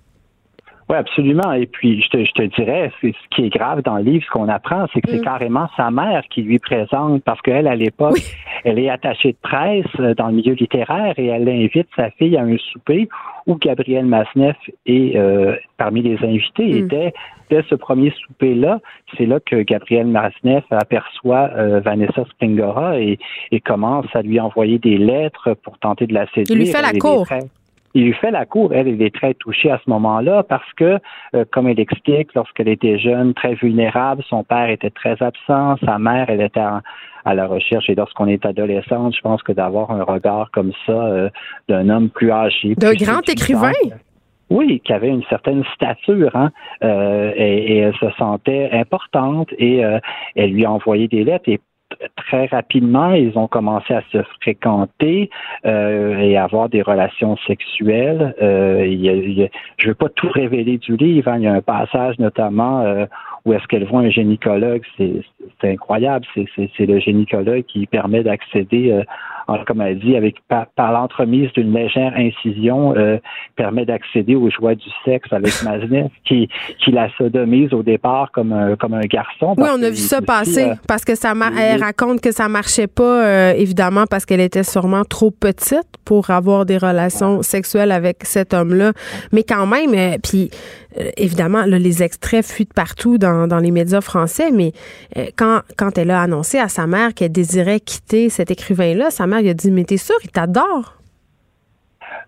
Oui, 0.90 0.96
absolument. 0.96 1.52
Et 1.52 1.66
puis, 1.66 2.02
je 2.02 2.10
te, 2.10 2.24
je 2.24 2.32
te 2.32 2.42
dirais, 2.56 2.92
ce 3.02 3.08
qui 3.32 3.46
est 3.46 3.50
grave 3.50 3.82
dans 3.82 3.98
le 3.98 4.04
livre, 4.04 4.24
ce 4.26 4.32
qu'on 4.32 4.48
apprend, 4.48 4.86
c'est 4.94 5.02
que 5.02 5.12
c'est 5.12 5.20
mm. 5.20 5.24
carrément 5.24 5.68
sa 5.76 5.92
mère 5.92 6.24
qui 6.30 6.44
lui 6.44 6.60
présente, 6.60 7.24
parce 7.24 7.42
qu'elle, 7.42 7.68
à 7.68 7.76
l'époque, 7.76 8.20
elle 8.64 8.80
est 8.80 8.90
attachée 8.90 9.34
de 9.34 9.38
presse 9.42 9.86
euh, 10.00 10.14
dans 10.14 10.28
le 10.28 10.36
milieu 10.36 10.54
littéraire 10.54 11.14
et 11.18 11.26
elle 11.28 11.50
invite 11.50 11.88
sa 11.96 12.10
fille 12.12 12.38
à 12.38 12.44
un 12.44 12.58
souper 12.58 13.10
où 13.48 13.56
Gabriel 13.56 14.06
Masneff 14.06 14.56
est 14.86 15.18
euh, 15.18 15.56
parmi 15.78 16.02
les 16.02 16.18
invités. 16.24 16.78
Et 16.78 16.82
mm. 16.84 16.88
dès, 16.88 17.14
dès, 17.50 17.64
ce 17.70 17.76
premier 17.76 18.14
souper-là, 18.26 18.80
c'est 19.18 19.26
là 19.26 19.42
que 19.42 19.62
Gabriel 19.64 20.08
Masneff 20.08 20.64
aperçoit 20.72 21.50
euh, 21.58 21.82
Vanessa 21.82 22.24
Springora 22.32 22.98
et, 22.98 23.20
et, 23.52 23.60
commence 23.60 24.08
à 24.14 24.22
lui 24.22 24.40
envoyer 24.40 24.80
des 24.80 24.98
lettres 24.98 25.54
pour 25.64 25.78
tenter 25.80 26.08
de 26.08 26.14
la 26.14 26.28
séduire. 26.28 26.58
Il 26.58 26.60
lui 26.60 26.68
fait 26.68 26.82
la 26.82 26.94
cour 26.94 27.28
il 27.98 28.06
lui 28.06 28.14
fait 28.14 28.30
la 28.30 28.46
cour. 28.46 28.74
Elle, 28.74 28.88
elle 28.88 29.02
est 29.02 29.14
très 29.14 29.34
touchée 29.34 29.72
à 29.72 29.80
ce 29.84 29.90
moment-là 29.90 30.44
parce 30.44 30.72
que, 30.74 31.00
euh, 31.34 31.46
comme 31.52 31.68
elle 31.68 31.80
explique, 31.80 32.32
lorsqu'elle 32.36 32.68
était 32.68 33.00
jeune, 33.00 33.34
très 33.34 33.56
vulnérable, 33.56 34.24
son 34.30 34.44
père 34.44 34.70
était 34.70 34.92
très 34.92 35.20
absent, 35.20 35.78
sa 35.84 35.98
mère, 35.98 36.30
elle 36.30 36.42
était 36.42 36.60
à 36.60 37.34
la 37.34 37.48
recherche. 37.48 37.90
Et 37.90 37.96
lorsqu'on 37.96 38.28
est 38.28 38.46
adolescente, 38.46 39.16
je 39.16 39.22
pense 39.22 39.42
que 39.42 39.52
d'avoir 39.52 39.90
un 39.90 40.04
regard 40.04 40.52
comme 40.52 40.74
ça 40.86 40.92
euh, 40.92 41.30
d'un 41.68 41.90
homme 41.90 42.10
plus 42.10 42.32
âgé. 42.32 42.76
D'un 42.76 42.94
grand 42.94 43.28
écrivain. 43.28 43.72
Oui, 44.52 44.80
qui 44.86 44.94
avait 44.94 45.10
une 45.10 45.24
certaine 45.24 45.64
stature, 45.74 46.34
hein, 46.36 46.52
euh, 46.84 47.34
et, 47.36 47.80
elle 47.80 47.96
se 47.96 48.10
sentait 48.12 48.70
importante 48.72 49.50
et 49.58 49.84
elle 50.36 50.52
lui 50.52 50.64
a 50.64 50.72
envoyé 50.72 51.10
des 51.10 51.26
lettres. 51.26 51.50
Et 51.50 51.60
très 52.16 52.46
rapidement, 52.48 53.14
ils 53.14 53.38
ont 53.38 53.48
commencé 53.48 53.94
à 53.94 54.02
se 54.12 54.22
fréquenter 54.42 55.30
euh, 55.66 56.18
et 56.18 56.38
avoir 56.38 56.70
des 56.70 56.82
relations 56.82 57.38
sexuelles. 57.48 58.36
Euh, 58.42 58.84
je 59.78 59.86
ne 59.86 59.88
veux 59.88 59.96
pas 59.96 60.10
tout 60.10 60.30
révéler 60.30 60.78
du 60.78 60.98
livre. 60.98 61.32
Hein. 61.32 61.38
Il 61.38 61.44
y 61.44 61.48
a 61.48 61.54
un 61.54 61.62
passage 61.62 62.20
notamment 62.20 62.82
euh, 62.82 63.06
où 63.46 63.54
est-ce 63.54 63.66
qu'elle 63.68 63.86
voit 63.86 64.02
un 64.02 64.10
gynécologue. 64.10 64.84
C'est 64.98 65.72
incroyable. 65.72 66.26
C'est 66.36 66.86
le 66.86 67.00
gynécologue 67.00 67.64
qui 67.64 67.88
permet 67.88 68.24
d'accéder 68.24 68.92
euh, 68.92 69.04
comme 69.66 69.82
elle 69.82 70.00
dit, 70.00 70.16
avec 70.16 70.36
par, 70.48 70.92
l'entremise 70.92 71.52
d'une 71.54 71.74
légère 71.74 72.14
incision, 72.16 72.94
euh, 72.98 73.18
permet 73.56 73.86
d'accéder 73.86 74.36
aux 74.36 74.50
joies 74.50 74.76
du 74.76 74.90
sexe 75.06 75.32
avec 75.32 75.54
Maznev, 75.64 76.10
qui, 76.26 76.50
qui 76.84 76.92
la 76.92 77.10
sodomise 77.18 77.74
au 77.74 77.84
départ 77.84 78.32
comme 78.32 78.52
un, 78.52 78.76
comme 78.76 78.94
un 78.94 79.06
garçon. 79.06 79.56
Oui, 79.58 79.70
on 79.72 79.82
a 79.82 79.90
vu 79.90 79.96
ça 79.96 80.22
passer, 80.22 80.72
euh, 80.72 80.76
parce 80.88 81.06
que 81.06 81.16
ça 81.16 81.34
elle 81.58 81.82
raconte 81.82 82.22
que 82.22 82.32
ça 82.32 82.50
marchait 82.50 82.88
pas, 82.88 83.26
euh, 83.26 83.54
évidemment, 83.54 84.06
parce 84.10 84.26
qu'elle 84.26 84.42
était 84.42 84.64
sûrement 84.64 85.04
trop 85.04 85.32
petite 85.32 85.88
pour 86.04 86.30
avoir 86.30 86.66
des 86.66 86.78
relations 86.78 87.42
sexuelles 87.42 87.92
avec 87.92 88.24
cet 88.24 88.54
homme-là. 88.54 88.94
Mais 89.32 89.44
quand 89.44 89.66
même, 89.66 90.20
puis 90.22 90.50
évidemment, 91.16 91.64
les 91.66 92.02
extraits 92.02 92.46
fuient 92.46 92.66
partout 92.66 93.18
dans, 93.18 93.48
dans 93.48 93.60
les 93.60 93.72
médias 93.72 94.02
français, 94.02 94.52
mais 94.52 94.72
quand, 95.38 95.62
quand 95.78 95.98
elle 95.98 96.12
a 96.12 96.22
annoncé 96.22 96.58
à 96.58 96.70
sa 96.70 96.88
mère 96.88 97.14
qu'elle 97.14 97.32
désirait 97.32 97.80
quitter 97.80 98.30
cet 98.30 98.52
écrivain-là, 98.52 99.12
sa 99.12 99.28
mère 99.28 99.37
il 99.40 99.50
a 99.50 99.54
dit 99.54 99.72
Mais 99.72 99.84
t'es 99.84 99.98
sûr, 99.98 100.16
il 100.24 100.32
t'adore. 100.32 100.98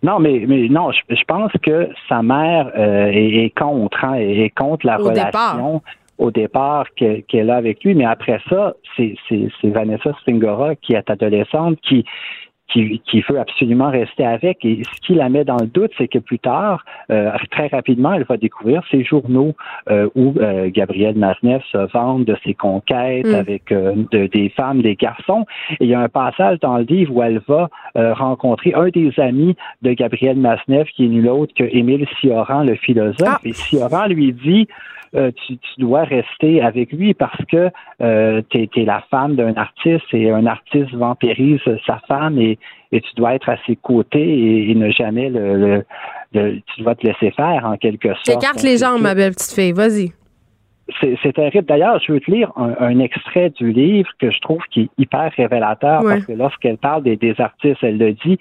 Non, 0.02 0.20
mais, 0.20 0.46
mais 0.48 0.70
non, 0.70 0.92
je, 0.92 1.24
pense 1.28 1.52
que 1.62 1.90
sa 2.08 2.22
mère 2.22 2.72
euh, 2.78 3.12
est, 3.14 3.54
contre, 3.58 4.06
hein, 4.06 4.14
est 4.16 4.54
contre 4.56 4.86
la 4.86 4.96
relation 4.98 5.82
au 6.18 6.32
départ 6.32 6.86
qu'elle 6.96 7.50
a 7.50 7.56
avec 7.56 7.84
lui, 7.84 7.96
mais 7.96 8.06
après 8.06 8.40
ça, 8.50 8.76
c'est 8.98 9.16
Vanessa 9.64 10.12
Spingora 10.22 10.76
qui 10.76 10.94
est 10.94 11.10
adolescente, 11.10 11.80
qui, 11.82 12.06
qui, 12.70 13.02
qui, 13.06 13.22
veut 13.22 13.40
absolument 13.40 13.90
rester 13.90 14.26
avec. 14.26 14.64
Et 14.64 14.84
ce 14.84 15.02
qui 15.02 15.16
la 15.16 15.30
met 15.30 15.44
dans 15.44 15.58
le 15.58 15.68
doute, 15.68 15.92
c'est 15.98 16.08
que 16.08 16.20
plus 16.20 16.40
tard, 16.40 16.86
euh, 17.12 17.32
très 17.52 17.68
rapidement, 17.68 18.14
elle 18.14 18.24
va 18.24 18.38
découvrir 18.38 18.84
ces 18.92 19.04
journaux 19.04 19.56
euh, 19.90 20.10
où 20.16 20.34
euh, 20.40 20.70
Gabriel 20.72 21.16
Masneff 21.18 21.64
se 21.72 21.92
vante 21.92 22.26
de 22.26 22.36
ses 22.44 22.54
conquêtes 22.54 23.28
mm. 23.28 23.36
avec 23.36 23.74
de, 23.74 24.28
des 24.28 24.50
femmes, 24.50 24.82
des 24.82 24.96
garçons. 24.96 25.46
Et 25.80 25.86
il 25.86 25.90
y 25.90 25.94
a 25.94 26.00
un 26.00 26.10
passage 26.10 26.60
dans 26.60 26.78
le 26.78 26.84
livre 26.84 27.16
où 27.16 27.24
elle 27.24 27.42
va 27.48 27.70
rencontrer 27.96 28.74
un 28.74 28.90
des 28.90 29.12
amis 29.20 29.56
de 29.82 29.94
Gabriel 29.94 30.38
Masneff, 30.38 30.88
qui 30.96 31.06
est 31.06 31.10
nul 31.10 31.28
autre 31.28 31.54
que 31.54 31.64
Émile 31.64 32.08
Sioran, 32.20 32.64
le 32.64 32.76
philosophe. 32.76 33.16
Ah. 33.26 33.40
Et 33.44 33.54
Sioran 33.54 34.08
lui 34.08 34.34
dit 34.34 34.68
euh, 35.16 35.32
tu, 35.48 35.58
dois 35.78 36.04
rester 36.04 36.62
avec 36.62 36.92
lui 36.92 37.14
parce 37.14 37.44
que 37.46 37.70
euh, 38.02 38.42
tu 38.50 38.70
es, 38.76 38.86
la 38.86 39.02
femme 39.10 39.36
d'un 39.36 39.56
artiste 39.56 40.06
et 40.14 40.30
un 40.30 40.46
artiste 40.46 40.94
vampirise 40.94 41.60
sa 41.86 42.00
femme 42.08 42.40
et, 42.40 42.58
et 42.92 43.02
tu 43.02 43.10
dois 43.16 43.36
être 43.36 43.50
à 43.50 43.58
ses 43.66 43.76
côtés 43.76 44.70
et, 44.70 44.76
ne 44.76 44.92
jamais 44.92 45.30
le, 45.30 45.84
tu 46.32 46.82
dois 46.82 46.96
te 46.96 47.08
laisser 47.08 47.32
faire 47.32 47.66
en 47.66 47.78
quelque 47.78 48.14
sorte. 48.24 48.30
Écarte 48.30 48.64
les 48.64 48.78
jambes, 48.78 49.02
ma 49.02 49.16
belle 49.16 49.34
petite 49.34 49.54
fille, 49.54 49.72
vas-y. 49.72 50.12
C'est 51.02 51.34
terrible. 51.34 51.66
D'ailleurs, 51.66 52.00
je 52.06 52.12
veux 52.12 52.20
te 52.20 52.32
lire 52.32 52.52
un, 52.56 53.00
extrait 53.00 53.50
du 53.52 53.72
livre 53.72 54.10
que 54.20 54.32
je 54.32 54.40
trouve 54.40 54.62
qui 54.72 54.82
est 54.82 54.90
hyper 54.98 55.32
révélateur 55.36 56.02
parce 56.04 56.26
que 56.26 56.34
lorsqu'elle 56.34 56.78
parle 56.78 57.04
des, 57.04 57.16
des, 57.16 57.40
artistes, 57.40 57.82
elle 57.82 57.98
le 57.98 58.14
dit, 58.14 58.38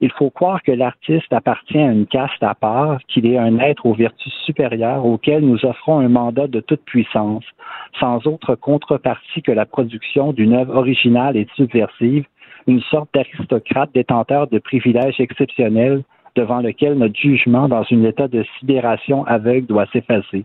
il 0.00 0.10
faut 0.12 0.30
croire 0.30 0.62
que 0.62 0.72
l'artiste 0.72 1.32
appartient 1.32 1.78
à 1.78 1.92
une 1.92 2.06
caste 2.06 2.42
à 2.42 2.54
part, 2.54 2.98
qu'il 3.08 3.26
est 3.26 3.38
un 3.38 3.58
être 3.58 3.86
aux 3.86 3.94
vertus 3.94 4.32
supérieures 4.44 5.04
auquel 5.06 5.44
nous 5.44 5.64
offrons 5.64 6.00
un 6.00 6.08
mandat 6.08 6.46
de 6.46 6.60
toute 6.60 6.82
puissance, 6.84 7.44
sans 7.98 8.26
autre 8.26 8.54
contrepartie 8.54 9.42
que 9.42 9.52
la 9.52 9.66
production 9.66 10.32
d'une 10.32 10.54
œuvre 10.54 10.76
originale 10.76 11.36
et 11.36 11.46
subversive, 11.56 12.24
une 12.66 12.80
sorte 12.82 13.08
d'aristocrate 13.14 13.90
détenteur 13.94 14.46
de 14.48 14.58
privilèges 14.58 15.20
exceptionnels 15.20 16.02
devant 16.34 16.60
lequel 16.60 16.94
notre 16.94 17.18
jugement 17.18 17.68
dans 17.68 17.84
un 17.90 18.04
état 18.04 18.28
de 18.28 18.44
sidération 18.58 19.24
aveugle 19.26 19.66
doit 19.66 19.86
s'effacer. 19.92 20.44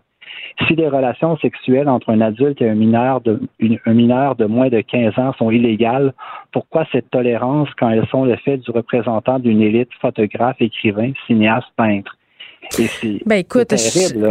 Si 0.68 0.76
les 0.76 0.88
relations 0.88 1.38
sexuelles 1.38 1.90
entre 1.90 2.10
un 2.10 2.22
adulte 2.22 2.62
et 2.62 2.70
un 2.70 2.76
mineur 2.76 3.22
de, 3.22 4.46
moins 4.46 4.70
de 4.70 4.82
15 4.82 5.18
ans 5.18 5.34
sont 5.38 5.52
illégales, 5.52 6.14
pourquoi 6.52 6.86
cette 6.92 7.10
tolérance 7.12 7.70
quand 7.80 7.90
elles 7.90 8.08
sont 8.08 8.26
le 8.26 8.36
fait 8.38 8.58
du 8.58 8.72
représentant 8.72 9.40
d'une 9.40 9.62
élite 9.62 9.90
photographe, 10.02 10.58
écrivain, 10.60 11.12
cinéaste, 11.26 11.68
peintre? 11.76 12.18
Ben 13.26 13.38
écoute, 13.38 13.74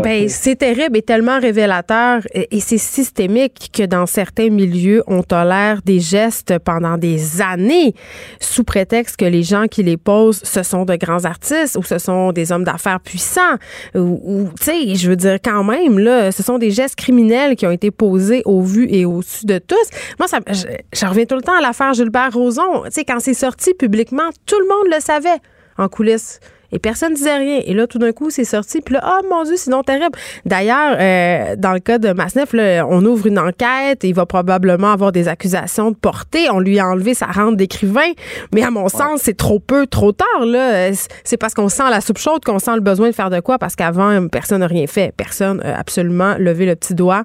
ben, 0.03 0.29
c'est 0.29 0.57
terrible 0.57 0.97
et 0.97 1.03
tellement 1.03 1.41
révélateur 1.41 2.23
et, 2.35 2.61
c'est 2.61 2.79
systémique 2.79 3.71
que 3.73 3.85
dans 3.85 4.07
certains 4.07 4.51
milieux, 4.51 5.03
on 5.07 5.23
tolère 5.23 5.83
des 5.83 6.01
gestes 6.01 6.59
pendant 6.59 6.97
des 6.99 7.41
années 7.41 7.95
sous 8.41 8.65
prétexte 8.65 9.17
que 9.17 9.25
les 9.25 9.43
gens 9.43 9.67
qui 9.67 9.83
les 9.83 9.97
posent, 9.97 10.41
ce 10.43 10.63
sont 10.63 10.85
de 10.85 10.97
grands 10.97 11.25
artistes 11.25 11.77
ou 11.77 11.83
ce 11.83 11.99
sont 11.99 12.33
des 12.33 12.53
hommes 12.53 12.65
d'affaires 12.65 13.01
puissants 13.01 13.57
ou, 13.95 14.49
tu 14.59 14.65
sais, 14.65 14.95
je 14.95 15.09
veux 15.09 15.17
dire 15.17 15.39
quand 15.43 15.65
même 15.65 15.99
là, 15.99 16.33
ce 16.33 16.43
sont 16.43 16.59
des 16.59 16.71
gestes 16.71 16.97
criminels 16.97 17.57
qui 17.57 17.67
ont 17.67 17.71
été 17.71 17.91
posés 17.91 18.43
au 18.45 18.63
vu 18.63 18.87
et 18.91 19.05
au-dessus 19.05 19.47
de 19.47 19.59
tous. 19.59 19.89
Moi, 20.19 20.29
ça, 20.29 20.41
je, 20.49 20.67
je 20.93 21.07
reviens 21.07 21.25
tout 21.25 21.37
le 21.37 21.43
temps 21.43 21.57
à 21.57 21.61
l'affaire 21.61 21.93
Gilbert 21.95 22.33
Rozon. 22.33 22.85
Tu 22.85 22.93
sais, 22.93 23.05
quand 23.05 23.21
c'est 23.21 23.35
sorti 23.35 23.75
publiquement, 23.75 24.31
tout 24.47 24.59
le 24.59 24.67
monde 24.67 24.95
le 24.95 25.01
savait 25.01 25.41
en 25.79 25.89
coulisses. 25.89 26.41
Et 26.77 26.79
personne 26.79 27.13
ne 27.13 27.17
disait 27.17 27.39
rien. 27.39 27.61
Et 27.65 27.73
là, 27.73 27.87
tout 27.87 27.99
d'un 27.99 28.13
coup, 28.13 28.29
c'est 28.29 28.45
sorti. 28.45 28.83
Puis 28.83 28.95
là, 28.95 29.19
oh 29.19 29.27
mon 29.31 29.45
Dieu, 29.45 29.55
c'est 29.57 29.71
non 29.71 29.83
terrible. 29.83 30.19
D'ailleurs, 30.45 30.97
euh, 31.01 31.57
dans 31.57 31.73
le 31.73 31.81
cas 31.81 31.97
de 31.97 32.13
Masnef, 32.13 32.53
là, 32.53 32.87
on 32.87 33.03
ouvre 33.07 33.27
une 33.27 33.39
enquête. 33.39 34.05
il 34.05 34.15
va 34.15 34.27
probablement 34.27 34.93
avoir 34.93 35.11
des 35.11 35.27
accusations 35.27 35.91
de 35.91 35.97
portée. 35.97 36.51
On 36.51 36.61
lui 36.61 36.79
a 36.79 36.87
enlevé 36.87 37.15
sa 37.15 37.27
rente 37.27 37.57
d'écrivain. 37.57 38.13
Mais 38.55 38.63
à 38.63 38.71
mon 38.71 38.89
sens, 38.89 39.23
c'est 39.23 39.39
trop 39.39 39.59
peu, 39.59 39.87
trop 39.87 40.13
tard. 40.13 40.45
Là. 40.45 40.91
C'est 41.25 41.39
parce 41.39 41.55
qu'on 41.55 41.71
sent 41.71 41.89
la 41.91 42.03
soupe 42.03 42.19
chaude 42.19 42.45
qu'on 42.45 42.59
sent 42.59 42.75
le 42.75 42.83
besoin 42.83 43.09
de 43.09 43.15
faire 43.15 43.31
de 43.31 43.41
quoi. 43.41 43.59
Parce 43.59 43.75
qu'avant, 43.75 44.29
personne 44.29 44.61
n'a 44.61 44.67
rien 44.67 44.87
fait. 44.87 45.15
Personne 45.17 45.59
n'a 45.59 45.79
absolument 45.79 46.35
levé 46.39 46.67
le 46.67 46.77
petit 46.77 46.95
doigt 46.95 47.25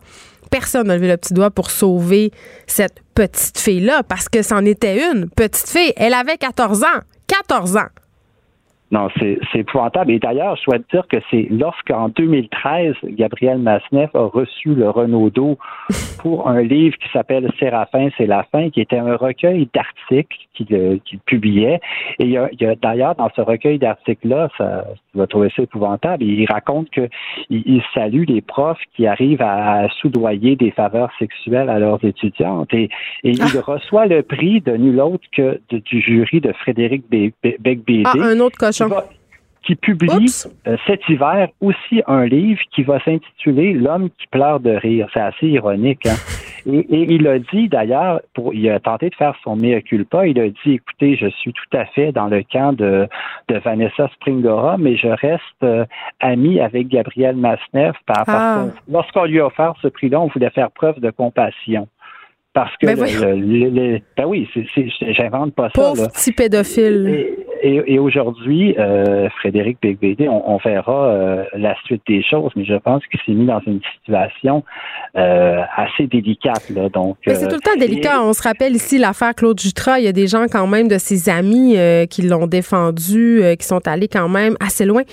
personne 0.49 0.87
n'a 0.87 0.95
levé 0.95 1.07
le 1.07 1.17
petit 1.17 1.33
doigt 1.33 1.49
pour 1.49 1.71
sauver 1.71 2.31
cette 2.67 2.97
petite 3.15 3.57
fille-là 3.57 4.03
parce 4.03 4.29
que 4.29 4.43
c'en 4.43 4.65
était 4.65 5.09
une 5.11 5.29
petite 5.29 5.67
fille. 5.67 5.93
Elle 5.95 6.13
avait 6.13 6.37
14 6.37 6.83
ans. 6.83 6.99
14 7.27 7.77
ans. 7.77 7.87
Non, 8.91 9.07
c'est 9.19 9.39
épouvantable. 9.53 10.11
Et 10.11 10.19
d'ailleurs, 10.19 10.57
je 10.57 10.63
souhaite 10.63 10.83
dire 10.91 11.07
que 11.07 11.17
c'est 11.31 11.47
lorsqu'en 11.49 12.09
2013, 12.09 12.95
Gabriel 13.05 13.59
Masneff 13.59 14.13
a 14.13 14.25
reçu 14.25 14.75
le 14.75 14.89
Renaudot 14.89 15.57
pour 16.19 16.49
un 16.49 16.61
livre 16.61 16.97
qui 16.97 17.09
s'appelle 17.13 17.49
Séraphin, 17.57 18.09
c'est 18.17 18.25
la 18.25 18.43
fin, 18.51 18.69
qui 18.69 18.81
était 18.81 18.97
un 18.97 19.15
recueil 19.15 19.69
d'articles 19.73 20.37
qu'il 20.53 21.19
publiait. 21.25 21.79
Et 22.19 22.25
il 22.25 22.31
y 22.31 22.37
a, 22.37 22.43
a 22.43 22.75
d'ailleurs 22.75 23.15
dans 23.15 23.29
ce 23.33 23.39
recueil 23.39 23.79
d'articles-là, 23.79 24.49
ça, 24.57 24.85
tu 25.11 25.17
vas 25.17 25.27
trouver 25.27 25.51
ça 25.55 25.63
épouvantable, 25.63 26.23
il 26.23 26.45
raconte 26.51 26.89
qu'il 26.89 27.09
il 27.49 27.81
salue 27.93 28.25
les 28.27 28.41
profs 28.41 28.81
qui 28.95 29.07
arrivent 29.07 29.41
à, 29.41 29.87
soudoyer 30.01 30.55
des 30.55 30.71
faveurs 30.71 31.11
sexuelles 31.17 31.69
à 31.69 31.79
leurs 31.79 32.03
étudiantes. 32.03 32.73
Et, 32.73 32.89
et 33.23 33.31
il 33.31 33.41
ah. 33.41 33.61
reçoit 33.65 34.05
le 34.05 34.21
prix 34.21 34.59
de 34.61 34.75
nul 34.75 34.99
autre 34.99 35.23
que 35.31 35.59
du 35.69 36.01
jury 36.01 36.41
de 36.41 36.51
Frédéric 36.53 37.03
Becbédé. 37.09 38.03
Ah, 38.05 38.13
un 38.17 38.39
autre 38.39 38.57
cochon 38.57 38.80
qui 39.63 39.75
publie 39.75 40.33
euh, 40.67 40.75
cet 40.87 41.07
hiver 41.07 41.47
aussi 41.61 42.01
un 42.07 42.25
livre 42.25 42.61
qui 42.73 42.83
va 42.83 42.99
s'intituler 43.03 43.73
L'homme 43.73 44.09
qui 44.09 44.27
pleure 44.27 44.59
de 44.59 44.71
rire. 44.71 45.07
C'est 45.13 45.21
assez 45.21 45.47
ironique. 45.47 46.05
Hein? 46.07 46.15
et, 46.65 47.13
il 47.13 47.27
a 47.27 47.37
dit 47.37 47.69
d'ailleurs, 47.69 48.21
pour, 48.33 48.53
il 48.55 48.67
a 48.69 48.79
tenté 48.79 49.09
de 49.09 49.15
faire 49.15 49.35
son 49.43 49.55
mea 49.55 49.81
culpa, 49.81 50.25
il 50.25 50.39
a 50.39 50.49
dit, 50.49 50.73
écoutez, 50.73 51.15
je 51.15 51.27
suis 51.27 51.53
tout 51.53 51.77
à 51.77 51.85
fait 51.85 52.11
dans 52.11 52.27
le 52.27 52.43
camp 52.43 52.73
de, 52.73 53.07
de 53.49 53.57
Vanessa 53.59 54.09
Springora, 54.15 54.77
mais 54.77 54.97
je 54.97 55.07
reste 55.07 55.41
euh, 55.63 55.85
ami 56.19 56.59
avec 56.59 56.87
Gabriel 56.87 57.35
Masneff 57.35 57.95
par, 58.07 58.23
ah. 58.27 58.65
lorsqu'on 58.89 59.25
lui 59.25 59.39
a 59.39 59.45
offert 59.45 59.73
ce 59.81 59.89
prix-là, 59.89 60.21
on 60.21 60.27
voulait 60.27 60.49
faire 60.49 60.71
preuve 60.71 60.99
de 60.99 61.11
compassion. 61.11 61.87
Parce 62.53 62.75
que, 62.77 62.87
ben, 62.87 64.01
ben 64.17 64.25
oui, 64.25 64.49
j'invente 65.11 65.53
pas 65.53 65.69
ça. 65.69 65.81
Pauvre 65.81 66.11
petit 66.11 66.33
pédophile. 66.33 67.07
Et, 67.07 67.45
aujourd'hui, 67.99 68.75
euh, 68.77 69.29
Frédéric 69.39 69.77
Beigbeder, 69.81 70.27
on, 70.29 70.57
verra 70.57 71.07
euh, 71.07 71.43
la 71.55 71.75
suite 71.85 72.01
des 72.07 72.23
choses, 72.23 72.51
mais 72.55 72.65
je 72.65 72.75
pense 72.75 73.05
qu'il 73.07 73.19
s'est 73.25 73.33
mis 73.33 73.45
dans 73.45 73.61
une 73.65 73.79
situation 73.95 74.63
euh, 75.15 75.61
assez 75.75 76.07
délicate. 76.07 76.69
Là, 76.69 76.89
donc, 76.89 77.17
c'est 77.25 77.47
tout 77.47 77.55
le 77.55 77.61
temps 77.61 77.79
délicat. 77.79 78.21
on 78.23 78.33
se 78.33 78.41
rappelle 78.41 78.75
ici 78.75 78.97
l'affaire 78.97 79.35
Claude 79.35 79.59
Jutras. 79.59 79.99
Il 79.99 80.05
y 80.05 80.07
a 80.07 80.11
des 80.11 80.27
gens 80.27 80.45
quand 80.51 80.67
même 80.67 80.87
de 80.87 80.97
ses 80.97 81.29
amis 81.29 81.75
qui 82.09 82.23
l'ont 82.23 82.47
défendu, 82.47 83.41
qui 83.59 83.65
sont 83.65 83.87
allés 83.87 84.07
quand 84.07 84.29
même 84.29 84.55
assez 84.59 84.85
loin. 84.85 85.03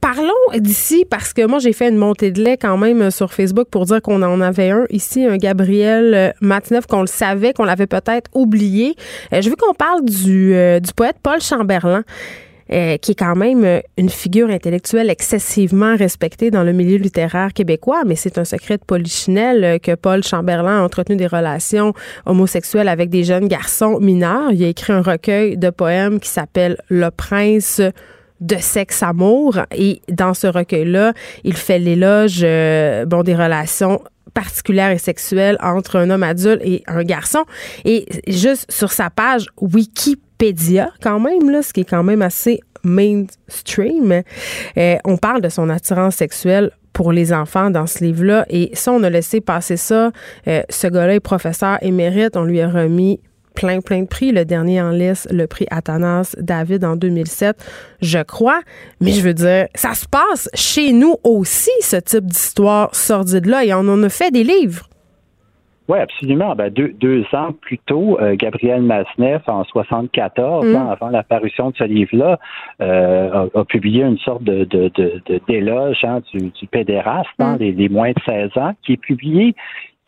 parlons 0.00 0.32
d'ici 0.58 1.04
parce 1.08 1.32
que 1.32 1.46
moi 1.46 1.58
j'ai 1.58 1.72
fait 1.72 1.88
une 1.88 1.96
montée 1.96 2.30
de 2.30 2.42
lait 2.42 2.56
quand 2.56 2.76
même 2.76 3.10
sur 3.10 3.32
Facebook 3.32 3.68
pour 3.70 3.84
dire 3.84 4.00
qu'on 4.02 4.22
en 4.22 4.40
avait 4.40 4.70
un 4.70 4.84
ici, 4.90 5.24
un 5.24 5.36
Gabriel 5.36 6.34
Matineuf, 6.40 6.86
qu'on 6.86 7.00
le 7.00 7.06
savait, 7.06 7.52
qu'on 7.52 7.64
l'avait 7.64 7.86
peut-être 7.86 8.30
oublié. 8.34 8.94
je 9.32 9.48
veux 9.48 9.56
qu'on 9.56 9.74
parle 9.74 10.04
du, 10.04 10.54
du 10.80 10.92
poète 10.94 11.16
Paul 11.22 11.40
Chamberlain. 11.44 12.04
Euh, 12.72 12.96
qui 12.96 13.10
est 13.10 13.14
quand 13.14 13.36
même 13.36 13.82
une 13.98 14.08
figure 14.08 14.48
intellectuelle 14.48 15.10
excessivement 15.10 15.96
respectée 15.96 16.50
dans 16.50 16.62
le 16.62 16.72
milieu 16.72 16.96
littéraire 16.96 17.52
québécois, 17.52 18.04
mais 18.06 18.16
c'est 18.16 18.38
un 18.38 18.46
secret 18.46 18.78
de 18.78 18.84
polichinelle 18.84 19.64
euh, 19.64 19.78
que 19.78 19.94
Paul 19.94 20.24
Chamberlain 20.24 20.80
a 20.80 20.82
entretenu 20.82 21.16
des 21.16 21.26
relations 21.26 21.92
homosexuelles 22.24 22.88
avec 22.88 23.10
des 23.10 23.22
jeunes 23.22 23.48
garçons 23.48 24.00
mineurs. 24.00 24.50
Il 24.50 24.64
a 24.64 24.68
écrit 24.68 24.94
un 24.94 25.02
recueil 25.02 25.58
de 25.58 25.68
poèmes 25.68 26.20
qui 26.20 26.30
s'appelle 26.30 26.78
Le 26.88 27.10
prince 27.10 27.82
de 28.40 28.56
sexe 28.56 29.02
amour 29.02 29.58
et 29.76 30.00
dans 30.08 30.34
ce 30.34 30.46
recueil 30.46 30.84
là 30.84 31.12
il 31.44 31.56
fait 31.56 31.78
l'éloge 31.78 32.40
euh, 32.42 33.06
bon 33.06 33.22
des 33.22 33.34
relations 33.34 34.02
particulières 34.32 34.90
et 34.90 34.98
sexuelles 34.98 35.56
entre 35.60 35.96
un 35.96 36.10
homme 36.10 36.22
adulte 36.22 36.60
et 36.64 36.82
un 36.86 37.04
garçon 37.04 37.44
et 37.84 38.06
juste 38.26 38.70
sur 38.70 38.92
sa 38.92 39.10
page 39.10 39.46
Wikipédia 39.60 40.24
Pédia, 40.38 40.92
quand 41.02 41.20
même, 41.20 41.50
là, 41.50 41.62
ce 41.62 41.72
qui 41.72 41.82
est 41.82 41.88
quand 41.88 42.02
même 42.02 42.22
assez 42.22 42.60
mainstream. 42.82 44.22
Euh, 44.76 44.96
on 45.04 45.16
parle 45.16 45.40
de 45.40 45.48
son 45.48 45.70
attirance 45.70 46.16
sexuelle 46.16 46.70
pour 46.92 47.12
les 47.12 47.32
enfants 47.32 47.70
dans 47.70 47.86
ce 47.86 48.04
livre-là. 48.04 48.46
Et 48.50 48.70
ça, 48.74 48.92
on 48.92 49.02
a 49.02 49.10
laissé 49.10 49.40
passer 49.40 49.76
ça. 49.76 50.12
Euh, 50.46 50.62
ce 50.68 50.86
gars-là 50.86 51.14
est 51.14 51.20
professeur 51.20 51.78
émérite. 51.82 52.36
On 52.36 52.44
lui 52.44 52.60
a 52.60 52.68
remis 52.68 53.20
plein, 53.54 53.80
plein 53.80 54.02
de 54.02 54.08
prix. 54.08 54.32
Le 54.32 54.44
dernier 54.44 54.80
en 54.80 54.90
liste, 54.90 55.32
le 55.32 55.46
prix 55.46 55.66
Athanas 55.70 56.36
David 56.38 56.84
en 56.84 56.96
2007, 56.96 57.56
je 58.02 58.18
crois. 58.22 58.60
Mais 59.00 59.12
je 59.12 59.22
veux 59.22 59.34
dire, 59.34 59.66
ça 59.74 59.94
se 59.94 60.06
passe 60.08 60.48
chez 60.54 60.92
nous 60.92 61.16
aussi, 61.24 61.70
ce 61.80 61.96
type 61.96 62.26
d'histoire 62.26 62.94
sordide-là. 62.94 63.64
Et 63.64 63.74
on 63.74 63.78
en 63.88 64.02
a 64.02 64.08
fait 64.08 64.30
des 64.30 64.44
livres. 64.44 64.88
Oui, 65.86 65.98
absolument. 65.98 66.54
Ben, 66.54 66.70
deux, 66.70 66.94
deux, 66.98 67.24
ans 67.34 67.52
plus 67.60 67.78
tôt, 67.78 68.18
euh, 68.18 68.36
Gabriel 68.36 68.82
Masneff, 68.82 69.42
en 69.46 69.64
74, 69.64 70.66
mm. 70.66 70.76
avant 70.76 71.10
la 71.10 71.22
parution 71.22 71.70
de 71.70 71.76
ce 71.76 71.84
livre-là, 71.84 72.38
euh, 72.80 73.48
a, 73.54 73.64
publié 73.64 74.02
une 74.02 74.18
sorte 74.18 74.42
de, 74.44 74.64
de, 74.64 74.90
de, 74.94 75.40
d'éloge 75.46 75.98
hein, 76.02 76.22
du, 76.32 76.50
du 76.50 76.66
pédéraste, 76.68 77.28
hein, 77.38 77.56
mm. 77.56 77.58
les, 77.58 77.88
moins 77.90 78.12
de 78.12 78.20
16 78.24 78.50
ans, 78.56 78.72
qui 78.82 78.94
est 78.94 78.98
publié 78.98 79.54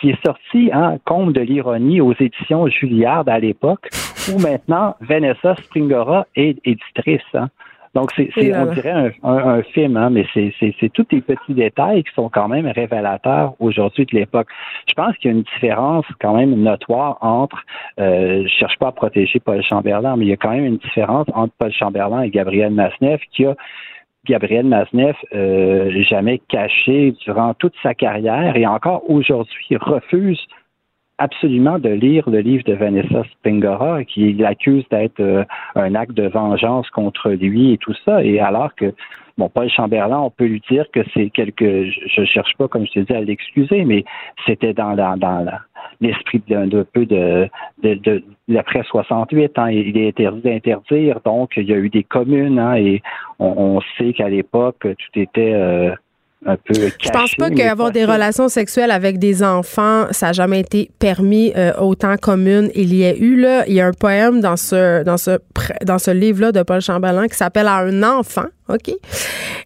qui 0.00 0.10
est 0.10 0.24
sorti 0.24 0.70
en 0.72 0.82
hein, 0.82 0.98
Comble 1.04 1.32
de 1.32 1.40
l'ironie 1.40 2.00
aux 2.00 2.14
éditions 2.18 2.66
Juilliard 2.68 3.24
à 3.26 3.38
l'époque, 3.38 3.88
où 4.32 4.38
maintenant 4.40 4.96
Vanessa 5.00 5.54
Springora 5.56 6.26
est 6.34 6.58
éditrice. 6.64 7.22
Hein. 7.34 7.48
Donc, 7.96 8.12
c'est, 8.14 8.28
on 8.54 8.66
dirait 8.74 9.14
un, 9.22 9.62
film, 9.62 9.96
hein, 9.96 10.10
mais 10.10 10.26
c'est, 10.34 10.92
tous 10.92 11.06
les 11.10 11.22
petits 11.22 11.54
détails 11.54 12.04
qui 12.04 12.12
sont 12.12 12.28
quand 12.28 12.46
même 12.46 12.66
révélateurs 12.66 13.54
aujourd'hui 13.58 14.04
de 14.04 14.14
l'époque. 14.14 14.48
Je 14.86 14.92
pense 14.92 15.16
qu'il 15.16 15.30
y 15.30 15.34
a 15.34 15.36
une 15.38 15.44
différence 15.54 16.04
quand 16.20 16.36
même 16.36 16.54
notoire 16.56 17.16
entre, 17.22 17.56
euh, 17.98 18.42
je 18.42 18.48
cherche 18.48 18.76
pas 18.78 18.88
à 18.88 18.92
protéger 18.92 19.40
Paul 19.40 19.62
Chamberlain, 19.62 20.14
mais 20.16 20.26
il 20.26 20.28
y 20.28 20.34
a 20.34 20.36
quand 20.36 20.50
même 20.50 20.66
une 20.66 20.76
différence 20.76 21.26
entre 21.32 21.54
Paul 21.58 21.72
Chamberlain 21.72 22.20
et 22.20 22.28
Gabriel 22.28 22.70
Masneff 22.70 23.22
qui 23.32 23.46
a 23.46 23.54
Gabriel 24.26 24.66
Masneff 24.66 25.16
euh, 25.34 25.90
jamais 26.02 26.40
caché 26.48 27.14
durant 27.24 27.54
toute 27.54 27.74
sa 27.82 27.94
carrière 27.94 28.56
et 28.56 28.66
encore 28.66 29.08
aujourd'hui 29.08 29.76
refuse 29.80 30.40
absolument 31.18 31.78
de 31.78 31.88
lire 31.88 32.28
le 32.28 32.40
livre 32.40 32.64
de 32.64 32.74
Vanessa 32.74 33.22
Spingora 33.32 34.04
qui 34.04 34.32
l'accuse 34.34 34.84
d'être 34.90 35.20
euh, 35.20 35.44
un 35.74 35.94
acte 35.94 36.12
de 36.12 36.28
vengeance 36.28 36.90
contre 36.90 37.30
lui 37.30 37.72
et 37.72 37.78
tout 37.78 37.94
ça, 38.04 38.22
et 38.22 38.38
alors 38.38 38.74
que 38.74 38.92
bon, 39.38 39.48
Paul 39.48 39.68
Chamberlain, 39.68 40.18
on 40.18 40.30
peut 40.30 40.46
lui 40.46 40.62
dire 40.70 40.86
que 40.92 41.00
c'est 41.14 41.30
quelque, 41.30 41.84
je, 41.84 42.24
cherche 42.24 42.52
pas, 42.58 42.68
comme 42.68 42.86
je 42.86 42.92
te 42.92 43.00
dis, 43.00 43.12
à 43.12 43.20
l'excuser, 43.20 43.84
mais 43.84 44.04
c'était 44.46 44.72
dans 44.72 44.92
la, 44.92 45.16
dans 45.16 45.46
l'esprit 46.00 46.42
d'un 46.48 46.68
peu 46.92 47.06
de, 47.06 47.48
de, 47.82 47.94
de, 47.94 48.24
l'après 48.48 48.82
68. 48.84 49.52
Hein, 49.56 49.70
il 49.70 49.96
est 49.98 50.08
interdit 50.08 50.42
d'interdire, 50.42 51.20
donc 51.24 51.52
il 51.56 51.64
y 51.64 51.72
a 51.72 51.76
eu 51.76 51.90
des 51.90 52.04
communes, 52.04 52.58
hein, 52.58 52.76
et 52.76 53.02
on, 53.38 53.80
sait 53.98 54.12
qu'à 54.12 54.28
l'époque 54.28 54.80
tout 54.80 55.20
était 55.20 55.52
euh, 55.54 55.90
un 56.46 56.56
peu 56.56 56.74
caché, 56.74 56.96
Je 57.00 57.10
pense 57.10 57.34
pas 57.34 57.50
qu'avoir 57.50 57.90
des 57.90 58.04
relations 58.04 58.48
sexuelles 58.48 58.90
avec 58.90 59.18
des 59.18 59.42
enfants, 59.42 60.06
ça 60.10 60.26
n'a 60.26 60.32
jamais 60.32 60.60
été 60.60 60.90
permis 60.98 61.52
euh, 61.56 61.72
autant 61.78 62.16
commune. 62.16 62.70
Il 62.74 62.94
y 62.94 63.04
a 63.04 63.14
eu 63.14 63.36
là, 63.36 63.64
il 63.66 63.74
y 63.74 63.80
a 63.80 63.86
un 63.86 63.92
poème 63.92 64.40
dans 64.40 64.56
ce 64.56 65.02
dans 65.04 65.16
ce 65.16 65.38
dans 65.84 65.98
ce 65.98 66.10
livre 66.10 66.40
là 66.40 66.52
de 66.52 66.62
Paul 66.62 66.80
Chamberlain 66.80 67.26
qui 67.26 67.36
s'appelle 67.36 67.66
À 67.66 67.78
un 67.78 68.02
enfant 68.02 68.46
OK? 68.68 68.90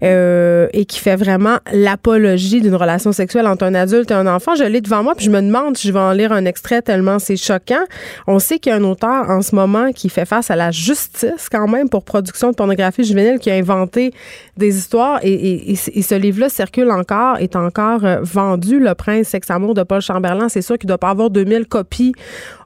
Euh, 0.03 0.69
et 0.73 0.85
qui 0.85 0.99
fait 0.99 1.17
vraiment 1.17 1.59
l'apologie 1.73 2.61
d'une 2.61 2.75
relation 2.75 3.13
sexuelle 3.13 3.47
entre 3.47 3.65
un 3.65 3.75
adulte 3.75 4.11
et 4.11 4.15
un 4.15 4.27
enfant. 4.27 4.55
Je 4.55 4.65
l'ai 4.65 4.81
devant 4.81 5.03
moi, 5.03 5.15
puis 5.15 5.27
je 5.27 5.31
me 5.31 5.41
demande 5.41 5.77
si 5.77 5.89
je 5.89 5.93
vais 5.93 6.01
en 6.01 6.13
lire 6.13 6.33
un 6.33 6.45
extrait 6.45 6.83
tellement 6.83 7.19
c'est 7.19 7.37
choquant. 7.37 7.85
On 8.27 8.39
sait 8.39 8.59
qu'il 8.59 8.71
y 8.71 8.75
a 8.75 8.79
un 8.79 8.85
auteur 8.85 9.31
en 9.31 9.43
ce 9.43 9.55
moment 9.55 9.93
qui 9.93 10.09
fait 10.09 10.27
face 10.27 10.51
à 10.51 10.57
la 10.57 10.71
justice 10.71 11.49
quand 11.51 11.69
même 11.69 11.89
pour 11.89 12.05
production 12.05 12.51
de 12.51 12.55
pornographie 12.55 13.05
juvénile 13.05 13.39
qui 13.39 13.51
a 13.51 13.55
inventé 13.55 14.13
des 14.57 14.77
histoires 14.77 15.21
et, 15.23 15.75
ce 15.77 16.15
livre-là 16.15 16.49
circule 16.49 16.91
encore, 16.91 17.39
est 17.39 17.57
encore 17.57 18.05
euh, 18.05 18.19
vendu, 18.23 18.81
Le 18.81 18.95
Prince 18.95 19.29
Sex 19.29 19.51
Amour 19.51 19.75
de 19.75 19.83
Paul 19.83 20.01
Chamberlain. 20.01 20.49
C'est 20.49 20.63
sûr 20.63 20.79
qu'il 20.79 20.89
doit 20.89 20.99
pas 20.99 21.11
avoir 21.11 21.31
2000 21.31 21.67
copies 21.67 22.13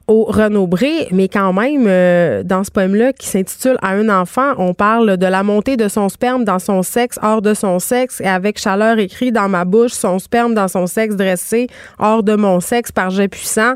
au 0.07 0.25
Renaud-Bré, 0.25 1.07
mais 1.11 1.27
quand 1.27 1.51
même, 1.53 1.85
euh, 1.87 2.43
dans 2.43 2.63
ce 2.63 2.71
poème-là 2.71 3.13
qui 3.13 3.27
s'intitule 3.27 3.77
À 3.81 3.93
un 3.93 4.09
enfant, 4.09 4.53
on 4.57 4.73
parle 4.73 5.17
de 5.17 5.25
la 5.25 5.43
montée 5.43 5.77
de 5.77 5.87
son 5.87 6.09
sperme 6.09 6.43
dans 6.43 6.59
son 6.59 6.83
sexe, 6.83 7.19
hors 7.23 7.41
de 7.41 7.53
son 7.53 7.79
sexe, 7.79 8.21
et 8.21 8.27
avec 8.27 8.59
chaleur 8.59 8.99
écrit 8.99 9.31
dans 9.31 9.49
ma 9.49 9.65
bouche, 9.65 9.91
son 9.91 10.19
sperme 10.19 10.53
dans 10.53 10.67
son 10.67 10.85
sexe 10.85 11.15
dressé, 11.15 11.67
hors 11.97 12.23
de 12.23 12.35
mon 12.35 12.59
sexe 12.59 12.91
par 12.91 13.09
jet 13.09 13.27
puissant. 13.27 13.73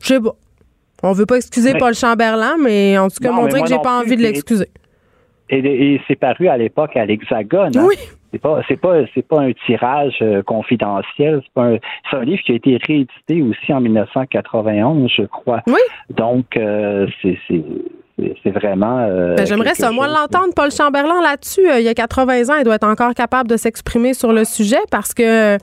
Je 0.00 0.08
sais 0.08 0.20
pas. 0.20 0.34
On 1.04 1.12
veut 1.12 1.26
pas 1.26 1.36
excuser 1.36 1.74
Paul 1.74 1.94
Chamberlain, 1.94 2.56
mais 2.62 2.96
en 2.96 3.08
tout 3.08 3.18
cas, 3.20 3.32
montrer 3.32 3.62
que 3.62 3.68
j'ai 3.68 3.78
pas 3.78 4.00
envie 4.00 4.16
de 4.16 4.22
l'excuser. 4.22 4.68
Et, 5.50 6.00
c'est 6.08 6.16
paru 6.16 6.48
à 6.48 6.56
l'époque 6.56 6.96
à 6.96 7.04
l'Hexagone. 7.04 7.76
Hein. 7.76 7.88
C'est 8.32 8.40
pas 8.40 8.62
c'est 8.66 8.76
pas 8.76 8.94
c'est 9.14 9.26
pas 9.26 9.40
un 9.40 9.52
tirage 9.66 10.16
euh, 10.22 10.42
confidentiel, 10.42 11.42
c'est 11.42 11.60
un 11.60 11.76
c'est 12.10 12.16
un 12.16 12.24
livre 12.24 12.42
qui 12.42 12.52
a 12.52 12.54
été 12.54 12.78
réédité 12.86 13.42
aussi 13.42 13.72
en 13.72 13.80
1991, 13.80 15.10
je 15.14 15.24
crois. 15.24 15.60
Oui. 15.66 15.80
Donc 16.10 16.56
euh, 16.56 17.06
c'est 17.20 17.38
c'est 18.42 18.50
vraiment. 18.50 19.00
Euh, 19.00 19.34
ben, 19.34 19.46
J'aimerais 19.46 19.74
ça, 19.74 19.90
moi, 19.90 20.06
l'entendre, 20.06 20.52
Paul 20.54 20.70
Chamberlain, 20.70 21.20
là-dessus. 21.22 21.62
il 21.78 21.82
y 21.82 21.88
a 21.88 21.94
80 21.94 22.50
ans, 22.50 22.56
il 22.58 22.64
doit 22.64 22.76
être 22.76 22.86
encore 22.86 23.14
capable 23.14 23.48
de 23.48 23.56
s'exprimer 23.56 24.14
sur 24.14 24.32
le 24.32 24.44
sujet 24.44 24.80
parce 24.90 25.14
que, 25.14 25.56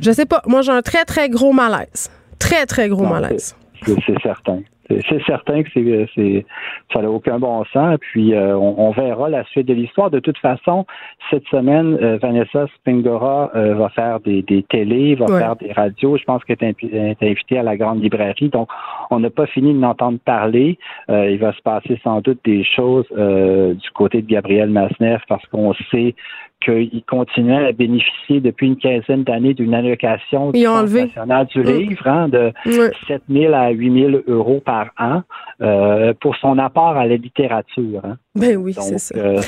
je 0.00 0.10
sais 0.10 0.26
pas, 0.26 0.42
moi, 0.46 0.62
j'ai 0.62 0.72
un 0.72 0.82
très, 0.82 1.04
très 1.04 1.28
gros 1.28 1.52
malaise. 1.52 2.10
Très, 2.38 2.66
très 2.66 2.88
gros 2.88 3.06
malaise. 3.06 3.56
C'est 3.84 4.20
certain. 4.22 4.60
C'est 4.88 5.22
certain 5.24 5.62
que 5.62 5.68
c'est, 6.14 6.46
ça 6.92 7.02
n'a 7.02 7.10
aucun 7.10 7.38
bon 7.38 7.64
sens. 7.72 7.98
Puis 8.00 8.34
euh, 8.34 8.56
on, 8.56 8.90
verra 8.92 9.28
la 9.28 9.44
suite 9.44 9.66
de 9.66 9.74
l'histoire. 9.74 10.10
De 10.10 10.20
toute 10.20 10.38
façon, 10.38 10.86
cette 11.30 11.46
semaine, 11.48 11.98
euh, 12.00 12.18
Vanessa 12.18 12.66
Spingora 12.76 13.50
euh, 13.54 13.74
va 13.74 13.88
faire 13.90 14.20
des, 14.20 14.42
des 14.42 14.62
télés, 14.62 15.14
va 15.14 15.26
faire 15.26 15.56
des 15.56 15.72
radios. 15.72 16.16
Je 16.16 16.24
pense 16.24 16.44
qu'elle 16.44 16.58
est 16.62 17.22
invitée 17.22 17.58
à 17.58 17.62
la 17.62 17.76
grande 17.76 18.02
librairie. 18.02 18.48
Donc, 18.48 18.68
on 19.10 19.20
n'a 19.20 19.30
pas 19.30 19.46
fini 19.46 19.74
de 19.74 19.80
l'entendre 19.80 20.18
parler. 20.24 20.78
il 21.08 21.38
va 21.38 21.52
se 21.52 21.62
passer 21.62 21.98
sans 22.02 22.20
doute 22.20 22.38
des 22.44 22.64
choses 22.64 23.06
du 23.10 23.90
côté 23.92 24.22
de 24.22 24.26
Gabriel 24.26 24.70
Masneff 24.70 25.22
parce 25.28 25.44
qu'on 25.46 25.74
sait 25.90 26.14
qu'il 26.60 27.02
continuait 27.06 27.68
à 27.68 27.72
bénéficier 27.72 28.40
depuis 28.40 28.66
une 28.66 28.76
quinzaine 28.76 29.24
d'années 29.24 29.54
d'une 29.54 29.74
allocation 29.74 30.50
du 30.50 30.62
national 30.62 31.46
du 31.46 31.62
livre 31.62 32.06
hein, 32.06 32.28
de 32.28 32.52
7 32.64 33.22
000 33.30 33.54
à 33.54 33.70
8 33.70 34.10
000 34.10 34.22
euros 34.26 34.60
par 34.64 34.90
an 34.98 35.22
euh, 35.60 36.14
pour 36.20 36.36
son 36.36 36.58
apport 36.58 36.96
à 36.96 37.06
la 37.06 37.16
littérature. 37.16 38.00
Hein. 38.04 38.16
Ben 38.34 38.56
oui, 38.56 38.74
c'est 38.74 38.98
ça. 38.98 39.18
Euh, 39.18 39.40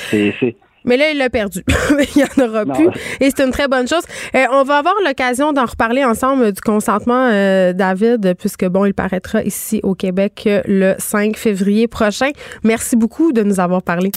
mais 0.84 0.96
là, 0.96 1.10
il 1.10 1.18
l'a 1.18 1.30
perdu. 1.30 1.64
il 1.90 2.16
n'y 2.16 2.24
en 2.24 2.48
aura 2.48 2.64
plus. 2.64 2.88
Et 3.20 3.30
c'est 3.30 3.44
une 3.44 3.50
très 3.50 3.68
bonne 3.68 3.88
chose. 3.88 4.02
Euh, 4.34 4.44
on 4.52 4.64
va 4.64 4.78
avoir 4.78 4.94
l'occasion 5.04 5.52
d'en 5.52 5.64
reparler 5.64 6.04
ensemble 6.04 6.52
du 6.52 6.60
consentement, 6.60 7.28
David, 7.72 8.34
puisque, 8.38 8.66
bon, 8.66 8.84
il 8.84 8.94
paraîtra 8.94 9.42
ici 9.42 9.80
au 9.82 9.94
Québec 9.94 10.48
le 10.66 10.94
5 10.98 11.36
février 11.36 11.88
prochain. 11.88 12.30
Merci 12.64 12.96
beaucoup 12.96 13.32
de 13.32 13.42
nous 13.42 13.60
avoir 13.60 13.82
parlé. 13.82 14.10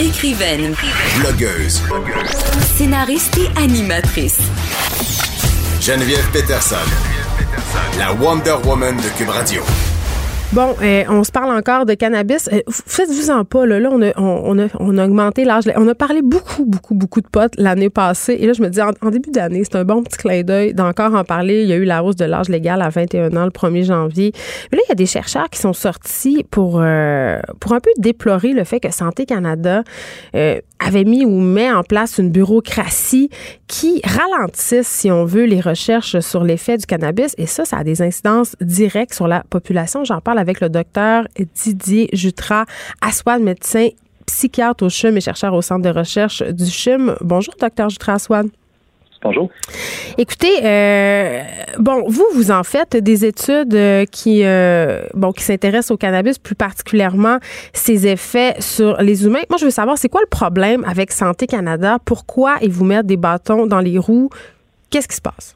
Écrivaine. 0.00 0.74
Blogueuse. 1.20 1.82
Scénariste 2.76 3.38
et 3.38 3.60
animatrice. 3.60 4.38
Geneviève 5.80 6.28
Peterson. 6.32 6.76
La 7.98 8.12
Wonder 8.12 8.56
Woman 8.64 8.96
de 8.96 9.18
Cube 9.18 9.28
Radio. 9.28 9.62
Bon, 10.52 10.74
euh, 10.82 11.04
on 11.08 11.24
se 11.24 11.32
parle 11.32 11.50
encore 11.56 11.86
de 11.86 11.94
cannabis. 11.94 12.50
Euh, 12.52 12.60
faites-vous 12.68 13.30
en 13.30 13.46
pas, 13.46 13.64
là? 13.64 13.80
Là, 13.80 13.88
on 13.90 14.02
a, 14.02 14.12
on, 14.18 14.58
a, 14.58 14.66
on 14.78 14.98
a 14.98 15.06
augmenté 15.06 15.46
l'âge. 15.46 15.64
On 15.76 15.88
a 15.88 15.94
parlé 15.94 16.20
beaucoup, 16.20 16.66
beaucoup, 16.66 16.94
beaucoup 16.94 17.22
de 17.22 17.26
potes 17.26 17.54
l'année 17.56 17.88
passée. 17.88 18.36
Et 18.38 18.46
là, 18.46 18.52
je 18.52 18.60
me 18.60 18.68
dis, 18.68 18.78
en, 18.82 19.10
début 19.10 19.30
d'année, 19.30 19.62
c'est 19.64 19.76
un 19.76 19.84
bon 19.84 20.02
petit 20.02 20.18
clin 20.18 20.42
d'œil 20.42 20.74
d'encore 20.74 21.14
en 21.14 21.24
parler. 21.24 21.62
Il 21.62 21.68
y 21.68 21.72
a 21.72 21.76
eu 21.76 21.84
la 21.84 22.04
hausse 22.04 22.16
de 22.16 22.26
l'âge 22.26 22.50
légal 22.50 22.82
à 22.82 22.90
21 22.90 23.34
ans 23.34 23.46
le 23.46 23.50
1er 23.50 23.84
janvier. 23.84 24.32
Mais 24.70 24.76
là, 24.76 24.84
il 24.86 24.90
y 24.90 24.92
a 24.92 24.94
des 24.94 25.06
chercheurs 25.06 25.48
qui 25.48 25.58
sont 25.58 25.72
sortis 25.72 26.44
pour, 26.50 26.80
euh, 26.82 27.40
pour 27.58 27.72
un 27.72 27.80
peu 27.80 27.90
déplorer 27.96 28.52
le 28.52 28.64
fait 28.64 28.78
que 28.78 28.92
Santé 28.92 29.24
Canada 29.24 29.84
avait 30.84 31.04
mis 31.04 31.24
ou 31.24 31.40
met 31.40 31.70
en 31.70 31.82
place 31.82 32.18
une 32.18 32.30
bureaucratie 32.30 33.30
qui 33.66 34.00
ralentisse, 34.04 34.88
si 34.88 35.10
on 35.10 35.24
veut, 35.24 35.44
les 35.44 35.60
recherches 35.60 36.20
sur 36.20 36.44
l'effet 36.44 36.78
du 36.78 36.86
cannabis. 36.86 37.34
Et 37.38 37.46
ça, 37.46 37.64
ça 37.64 37.78
a 37.78 37.84
des 37.84 38.02
incidences 38.02 38.56
directes 38.60 39.14
sur 39.14 39.28
la 39.28 39.44
population. 39.48 40.04
J'en 40.04 40.20
parle 40.20 40.38
avec 40.38 40.60
le 40.60 40.68
docteur 40.68 41.26
Didier 41.54 42.08
Jutras, 42.12 42.64
Aswad, 43.00 43.42
médecin 43.42 43.88
psychiatre 44.26 44.84
au 44.84 44.88
CHUM 44.88 45.16
et 45.16 45.20
chercheur 45.20 45.52
au 45.54 45.62
centre 45.62 45.82
de 45.82 45.98
recherche 45.98 46.42
du 46.42 46.66
CHUM. 46.66 47.16
Bonjour, 47.20 47.54
docteur 47.58 47.90
Jutras 47.90 48.14
Aswad. 48.14 48.48
Bonjour. 49.22 49.50
Écoutez, 50.18 50.64
euh, 50.64 51.42
bon, 51.78 52.02
vous, 52.08 52.26
vous 52.34 52.50
en 52.50 52.64
faites 52.64 52.96
des 52.96 53.24
études 53.24 53.74
euh, 53.74 54.04
qui, 54.04 54.44
euh, 54.44 55.04
qui 55.36 55.44
s'intéressent 55.44 55.92
au 55.92 55.96
cannabis, 55.96 56.38
plus 56.38 56.56
particulièrement 56.56 57.38
ses 57.72 58.08
effets 58.08 58.56
sur 58.58 59.00
les 59.00 59.24
humains. 59.24 59.42
Moi, 59.48 59.58
je 59.58 59.66
veux 59.66 59.70
savoir, 59.70 59.96
c'est 59.96 60.08
quoi 60.08 60.20
le 60.22 60.28
problème 60.28 60.84
avec 60.84 61.12
Santé 61.12 61.46
Canada? 61.46 61.98
Pourquoi 62.04 62.56
ils 62.62 62.70
vous 62.70 62.84
mettent 62.84 63.06
des 63.06 63.16
bâtons 63.16 63.66
dans 63.66 63.80
les 63.80 63.96
roues? 63.96 64.30
Qu'est-ce 64.90 65.08
qui 65.08 65.16
se 65.16 65.22
passe? 65.22 65.54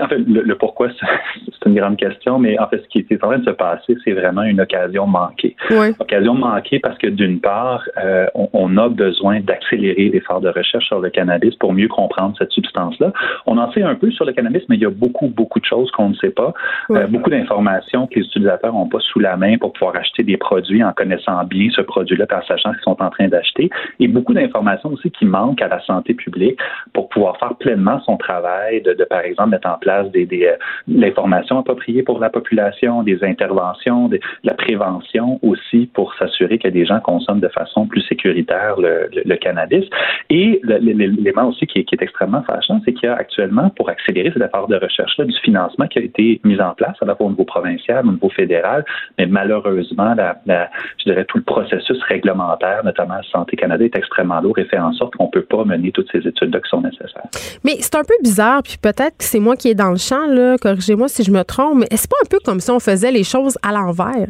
En 0.00 0.08
fait, 0.08 0.18
le, 0.18 0.54
pourquoi, 0.56 0.88
c'est 1.46 1.68
une 1.68 1.74
grande 1.74 1.96
question, 1.96 2.38
mais 2.38 2.58
en 2.58 2.68
fait, 2.68 2.82
ce 2.82 2.88
qui 2.88 3.06
est 3.08 3.24
en 3.24 3.28
train 3.28 3.38
de 3.38 3.44
se 3.44 3.50
passer, 3.50 3.96
c'est 4.04 4.12
vraiment 4.12 4.42
une 4.42 4.60
occasion 4.60 5.06
manquée. 5.06 5.56
Occasion 5.98 6.34
manquée 6.34 6.78
parce 6.78 6.98
que 6.98 7.06
d'une 7.06 7.40
part, 7.40 7.82
euh, 7.98 8.26
on, 8.34 8.76
a 8.76 8.88
besoin 8.88 9.40
d'accélérer 9.40 10.08
l'effort 10.08 10.40
de 10.40 10.48
recherche 10.48 10.86
sur 10.86 11.00
le 11.00 11.10
cannabis 11.10 11.54
pour 11.56 11.72
mieux 11.72 11.88
comprendre 11.88 12.34
cette 12.38 12.50
substance-là. 12.50 13.12
On 13.46 13.58
en 13.58 13.70
sait 13.72 13.82
un 13.82 13.94
peu 13.94 14.10
sur 14.10 14.24
le 14.24 14.32
cannabis, 14.32 14.62
mais 14.68 14.76
il 14.76 14.82
y 14.82 14.86
a 14.86 14.90
beaucoup, 14.90 15.28
beaucoup 15.28 15.60
de 15.60 15.64
choses 15.64 15.90
qu'on 15.92 16.10
ne 16.10 16.14
sait 16.14 16.30
pas. 16.30 16.52
Euh, 16.90 17.06
beaucoup 17.06 17.30
d'informations 17.30 18.06
que 18.06 18.16
les 18.16 18.26
utilisateurs 18.26 18.72
n'ont 18.72 18.88
pas 18.88 19.00
sous 19.00 19.20
la 19.20 19.36
main 19.36 19.56
pour 19.58 19.72
pouvoir 19.72 19.96
acheter 19.96 20.22
des 20.22 20.36
produits 20.36 20.82
en 20.82 20.92
connaissant 20.92 21.44
bien 21.44 21.68
ce 21.70 21.82
produit-là, 21.82 22.26
en 22.32 22.42
sachant 22.46 22.70
ce 22.70 22.76
qu'ils 22.76 22.84
sont 22.84 23.02
en 23.02 23.10
train 23.10 23.28
d'acheter. 23.28 23.70
Et 24.00 24.08
beaucoup 24.08 24.34
d'informations 24.34 24.90
aussi 24.90 25.10
qui 25.10 25.24
manquent 25.24 25.62
à 25.62 25.68
la 25.68 25.80
santé 25.82 26.14
publique 26.14 26.58
pour 26.92 27.08
pouvoir 27.08 27.36
faire 27.38 27.54
pleinement 27.56 28.00
son 28.00 28.16
travail 28.16 28.82
de, 28.82 28.94
de 28.94 29.04
par 29.04 29.20
exemple, 29.20 29.50
mettre 29.50 29.68
en 29.68 29.78
place 29.84 30.10
des, 30.10 30.26
des 30.26 30.46
euh, 30.46 30.56
l'information 30.88 31.58
appropriée 31.58 32.02
pour 32.02 32.18
la 32.18 32.30
population, 32.30 33.02
des 33.02 33.22
interventions, 33.22 34.08
de 34.08 34.18
la 34.42 34.54
prévention 34.54 35.38
aussi 35.42 35.80
pour 35.92 36.14
s'assurer 36.18 36.58
que 36.58 36.68
des 36.68 36.84
gens 36.86 37.00
consomment 37.00 37.40
de 37.40 37.48
façon 37.48 37.86
plus 37.86 38.02
sécuritaire 38.02 38.76
le, 38.78 39.36
cannabis. 39.36 39.84
Et 40.30 40.60
l'élément 40.64 41.48
aussi 41.48 41.66
qui 41.66 41.78
est, 41.80 42.02
extrêmement 42.02 42.42
fâchant, 42.42 42.80
c'est 42.84 42.92
qu'il 42.92 43.08
y 43.08 43.12
a 43.12 43.14
actuellement, 43.14 43.68
pour 43.70 43.88
accélérer 43.88 44.30
cet 44.32 44.42
effort 44.42 44.68
de 44.68 44.76
recherche-là, 44.76 45.24
du 45.24 45.38
financement 45.40 45.86
qui 45.86 45.98
a 45.98 46.02
été 46.02 46.40
mis 46.44 46.60
en 46.60 46.72
place, 46.74 46.96
à 47.00 47.04
la 47.04 47.14
fois 47.14 47.26
au 47.26 47.30
niveau 47.30 47.44
provincial, 47.44 48.06
au 48.06 48.12
niveau 48.12 48.30
fédéral, 48.30 48.84
mais 49.18 49.26
malheureusement, 49.26 50.14
je 50.46 51.04
dirais 51.04 51.24
tout 51.26 51.38
le 51.38 51.44
processus 51.44 52.02
réglementaire, 52.04 52.82
notamment 52.84 53.22
Santé 53.30 53.56
Canada, 53.56 53.84
est 53.84 53.96
extrêmement 53.96 54.40
lourd 54.40 54.58
et 54.58 54.64
fait 54.64 54.78
en 54.78 54.92
sorte 54.92 55.14
qu'on 55.16 55.26
ne 55.26 55.30
peut 55.30 55.42
pas 55.42 55.64
mener 55.64 55.92
toutes 55.92 56.10
ces 56.10 56.26
études-là 56.26 56.60
qui 56.60 56.68
sont 56.68 56.80
nécessaires. 56.80 57.28
Mais 57.64 57.76
c'est 57.80 57.96
un 57.96 58.04
peu 58.04 58.14
bizarre, 58.22 58.62
puis 58.62 58.76
peut-être 58.80 59.18
que 59.18 59.24
c'est 59.24 59.40
moi 59.40 59.56
qui 59.56 59.63
est 59.68 59.74
dans 59.74 59.90
le 59.90 59.96
champ, 59.96 60.26
là, 60.26 60.56
corrigez-moi 60.58 61.08
si 61.08 61.24
je 61.24 61.30
me 61.30 61.42
trompe, 61.42 61.80
mais 61.80 61.86
est-ce 61.90 62.08
pas 62.08 62.16
un 62.22 62.28
peu 62.28 62.38
comme 62.44 62.60
si 62.60 62.70
on 62.70 62.80
faisait 62.80 63.12
les 63.12 63.24
choses 63.24 63.58
à 63.62 63.72
l'envers? 63.72 64.28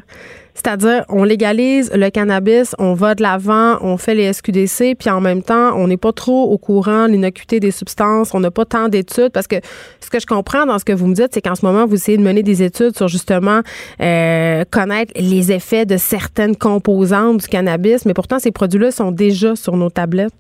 C'est-à-dire, 0.55 1.05
on 1.09 1.24
légalise 1.24 1.91
le 1.93 2.11
cannabis, 2.11 2.76
on 2.78 2.95
va 2.95 3.16
de 3.16 3.22
l'avant, 3.22 3.76
on 3.80 3.97
fait 3.97 4.14
les 4.14 4.32
SQDC, 4.32 4.95
puis 4.97 5.11
en 5.11 5.20
même 5.20 5.43
temps, 5.43 5.76
on 5.76 5.89
n'est 5.89 5.97
pas 5.97 6.12
trop 6.12 6.45
au 6.45 6.59
courant 6.59 7.07
de 7.07 7.12
l'innocuité 7.12 7.59
des 7.59 7.72
substances, 7.72 8.32
on 8.35 8.41
n'a 8.41 8.53
pas 8.53 8.64
tant 8.64 8.89
d'études, 8.89 9.30
parce 9.32 9.49
que 9.49 9.57
ce 10.01 10.11
que 10.11 10.20
je 10.20 10.26
comprends 10.26 10.64
dans 10.64 10.78
ce 10.78 10.85
que 10.85 10.93
vous 10.93 11.09
me 11.09 11.14
dites, 11.14 11.30
c'est 11.32 11.43
qu'en 11.43 11.57
ce 11.57 11.66
moment, 11.66 11.87
vous 11.87 11.97
essayez 11.97 12.18
de 12.18 12.22
mener 12.22 12.45
des 12.45 12.62
études 12.62 12.97
sur 12.97 13.09
justement 13.09 13.62
euh, 14.01 14.64
connaître 14.70 15.12
les 15.16 15.51
effets 15.51 15.87
de 15.87 15.97
certaines 15.97 16.55
composantes 16.55 17.39
du 17.39 17.49
cannabis, 17.49 18.07
mais 18.07 18.14
pourtant, 18.14 18.39
ces 18.39 18.53
produits-là 18.53 18.93
sont 18.93 19.11
déjà 19.11 19.57
sur 19.57 19.76
nos 19.76 19.91
tablettes. 19.91 20.32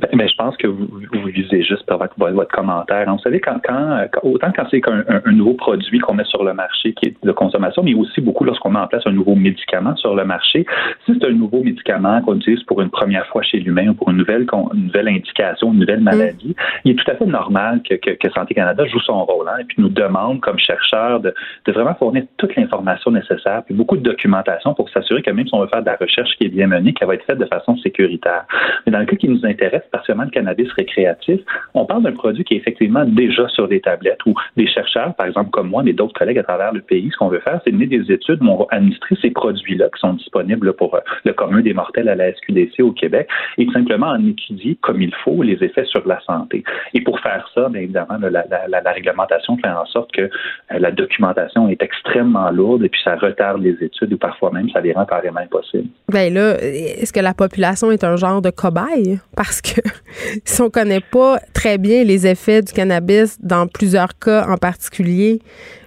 Ben, 0.00 0.08
ben, 0.12 0.28
je 0.28 0.34
pense 0.36 0.56
que 0.56 0.66
vous, 0.66 0.88
vous 1.12 1.26
visez 1.26 1.62
juste 1.62 1.86
par 1.86 1.98
votre, 1.98 2.14
votre 2.18 2.50
commentaire. 2.50 3.10
Vous 3.10 3.18
savez, 3.20 3.40
quand, 3.40 3.60
quand, 3.64 4.06
autant 4.22 4.50
quand 4.54 4.66
c'est 4.70 4.82
un, 4.88 5.04
un, 5.24 5.32
nouveau 5.32 5.54
produit 5.54 5.98
qu'on 5.98 6.14
met 6.14 6.24
sur 6.24 6.44
le 6.44 6.52
marché 6.52 6.92
qui 6.94 7.08
est 7.08 7.24
de 7.24 7.32
consommation, 7.32 7.82
mais 7.82 7.94
aussi 7.94 8.20
beaucoup 8.20 8.44
lorsqu'on 8.44 8.70
met 8.70 8.80
en 8.80 8.86
place 8.86 9.02
un 9.06 9.12
nouveau 9.12 9.34
médicament 9.34 9.96
sur 9.96 10.14
le 10.14 10.24
marché. 10.24 10.66
Si 11.06 11.12
c'est 11.14 11.26
un 11.26 11.32
nouveau 11.32 11.62
médicament 11.62 12.20
qu'on 12.22 12.36
utilise 12.36 12.62
pour 12.64 12.80
une 12.80 12.90
première 12.90 13.26
fois 13.26 13.42
chez 13.42 13.58
l'humain 13.58 13.88
ou 13.88 13.94
pour 13.94 14.10
une 14.10 14.16
nouvelle, 14.16 14.46
une 14.74 14.86
nouvelle 14.86 15.08
indication, 15.08 15.72
une 15.72 15.80
nouvelle 15.80 16.00
mm. 16.00 16.04
maladie, 16.04 16.56
il 16.84 16.92
est 16.92 16.94
tout 16.94 17.10
à 17.10 17.14
fait 17.14 17.26
normal 17.26 17.80
que, 17.88 17.94
que, 17.94 18.30
Santé 18.34 18.54
Canada 18.54 18.84
joue 18.86 19.00
son 19.00 19.24
rôle 19.24 19.46
hein, 19.48 19.58
et 19.60 19.64
puis 19.64 19.76
nous 19.78 19.88
demande 19.88 20.40
comme 20.40 20.58
chercheurs 20.58 21.20
de, 21.20 21.32
de 21.66 21.72
vraiment 21.72 21.94
fournir 21.94 22.24
toute 22.36 22.56
l'information 22.56 23.12
nécessaire 23.12 23.62
puis 23.64 23.74
beaucoup 23.74 23.96
de 23.96 24.02
documentation 24.02 24.74
pour 24.74 24.88
s'assurer 24.90 25.22
que 25.22 25.30
même 25.30 25.46
si 25.46 25.54
on 25.54 25.60
veut 25.60 25.68
faire 25.68 25.82
de 25.82 25.86
la 25.86 25.96
recherche 25.96 26.30
qui 26.36 26.46
est 26.46 26.48
bien 26.48 26.66
menée, 26.66 26.92
qu'elle 26.92 27.08
va 27.08 27.14
être 27.14 27.24
faite 27.24 27.38
de 27.38 27.46
façon 27.46 27.76
sécuritaire. 27.78 28.44
Mais 28.86 28.92
dans 28.92 28.98
le 28.98 29.06
cas 29.06 29.16
qui 29.16 29.28
nous 29.28 29.44
intéresse, 29.44 29.83
particulièrement 29.90 30.24
le 30.24 30.30
cannabis 30.30 30.70
récréatif, 30.72 31.40
on 31.74 31.86
parle 31.86 32.02
d'un 32.02 32.12
produit 32.12 32.44
qui 32.44 32.54
est 32.54 32.58
effectivement 32.58 33.04
déjà 33.04 33.48
sur 33.48 33.68
des 33.68 33.80
tablettes 33.80 34.24
où 34.26 34.34
des 34.56 34.66
chercheurs, 34.66 35.14
par 35.14 35.26
exemple 35.26 35.50
comme 35.50 35.68
moi, 35.68 35.82
mais 35.82 35.92
d'autres 35.92 36.14
collègues 36.14 36.38
à 36.38 36.42
travers 36.42 36.72
le 36.72 36.80
pays, 36.80 37.10
ce 37.10 37.16
qu'on 37.16 37.28
veut 37.28 37.40
faire, 37.40 37.60
c'est 37.64 37.72
mener 37.72 37.86
des 37.86 38.12
études 38.12 38.42
où 38.42 38.48
on 38.48 38.56
va 38.56 38.66
administrer 38.70 39.16
ces 39.20 39.30
produits-là 39.30 39.88
qui 39.94 40.00
sont 40.00 40.14
disponibles 40.14 40.72
pour 40.74 40.94
euh, 40.94 41.00
le 41.24 41.32
commun 41.32 41.60
des 41.60 41.74
mortels 41.74 42.08
à 42.08 42.14
la 42.14 42.32
SQDC 42.34 42.80
au 42.80 42.92
Québec 42.92 43.28
et 43.58 43.66
simplement 43.72 44.08
en 44.08 44.26
étudier 44.26 44.76
comme 44.80 45.02
il 45.02 45.14
faut 45.24 45.42
les 45.42 45.62
effets 45.62 45.84
sur 45.84 46.06
la 46.06 46.20
santé. 46.20 46.64
Et 46.94 47.00
pour 47.00 47.20
faire 47.20 47.48
ça, 47.54 47.68
bien 47.68 47.82
évidemment, 47.82 48.18
la, 48.20 48.92
réglementation 48.92 49.56
fait 49.58 49.68
en 49.68 49.86
sorte 49.86 50.12
que 50.12 50.22
euh, 50.22 50.28
la 50.70 50.90
documentation 50.90 51.68
est 51.68 51.82
extrêmement 51.82 52.50
lourde 52.50 52.84
et 52.84 52.88
puis 52.88 53.00
ça 53.02 53.16
retarde 53.16 53.62
les 53.62 53.76
études 53.80 54.12
ou 54.12 54.18
parfois 54.18 54.50
même 54.52 54.68
ça 54.70 54.80
les 54.80 54.92
rend 54.92 55.04
carrément 55.04 55.40
impossibles. 55.40 55.88
Bien 56.08 56.30
là, 56.30 56.56
est-ce 56.60 57.12
que 57.12 57.20
la 57.20 57.34
population 57.34 57.90
est 57.90 58.04
un 58.04 58.16
genre 58.16 58.40
de 58.42 58.50
cobaye? 58.50 59.18
Parce 59.36 59.60
que 59.60 59.73
si 60.44 60.60
on 60.60 60.70
connaît 60.70 61.00
pas 61.00 61.40
très 61.52 61.78
bien 61.78 62.04
les 62.04 62.26
effets 62.26 62.62
du 62.62 62.72
cannabis 62.72 63.36
dans 63.40 63.66
plusieurs 63.66 64.18
cas 64.18 64.46
en 64.48 64.56
particulier, 64.56 65.40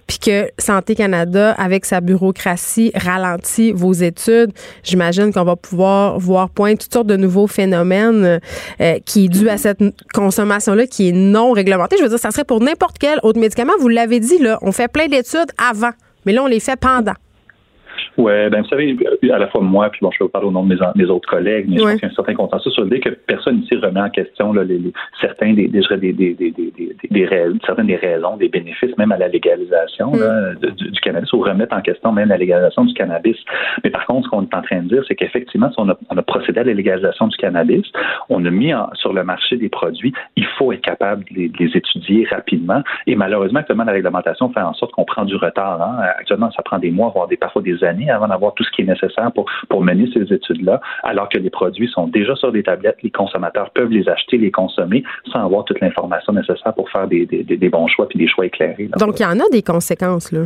puis 0.08 0.18
que 0.18 0.50
Santé 0.58 0.94
Canada, 0.94 1.52
avec 1.52 1.84
sa 1.84 2.00
bureaucratie, 2.00 2.90
ralentit 2.94 3.72
vos 3.72 3.92
études, 3.92 4.52
j'imagine 4.82 5.32
qu'on 5.32 5.44
va 5.44 5.54
pouvoir 5.54 6.18
voir 6.18 6.48
point 6.48 6.74
toutes 6.76 6.92
sortes 6.92 7.06
de 7.06 7.16
nouveaux 7.16 7.46
phénomènes 7.46 8.40
euh, 8.80 8.98
qui 9.04 9.26
est 9.26 9.28
dû 9.28 9.50
à 9.50 9.58
cette 9.58 9.80
consommation-là 10.14 10.86
qui 10.86 11.10
est 11.10 11.12
non 11.12 11.52
réglementée. 11.52 11.96
Je 11.98 12.02
veux 12.02 12.08
dire, 12.08 12.18
ça 12.18 12.30
serait 12.30 12.44
pour 12.44 12.60
n'importe 12.60 12.96
quel 12.98 13.20
autre 13.22 13.38
médicament. 13.38 13.74
Vous 13.80 13.88
l'avez 13.88 14.18
dit, 14.18 14.38
là, 14.38 14.58
on 14.62 14.72
fait 14.72 14.88
plein 14.88 15.08
d'études 15.08 15.52
avant, 15.58 15.92
mais 16.24 16.32
là, 16.32 16.42
on 16.42 16.46
les 16.46 16.60
fait 16.60 16.80
pendant. 16.80 17.14
Oui, 18.18 18.32
ben 18.50 18.62
vous 18.62 18.68
savez, 18.68 18.96
à 19.32 19.38
la 19.38 19.46
fois 19.46 19.60
moi, 19.60 19.90
puis 19.90 20.00
bon, 20.02 20.10
je 20.10 20.18
vais 20.18 20.24
vous 20.24 20.28
parler 20.28 20.48
au 20.48 20.50
nom 20.50 20.64
de 20.64 20.76
mes, 20.96 21.04
autres 21.04 21.28
collègues, 21.28 21.66
mais 21.68 21.76
je 21.76 21.82
pense 21.82 21.92
qu'il 21.92 22.02
y 22.02 22.06
a 22.06 22.08
un 22.08 22.14
certain 22.14 22.34
consensus 22.34 22.72
sur 22.72 22.82
l'idée 22.82 22.98
que 22.98 23.10
personne 23.10 23.60
ici 23.60 23.76
remet 23.76 24.00
en 24.00 24.10
question 24.10 24.52
là, 24.52 24.64
les, 24.64 24.80
certains 25.20 25.52
des, 25.52 25.68
des, 25.68 25.82
des, 25.88 26.12
des, 26.12 26.34
des, 26.34 26.52
des, 27.10 27.28
certaines 27.64 27.86
des 27.86 27.94
raisons, 27.94 28.36
des 28.36 28.48
bénéfices, 28.48 28.96
même 28.98 29.12
à 29.12 29.18
la 29.18 29.28
légalisation 29.28 30.12
là, 30.14 30.52
mm. 30.52 30.70
du, 30.74 31.00
cannabis, 31.00 31.32
ou 31.32 31.42
remettre 31.42 31.76
en 31.76 31.80
question 31.80 32.10
même 32.10 32.30
la 32.30 32.38
légalisation 32.38 32.86
du 32.86 32.94
cannabis. 32.94 33.36
Mais 33.84 33.90
par 33.90 34.04
contre, 34.06 34.24
ce 34.24 34.30
qu'on 34.30 34.42
est 34.42 34.54
en 34.54 34.62
train 34.62 34.82
de 34.82 34.88
dire, 34.88 35.04
c'est 35.06 35.14
qu'effectivement, 35.14 35.70
si 35.70 35.76
on 35.78 35.88
a, 35.88 35.96
on 36.10 36.16
a 36.16 36.22
procédé 36.22 36.58
à 36.58 36.64
la 36.64 36.74
légalisation 36.74 37.28
du 37.28 37.36
cannabis, 37.36 37.86
on 38.28 38.44
a 38.44 38.50
mis 38.50 38.72
sur 38.94 39.12
le 39.12 39.22
marché 39.22 39.56
des 39.56 39.68
produits, 39.68 40.12
il 40.34 40.46
faut 40.58 40.72
être 40.72 40.82
capable 40.82 41.22
de 41.30 41.34
les, 41.36 41.52
les 41.56 41.76
étudier 41.76 42.26
rapidement. 42.28 42.82
Et 43.06 43.14
malheureusement, 43.14 43.60
actuellement, 43.60 43.84
la 43.84 43.92
réglementation 43.92 44.50
fait 44.50 44.60
en 44.60 44.74
sorte 44.74 44.90
qu'on 44.90 45.04
prend 45.04 45.24
du 45.24 45.36
retard. 45.36 45.80
Hein. 45.80 46.04
Actuellement, 46.18 46.50
ça 46.50 46.62
prend 46.64 46.78
des 46.78 46.90
mois, 46.90 47.12
voire 47.14 47.28
des, 47.28 47.36
parfois 47.36 47.62
des 47.62 47.84
années 47.84 48.07
avant 48.10 48.28
d'avoir 48.28 48.54
tout 48.54 48.64
ce 48.64 48.70
qui 48.70 48.82
est 48.82 48.86
nécessaire 48.86 49.30
pour, 49.32 49.46
pour 49.68 49.82
mener 49.82 50.08
ces 50.12 50.32
études-là, 50.32 50.80
alors 51.02 51.28
que 51.28 51.38
les 51.38 51.50
produits 51.50 51.88
sont 51.88 52.06
déjà 52.06 52.34
sur 52.36 52.52
des 52.52 52.62
tablettes, 52.62 52.98
les 53.02 53.10
consommateurs 53.10 53.70
peuvent 53.70 53.90
les 53.90 54.08
acheter, 54.08 54.38
les 54.38 54.50
consommer 54.50 55.02
sans 55.32 55.44
avoir 55.44 55.64
toute 55.64 55.80
l'information 55.80 56.32
nécessaire 56.32 56.74
pour 56.74 56.90
faire 56.90 57.06
des, 57.06 57.26
des, 57.26 57.44
des 57.44 57.68
bons 57.68 57.86
choix 57.88 58.08
puis 58.08 58.18
des 58.18 58.28
choix 58.28 58.46
éclairés. 58.46 58.88
Donc, 58.98 59.18
il 59.18 59.22
y 59.22 59.26
en 59.26 59.38
a 59.38 59.48
des 59.50 59.62
conséquences, 59.62 60.32
là 60.32 60.40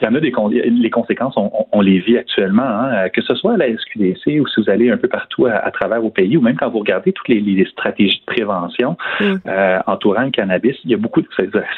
il 0.00 0.04
y 0.04 0.08
en 0.08 0.14
a 0.14 0.20
des 0.20 0.32
les 0.64 0.90
conséquences, 0.90 1.34
on, 1.36 1.80
les 1.80 1.98
vit 2.00 2.18
actuellement, 2.18 2.62
hein, 2.62 3.08
que 3.08 3.22
ce 3.22 3.34
soit 3.34 3.54
à 3.54 3.56
la 3.56 3.66
SQDC 3.66 4.40
ou 4.40 4.46
si 4.46 4.60
vous 4.60 4.70
allez 4.70 4.90
un 4.90 4.96
peu 4.96 5.08
partout 5.08 5.46
à, 5.46 5.70
travers 5.70 6.04
au 6.04 6.10
pays, 6.10 6.36
ou 6.36 6.40
même 6.40 6.56
quand 6.56 6.70
vous 6.70 6.80
regardez 6.80 7.12
toutes 7.12 7.28
les, 7.28 7.42
stratégies 7.66 8.20
de 8.20 8.24
prévention 8.24 8.96
mm. 9.20 9.34
euh, 9.46 9.78
entourant 9.86 10.22
le 10.22 10.30
cannabis, 10.30 10.76
il 10.84 10.90
y 10.90 10.94
a 10.94 10.96
beaucoup 10.96 11.20
de 11.20 11.28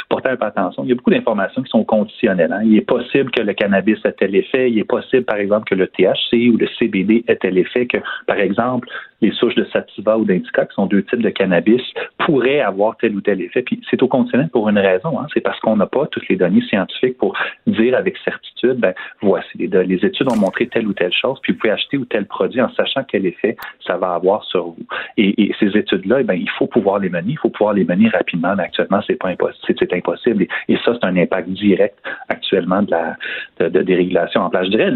portez 0.09 0.31
un 0.31 0.37
peu 0.37 0.47
attention, 0.47 0.85
il 0.85 0.91
y 0.91 0.93
a 0.93 0.95
beaucoup 0.95 1.11
d'informations 1.11 1.63
qui 1.63 1.71
sont 1.71 1.85
conditionnelles. 1.85 2.53
Hein. 2.53 2.63
Il 2.65 2.77
est 2.77 2.87
possible 2.87 3.31
que 3.31 3.43
le 3.43 3.53
cannabis 3.53 3.99
ait 4.05 4.13
tel 4.13 4.35
effet, 4.35 4.71
il 4.71 4.79
est 4.79 4.85
possible, 4.85 5.25
par 5.25 5.37
exemple, 5.37 5.69
que 5.69 5.75
le 5.75 5.87
THC 5.87 6.51
ou 6.53 6.57
le 6.57 6.69
CBD 6.79 7.25
ait 7.29 7.37
tel 7.37 7.59
effet 7.59 7.87
que, 7.87 7.99
par 8.27 8.39
exemple, 8.39 8.89
les 9.25 9.33
souches 9.33 9.55
de 9.55 9.65
sativa 9.73 10.19
ou 10.19 10.25
d'indica, 10.25 10.67
qui 10.67 10.75
sont 10.75 10.87
deux 10.87 11.03
types 11.03 11.23
de 11.23 11.31
cannabis, 11.31 11.83
pourraient 12.19 12.61
avoir 12.61 12.97
tel 12.97 13.17
ou 13.17 13.21
tel 13.21 13.41
effet. 13.41 13.63
Puis 13.63 13.81
c'est 13.91 14.03
au 14.03 14.09
conditionnel 14.09 14.49
pour 14.51 14.69
une 14.69 14.79
raison, 14.79 15.19
hein. 15.19 15.27
c'est 15.33 15.41
parce 15.41 15.59
qu'on 15.61 15.77
n'a 15.77 15.87
pas 15.87 16.07
toutes 16.07 16.29
les 16.29 16.37
données 16.37 16.63
scientifiques 16.63 17.19
pour 17.19 17.37
dire 17.67 17.97
avec 17.97 18.17
certitude, 18.25 18.79
ben 18.79 18.95
voici 19.21 19.49
les, 19.57 19.67
les 19.67 20.05
études 20.05 20.31
ont 20.31 20.37
montré 20.37 20.67
telle 20.67 20.87
ou 20.87 20.93
telle 20.93 21.13
chose, 21.13 21.39
puis 21.43 21.53
vous 21.53 21.59
pouvez 21.59 21.73
acheter 21.73 21.97
ou 21.97 22.05
tel 22.05 22.27
produit 22.27 22.61
en 22.61 22.71
sachant 22.75 23.05
quel 23.05 23.27
effet 23.27 23.57
ça 23.87 23.97
va 23.97 24.15
avoir 24.15 24.45
sur 24.45 24.67
vous. 24.67 24.87
Et, 25.17 25.53
ces 25.61 25.77
études-là, 25.77 26.21
eh 26.21 26.25
ben, 26.25 26.35
il 26.35 26.51
faut 26.51 26.67
pouvoir 26.67 26.99
les 26.99 27.09
mener, 27.09 27.33
il 27.33 27.39
faut 27.39 27.49
pouvoir 27.49 27.75
les 27.75 27.85
mener 27.85 28.09
rapidement, 28.09 28.55
mais 28.57 28.65
actuellement, 28.65 29.01
c'est 29.07 29.17
pas 29.17 29.29
impossible. 29.29 30.47
Et, 30.69 30.77
ça, 30.85 30.93
c'est 30.95 31.07
un 31.07 31.17
impact 31.17 31.49
direct 31.51 31.99
actuellement 32.29 32.83
de 32.83 32.91
la 32.91 33.17
régulations 33.61 34.43
en 34.43 34.51
place. 34.51 34.67
Je 34.67 34.71
dirais 34.71 34.91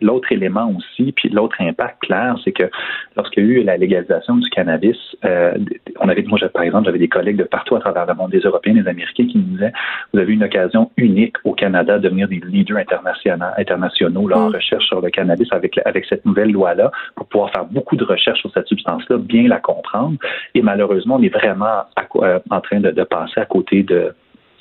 l'autre 0.00 0.32
élément 0.32 0.72
aussi, 0.76 1.12
puis 1.12 1.28
l'autre 1.28 1.56
impact 1.60 2.00
clair, 2.02 2.36
c'est 2.44 2.52
que 2.52 2.70
lorsqu'il 3.16 3.44
y 3.44 3.46
a 3.46 3.50
eu 3.50 3.53
la 3.62 3.76
légalisation 3.76 4.36
du 4.36 4.48
cannabis, 4.50 4.96
euh, 5.24 5.54
on 6.00 6.08
avait, 6.08 6.22
moi, 6.22 6.38
par 6.52 6.62
exemple, 6.62 6.86
j'avais 6.86 6.98
des 6.98 7.08
collègues 7.08 7.36
de 7.36 7.44
partout 7.44 7.76
à 7.76 7.80
travers 7.80 8.06
le 8.06 8.14
monde, 8.14 8.30
des 8.30 8.40
Européens, 8.40 8.74
des 8.74 8.88
Américains, 8.88 9.26
qui 9.26 9.38
nous 9.38 9.44
disaient, 9.44 9.72
vous 10.12 10.18
avez 10.18 10.32
une 10.32 10.44
occasion 10.44 10.90
unique 10.96 11.36
au 11.44 11.52
Canada 11.52 11.98
de 11.98 12.04
devenir 12.04 12.28
des 12.28 12.40
leaders 12.44 12.78
internationaux, 12.78 13.46
internationaux 13.56 14.28
là, 14.28 14.38
en 14.38 14.50
mm. 14.50 14.54
recherche 14.54 14.86
sur 14.86 15.00
le 15.00 15.10
cannabis 15.10 15.48
avec, 15.52 15.78
avec 15.84 16.04
cette 16.06 16.24
nouvelle 16.24 16.52
loi-là, 16.52 16.90
pour 17.16 17.26
pouvoir 17.26 17.50
faire 17.52 17.64
beaucoup 17.64 17.96
de 17.96 18.04
recherches 18.04 18.40
sur 18.40 18.52
cette 18.52 18.66
substance-là, 18.66 19.18
bien 19.18 19.48
la 19.48 19.60
comprendre. 19.60 20.16
Et 20.54 20.62
malheureusement, 20.62 21.16
on 21.16 21.22
est 21.22 21.34
vraiment 21.34 21.84
euh, 22.16 22.38
en 22.50 22.60
train 22.60 22.80
de 22.80 23.04
passer 23.04 23.40
à 23.40 23.46
côté 23.46 23.82
de 23.82 24.14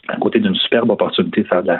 à 0.10 0.18
côté 0.18 0.39
d'une 0.39 0.56
superbe 0.56 0.89
opportunité 0.89 1.43
de 1.43 1.47
faire 1.47 1.64
de 1.64 1.72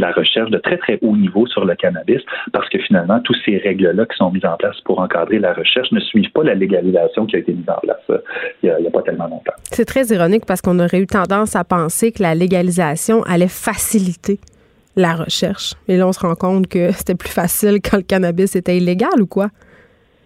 la, 0.00 0.12
recherche 0.12 0.50
de 0.50 0.58
très, 0.58 0.78
très 0.78 0.98
haut 1.02 1.16
niveau 1.16 1.46
sur 1.46 1.64
le 1.64 1.74
cannabis, 1.74 2.20
parce 2.52 2.68
que 2.70 2.78
finalement, 2.78 3.20
tous 3.20 3.36
ces 3.44 3.58
règles-là 3.58 4.06
qui 4.06 4.16
sont 4.16 4.30
mises 4.30 4.44
en 4.44 4.56
place 4.56 4.80
pour 4.84 5.00
encadrer 5.00 5.38
la 5.38 5.52
recherche 5.52 5.92
ne 5.92 6.00
suivent 6.00 6.30
pas 6.32 6.44
la 6.44 6.54
légalisation 6.54 7.26
qui 7.26 7.36
a 7.36 7.40
été 7.40 7.52
mise 7.52 7.68
en 7.68 7.78
place 7.80 7.98
euh, 8.10 8.18
il 8.62 8.74
n'y 8.80 8.86
a, 8.86 8.90
pas 8.90 9.02
tellement 9.02 9.26
longtemps. 9.26 9.52
C'est 9.70 9.84
très 9.84 10.06
ironique 10.06 10.46
parce 10.46 10.62
qu'on 10.62 10.78
aurait 10.78 11.00
eu 11.00 11.06
tendance 11.06 11.54
à 11.54 11.64
penser 11.64 12.12
que 12.12 12.22
la 12.22 12.34
légalisation 12.34 13.22
allait 13.24 13.48
faciliter 13.48 14.38
la 14.96 15.14
recherche. 15.14 15.74
Et 15.88 15.96
là, 15.96 16.06
on 16.06 16.12
se 16.12 16.20
rend 16.20 16.34
compte 16.34 16.68
que 16.68 16.92
c'était 16.92 17.14
plus 17.14 17.30
facile 17.30 17.80
quand 17.82 17.98
le 17.98 18.02
cannabis 18.02 18.56
était 18.56 18.76
illégal 18.76 19.20
ou 19.20 19.26
quoi? 19.26 19.48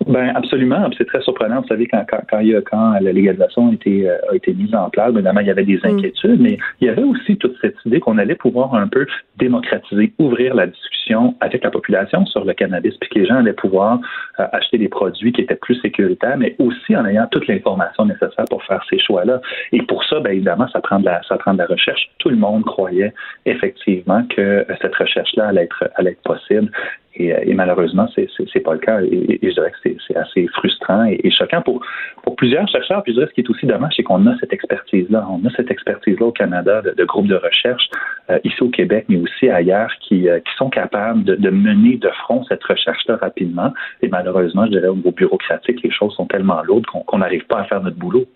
Ben 0.07 0.33
absolument. 0.37 0.89
C'est 0.97 1.07
très 1.07 1.23
surprenant. 1.23 1.63
Vous 1.63 1.69
savez, 1.69 1.87
quand, 1.87 2.05
quand, 2.09 2.21
quand, 2.31 2.39
il 2.41 2.49
y 2.49 2.55
a, 2.55 2.61
quand 2.61 2.93
la 3.01 3.13
légalisation 3.13 3.71
a 3.71 3.73
été, 3.73 4.09
euh, 4.09 4.17
a 4.31 4.37
été 4.37 4.53
mise 4.53 4.75
en 4.75 4.91
place, 4.91 5.11
évidemment, 5.11 5.41
il 5.41 5.47
y 5.47 5.51
avait 5.51 5.65
des 5.65 5.79
mm. 5.79 5.87
inquiétudes, 5.87 6.41
mais 6.41 6.59
il 6.81 6.87
y 6.87 6.91
avait 6.91 7.03
aussi 7.03 7.37
toute 7.37 7.57
cette 7.61 7.77
idée 7.87 7.99
qu'on 7.99 8.19
allait 8.19 8.35
pouvoir 8.35 8.75
un 8.75 8.89
peu 8.89 9.07
démocratiser, 9.39 10.13
ouvrir 10.19 10.55
la 10.55 10.67
discussion 10.67 11.35
avec 11.41 11.65
la 11.65 11.71
population 11.71 12.27
sur 12.27 12.45
le 12.45 12.53
cannabis, 12.53 12.97
puis 12.99 13.09
que 13.09 13.19
les 13.19 13.27
gens 13.27 13.37
allaient 13.37 13.53
pouvoir 13.53 14.01
euh, 14.39 14.47
acheter 14.53 14.79
des 14.79 14.89
produits 14.89 15.33
qui 15.33 15.41
étaient 15.41 15.57
plus 15.57 15.77
sécuritaires, 15.81 16.37
mais 16.37 16.55
aussi 16.59 16.95
en 16.97 17.05
ayant 17.07 17.27
toute 17.31 17.47
l'information 17.49 18.05
nécessaire 18.05 18.45
pour 18.51 18.63
faire 18.65 18.85
ces 18.91 18.99
choix-là. 18.99 19.41
Et 19.73 19.83
pour 19.83 20.05
ça, 20.05 20.21
bien 20.21 20.33
évidemment, 20.33 20.69
ça 20.69 20.81
prend 20.81 21.01
de 21.01 21.07
la, 21.07 21.23
ça 21.29 21.37
prend 21.37 21.55
de 21.55 21.59
la 21.59 21.67
recherche. 21.67 22.11
Tout 22.19 22.29
le 22.29 22.37
monde 22.37 22.65
croyait 22.65 23.15
effectivement 23.45 24.23
que 24.29 24.67
cette 24.81 24.95
recherche-là 24.95 25.49
allait 25.49 25.65
être, 25.65 25.91
allait 25.97 26.13
être 26.13 26.23
possible. 26.23 26.71
Et, 27.17 27.35
euh, 27.35 27.41
et 27.45 27.55
malheureusement, 27.55 28.09
c'est 28.15 28.29
n'est 28.55 28.61
pas 28.61 28.75
le 28.75 28.79
cas. 28.79 29.01
Et, 29.03 29.39
je 29.43 29.51
dirais 29.51 29.73
que 29.83 29.91
c'est 30.07 30.17
assez 30.17 30.47
frustrant 30.49 31.05
et, 31.05 31.31
choquant 31.31 31.63
pour, 31.63 31.81
pour 32.23 32.37
plusieurs 32.37 32.69
chercheurs. 32.69 33.03
Puis 33.03 33.13
je 33.13 33.19
dirais 33.19 33.29
ce 33.31 33.35
qui 33.35 33.41
est 33.41 33.51
aussi 33.51 33.67
dommage, 33.67 33.95
c'est 33.97 34.03
qu'on 34.03 34.27
a 34.27 34.37
cette 34.39 34.53
expertise-là. 34.53 35.27
On 35.31 35.45
a 35.47 35.51
cette 35.57 35.71
expertise-là 35.71 36.27
au 36.27 36.33
Canada 36.33 36.83
de, 36.83 37.05
groupes 37.05 37.27
de 37.27 37.37
recherche, 37.37 37.89
euh, 38.31 38.39
ici 38.45 38.63
au 38.63 38.69
Québec, 38.69 39.07
mais 39.09 39.17
aussi 39.17 39.49
ailleurs, 39.49 39.91
qui, 40.01 40.29
euh, 40.29 40.39
qui 40.41 40.55
sont 40.57 40.71
capables 40.71 41.25
de, 41.25 41.35
de, 41.35 41.51
mener 41.51 41.97
de 41.97 42.11
front 42.25 42.45
cette 42.45 42.65
recherche-là 42.65 43.17
rapidement. 43.17 43.73
Et 44.03 44.09
malheureusement, 44.09 44.67
je 44.67 44.73
dirais 44.73 44.89
au 44.89 44.97
niveau 44.97 45.13
bureaucratique, 45.13 45.83
les 45.83 45.91
choses 45.91 46.15
sont 46.15 46.27
tellement 46.27 46.63
lourdes 46.63 46.87
qu'on 46.87 47.19
n'arrive 47.19 47.47
pas 47.47 47.61
à 47.61 47.65
faire 47.65 47.83
notre 47.83 47.97
boulot. 47.97 48.27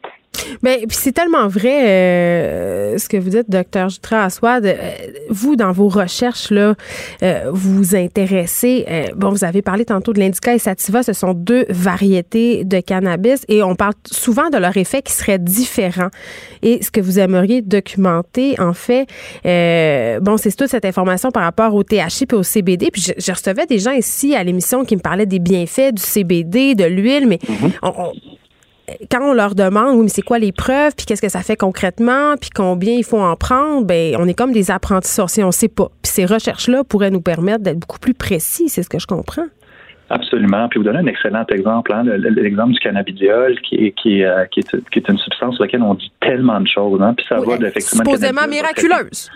Mais 0.62 0.78
ben, 0.78 0.86
puis 0.88 0.96
c'est 1.00 1.12
tellement 1.12 1.48
vrai 1.48 1.88
euh, 1.88 2.98
ce 2.98 3.08
que 3.08 3.16
vous 3.16 3.30
dites, 3.30 3.48
docteur 3.50 3.88
Jutra 3.88 4.24
Aswad. 4.24 4.64
Euh, 4.66 4.76
vous, 5.28 5.56
dans 5.56 5.72
vos 5.72 5.88
recherches, 5.88 6.50
là, 6.50 6.74
euh, 7.22 7.50
vous 7.52 7.76
vous 7.76 7.96
intéressez. 7.96 8.86
bon, 9.16 9.30
vous 9.30 9.44
avez 9.44 9.62
parlé 9.62 9.84
tantôt 9.84 10.12
de 10.12 10.20
l'indica 10.20 10.54
et 10.54 10.58
sativa. 10.58 11.02
Ce 11.02 11.12
sont 11.12 11.34
deux 11.34 11.66
variétés 11.68 12.64
de 12.64 12.80
cannabis 12.80 13.44
et 13.48 13.62
on 13.62 13.74
parle 13.74 13.94
souvent 14.10 14.50
de 14.50 14.58
leur 14.58 14.76
effet 14.76 15.02
qui 15.02 15.12
serait 15.12 15.38
différent. 15.38 16.08
Et 16.62 16.82
ce 16.82 16.90
que 16.90 17.00
vous 17.00 17.18
aimeriez 17.18 17.62
documenter, 17.62 18.60
en 18.60 18.74
fait, 18.74 19.06
bon, 20.20 20.36
c'est 20.36 20.54
toute 20.54 20.68
cette 20.68 20.84
information 20.84 21.30
par 21.30 21.44
rapport 21.44 21.74
au 21.74 21.82
THC 21.82 22.26
et 22.30 22.34
au 22.34 22.42
CBD. 22.42 22.90
Puis 22.90 23.02
je, 23.16 23.32
recevais 23.32 23.66
des 23.66 23.78
gens 23.78 23.92
ici 23.92 24.34
à 24.34 24.44
l'émission 24.44 24.84
qui 24.84 24.96
me 24.96 25.00
parlaient 25.00 25.26
des 25.26 25.38
bienfaits 25.38 25.92
du 25.92 26.02
CBD, 26.02 26.74
de 26.74 26.84
l'huile, 26.84 27.26
mais 27.26 27.36
mm-hmm. 27.36 27.72
on 27.82 28.12
quand 29.10 29.22
on 29.22 29.32
leur 29.32 29.54
demande, 29.54 29.96
oui, 29.96 30.04
mais 30.04 30.08
c'est 30.08 30.22
quoi 30.22 30.38
les 30.38 30.52
preuves, 30.52 30.94
puis 30.96 31.06
qu'est-ce 31.06 31.22
que 31.22 31.28
ça 31.28 31.42
fait 31.42 31.56
concrètement, 31.56 32.34
puis 32.40 32.50
combien 32.50 32.94
il 32.94 33.04
faut 33.04 33.20
en 33.20 33.36
prendre, 33.36 33.86
ben 33.86 34.16
on 34.18 34.26
est 34.26 34.34
comme 34.34 34.52
des 34.52 34.70
apprentis 34.70 35.10
sorciers, 35.10 35.44
on 35.44 35.52
sait 35.52 35.68
pas. 35.68 35.88
Puis 36.02 36.12
ces 36.12 36.24
recherches-là 36.24 36.84
pourraient 36.84 37.10
nous 37.10 37.20
permettre 37.20 37.62
d'être 37.62 37.78
beaucoup 37.78 37.98
plus 37.98 38.14
précis, 38.14 38.68
c'est 38.68 38.82
ce 38.82 38.88
que 38.88 38.98
je 38.98 39.06
comprends. 39.06 39.46
Absolument. 40.10 40.68
Puis 40.68 40.78
vous 40.78 40.84
donner 40.84 40.98
un 40.98 41.06
excellent 41.06 41.44
exemple, 41.50 41.92
hein, 41.92 42.02
l'exemple 42.04 42.72
du 42.72 42.80
cannabidiol, 42.80 43.60
qui 43.60 43.76
est, 43.76 43.92
qui, 43.92 44.22
est, 44.22 44.50
qui, 44.50 44.60
est, 44.60 45.08
une 45.08 45.18
substance 45.18 45.54
sur 45.54 45.64
laquelle 45.64 45.82
on 45.82 45.94
dit 45.94 46.10
tellement 46.20 46.60
de 46.60 46.66
choses. 46.66 47.00
Hein, 47.00 47.14
puis 47.16 47.24
ça 47.28 47.36
va 47.36 47.56
d'effectivement. 47.56 48.04
Supposément 48.04 48.48
miraculeuse 48.48 49.30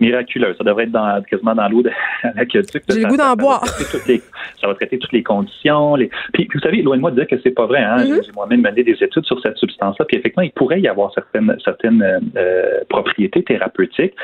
miraculeuse. 0.00 0.56
Ça 0.56 0.64
devrait 0.64 0.84
être 0.84 0.92
dans, 0.92 1.22
quasiment 1.22 1.54
dans 1.54 1.68
l'eau 1.68 1.82
de 1.82 1.90
l'aqueduc. 2.36 2.82
J'ai 2.88 3.00
le 3.02 3.08
goût 3.08 3.16
d'en 3.16 3.34
boire. 3.34 3.64
ça 3.64 4.66
va 4.66 4.74
traiter 4.74 4.98
toutes 4.98 5.12
les 5.12 5.22
conditions. 5.22 5.94
Les... 5.96 6.10
Puis, 6.32 6.48
vous 6.52 6.60
savez, 6.60 6.82
loin 6.82 6.96
de 6.96 7.00
moi 7.00 7.10
de 7.10 7.16
dire 7.16 7.26
que 7.26 7.36
c'est 7.42 7.50
pas 7.50 7.66
vrai. 7.66 7.82
Hein? 7.82 7.98
Mm-hmm. 7.98 8.24
J'ai 8.24 8.32
moi-même 8.32 8.62
mené 8.62 8.82
des 8.82 8.96
études 9.02 9.24
sur 9.24 9.40
cette 9.40 9.56
substance-là. 9.56 10.04
Puis 10.06 10.16
effectivement, 10.16 10.42
il 10.42 10.52
pourrait 10.52 10.80
y 10.80 10.88
avoir 10.88 11.12
certaines, 11.12 11.56
certaines 11.64 12.20
euh, 12.36 12.80
propriétés 12.88 13.42
thérapeutiques, 13.42 14.14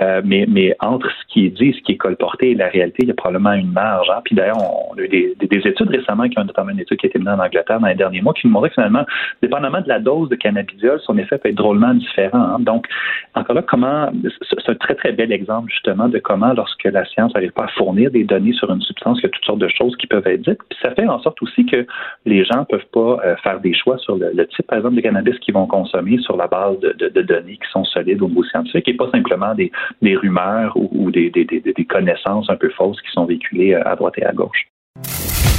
euh, 0.00 0.22
mais, 0.24 0.46
mais 0.48 0.76
entre 0.80 1.08
ce 1.10 1.32
qui 1.32 1.46
est 1.46 1.50
dit, 1.50 1.74
ce 1.76 1.82
qui 1.82 1.92
est 1.92 1.96
colporté 1.96 2.50
et 2.50 2.54
la 2.54 2.68
réalité, 2.68 2.98
il 3.00 3.08
y 3.08 3.10
a 3.10 3.14
probablement 3.14 3.52
une 3.52 3.72
marge. 3.72 4.08
Hein? 4.10 4.20
Puis 4.24 4.34
d'ailleurs, 4.34 4.58
on 4.58 4.98
a 4.98 5.02
eu 5.02 5.08
des, 5.08 5.36
des, 5.40 5.68
études 5.68 5.88
récemment, 5.88 6.28
qui 6.28 6.38
ont 6.38 6.44
notamment 6.44 6.70
une 6.70 6.80
étude 6.80 6.98
qui 6.98 7.06
a 7.06 7.08
été 7.08 7.18
menée 7.18 7.30
en 7.30 7.40
Angleterre 7.40 7.80
dans 7.80 7.88
les 7.88 7.94
derniers 7.94 8.20
mois, 8.20 8.34
qui 8.34 8.46
nous 8.46 8.52
montrait 8.52 8.70
que 8.70 8.74
finalement, 8.74 9.04
dépendamment 9.42 9.80
de 9.80 9.88
la 9.88 9.98
dose 9.98 10.28
de 10.28 10.36
cannabidiol, 10.36 11.00
son 11.00 11.18
effet 11.18 11.38
peut 11.38 11.48
être 11.48 11.54
drôlement 11.56 11.94
différent. 11.94 12.38
Hein? 12.38 12.56
Donc, 12.60 12.86
encore 13.34 13.56
là, 13.56 13.62
comment 13.62 14.10
c'est 14.40 14.68
un 14.68 14.74
très 14.74 14.94
très 14.94 15.12
bel 15.12 15.23
exemple 15.32 15.70
justement 15.70 16.08
de 16.08 16.18
comment, 16.18 16.52
lorsque 16.52 16.84
la 16.84 17.04
science 17.04 17.34
n'arrive 17.34 17.52
pas 17.52 17.64
à 17.64 17.68
fournir 17.68 18.10
des 18.10 18.24
données 18.24 18.52
sur 18.52 18.70
une 18.70 18.80
substance, 18.80 19.18
il 19.20 19.24
y 19.24 19.26
a 19.26 19.28
toutes 19.28 19.44
sortes 19.44 19.58
de 19.58 19.68
choses 19.68 19.96
qui 19.96 20.06
peuvent 20.06 20.26
être 20.26 20.42
dites. 20.42 20.58
Puis 20.68 20.78
ça 20.82 20.94
fait 20.94 21.06
en 21.06 21.20
sorte 21.20 21.40
aussi 21.42 21.66
que 21.66 21.86
les 22.24 22.44
gens 22.44 22.60
ne 22.60 22.64
peuvent 22.64 22.86
pas 22.92 23.20
euh, 23.24 23.36
faire 23.42 23.60
des 23.60 23.74
choix 23.74 23.98
sur 23.98 24.16
le, 24.16 24.46
type, 24.48 24.66
par 24.66 24.78
exemple, 24.78 24.96
de 24.96 25.00
cannabis 25.00 25.38
qu'ils 25.38 25.54
vont 25.54 25.66
consommer 25.66 26.18
sur 26.18 26.36
la 26.36 26.46
base 26.46 26.78
de, 26.80 27.22
données 27.22 27.56
qui 27.56 27.70
sont 27.72 27.84
solides 27.84 28.22
au 28.22 28.28
niveau 28.28 28.44
scientifique 28.44 28.88
et 28.88 28.94
pas 28.94 29.10
simplement 29.10 29.54
des, 29.54 29.70
rumeurs 30.16 30.72
ou, 30.76 31.10
des, 31.10 31.30
des, 31.30 31.84
connaissances 31.84 32.48
un 32.50 32.56
peu 32.56 32.70
fausses 32.70 33.00
qui 33.02 33.10
sont 33.12 33.24
véhiculées 33.24 33.74
euh, 33.74 33.88
à 33.88 33.96
droite 33.96 34.14
et 34.18 34.24
à 34.24 34.32
gauche. 34.32 34.66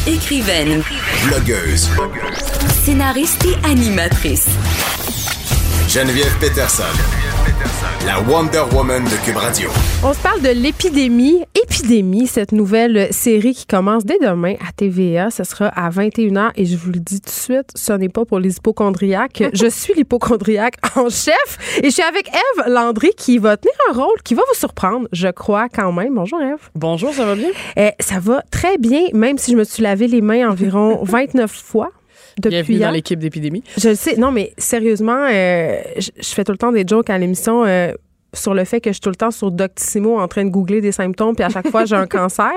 Écrivaine, 0.08 0.82
blogueuse, 1.28 1.90
scénariste 2.68 3.44
et 3.46 3.58
animatrice. 3.68 4.46
Geneviève 5.90 6.38
Peterson 6.40 7.35
la 8.06 8.20
Wonder 8.22 8.64
Woman 8.72 9.04
de 9.04 9.26
Cube 9.26 9.38
Radio. 9.38 9.68
On 10.04 10.14
se 10.14 10.20
parle 10.20 10.40
de 10.42 10.50
l'épidémie. 10.50 11.44
Épidémie, 11.56 12.28
cette 12.28 12.52
nouvelle 12.52 13.12
série 13.12 13.56
qui 13.56 13.66
commence 13.66 14.06
dès 14.06 14.20
demain 14.20 14.54
à 14.68 14.72
TVA. 14.76 15.32
Ce 15.32 15.44
sera 15.44 15.68
à 15.70 15.90
21h 15.90 16.52
et 16.56 16.66
je 16.66 16.78
vous 16.78 16.92
le 16.92 17.00
dis 17.00 17.20
tout 17.20 17.30
de 17.30 17.36
suite, 17.36 17.70
ce 17.74 17.94
n'est 17.94 18.10
pas 18.10 18.24
pour 18.24 18.40
les 18.40 18.58
hypochondriaques. 18.58 19.44
je 19.54 19.68
suis 19.68 19.94
l'hypochondriaque 19.96 20.76
en 20.96 21.10
chef 21.10 21.80
et 21.82 21.86
je 21.86 21.90
suis 21.90 22.04
avec 22.04 22.28
Eve 22.28 22.72
Landry 22.72 23.10
qui 23.18 23.40
va 23.40 23.58
tenir 23.58 23.76
un 23.90 23.94
rôle 23.94 24.22
qui 24.24 24.36
va 24.36 24.44
vous 24.48 24.60
surprendre, 24.60 25.08
je 25.12 25.30
crois 25.30 25.68
quand 25.70 25.92
même. 25.92 26.14
Bonjour 26.14 26.40
Eve. 26.42 26.70
Bonjour, 26.76 27.12
ça 27.12 27.26
va 27.26 27.34
bien? 27.34 27.50
Eh, 27.76 27.92
ça 28.00 28.20
va 28.20 28.44
très 28.52 28.78
bien, 28.78 29.06
même 29.14 29.40
si 29.40 29.52
je 29.52 29.58
me 29.58 29.64
suis 29.64 29.82
lavé 29.82 30.08
les 30.08 30.22
mains 30.22 30.48
environ 30.50 31.00
29 31.04 31.52
fois. 31.52 31.92
Depuis 32.38 32.50
Bienvenue 32.50 32.80
dans 32.80 32.92
l'équipe 32.92 33.20
d'épidémie. 33.20 33.64
Je 33.78 33.90
le 33.90 33.96
sais. 33.96 34.18
Non, 34.18 34.32
mais 34.32 34.54
sérieusement, 34.58 35.28
euh, 35.32 35.80
je, 35.98 36.12
fais 36.22 36.44
tout 36.44 36.52
le 36.52 36.58
temps 36.58 36.72
des 36.72 36.86
jokes 36.86 37.10
à 37.10 37.18
l'émission. 37.18 37.64
Euh, 37.66 37.94
sur 38.38 38.54
le 38.54 38.64
fait 38.66 38.82
que 38.82 38.90
je 38.90 38.96
suis 38.96 39.02
tout 39.02 39.10
le 39.10 39.16
temps 39.16 39.32
sur 39.32 39.52
Doctissimo 39.52 40.20
en 40.20 40.28
train 40.28 40.46
de 40.46 40.50
googler 40.50 40.82
des 40.82 40.92
symptômes, 40.92 41.36
puis 41.36 41.44
à 41.44 41.50
chaque 41.50 41.70
fois, 41.70 41.86
j'ai 41.86 41.96
un 41.96 42.08
cancer. 42.08 42.52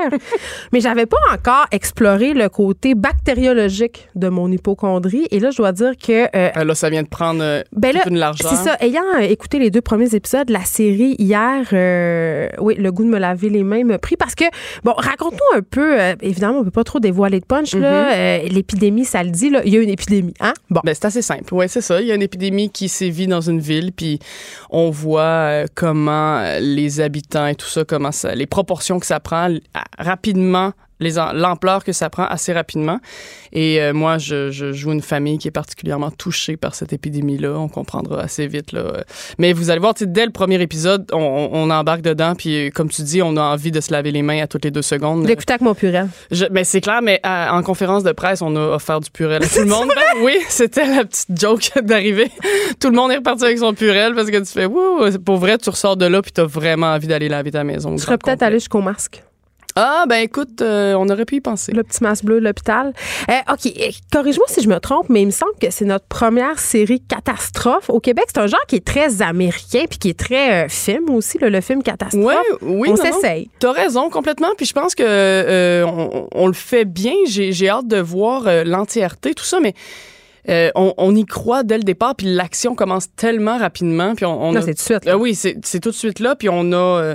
Mais 0.72 0.80
j'avais 0.80 1.06
pas 1.06 1.18
encore 1.32 1.66
exploré 1.70 2.34
le 2.34 2.48
côté 2.48 2.94
bactériologique 2.94 4.08
de 4.14 4.28
mon 4.28 4.50
hypochondrie. 4.50 5.26
Et 5.30 5.40
là, 5.40 5.50
je 5.50 5.56
dois 5.58 5.72
dire 5.72 5.92
que... 5.96 6.24
Euh, 6.24 6.50
euh 6.56 6.64
là, 6.64 6.74
ça 6.74 6.90
vient 6.90 7.02
de 7.02 7.08
prendre 7.08 7.42
euh, 7.42 7.62
ben 7.72 7.96
une 8.08 8.18
largeur. 8.18 8.50
C'est 8.50 8.64
ça. 8.64 8.76
Ayant 8.80 9.18
écouté 9.20 9.58
les 9.58 9.70
deux 9.70 9.80
premiers 9.80 10.14
épisodes 10.14 10.46
de 10.46 10.52
la 10.52 10.64
série 10.64 11.16
hier, 11.18 11.66
euh, 11.72 12.48
oui, 12.58 12.74
le 12.76 12.92
goût 12.92 13.04
de 13.04 13.08
me 13.10 13.18
laver 13.18 13.48
les 13.48 13.62
mains 13.62 13.84
m'a 13.84 13.98
pris 13.98 14.16
parce 14.16 14.34
que, 14.34 14.44
bon, 14.84 14.92
raconte-nous 14.96 15.58
un 15.58 15.62
peu, 15.62 15.98
évidemment, 16.20 16.60
on 16.60 16.64
peut 16.64 16.70
pas 16.70 16.84
trop 16.84 17.00
dévoiler 17.00 17.40
de 17.40 17.46
punch, 17.46 17.74
là. 17.74 18.12
Mm-hmm. 18.12 18.52
L'épidémie, 18.52 19.04
ça 19.04 19.22
le 19.22 19.30
dit, 19.30 19.50
là. 19.50 19.62
Il 19.64 19.72
y 19.72 19.76
a 19.76 19.80
une 19.80 19.88
épidémie, 19.88 20.34
hein? 20.40 20.54
Bon. 20.70 20.80
Ben, 20.84 20.94
c'est 20.94 21.06
assez 21.06 21.22
simple. 21.22 21.52
Oui, 21.52 21.66
c'est 21.68 21.80
ça. 21.80 22.00
Il 22.00 22.06
y 22.06 22.12
a 22.12 22.14
une 22.14 22.22
épidémie 22.22 22.70
qui 22.70 22.88
sévit 22.88 23.26
dans 23.26 23.40
une 23.40 23.60
ville, 23.60 23.92
puis 23.92 24.18
on 24.70 24.90
voit 24.90 25.64
comment 25.74 26.42
les 26.60 27.00
habitants 27.00 27.46
et 27.46 27.54
tout 27.54 27.66
ça, 27.66 27.84
comment 27.84 28.12
ça, 28.12 28.34
les 28.34 28.46
proportions 28.46 28.98
que 28.98 29.06
ça 29.06 29.20
prend 29.20 29.54
rapidement 29.98 30.72
l'ampleur 31.00 31.84
que 31.84 31.92
ça 31.92 32.10
prend 32.10 32.24
assez 32.24 32.52
rapidement. 32.52 32.98
Et 33.52 33.80
euh, 33.80 33.92
moi, 33.92 34.18
je, 34.18 34.50
joue 34.50 34.92
une 34.92 35.02
famille 35.02 35.38
qui 35.38 35.48
est 35.48 35.52
particulièrement 35.52 36.10
touchée 36.10 36.56
par 36.56 36.74
cette 36.74 36.92
épidémie-là. 36.92 37.58
On 37.58 37.68
comprendra 37.68 38.20
assez 38.20 38.46
vite. 38.46 38.72
Là. 38.72 39.04
Mais 39.38 39.52
vous 39.52 39.70
allez 39.70 39.80
voir, 39.80 39.94
dès 39.98 40.26
le 40.26 40.32
premier 40.32 40.60
épisode, 40.60 41.06
on, 41.12 41.70
embarque 41.70 42.02
dedans. 42.02 42.34
Puis, 42.34 42.70
comme 42.74 42.88
tu 42.88 43.02
dis, 43.02 43.22
on 43.22 43.36
a 43.36 43.42
envie 43.42 43.70
de 43.70 43.80
se 43.80 43.92
laver 43.92 44.10
les 44.10 44.22
mains 44.22 44.42
à 44.42 44.46
toutes 44.46 44.64
les 44.64 44.70
deux 44.70 44.82
secondes. 44.82 45.24
D'écouter 45.24 45.54
avec 45.54 45.62
mon 45.62 45.74
purel. 45.74 46.08
Ben, 46.50 46.64
c'est 46.64 46.80
clair, 46.80 47.00
mais 47.02 47.20
en 47.24 47.62
conférence 47.62 48.04
de 48.04 48.12
presse, 48.12 48.42
on 48.42 48.54
a 48.56 48.60
offert 48.74 49.00
du 49.00 49.10
purel 49.10 49.42
à 49.42 49.46
tout 49.46 49.60
le 49.60 49.66
monde. 49.66 49.88
Ben, 49.88 50.22
oui, 50.24 50.36
c'était 50.48 50.86
la 50.86 51.04
petite 51.04 51.38
joke 51.38 51.70
d'arriver. 51.82 52.30
tout 52.80 52.88
le 52.88 52.96
monde 52.96 53.10
est 53.12 53.16
reparti 53.16 53.44
avec 53.44 53.58
son 53.58 53.74
purel 53.74 54.14
parce 54.14 54.30
que 54.30 54.38
tu 54.38 54.52
fais, 54.52 54.66
wouh, 54.66 55.18
pour 55.24 55.36
vrai, 55.36 55.58
tu 55.58 55.70
ressors 55.70 55.96
de 55.96 56.06
là 56.06 56.22
puis 56.22 56.32
tu 56.32 56.40
as 56.40 56.44
vraiment 56.44 56.88
envie 56.88 57.06
d'aller 57.06 57.28
laver 57.28 57.50
ta 57.50 57.64
maison. 57.64 57.94
Tu 57.96 58.02
serais 58.02 58.18
peut-être 58.18 58.42
allé 58.42 58.56
jusqu'au 58.56 58.80
masque. 58.80 59.22
Ah, 59.80 60.06
ben 60.08 60.16
écoute, 60.16 60.60
euh, 60.60 60.94
on 60.94 61.08
aurait 61.08 61.24
pu 61.24 61.36
y 61.36 61.40
penser. 61.40 61.70
Le 61.70 61.84
petit 61.84 62.02
masque 62.02 62.24
bleu 62.24 62.40
de 62.40 62.44
l'hôpital. 62.44 62.92
Euh, 63.30 63.52
OK, 63.52 63.66
euh, 63.66 63.90
corrige-moi 64.12 64.46
si 64.48 64.60
je 64.60 64.68
me 64.68 64.80
trompe, 64.80 65.08
mais 65.08 65.22
il 65.22 65.26
me 65.26 65.30
semble 65.30 65.52
que 65.60 65.70
c'est 65.70 65.84
notre 65.84 66.06
première 66.06 66.58
série 66.58 67.00
catastrophe. 67.00 67.88
Au 67.88 68.00
Québec, 68.00 68.24
c'est 68.26 68.40
un 68.40 68.48
genre 68.48 68.66
qui 68.66 68.74
est 68.74 68.84
très 68.84 69.22
américain 69.22 69.84
puis 69.88 70.00
qui 70.00 70.08
est 70.08 70.18
très 70.18 70.68
film 70.68 71.10
aussi, 71.10 71.38
le 71.40 71.60
film 71.60 71.84
catastrophe. 71.84 72.24
Ouais, 72.24 72.36
oui, 72.62 72.88
on 72.90 72.96
s'essaye. 72.96 73.50
T'as 73.60 73.70
raison, 73.70 74.10
complètement. 74.10 74.48
Puis 74.56 74.66
je 74.66 74.72
pense 74.72 74.96
que 74.96 75.84
on, 75.84 76.48
le 76.48 76.54
fait 76.54 76.84
bien. 76.84 77.14
J'ai 77.28 77.68
hâte 77.68 77.86
de 77.86 78.00
voir 78.00 78.48
l'entièreté, 78.64 79.32
tout 79.32 79.44
ça, 79.44 79.60
mais... 79.60 79.74
on, 80.74 81.14
y 81.14 81.24
croit 81.24 81.62
dès 81.62 81.76
le 81.76 81.84
départ, 81.84 82.16
puis 82.16 82.26
l'action 82.26 82.74
commence 82.74 83.14
tellement 83.14 83.58
rapidement. 83.58 84.16
Puis 84.16 84.26
on, 84.26 84.54
c'est 84.54 84.74
tout 84.74 84.94
de 84.94 85.00
suite. 85.00 85.10
oui, 85.16 85.36
c'est 85.36 85.80
tout 85.80 85.90
de 85.90 85.94
suite 85.94 86.18
là. 86.18 86.34
Puis 86.34 86.48
on 86.48 86.72
a, 86.72 87.14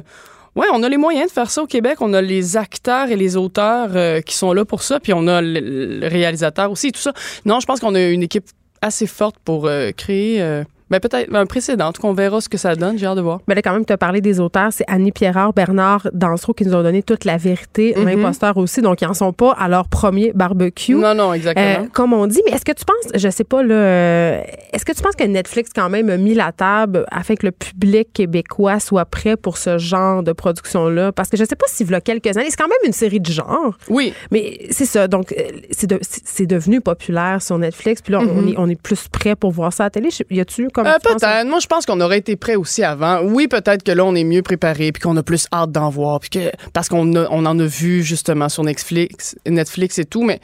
oui, 0.55 0.67
on 0.71 0.83
a 0.83 0.89
les 0.89 0.97
moyens 0.97 1.27
de 1.27 1.31
faire 1.31 1.49
ça 1.49 1.63
au 1.63 1.67
Québec. 1.67 1.97
On 2.01 2.13
a 2.13 2.21
les 2.21 2.57
acteurs 2.57 3.09
et 3.09 3.15
les 3.15 3.35
auteurs 3.37 3.89
euh, 3.95 4.21
qui 4.21 4.35
sont 4.35 4.53
là 4.53 4.65
pour 4.65 4.83
ça, 4.83 4.99
puis 4.99 5.13
on 5.13 5.27
a 5.27 5.41
le, 5.41 6.07
réalisateur 6.07 6.71
aussi, 6.71 6.91
tout 6.91 7.01
ça. 7.01 7.13
Non, 7.45 7.59
je 7.59 7.65
pense 7.65 7.79
qu'on 7.79 7.95
a 7.95 8.01
une 8.01 8.23
équipe 8.23 8.45
assez 8.81 9.07
forte 9.07 9.37
pour 9.43 9.65
euh, 9.65 9.91
créer 9.91 10.41
euh, 10.41 10.63
ben, 10.93 10.99
peut-être 10.99 11.33
un 11.33 11.45
précédent. 11.47 11.87
En 11.87 11.91
tout 11.91 12.03
cas, 12.03 12.07
on 12.07 12.13
verra 12.13 12.39
ce 12.39 12.47
que 12.47 12.57
ça 12.57 12.75
donne. 12.75 12.99
J'ai 12.99 13.07
hâte 13.07 13.17
de 13.17 13.21
voir. 13.21 13.39
Mais 13.47 13.55
là, 13.55 13.63
quand 13.63 13.73
même, 13.73 13.83
tu 13.83 13.93
as 13.93 13.97
parlé 13.97 14.21
des 14.21 14.39
auteurs. 14.39 14.71
C'est 14.71 14.83
Annie 14.87 15.11
Pierrard, 15.11 15.51
Bernard 15.53 16.07
Dansereau 16.13 16.53
qui 16.53 16.65
nous 16.65 16.75
ont 16.75 16.83
donné 16.83 17.01
toute 17.01 17.25
la 17.25 17.37
vérité. 17.37 17.95
Mm 17.97 18.05
L'imposteur 18.05 18.57
aussi. 18.57 18.81
Donc, 18.81 19.01
ils 19.01 19.07
n'en 19.07 19.15
sont 19.15 19.33
pas 19.33 19.53
à 19.53 19.67
leur 19.67 19.87
premier 19.87 20.33
barbecue. 20.33 20.93
Non, 20.93 21.15
non, 21.15 21.33
exactement. 21.33 21.65
Euh, 21.65 21.87
comme 21.91 22.13
on 22.13 22.27
dit. 22.27 22.41
Mais 22.45 22.51
est-ce 22.51 22.65
que 22.65 22.73
tu 22.73 22.85
penses, 22.85 23.11
je 23.15 23.29
sais 23.29 23.43
pas, 23.43 23.63
là, 23.63 23.73
euh, 23.73 24.41
est-ce 24.71 24.85
que 24.85 24.91
tu 24.91 25.01
penses 25.01 25.15
que 25.15 25.23
Netflix, 25.23 25.71
quand 25.75 25.89
même, 25.89 26.11
a 26.11 26.17
mis 26.17 26.35
la 26.35 26.51
table 26.51 27.07
afin 27.09 27.35
que 27.35 27.47
le 27.47 27.51
public 27.51 28.13
québécois 28.13 28.79
soit 28.79 29.05
prêt 29.05 29.35
pour 29.35 29.57
ce 29.57 29.79
genre 29.79 30.21
de 30.21 30.31
production-là? 30.31 31.11
Parce 31.11 31.29
que 31.29 31.37
je 31.37 31.43
sais 31.43 31.55
pas 31.55 31.65
s'il 31.69 31.89
y 31.89 31.93
a 31.95 32.01
quelques 32.01 32.37
années, 32.37 32.51
c'est 32.51 32.57
quand 32.57 32.67
même 32.67 32.77
une 32.85 32.93
série 32.93 33.19
de 33.19 33.31
genre. 33.31 33.75
Oui. 33.89 34.13
Mais 34.29 34.67
c'est 34.69 34.85
ça. 34.85 35.07
Donc, 35.07 35.31
euh, 35.31 35.43
c'est 35.71 36.45
devenu 36.45 36.81
populaire 36.81 37.41
sur 37.41 37.57
Netflix. 37.57 38.03
Puis 38.03 38.13
là, 38.13 38.19
on, 38.19 38.41
mhm. 38.41 38.47
est, 38.49 38.55
on 38.57 38.69
est 38.69 38.79
plus 38.79 39.07
prêt 39.07 39.35
pour 39.35 39.49
voir 39.49 39.73
ça 39.73 39.83
à 39.83 39.85
la 39.87 39.89
télé. 39.89 40.09
Y 40.29 40.39
a-tu 40.39 40.67
comme 40.67 40.82
euh, 40.86 40.97
peut-être. 41.01 41.47
Moi, 41.47 41.59
je 41.59 41.67
pense 41.67 41.86
qu'on 41.86 41.99
aurait 42.01 42.17
été 42.17 42.36
prêt 42.36 42.55
aussi 42.55 42.84
avant. 42.84 43.21
Oui, 43.21 43.47
peut-être 43.47 43.84
que 43.84 43.91
là, 43.91 44.05
on 44.05 44.15
est 44.15 44.23
mieux 44.23 44.41
préparé, 44.41 44.91
puis 44.91 45.01
qu'on 45.01 45.17
a 45.17 45.23
plus 45.23 45.47
hâte 45.53 45.71
d'en 45.71 45.89
voir, 45.89 46.19
puis 46.19 46.29
que 46.29 46.51
parce 46.73 46.89
qu'on 46.89 47.15
on 47.15 47.45
en 47.45 47.59
a 47.59 47.65
vu 47.65 48.03
justement 48.03 48.49
sur 48.49 48.63
Netflix, 48.63 49.36
Netflix 49.45 49.99
et 49.99 50.05
tout, 50.05 50.23
mais 50.23 50.39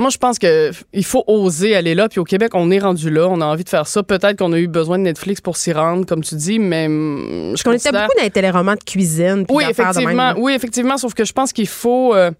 moi, 0.00 0.10
je 0.10 0.18
pense 0.18 0.38
que 0.38 0.70
il 0.92 1.04
faut 1.04 1.24
oser 1.26 1.74
aller 1.74 1.96
là. 1.96 2.08
Puis 2.08 2.20
au 2.20 2.24
Québec, 2.24 2.52
on 2.54 2.70
est 2.70 2.78
rendu 2.78 3.10
là. 3.10 3.26
On 3.28 3.40
a 3.40 3.44
envie 3.44 3.64
de 3.64 3.68
faire 3.68 3.88
ça. 3.88 4.04
Peut-être 4.04 4.38
qu'on 4.38 4.52
a 4.52 4.58
eu 4.58 4.68
besoin 4.68 4.96
de 4.96 5.02
Netflix 5.02 5.40
pour 5.40 5.56
s'y 5.56 5.72
rendre, 5.72 6.06
comme 6.06 6.22
tu 6.22 6.36
dis, 6.36 6.60
mais 6.60 6.86
je 6.86 7.62
On 7.68 7.72
était 7.72 7.90
beaucoup 7.90 8.16
dans 8.16 8.22
les 8.22 8.30
téléromans 8.30 8.76
de 8.76 8.84
cuisine. 8.84 9.44
Oui, 9.50 9.64
effectivement. 9.68 10.34
Oui, 10.38 10.52
effectivement. 10.52 10.98
Sauf 10.98 11.14
que 11.14 11.24
je 11.24 11.32
pense 11.32 11.52
qu'il 11.52 11.66
faut. 11.66 12.14
Euh, 12.14 12.30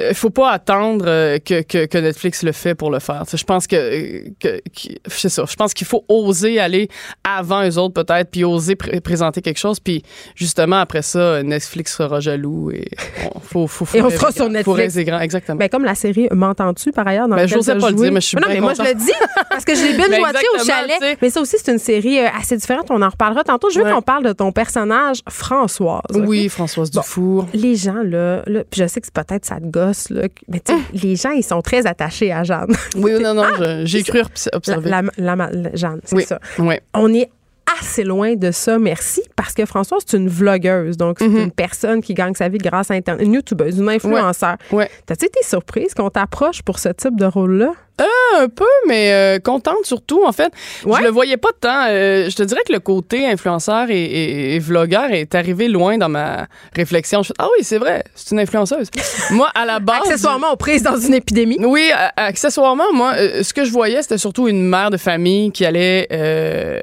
il 0.00 0.06
euh, 0.06 0.14
faut 0.14 0.30
pas 0.30 0.50
attendre 0.50 1.04
euh, 1.06 1.38
que, 1.38 1.62
que, 1.62 1.98
Netflix 1.98 2.42
le 2.42 2.52
fait 2.52 2.74
pour 2.74 2.90
le 2.90 2.98
faire. 2.98 3.24
je 3.32 3.44
pense 3.44 3.66
que, 3.66 4.28
que, 4.40 4.60
c'est 5.06 5.28
ça. 5.28 5.44
Je 5.48 5.54
pense 5.54 5.74
qu'il 5.74 5.86
faut 5.86 6.04
oser 6.08 6.58
aller 6.58 6.88
avant 7.22 7.66
eux 7.68 7.78
autres 7.78 8.02
peut-être, 8.02 8.30
puis 8.30 8.44
oser 8.44 8.76
présenter 8.76 9.42
quelque 9.42 9.58
chose, 9.58 9.78
puis 9.78 10.02
justement 10.34 10.80
après 10.80 11.02
ça, 11.02 11.42
Netflix 11.42 11.96
sera 11.96 12.20
jaloux 12.20 12.70
et 12.70 12.88
on, 13.34 13.40
faut, 13.40 13.66
faut, 13.66 13.86
et 13.94 14.02
on 14.02 14.10
sera 14.10 14.32
sur 14.32 14.48
Netflix. 14.48 14.96
exactement. 14.96 15.58
Ben, 15.58 15.68
comme 15.68 15.84
la 15.84 15.94
série 15.94 16.28
M'entends-tu 16.30 16.92
par 16.92 17.06
ailleurs 17.06 17.28
dans 17.28 17.36
ben, 17.36 17.48
pas 17.48 17.90
le 17.90 17.96
dire, 17.96 18.12
mais 18.12 18.20
je 18.20 18.26
suis 18.26 18.36
non, 18.36 18.46
mais 18.48 18.60
moi 18.60 18.72
je 18.74 18.82
le 18.82 18.94
dis 18.94 19.12
parce 19.48 19.64
que 19.64 19.74
j'ai 19.74 19.94
bien 19.94 20.08
ben, 20.10 20.22
au 20.22 20.64
chalet. 20.64 21.18
Mais 21.20 21.30
ça 21.30 21.40
aussi 21.40 21.56
c'est 21.62 21.72
une 21.72 21.78
série 21.78 22.20
euh, 22.20 22.28
assez 22.38 22.56
différente. 22.56 22.86
On 22.90 23.02
en 23.02 23.08
reparlera 23.08 23.44
tantôt. 23.44 23.68
Je 23.70 23.80
veux 23.80 23.90
qu'on 23.90 24.02
parle 24.02 24.24
de 24.24 24.32
ton 24.32 24.52
personnage 24.52 25.20
Françoise. 25.28 26.00
Oui, 26.14 26.48
Françoise 26.48 26.90
Dufour. 26.90 27.46
les 27.52 27.76
gens 27.76 28.02
là, 28.04 28.42
là 28.46 28.64
puis 28.70 28.80
je 28.80 28.86
sais 28.86 29.00
que 29.00 29.06
c'est 29.06 29.14
peut-être 29.14 29.44
ça 29.44 29.56
te 29.56 29.66
gosse 29.66 29.89
boss, 29.90 30.10
là, 30.10 30.22
mais 30.48 30.60
tu 30.60 30.72
sais, 30.72 30.78
les 30.92 31.16
gens, 31.16 31.30
ils 31.30 31.42
sont 31.42 31.60
très 31.62 31.86
attachés 31.86 32.32
à 32.32 32.42
Jeanne. 32.44 32.74
Oui, 32.96 33.12
non, 33.20 33.34
non, 33.34 33.44
je- 33.58 33.82
j'ai 33.86 34.02
cru 34.02 34.20
observer. 34.52 34.88
La, 34.90 35.02
la- 35.16 35.36
la- 35.36 35.50
la- 35.50 35.74
Jeanne, 35.74 36.00
c'est 36.04 36.16
oui, 36.16 36.22
ça. 36.24 36.38
oui. 36.58 36.76
On 36.94 37.12
est 37.14 37.28
assez 37.78 38.04
loin 38.04 38.34
de 38.34 38.50
ça, 38.50 38.78
merci, 38.78 39.22
parce 39.36 39.52
que 39.54 39.64
Françoise, 39.66 40.02
c'est 40.06 40.16
une 40.16 40.28
vlogueuse, 40.28 40.96
donc 40.96 41.16
c'est 41.18 41.28
Mhm. 41.28 41.38
une 41.38 41.52
personne 41.52 42.00
qui 42.02 42.14
gagne 42.14 42.34
sa 42.34 42.48
vie 42.48 42.58
grâce 42.58 42.90
à 42.90 42.94
Internet, 42.94 43.24
une 43.26 43.34
youtubeuse, 43.34 43.78
une 43.78 43.88
influenceur. 43.88 44.56
Ouais. 44.72 44.90
T'as-tu 45.06 45.26
été 45.26 45.40
surprise 45.42 45.94
qu'on 45.94 46.10
t'approche 46.10 46.62
pour 46.62 46.78
ce 46.78 46.88
type 46.90 47.16
de 47.18 47.26
rôle-là? 47.26 47.72
Un 48.38 48.48
peu, 48.48 48.64
mais 48.88 49.12
euh, 49.12 49.38
contente 49.40 49.84
surtout. 49.84 50.24
En 50.24 50.32
fait, 50.32 50.50
Ouais. 50.86 51.00
je 51.00 51.04
le 51.04 51.10
voyais 51.10 51.36
pas 51.36 51.50
tant. 51.60 51.84
Euh, 51.90 52.30
je 52.30 52.34
te 52.36 52.42
dirais 52.42 52.62
que 52.66 52.72
le 52.72 52.80
côté 52.80 53.26
influenceur 53.26 53.90
et, 53.90 54.02
et, 54.02 54.54
et 54.54 54.58
vlogueur 54.58 55.10
est 55.10 55.34
arrivé 55.34 55.68
loin 55.68 55.98
dans 55.98 56.08
ma 56.08 56.46
réflexion. 56.74 57.22
Je 57.22 57.28
fais, 57.28 57.34
ah 57.38 57.48
oui, 57.58 57.62
c'est 57.62 57.76
vrai, 57.76 58.02
c'est 58.14 58.30
une 58.30 58.40
influenceuse. 58.40 58.88
moi, 59.32 59.50
à 59.54 59.66
la 59.66 59.80
base. 59.80 60.00
Accessoirement, 60.06 60.46
on 60.52 60.56
prise 60.56 60.82
dans 60.82 60.96
une 60.96 61.12
épidémie. 61.12 61.58
Oui, 61.62 61.90
accessoirement, 62.16 62.90
moi, 62.94 63.12
euh, 63.18 63.42
ce 63.42 63.52
que 63.52 63.64
je 63.64 63.70
voyais, 63.72 64.00
c'était 64.00 64.16
surtout 64.18 64.48
une 64.48 64.66
mère 64.66 64.88
de 64.88 64.96
famille 64.96 65.50
qui 65.52 65.66
allait 65.66 66.08
euh, 66.10 66.80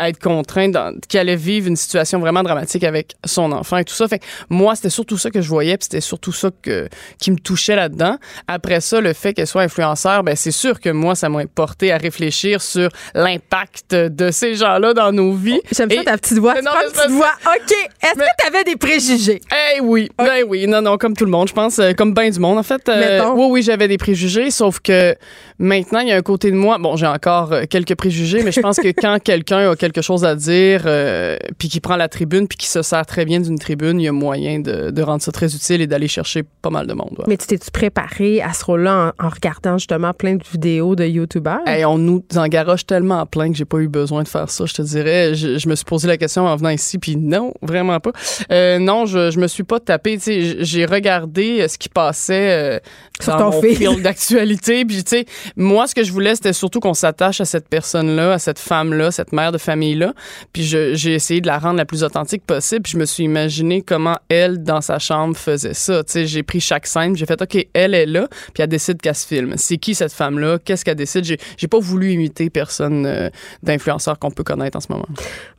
être 0.00 0.18
contrainte, 0.20 0.76
qui 1.08 1.18
allait 1.18 1.36
vivre 1.36 1.68
une 1.68 1.76
situation 1.76 2.18
vraiment 2.18 2.42
dramatique 2.42 2.84
avec 2.84 3.14
son 3.24 3.52
enfant 3.52 3.78
et 3.78 3.84
tout 3.84 3.94
ça. 3.94 4.06
Fait 4.08 4.18
que 4.18 4.24
moi, 4.48 4.74
c'était 4.76 4.90
surtout 4.90 5.18
ça 5.18 5.30
que 5.30 5.40
je 5.40 5.48
voyais, 5.48 5.76
puis 5.76 5.84
c'était 5.84 6.00
surtout 6.00 6.32
ça 6.32 6.50
que, 6.62 6.88
qui 7.20 7.30
me 7.30 7.38
touchait 7.38 7.76
là-dedans. 7.76 8.16
Après 8.46 8.80
ça, 8.80 9.00
le 9.00 9.12
fait 9.12 9.34
qu'elle 9.34 9.46
soit 9.46 9.62
influenceur, 9.62 10.22
ben 10.22 10.36
c'est 10.36 10.50
sûr 10.50 10.80
que 10.80 10.90
moi, 10.90 11.14
ça 11.14 11.28
m'a 11.28 11.46
porté 11.46 11.92
à 11.92 11.98
réfléchir 11.98 12.62
sur 12.62 12.88
l'impact 13.14 13.94
de 13.94 14.30
ces 14.30 14.54
gens-là 14.54 14.94
dans 14.94 15.12
nos 15.12 15.32
vies. 15.32 15.60
J'aime 15.76 15.90
ça 15.90 16.02
ta 16.04 16.18
petite 16.18 16.38
voix. 16.38 16.54
Tu 16.54 16.64
non, 16.64 16.70
petite 16.92 17.10
voix. 17.10 17.32
OK. 17.46 17.72
Est-ce 18.02 18.18
Mais- 18.18 18.24
que 18.24 18.30
tu 18.40 18.46
avais 18.46 18.64
des 18.64 18.76
préjugés? 18.76 19.40
Eh 19.76 19.80
oui, 19.80 20.08
ben 20.18 20.44
oui, 20.46 20.66
non, 20.66 20.80
non, 20.82 20.96
comme 20.96 21.14
tout 21.16 21.24
le 21.24 21.30
monde, 21.30 21.48
je 21.48 21.52
pense, 21.54 21.78
euh, 21.78 21.92
comme 21.92 22.14
bien 22.14 22.30
du 22.30 22.38
monde, 22.38 22.58
en 22.58 22.62
fait. 22.62 22.88
euh, 22.88 23.28
oui, 23.34 23.46
oui, 23.50 23.62
j'avais 23.62 23.88
des 23.88 23.98
préjugés, 23.98 24.50
sauf 24.50 24.80
que 24.80 25.14
maintenant, 25.58 26.00
il 26.00 26.08
y 26.08 26.12
a 26.12 26.16
un 26.16 26.22
côté 26.22 26.50
de 26.50 26.56
moi, 26.56 26.78
bon, 26.78 26.96
j'ai 26.96 27.06
encore 27.06 27.52
euh, 27.52 27.64
quelques 27.68 27.94
préjugés, 27.94 28.42
mais 28.42 28.52
je 28.52 28.60
pense 28.60 28.76
que 28.78 28.88
quand 29.00 29.18
quelqu'un 29.22 29.67
a 29.68 29.76
quelque 29.76 30.02
chose 30.02 30.24
à 30.24 30.34
dire, 30.34 30.82
euh, 30.86 31.36
puis 31.58 31.68
qui 31.68 31.80
prend 31.80 31.96
la 31.96 32.08
tribune, 32.08 32.48
puis 32.48 32.58
qui 32.58 32.66
se 32.68 32.82
sert 32.82 33.04
très 33.06 33.24
bien 33.24 33.40
d'une 33.40 33.58
tribune, 33.58 34.00
il 34.00 34.04
y 34.04 34.08
a 34.08 34.12
moyen 34.12 34.60
de, 34.60 34.90
de 34.90 35.02
rendre 35.02 35.22
ça 35.22 35.32
très 35.32 35.54
utile 35.54 35.80
et 35.80 35.86
d'aller 35.86 36.08
chercher 36.08 36.42
pas 36.62 36.70
mal 36.70 36.86
de 36.86 36.94
monde. 36.94 37.14
ouais. 37.18 37.24
Mais 37.28 37.36
tu 37.36 37.46
t'es-tu 37.46 37.70
préparé 37.70 38.42
à 38.42 38.52
ce 38.52 38.64
rôle-là 38.64 39.12
en, 39.18 39.26
en 39.26 39.28
regardant 39.28 39.78
justement 39.78 40.12
plein 40.12 40.34
de 40.36 40.44
vidéos 40.50 40.96
de 40.96 41.04
YouTubeurs? 41.04 41.66
Hey, 41.66 41.84
on 41.84 41.98
nous 41.98 42.24
en 42.36 42.46
garoche 42.48 42.86
tellement 42.86 43.24
plein 43.26 43.50
que 43.50 43.56
j'ai 43.56 43.64
pas 43.64 43.78
eu 43.78 43.88
besoin 43.88 44.22
de 44.22 44.28
faire 44.28 44.50
ça, 44.50 44.64
je 44.66 44.74
te 44.74 44.82
dirais. 44.82 45.34
Je, 45.34 45.58
je 45.58 45.68
me 45.68 45.74
suis 45.74 45.84
posé 45.84 46.08
la 46.08 46.16
question 46.16 46.46
en 46.46 46.56
venant 46.56 46.70
ici, 46.70 46.98
puis 46.98 47.16
non, 47.16 47.52
vraiment 47.62 48.00
pas. 48.00 48.12
Euh, 48.50 48.78
non, 48.78 49.06
je, 49.06 49.30
je 49.30 49.38
me 49.38 49.46
suis 49.46 49.64
pas 49.64 49.80
tapé. 49.80 50.18
J'ai 50.60 50.84
regardé 50.86 51.60
euh, 51.60 51.68
ce 51.68 51.78
qui 51.78 51.88
passait 51.88 52.50
euh, 52.50 52.78
Sur 53.20 53.36
dans 53.36 53.50
ton 53.50 53.56
mon 53.56 53.62
fil 53.74 54.02
d'actualité. 54.02 54.84
Puis 54.84 55.04
tu 55.04 55.10
sais, 55.10 55.26
moi, 55.56 55.86
ce 55.86 55.94
que 55.94 56.02
je 56.04 56.12
voulais, 56.12 56.34
c'était 56.34 56.52
surtout 56.52 56.80
qu'on 56.80 56.94
s'attache 56.94 57.40
à 57.40 57.44
cette 57.44 57.68
personne-là, 57.68 58.32
à 58.34 58.38
cette 58.38 58.58
femme-là, 58.58 59.10
cette 59.10 59.32
mère 59.32 59.47
de 59.52 59.58
famille-là. 59.58 60.14
Puis 60.52 60.62
j'ai 60.62 61.14
essayé 61.14 61.40
de 61.40 61.46
la 61.46 61.58
rendre 61.58 61.76
la 61.76 61.84
plus 61.84 62.04
authentique 62.04 62.44
possible. 62.44 62.82
Puis 62.82 62.92
je 62.92 62.98
me 62.98 63.04
suis 63.04 63.24
imaginé 63.24 63.82
comment 63.82 64.16
elle, 64.28 64.62
dans 64.62 64.80
sa 64.80 64.98
chambre, 64.98 65.36
faisait 65.36 65.74
ça. 65.74 66.04
Tu 66.04 66.12
sais, 66.12 66.26
j'ai 66.26 66.42
pris 66.42 66.60
chaque 66.60 66.86
scène, 66.86 67.16
j'ai 67.16 67.26
fait, 67.26 67.40
OK, 67.40 67.66
elle 67.72 67.94
est 67.94 68.06
là, 68.06 68.28
puis 68.54 68.62
elle 68.62 68.68
décide 68.68 69.00
qu'elle 69.00 69.14
se 69.14 69.26
filme. 69.26 69.54
C'est 69.56 69.78
qui 69.78 69.94
cette 69.94 70.12
femme-là? 70.12 70.58
Qu'est-ce 70.64 70.84
qu'elle 70.84 70.96
décide? 70.96 71.24
J'ai 71.24 71.68
pas 71.68 71.78
voulu 71.78 72.12
imiter 72.12 72.50
personne 72.50 73.06
euh, 73.06 73.30
d'influenceur 73.62 74.18
qu'on 74.18 74.30
peut 74.30 74.44
connaître 74.44 74.76
en 74.76 74.80
ce 74.80 74.90
moment. 74.90 75.08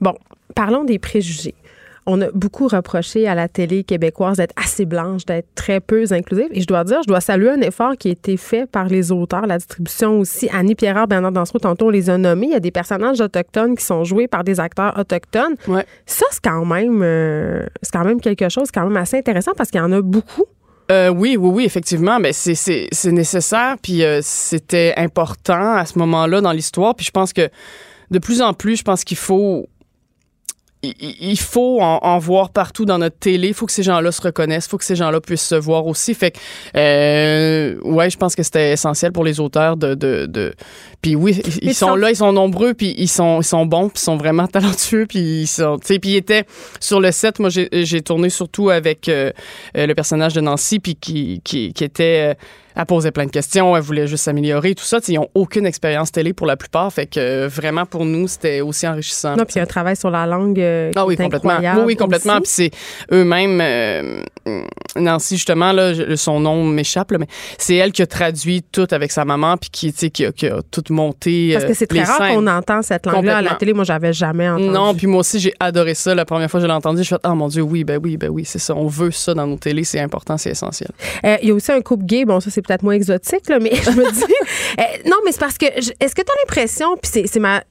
Bon, 0.01 0.15
parlons 0.55 0.83
des 0.83 0.99
préjugés. 0.99 1.55
On 2.05 2.21
a 2.21 2.27
beaucoup 2.33 2.67
reproché 2.67 3.27
à 3.27 3.35
la 3.35 3.47
télé 3.47 3.83
québécoise 3.83 4.37
d'être 4.37 4.53
assez 4.55 4.85
blanche, 4.85 5.25
d'être 5.25 5.47
très 5.55 5.79
peu 5.79 6.03
inclusive. 6.11 6.47
Et 6.51 6.61
je 6.61 6.67
dois 6.67 6.83
dire, 6.83 7.01
je 7.03 7.07
dois 7.07 7.21
saluer 7.21 7.51
un 7.51 7.61
effort 7.61 7.95
qui 7.97 8.09
a 8.09 8.11
été 8.11 8.37
fait 8.37 8.65
par 8.65 8.85
les 8.85 9.11
auteurs, 9.11 9.45
la 9.45 9.57
distribution 9.57 10.19
aussi. 10.19 10.49
Annie 10.51 10.75
Pierrard, 10.75 11.07
Bernard 11.07 11.31
Dansereau, 11.31 11.59
tantôt, 11.59 11.87
on 11.87 11.89
les 11.89 12.09
a 12.09 12.17
nommés. 12.17 12.47
Il 12.47 12.53
y 12.53 12.55
a 12.55 12.59
des 12.59 12.71
personnages 12.71 13.21
autochtones 13.21 13.75
qui 13.75 13.83
sont 13.83 14.03
joués 14.03 14.27
par 14.27 14.43
des 14.43 14.59
acteurs 14.59 14.97
autochtones. 14.97 15.55
Ouais. 15.67 15.85
Ça, 16.05 16.25
c'est 16.31 16.43
quand 16.43 16.65
même, 16.65 17.01
euh, 17.03 17.65
c'est 17.81 17.91
quand 17.91 18.05
même 18.05 18.21
quelque 18.21 18.49
chose, 18.49 18.69
quand 18.71 18.85
même 18.85 18.97
assez 18.97 19.17
intéressant 19.17 19.51
parce 19.55 19.69
qu'il 19.69 19.79
y 19.79 19.83
en 19.83 19.91
a 19.91 20.01
beaucoup. 20.01 20.45
Euh, 20.91 21.09
oui, 21.09 21.37
oui, 21.37 21.49
oui, 21.53 21.65
effectivement. 21.65 22.19
Mais 22.19 22.33
c'est 22.33 23.11
nécessaire, 23.11 23.75
puis 23.81 24.03
euh, 24.03 24.19
c'était 24.23 24.93
important 24.97 25.75
à 25.75 25.85
ce 25.85 25.99
moment-là 25.99 26.41
dans 26.41 26.51
l'histoire. 26.51 26.95
Puis 26.95 27.05
je 27.05 27.11
pense 27.11 27.33
que 27.33 27.49
de 28.09 28.19
plus 28.19 28.41
en 28.41 28.53
plus, 28.53 28.77
je 28.77 28.83
pense 28.83 29.03
qu'il 29.03 29.17
faut 29.17 29.67
il- 30.81 31.37
faut 31.39 31.81
en, 31.81 31.99
en 32.01 32.17
voir 32.19 32.49
partout 32.51 32.85
dans 32.85 32.97
notre 32.97 33.17
télé. 33.17 33.49
Il 33.49 33.53
faut 33.53 33.65
que 33.65 33.71
ces 33.71 33.83
gens-là 33.83 34.11
se 34.11 34.21
reconnaissent. 34.21 34.65
Il 34.67 34.69
faut 34.69 34.77
que 34.77 34.85
ces 34.85 34.95
gens-là 34.95 35.19
puissent 35.19 35.45
se 35.47 35.55
voir 35.55 35.85
aussi. 35.87 36.13
Fait 36.13 36.31
que, 36.31 36.37
euh, 36.77 37.75
ouais, 37.83 38.09
je 38.09 38.17
pense 38.17 38.35
que 38.35 38.43
c'était 38.43 38.71
essentiel 38.71 39.11
pour 39.11 39.23
les 39.23 39.39
auteurs 39.39 39.77
de, 39.77 39.93
de, 39.93 40.25
de... 40.25 40.53
puis 41.01 41.15
oui, 41.15 41.41
ils, 41.61 41.67
Mais 41.67 41.73
sont 41.73 41.87
sans- 41.87 41.95
là, 41.95 42.09
ils 42.11 42.15
sont 42.15 42.31
nombreux, 42.33 42.73
puis 42.73 42.93
ils 42.97 43.07
sont, 43.09 43.41
ils 43.41 43.45
sont 43.45 43.65
bons, 43.65 43.89
puis 43.89 43.99
ils 43.99 44.05
sont 44.05 44.17
vraiment 44.17 44.47
talentueux, 44.55 45.05
puis 45.07 45.41
ils 45.41 45.47
sont, 45.47 45.77
tu 45.79 45.87
sais, 45.87 45.99
puis 45.99 46.11
ils 46.11 46.17
étaient 46.17 46.45
sur 46.79 46.99
le 46.99 47.11
set. 47.11 47.39
Moi, 47.39 47.49
j'ai, 47.49 47.67
j'ai 47.71 48.01
tourné 48.01 48.29
surtout 48.29 48.69
avec 48.69 49.09
euh, 49.09 49.31
euh, 49.77 49.85
le 49.87 49.95
personnage 49.95 50.33
de 50.33 50.41
Nancy, 50.41 50.79
puis 50.79 50.95
qui, 50.95 51.41
qui, 51.43 51.73
qui 51.73 51.83
était, 51.83 52.31
euh, 52.31 52.33
elle 52.79 52.85
posait 52.85 53.11
plein 53.11 53.25
de 53.25 53.31
questions, 53.31 53.75
elle 53.75 53.83
voulait 53.83 54.07
juste 54.07 54.23
s'améliorer, 54.23 54.73
tout 54.73 54.85
ça. 54.85 55.01
Tu 55.01 55.07
sais, 55.07 55.13
Ils 55.13 55.19
ont 55.19 55.29
aucune 55.35 55.65
expérience 55.65 56.11
télé 56.11 56.31
pour 56.31 56.47
la 56.47 56.55
plupart, 56.55 56.91
fait 56.93 57.07
que 57.07 57.19
euh, 57.19 57.47
vraiment 57.49 57.85
pour 57.85 58.05
nous, 58.05 58.27
c'était 58.29 58.61
aussi 58.61 58.87
enrichissant. 58.87 59.35
Non, 59.35 59.43
puis 59.43 59.55
il 59.55 59.57
y 59.57 59.59
a 59.59 59.63
un 59.63 59.67
travail 59.67 59.97
sur 59.97 60.09
la 60.09 60.25
langue 60.25 60.59
euh, 60.59 60.91
qui 60.91 60.97
Ah 60.97 61.05
oui, 61.05 61.17
complètement. 61.17 61.59
Oui, 61.85 61.95
complètement. 61.97 62.37
Puis 62.37 62.49
c'est 62.51 62.71
eux-mêmes, 63.11 63.59
euh, 63.61 64.21
Nancy, 64.95 65.35
justement, 65.35 65.73
là, 65.73 65.93
son 66.15 66.39
nom 66.39 66.63
m'échappe, 66.63 67.11
mais 67.11 67.27
c'est 67.57 67.75
elle 67.75 67.91
qui 67.91 68.01
a 68.01 68.07
traduit 68.07 68.63
tout 68.63 68.87
avec 68.91 69.11
sa 69.11 69.25
maman, 69.25 69.57
puis 69.57 69.69
qui, 69.69 69.93
qui, 70.11 70.25
a, 70.25 70.31
qui 70.31 70.47
a 70.47 70.61
tout 70.71 70.83
monté. 70.89 71.51
Parce 71.53 71.65
que 71.65 71.71
euh, 71.71 71.75
c'est 71.75 71.87
très 71.87 72.03
rare 72.03 72.29
qu'on 72.29 72.47
entend 72.47 72.81
cette 72.81 73.05
langue-là 73.05 73.37
à 73.37 73.41
la 73.41 73.55
télé. 73.55 73.73
Moi, 73.73 73.83
j'avais 73.83 74.13
jamais 74.13 74.49
entendu. 74.49 74.69
Non, 74.69 74.95
puis 74.95 75.07
moi 75.07 75.19
aussi, 75.19 75.39
j'ai 75.39 75.53
adoré 75.59 75.95
ça. 75.95 76.15
La 76.15 76.25
première 76.25 76.49
fois 76.49 76.59
que 76.59 76.63
je 76.63 76.67
l'ai 76.67 76.73
entendu, 76.73 76.99
je 76.99 77.07
suis 77.07 77.15
ah 77.23 77.35
mon 77.35 77.47
Dieu, 77.47 77.61
oui, 77.61 77.83
ben 77.83 77.99
oui, 78.01 78.15
ben 78.17 78.29
oui, 78.29 78.45
c'est 78.45 78.59
ça. 78.59 78.73
On 78.75 78.87
veut 78.87 79.11
ça 79.11 79.33
dans 79.33 79.47
nos 79.47 79.57
télés, 79.57 79.83
c'est 79.83 79.99
important, 79.99 80.37
c'est 80.37 80.51
essentiel. 80.51 80.91
Euh, 81.25 81.37
Il 81.41 81.49
y 81.49 81.51
a 81.51 81.53
aussi 81.53 81.71
un 81.71 81.81
couple 81.81 82.05
gay. 82.05 82.25
Bon, 82.25 82.39
ça, 82.39 82.49
c'est 82.49 82.61
peut-être 82.69 82.83
moins 82.83 82.93
exotique, 82.93 83.49
là, 83.49 83.59
mais 83.59 83.75
je 83.83 83.91
me 83.91 84.11
dis. 84.11 84.23
euh, 84.79 84.83
non, 85.09 85.17
mais 85.25 85.31
c'est 85.31 85.39
parce 85.39 85.57
que. 85.57 85.65
Est-ce 85.65 86.15
que 86.15 86.21
tu 86.21 86.31
as 86.31 86.35
l'impression, 86.43 86.95
puis 86.97 87.27
c'est 87.27 87.39
ma. 87.39 87.63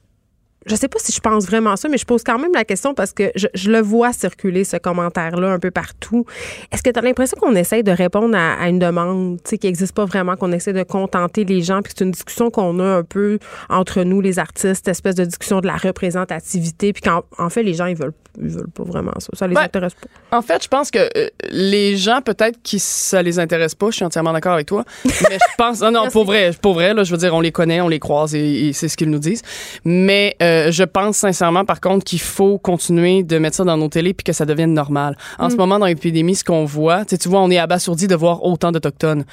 Je 0.65 0.75
sais 0.75 0.87
pas 0.89 0.99
si 0.99 1.11
je 1.13 1.19
pense 1.19 1.45
vraiment 1.45 1.75
ça, 1.77 1.87
mais 1.89 1.97
je 1.97 2.05
pose 2.05 2.21
quand 2.23 2.37
même 2.37 2.51
la 2.53 2.65
question 2.65 2.93
parce 2.93 3.13
que 3.13 3.31
je, 3.35 3.47
je 3.53 3.71
le 3.71 3.79
vois 3.79 4.11
circuler, 4.13 4.63
ce 4.65 4.77
commentaire-là, 4.77 5.51
un 5.51 5.59
peu 5.59 5.71
partout. 5.71 6.25
Est-ce 6.71 6.83
que 6.83 6.89
tu 6.89 6.99
as 6.99 7.01
l'impression 7.01 7.37
qu'on 7.39 7.55
essaye 7.55 7.81
de 7.83 7.91
répondre 7.91 8.35
à, 8.35 8.53
à 8.61 8.67
une 8.69 8.77
demande 8.79 9.37
tu 9.43 9.51
sais, 9.51 9.57
qui 9.57 9.67
n'existe 9.67 9.95
pas 9.95 10.05
vraiment, 10.05 10.35
qu'on 10.35 10.51
essaie 10.51 10.73
de 10.73 10.83
contenter 10.83 11.45
les 11.45 11.61
gens, 11.61 11.81
puis 11.81 11.93
c'est 11.97 12.03
une 12.03 12.11
discussion 12.11 12.49
qu'on 12.51 12.79
a 12.79 12.83
un 12.97 13.03
peu 13.03 13.39
entre 13.69 14.03
nous, 14.03 14.19
les 14.21 14.37
artistes, 14.37 14.87
espèce 14.87 15.15
de 15.15 15.23
discussion 15.25 15.61
de 15.61 15.67
la 15.67 15.77
représentativité, 15.77 16.93
puis 16.93 17.01
qu'en 17.03 17.23
en 17.37 17.49
fait, 17.49 17.63
les 17.63 17.73
gens, 17.73 17.85
ils 17.85 17.95
veulent, 17.95 18.13
ils 18.41 18.49
veulent 18.49 18.69
pas 18.69 18.83
vraiment 18.83 19.13
ça. 19.19 19.29
Ça 19.33 19.47
les 19.47 19.55
Ouais. 19.55 19.63
intéresse 19.63 19.93
pas. 19.93 20.37
En 20.37 20.41
fait, 20.41 20.61
je 20.63 20.67
pense 20.67 20.91
que 20.91 20.99
euh, 21.17 21.27
les 21.51 21.97
gens, 21.97 22.21
peut-être 22.21 22.61
qui 22.61 22.79
ça 22.79 23.21
les 23.21 23.39
intéresse 23.39 23.75
pas, 23.75 23.87
je 23.89 23.95
suis 23.97 24.05
entièrement 24.05 24.33
d'accord 24.33 24.53
avec 24.53 24.67
toi. 24.67 24.83
Mais 25.05 25.11
je 25.39 25.55
pense, 25.57 25.81
non, 25.81 25.91
non, 25.91 26.09
pour 26.09 26.25
vrai, 26.25 26.51
pour 26.61 26.73
vrai, 26.73 26.93
là, 26.93 27.03
je 27.03 27.11
veux 27.11 27.17
dire, 27.17 27.33
on 27.33 27.41
les 27.41 27.51
connaît, 27.51 27.81
on 27.81 27.87
les 27.87 27.99
croise 27.99 28.35
et, 28.35 28.67
et 28.67 28.73
c'est 28.73 28.87
ce 28.87 28.97
qu'ils 28.97 29.09
nous 29.09 29.19
disent. 29.19 29.41
Mais 29.85 30.35
euh, 30.41 30.58
je 30.71 30.83
pense 30.83 31.17
sincèrement, 31.17 31.65
par 31.65 31.81
contre, 31.81 32.03
qu'il 32.05 32.19
faut 32.19 32.57
continuer 32.57 33.23
de 33.23 33.37
mettre 33.37 33.55
ça 33.57 33.63
dans 33.63 33.77
nos 33.77 33.87
télés 33.89 34.13
puis 34.13 34.23
que 34.23 34.33
ça 34.33 34.45
devienne 34.45 34.73
normal. 34.73 35.17
En 35.37 35.47
Mm. 35.47 35.51
ce 35.51 35.55
moment, 35.55 35.79
dans 35.79 35.85
l'épidémie, 35.85 36.35
ce 36.35 36.43
qu'on 36.43 36.65
voit, 36.65 37.05
tu 37.05 37.15
vois, 37.29 37.41
on 37.41 37.49
est 37.51 37.57
abasourdi 37.57 38.07
de 38.07 38.15
voir 38.15 38.43
autant 38.43 38.71
d'autochtones. 38.71 39.23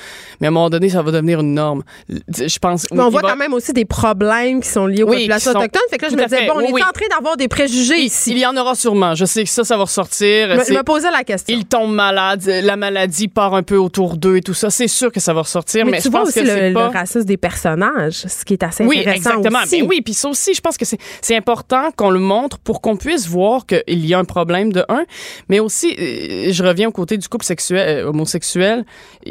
Mais 0.40 0.46
à 0.46 0.50
un 0.50 0.52
moment 0.52 0.70
donné, 0.70 0.88
ça 0.88 1.02
va 1.02 1.10
devenir 1.10 1.40
une 1.40 1.54
norme. 1.54 1.82
Je 2.08 2.58
pense. 2.58 2.86
Mais 2.92 3.00
on 3.02 3.08
voit 3.10 3.22
va- 3.22 3.30
quand 3.30 3.36
même 3.36 3.52
aussi 3.54 3.72
des 3.72 3.84
problèmes 3.84 4.60
qui 4.60 4.68
sont 4.68 4.86
liés 4.86 5.02
aux 5.02 5.08
Oui, 5.10 5.16
populations 5.18 5.52
sont- 5.52 5.58
autochtones. 5.58 5.82
Fait 5.90 5.98
que 5.98 6.04
là, 6.04 6.10
je 6.10 6.16
me 6.16 6.22
disais, 6.24 6.46
bon, 6.46 6.54
on 6.54 6.58
Oui, 6.58 6.64
est 6.68 6.72
oui. 6.74 6.82
en 6.82 6.92
train 6.92 7.06
d'avoir 7.14 7.36
des 7.36 7.48
préjugés 7.48 7.98
il, 7.98 8.06
ici. 8.06 8.32
il 8.32 8.38
y 8.38 8.46
en 8.46 8.56
aura 8.56 8.74
sûrement. 8.74 9.14
Je 9.14 9.24
sais 9.24 9.44
que 9.44 9.50
ça, 9.50 9.64
ça 9.64 9.76
va 9.76 9.84
ressortir. 9.84 10.48
Je 10.64 10.72
me- 10.72 10.82
posais 10.82 11.10
la 11.10 11.24
question. 11.24 11.56
ils 11.56 11.64
tombent 11.64 11.94
malades, 11.94 12.44
la 12.46 12.76
maladie 12.76 13.28
part 13.28 13.54
un 13.54 13.62
peu 13.62 13.76
autour 13.76 14.16
d'eux 14.16 14.36
et 14.36 14.40
tout 14.42 14.54
ça. 14.54 14.70
C'est 14.70 14.88
sûr 14.88 15.10
que 15.10 15.20
ça 15.20 15.32
va 15.32 15.40
ressortir, 15.42 15.84
mais, 15.84 15.92
mais, 15.92 15.96
tu 15.98 16.04
je 16.04 16.08
vois 16.10 16.20
pense 16.20 16.28
aussi 16.28 16.40
que 16.42 16.46
le, 16.46 16.68
le 16.68 16.74
pas. 16.74 16.90
racisme 16.90 17.24
des 17.24 17.36
personnages, 17.36 18.24
ce 18.28 18.44
qui 18.44 18.52
est 18.54 18.62
assez 18.62 18.84
Oui, 18.84 19.00
intéressant 19.00 19.30
exactement. 19.38 19.62
aussi. 19.64 19.82
Mais 19.82 19.88
oui, 19.88 20.00
puis 20.02 20.14
ça 20.14 20.28
aussi, 20.28 20.54
je 20.54 20.60
pense 20.60 20.76
que 20.76 20.84
c'est 20.84 20.98
c'est 21.20 21.36
important 21.36 21.90
qu'on 21.96 22.10
le 22.10 22.20
montre 22.20 22.58
pour 22.58 22.80
qu'on 22.80 22.96
puisse 22.96 23.28
voir 23.28 23.66
qu'il 23.66 24.06
y 24.06 24.14
a 24.14 24.18
un 24.18 24.24
problème 24.24 24.72
de 24.72 24.84
un, 24.88 25.04
mais 25.48 25.60
aussi, 25.60 25.96
euh, 25.98 26.52
je 26.52 26.62
reviens 26.62 26.88
au 26.88 26.92
côté 26.92 27.16
du 27.18 27.28
couple 27.28 27.44
sexuel, 27.44 27.98
euh, 27.98 28.08
homosexuel. 28.08 28.84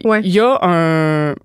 Ouais. 0.03 0.21
Il 0.23 0.31
y 0.31 0.39
a 0.39 0.59
un 0.61 1.35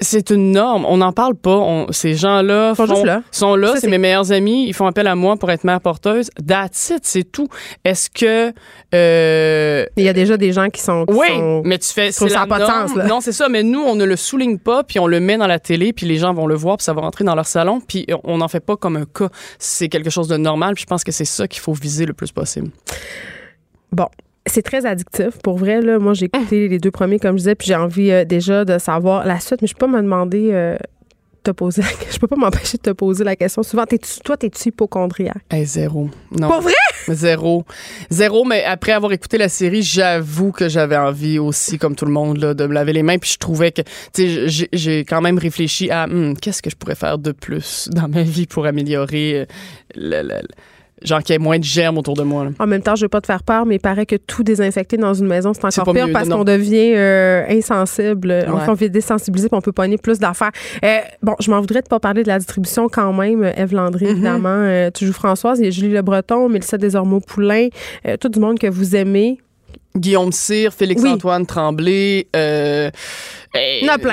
c'est 0.00 0.30
une 0.30 0.52
norme. 0.52 0.84
On 0.86 0.96
n'en 0.96 1.12
parle 1.12 1.34
pas. 1.36 1.56
On- 1.56 1.86
ces 1.92 2.14
gens-là 2.14 2.74
là. 3.04 3.22
sont 3.30 3.54
là. 3.56 3.74
C'est 3.78 3.88
mes 3.88 3.98
meilleurs 3.98 4.32
amis. 4.32 4.66
Ils 4.66 4.74
font 4.74 4.86
appel 4.86 5.06
à 5.06 5.14
moi 5.14 5.36
pour 5.36 5.50
être 5.50 5.64
mère 5.64 5.80
porteuse. 5.80 6.28
That's 6.46 6.90
it, 6.90 7.00
c'est 7.04 7.24
tout. 7.30 7.48
Est-ce 7.84 8.10
que 8.10 8.52
euh, 8.94 9.86
Il 9.96 10.04
y 10.04 10.08
a 10.08 10.12
déjà 10.12 10.36
des 10.36 10.52
gens 10.52 10.68
qui 10.70 10.80
sont. 10.80 11.06
qui 11.06 11.14
oui, 11.14 11.28
sont- 11.28 11.62
mais 11.64 11.78
tu 11.78 11.88
fais. 11.92 12.10
ça 12.12 12.26
la 12.26 12.40
a 12.42 12.46
pas 12.46 12.58
de 12.58 12.64
norme. 12.64 12.88
sens, 12.88 12.96
là. 12.96 13.06
Non, 13.06 13.20
c'est 13.20 13.32
ça. 13.32 13.48
Mais 13.48 13.62
nous, 13.62 13.80
on 13.80 13.94
ne 13.94 14.04
le 14.04 14.16
souligne 14.16 14.58
pas, 14.58 14.82
puis 14.82 14.98
on 14.98 15.06
le 15.06 15.20
met 15.20 15.36
dans 15.36 15.46
la 15.46 15.58
télé, 15.58 15.92
puis 15.92 16.06
les 16.06 16.16
gens 16.16 16.34
vont 16.34 16.46
le 16.46 16.54
voir, 16.56 16.78
puis 16.78 16.84
ça 16.84 16.92
va 16.92 17.02
rentrer 17.02 17.24
dans 17.24 17.34
leur 17.34 17.46
salon, 17.46 17.80
puis 17.80 18.06
on 18.24 18.38
n'en 18.38 18.48
fait 18.48 18.60
pas 18.60 18.76
comme 18.76 18.96
un 18.96 19.04
cas. 19.04 19.28
C'est 19.58 19.88
quelque 19.88 20.10
chose 20.10 20.28
de 20.28 20.36
normal, 20.36 20.74
puis 20.74 20.82
je 20.82 20.86
pense 20.86 21.04
que 21.04 21.12
c'est 21.12 21.24
ça 21.24 21.46
qu'il 21.46 21.60
faut 21.60 21.72
viser 21.72 22.06
le 22.06 22.12
plus 22.12 22.32
possible. 22.32 22.70
Bon. 23.92 24.06
C'est 24.46 24.62
très 24.62 24.86
addictif. 24.86 25.38
Pour 25.42 25.58
vrai, 25.58 25.80
là, 25.80 25.98
moi, 25.98 26.14
j'ai 26.14 26.26
écouté 26.26 26.68
les 26.68 26.78
deux 26.78 26.90
premiers, 26.90 27.18
comme 27.18 27.32
je 27.32 27.42
disais, 27.42 27.54
puis 27.54 27.68
j'ai 27.68 27.74
envie 27.74 28.10
euh, 28.10 28.24
déjà 28.24 28.64
de 28.64 28.78
savoir 28.78 29.26
la 29.26 29.40
suite, 29.40 29.62
mais 29.62 29.68
je 29.68 29.74
peux 29.74 29.86
pas 29.86 29.92
me 29.92 30.02
demander. 30.02 30.50
Euh, 30.52 30.76
te 31.46 31.50
poser 31.52 31.82
je 32.10 32.18
peux 32.18 32.26
pas 32.26 32.36
m'empêcher 32.36 32.76
de 32.76 32.82
te 32.82 32.90
poser 32.90 33.24
la 33.24 33.36
question. 33.36 33.62
Souvent 33.62 33.84
es 33.84 33.96
-tu, 33.96 34.20
toi 34.22 34.36
t'es-tu 34.36 34.68
hypochondriaque? 34.70 35.44
Zéro. 35.64 36.10
Non. 36.32 36.48
Pour 36.48 36.60
vrai? 36.60 36.72
Zéro. 37.08 37.64
Zéro 38.10 38.44
mais 38.44 38.64
après 38.64 38.92
avoir 38.92 39.12
écouté 39.12 39.38
la 39.38 39.48
série 39.48 39.82
j'avoue 39.82 40.50
que 40.50 40.68
j'avais 40.68 40.96
envie 40.96 41.38
aussi 41.38 41.78
comme 41.78 41.94
tout 41.94 42.04
le 42.04 42.10
monde 42.10 42.38
là, 42.38 42.54
de 42.54 42.66
me 42.66 42.74
laver 42.74 42.92
les 42.92 43.04
mains 43.04 43.18
puis 43.18 43.30
je 43.32 43.38
trouvais 43.38 43.70
que 43.70 43.82
tu 44.12 44.48
sais 44.48 44.68
j'ai 44.72 45.04
quand 45.04 45.20
même 45.20 45.38
réfléchi 45.38 45.88
à 45.90 46.08
hmm, 46.08 46.36
qu'est-ce 46.36 46.62
que 46.62 46.70
je 46.70 46.76
pourrais 46.76 46.96
faire 46.96 47.18
de 47.18 47.32
plus 47.32 47.88
dans 47.92 48.08
ma 48.08 48.22
vie 48.22 48.46
pour 48.46 48.66
améliorer 48.66 49.40
euh, 49.40 49.44
le, 49.94 50.22
le 50.22 50.40
genre 51.02 51.22
qu'il 51.22 51.34
y 51.34 51.36
ait 51.36 51.38
moins 51.38 51.58
de 51.58 51.64
germes 51.64 51.98
autour 51.98 52.14
de 52.14 52.22
moi. 52.22 52.46
En 52.58 52.66
même 52.66 52.82
temps, 52.82 52.96
je 52.96 53.02
vais 53.02 53.08
pas 53.08 53.20
te 53.20 53.26
faire 53.26 53.42
peur, 53.42 53.66
mais 53.66 53.76
il 53.76 53.80
paraît 53.80 54.06
que 54.06 54.16
tout 54.16 54.42
désinfecter 54.42 54.96
dans 54.96 55.14
une 55.14 55.26
maison, 55.26 55.52
c'est 55.52 55.80
encore 55.80 55.94
pire 55.94 56.08
parce 56.12 56.28
qu'on 56.28 56.44
devient 56.44 56.94
euh, 56.94 57.44
insensible. 57.48 58.44
Enfin, 58.48 58.72
on 58.72 58.74
devient 58.74 58.90
désensibilisé 58.90 59.48
puis 59.48 59.56
on 59.56 59.60
peut 59.60 59.72
pogner 59.72 59.98
plus 59.98 60.18
d'affaires. 60.18 60.52
Euh, 60.84 60.98
bon, 61.22 61.34
je 61.40 61.50
m'en 61.50 61.60
voudrais 61.60 61.82
de 61.82 61.88
pas 61.88 62.00
parler 62.00 62.22
de 62.22 62.28
la 62.28 62.38
distribution 62.38 62.88
quand 62.88 63.12
même. 63.12 63.44
Eve 63.56 63.74
Landry, 63.74 64.06
mm-hmm. 64.06 64.10
évidemment. 64.10 64.48
Euh, 64.48 64.90
tu 64.92 65.06
joues 65.06 65.12
Françoise, 65.12 65.58
il 65.58 65.66
y 65.66 65.68
a 65.68 65.70
Julie 65.70 65.92
Le 65.92 66.02
Breton, 66.02 66.48
Mélissa 66.48 66.78
Desormeaux-Poulain, 66.78 67.68
tout 68.20 68.28
du 68.28 68.40
monde 68.40 68.58
que 68.58 68.66
vous 68.68 68.96
aimez. 68.96 69.38
Guillaume 69.96 70.32
Cyr, 70.32 70.72
Félix-Antoine 70.72 71.46
Tremblay, 71.46 72.26
euh, 72.36 72.90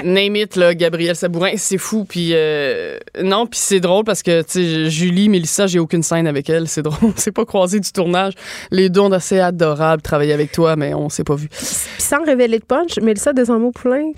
name 0.04 0.36
it, 0.36 0.56
là, 0.56 0.74
Gabriel 0.74 1.16
Sabourin, 1.16 1.54
c'est 1.58 1.78
fou. 1.78 2.06
Puis 2.06 2.32
euh, 2.34 2.98
non, 3.22 3.46
puis 3.46 3.60
c'est 3.60 3.80
drôle 3.80 4.04
parce 4.04 4.24
que, 4.24 4.41
tu 4.41 4.48
sais, 4.50 4.89
Julie, 4.89 5.30
Mélissa, 5.30 5.68
j'ai 5.68 5.80
aucune 5.80 6.04
scène 6.04 6.28
avec 6.28 6.50
elle. 6.50 6.68
C'est 6.68 6.82
drôle. 6.84 7.14
C'est 7.16 7.32
pas 7.32 7.46
croisé 7.46 7.80
du 7.80 7.91
tournage. 7.91 8.34
Les 8.72 8.89
deux 8.89 9.02
ont 9.02 9.12
assez 9.12 9.39
adorable 9.39 10.02
travailler 10.02 10.34
avec 10.34 10.52
toi, 10.52 10.76
mais 10.76 10.94
on 10.94 11.10
s'est 11.10 11.24
pas 11.24 11.36
vu. 11.36 11.50
Puis 11.50 12.04
sans 12.04 12.24
révéler 12.24 12.60
de 12.60 12.66
punch, 12.66 12.98
Mélissa 13.00 13.34
Desormeaux-Poulain, 13.34 14.12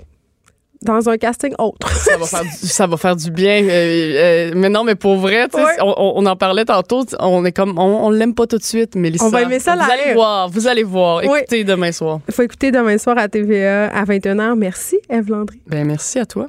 dans 0.86 1.08
un 1.08 1.18
casting 1.18 1.52
autre. 1.58 1.88
ça, 1.90 2.16
va 2.16 2.26
faire 2.26 2.42
du, 2.42 2.66
ça 2.66 2.86
va 2.86 2.96
faire 2.96 3.16
du 3.16 3.30
bien. 3.30 3.62
Euh, 3.62 3.70
euh, 3.70 4.52
mais 4.54 4.68
non, 4.68 4.84
mais 4.84 4.94
pour 4.94 5.16
vrai, 5.16 5.48
on, 5.80 5.94
on, 6.16 6.26
en 6.26 6.36
parlait 6.36 6.64
tantôt. 6.64 7.04
On 7.20 7.44
est 7.44 7.52
comme, 7.52 7.78
on, 7.78 8.10
l'aime 8.10 8.34
pas 8.34 8.46
tout 8.46 8.58
de 8.58 8.62
suite, 8.64 8.94
mais 8.94 9.12
On 9.20 9.28
va 9.28 9.42
aimer 9.42 9.58
ça 9.58 9.76
Vous 9.76 9.90
allez 9.90 10.14
voir, 10.14 10.48
vous 10.48 10.66
allez 10.66 10.84
voir. 10.84 11.22
Écoutez 11.22 11.64
demain 11.64 11.92
soir. 11.92 12.20
Il 12.28 12.34
faut 12.34 12.42
écouter 12.42 12.70
demain 12.70 12.98
soir 12.98 13.18
à 13.18 13.28
TVA 13.28 13.88
à 13.88 14.04
21h. 14.04 14.54
Merci, 14.56 14.98
Eve 15.10 15.30
Landry. 15.30 15.60
Ben, 15.66 15.86
merci 15.86 16.18
à 16.18 16.26
toi. 16.26 16.48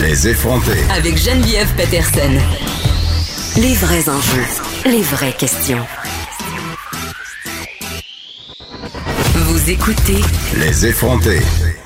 Les 0.00 0.28
effrontés. 0.28 0.72
Avec 0.96 1.16
Geneviève 1.16 1.68
Peterson. 1.76 2.32
Les 3.60 3.74
vrais 3.74 4.08
enjeux, 4.08 4.46
les 4.86 5.02
vraies 5.02 5.34
questions. 5.34 5.84
Vous 9.52 9.70
écoutez. 9.70 10.16
Les 10.58 10.86
effrontés. 10.86 11.40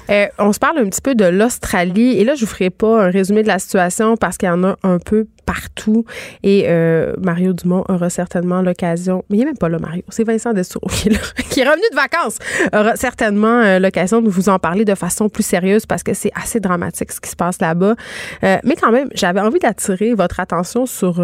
Euh, 0.08 0.26
on 0.38 0.52
se 0.52 0.58
parle 0.60 0.78
un 0.78 0.84
petit 0.84 1.00
peu 1.00 1.16
de 1.16 1.24
l'Australie. 1.24 2.16
Et 2.16 2.22
là 2.22 2.36
je 2.36 2.42
vous 2.42 2.46
ferai 2.46 2.70
pas 2.70 3.06
un 3.06 3.10
résumé 3.10 3.42
de 3.42 3.48
la 3.48 3.58
situation 3.58 4.16
parce 4.16 4.38
qu'il 4.38 4.46
y 4.46 4.52
en 4.52 4.62
a 4.62 4.76
un 4.84 5.00
peu 5.00 5.26
partout. 5.46 6.04
Et 6.44 6.66
euh, 6.68 7.14
Mario 7.20 7.52
Dumont 7.54 7.82
aura 7.88 8.08
certainement 8.08 8.62
l'occasion, 8.62 9.24
mais 9.28 9.38
il 9.38 9.40
n'est 9.40 9.46
même 9.46 9.58
pas 9.58 9.68
là 9.68 9.80
Mario, 9.80 10.04
c'est 10.10 10.22
Vincent 10.22 10.52
Destoureau 10.52 10.86
qui, 10.86 11.08
qui, 11.50 11.58
est 11.58 11.68
revenu 11.68 11.82
de 11.90 11.96
vacances, 11.96 12.38
aura 12.72 12.94
certainement 12.94 13.60
euh, 13.62 13.80
l'occasion 13.80 14.22
de 14.22 14.28
vous 14.28 14.48
en 14.48 14.60
parler 14.60 14.84
de 14.84 14.94
façon 14.94 15.28
plus 15.28 15.44
sérieuse 15.44 15.86
parce 15.86 16.04
que 16.04 16.14
c'est 16.14 16.30
assez 16.40 16.60
dramatique 16.60 17.10
ce 17.10 17.20
qui 17.20 17.30
se 17.30 17.36
passe 17.36 17.60
là-bas. 17.60 17.96
mais 18.42 18.76
quand 18.80 18.92
même, 18.92 19.08
j'avais 19.12 19.40
envie 19.40 19.58
d'attirer 19.58 20.14
votre 20.14 20.38
attention 20.38 20.86
sur 20.86 21.20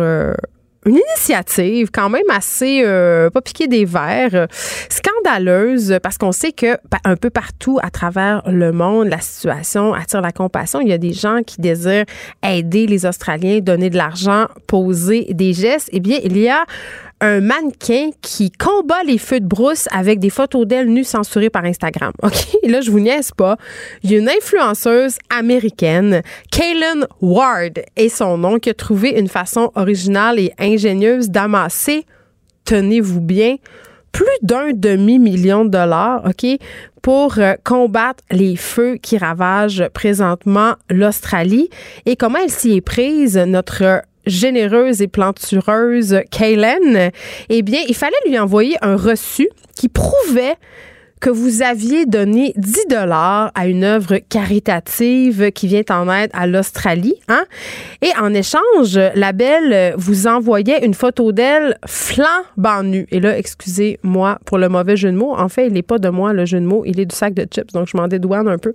une 0.86 0.96
initiative 0.96 1.90
quand 1.92 2.10
même 2.10 2.28
assez 2.30 2.82
euh, 2.84 3.30
pas 3.30 3.40
piquée 3.40 3.68
des 3.68 3.84
verres, 3.84 4.34
euh, 4.34 4.46
scandaleuse 4.88 5.98
parce 6.02 6.18
qu'on 6.18 6.32
sait 6.32 6.52
que 6.52 6.76
un 7.04 7.16
peu 7.16 7.30
partout 7.30 7.78
à 7.82 7.90
travers 7.90 8.42
le 8.46 8.72
monde, 8.72 9.08
la 9.08 9.20
situation 9.20 9.94
attire 9.94 10.20
la 10.20 10.32
compassion. 10.32 10.80
Il 10.80 10.88
y 10.88 10.92
a 10.92 10.98
des 10.98 11.12
gens 11.12 11.42
qui 11.46 11.60
désirent 11.60 12.04
aider 12.42 12.86
les 12.86 13.06
Australiens, 13.06 13.60
donner 13.60 13.90
de 13.90 13.96
l'argent, 13.96 14.46
poser 14.66 15.28
des 15.30 15.52
gestes. 15.52 15.88
Eh 15.92 16.00
bien, 16.00 16.18
il 16.22 16.36
y 16.36 16.48
a 16.48 16.64
un 17.22 17.40
mannequin 17.40 18.10
qui 18.20 18.50
combat 18.50 19.04
les 19.04 19.16
feux 19.16 19.38
de 19.38 19.46
brousse 19.46 19.88
avec 19.92 20.18
des 20.18 20.28
photos 20.28 20.66
d'elle 20.66 20.88
nues 20.88 21.04
censurées 21.04 21.50
par 21.50 21.64
Instagram. 21.64 22.12
OK? 22.22 22.32
là, 22.64 22.80
je 22.80 22.90
vous 22.90 23.00
niaise 23.00 23.30
pas. 23.30 23.56
Il 24.02 24.10
y 24.10 24.16
a 24.16 24.18
une 24.18 24.28
influenceuse 24.28 25.16
américaine, 25.30 26.22
Kaylin 26.50 27.06
Ward 27.20 27.80
est 27.96 28.08
son 28.08 28.36
nom, 28.38 28.58
qui 28.58 28.70
a 28.70 28.74
trouvé 28.74 29.10
une 29.10 29.28
façon 29.28 29.70
originale 29.76 30.40
et 30.40 30.52
ingénieuse 30.58 31.30
d'amasser, 31.30 32.06
tenez-vous 32.64 33.20
bien, 33.20 33.56
plus 34.10 34.26
d'un 34.42 34.72
demi-million 34.72 35.64
de 35.64 35.70
dollars, 35.70 36.24
OK, 36.26 36.46
pour 37.02 37.38
euh, 37.38 37.54
combattre 37.64 38.22
les 38.30 38.56
feux 38.56 38.96
qui 38.96 39.16
ravagent 39.16 39.88
présentement 39.94 40.74
l'Australie. 40.90 41.70
Et 42.04 42.16
comment 42.16 42.38
elle 42.42 42.50
s'y 42.50 42.74
est 42.74 42.80
prise, 42.80 43.38
notre 43.38 44.02
généreuse 44.26 45.02
et 45.02 45.08
plantureuse 45.08 46.20
Kaylen, 46.30 47.10
eh 47.48 47.62
bien, 47.62 47.80
il 47.88 47.94
fallait 47.94 48.16
lui 48.26 48.38
envoyer 48.38 48.76
un 48.82 48.96
reçu 48.96 49.48
qui 49.74 49.88
prouvait 49.88 50.56
que 51.22 51.30
vous 51.30 51.62
aviez 51.62 52.04
donné 52.04 52.52
10 52.56 52.86
dollars 52.90 53.52
à 53.54 53.68
une 53.68 53.84
œuvre 53.84 54.18
caritative 54.28 55.52
qui 55.52 55.68
vient 55.68 55.84
en 55.90 56.12
aide 56.12 56.30
à 56.34 56.48
l'Australie, 56.48 57.14
hein? 57.28 57.44
Et 58.02 58.10
en 58.20 58.34
échange, 58.34 58.98
la 59.14 59.30
belle 59.30 59.94
vous 59.96 60.26
envoyait 60.26 60.84
une 60.84 60.94
photo 60.94 61.30
d'elle 61.30 61.78
flambant 61.86 62.82
nue. 62.82 63.06
Et 63.12 63.20
là, 63.20 63.38
excusez-moi 63.38 64.40
pour 64.44 64.58
le 64.58 64.68
mauvais 64.68 64.96
jeu 64.96 65.12
de 65.12 65.16
mots. 65.16 65.36
En 65.36 65.48
fait, 65.48 65.68
il 65.68 65.74
n'est 65.74 65.82
pas 65.82 65.98
de 65.98 66.08
moi 66.08 66.32
le 66.32 66.44
jeu 66.44 66.58
de 66.58 66.66
mots, 66.66 66.82
il 66.84 66.98
est 66.98 67.06
du 67.06 67.14
sac 67.14 67.34
de 67.34 67.46
chips, 67.48 67.72
donc 67.72 67.86
je 67.86 67.96
m'en 67.96 68.08
dédouane 68.08 68.48
un 68.48 68.58
peu. 68.58 68.72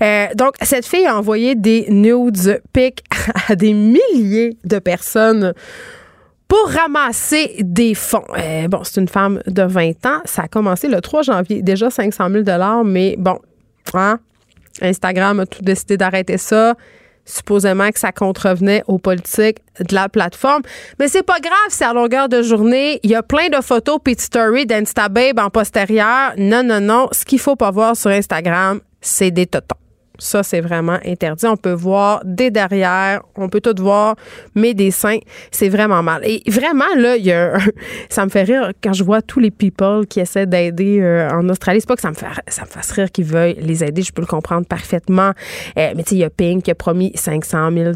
Euh, 0.00 0.28
donc, 0.34 0.54
cette 0.62 0.86
fille 0.86 1.04
a 1.04 1.18
envoyé 1.18 1.54
des 1.54 1.84
nudes 1.90 2.62
pics 2.72 3.04
à 3.48 3.54
des 3.54 3.74
milliers 3.74 4.56
de 4.64 4.78
personnes 4.78 5.52
pour 6.52 6.68
ramasser 6.68 7.56
des 7.60 7.94
fonds. 7.94 8.26
Euh, 8.36 8.68
bon, 8.68 8.84
c'est 8.84 9.00
une 9.00 9.08
femme 9.08 9.40
de 9.46 9.62
20 9.62 10.04
ans. 10.04 10.20
Ça 10.26 10.42
a 10.42 10.48
commencé 10.48 10.86
le 10.86 11.00
3 11.00 11.22
janvier. 11.22 11.62
Déjà 11.62 11.88
500 11.88 12.28
000 12.28 12.44
mais 12.84 13.14
bon, 13.18 13.38
hein? 13.94 14.18
Instagram 14.82 15.40
a 15.40 15.46
tout 15.46 15.62
décidé 15.62 15.96
d'arrêter 15.96 16.36
ça 16.36 16.74
supposément 17.24 17.88
que 17.90 17.98
ça 17.98 18.12
contrevenait 18.12 18.82
aux 18.86 18.98
politiques 18.98 19.60
de 19.80 19.94
la 19.94 20.10
plateforme. 20.10 20.60
Mais 20.98 21.08
c'est 21.08 21.22
pas 21.22 21.40
grave, 21.40 21.54
c'est 21.70 21.86
à 21.86 21.94
longueur 21.94 22.28
de 22.28 22.42
journée. 22.42 23.00
Il 23.02 23.10
y 23.10 23.14
a 23.14 23.22
plein 23.22 23.48
de 23.48 23.62
photos 23.62 23.98
pit 24.04 24.20
story 24.20 24.66
d'Instababe 24.66 25.38
en 25.38 25.48
postérieur. 25.48 26.32
Non, 26.36 26.62
non, 26.62 26.80
non. 26.80 27.08
Ce 27.12 27.24
qu'il 27.24 27.38
faut 27.38 27.56
pas 27.56 27.70
voir 27.70 27.96
sur 27.96 28.10
Instagram, 28.10 28.80
c'est 29.00 29.30
des 29.30 29.46
totons. 29.46 29.81
Ça, 30.22 30.42
c'est 30.42 30.60
vraiment 30.60 30.98
interdit. 31.04 31.46
On 31.46 31.56
peut 31.56 31.72
voir 31.72 32.22
des 32.24 32.50
derrière, 32.50 33.22
on 33.36 33.48
peut 33.48 33.60
tout 33.60 33.74
voir, 33.82 34.16
mais 34.54 34.74
des 34.74 34.90
seins, 34.90 35.18
c'est 35.50 35.68
vraiment 35.68 36.02
mal. 36.02 36.22
Et 36.24 36.42
vraiment, 36.48 36.84
là, 36.96 37.16
y 37.16 37.32
a 37.32 37.52
ça 38.08 38.24
me 38.24 38.30
fait 38.30 38.42
rire 38.42 38.72
quand 38.82 38.92
je 38.92 39.04
vois 39.04 39.22
tous 39.22 39.40
les 39.40 39.50
people 39.50 40.06
qui 40.06 40.20
essaient 40.20 40.46
d'aider 40.46 41.00
euh, 41.00 41.28
en 41.30 41.48
Australie. 41.48 41.80
C'est 41.80 41.88
pas 41.88 41.96
que 41.96 42.02
ça 42.02 42.10
me, 42.10 42.14
fait, 42.14 42.26
ça 42.48 42.62
me 42.62 42.68
fasse 42.68 42.92
rire 42.92 43.10
qu'ils 43.10 43.24
veuillent 43.24 43.58
les 43.60 43.84
aider, 43.84 44.02
je 44.02 44.12
peux 44.12 44.22
le 44.22 44.26
comprendre 44.26 44.66
parfaitement. 44.66 45.32
Euh, 45.78 45.92
mais 45.96 46.02
tu 46.02 46.10
sais, 46.10 46.14
il 46.16 46.18
y 46.18 46.24
a 46.24 46.30
Pink 46.30 46.64
qui 46.64 46.70
a 46.70 46.74
promis 46.74 47.12
500 47.14 47.70
000 47.72 47.92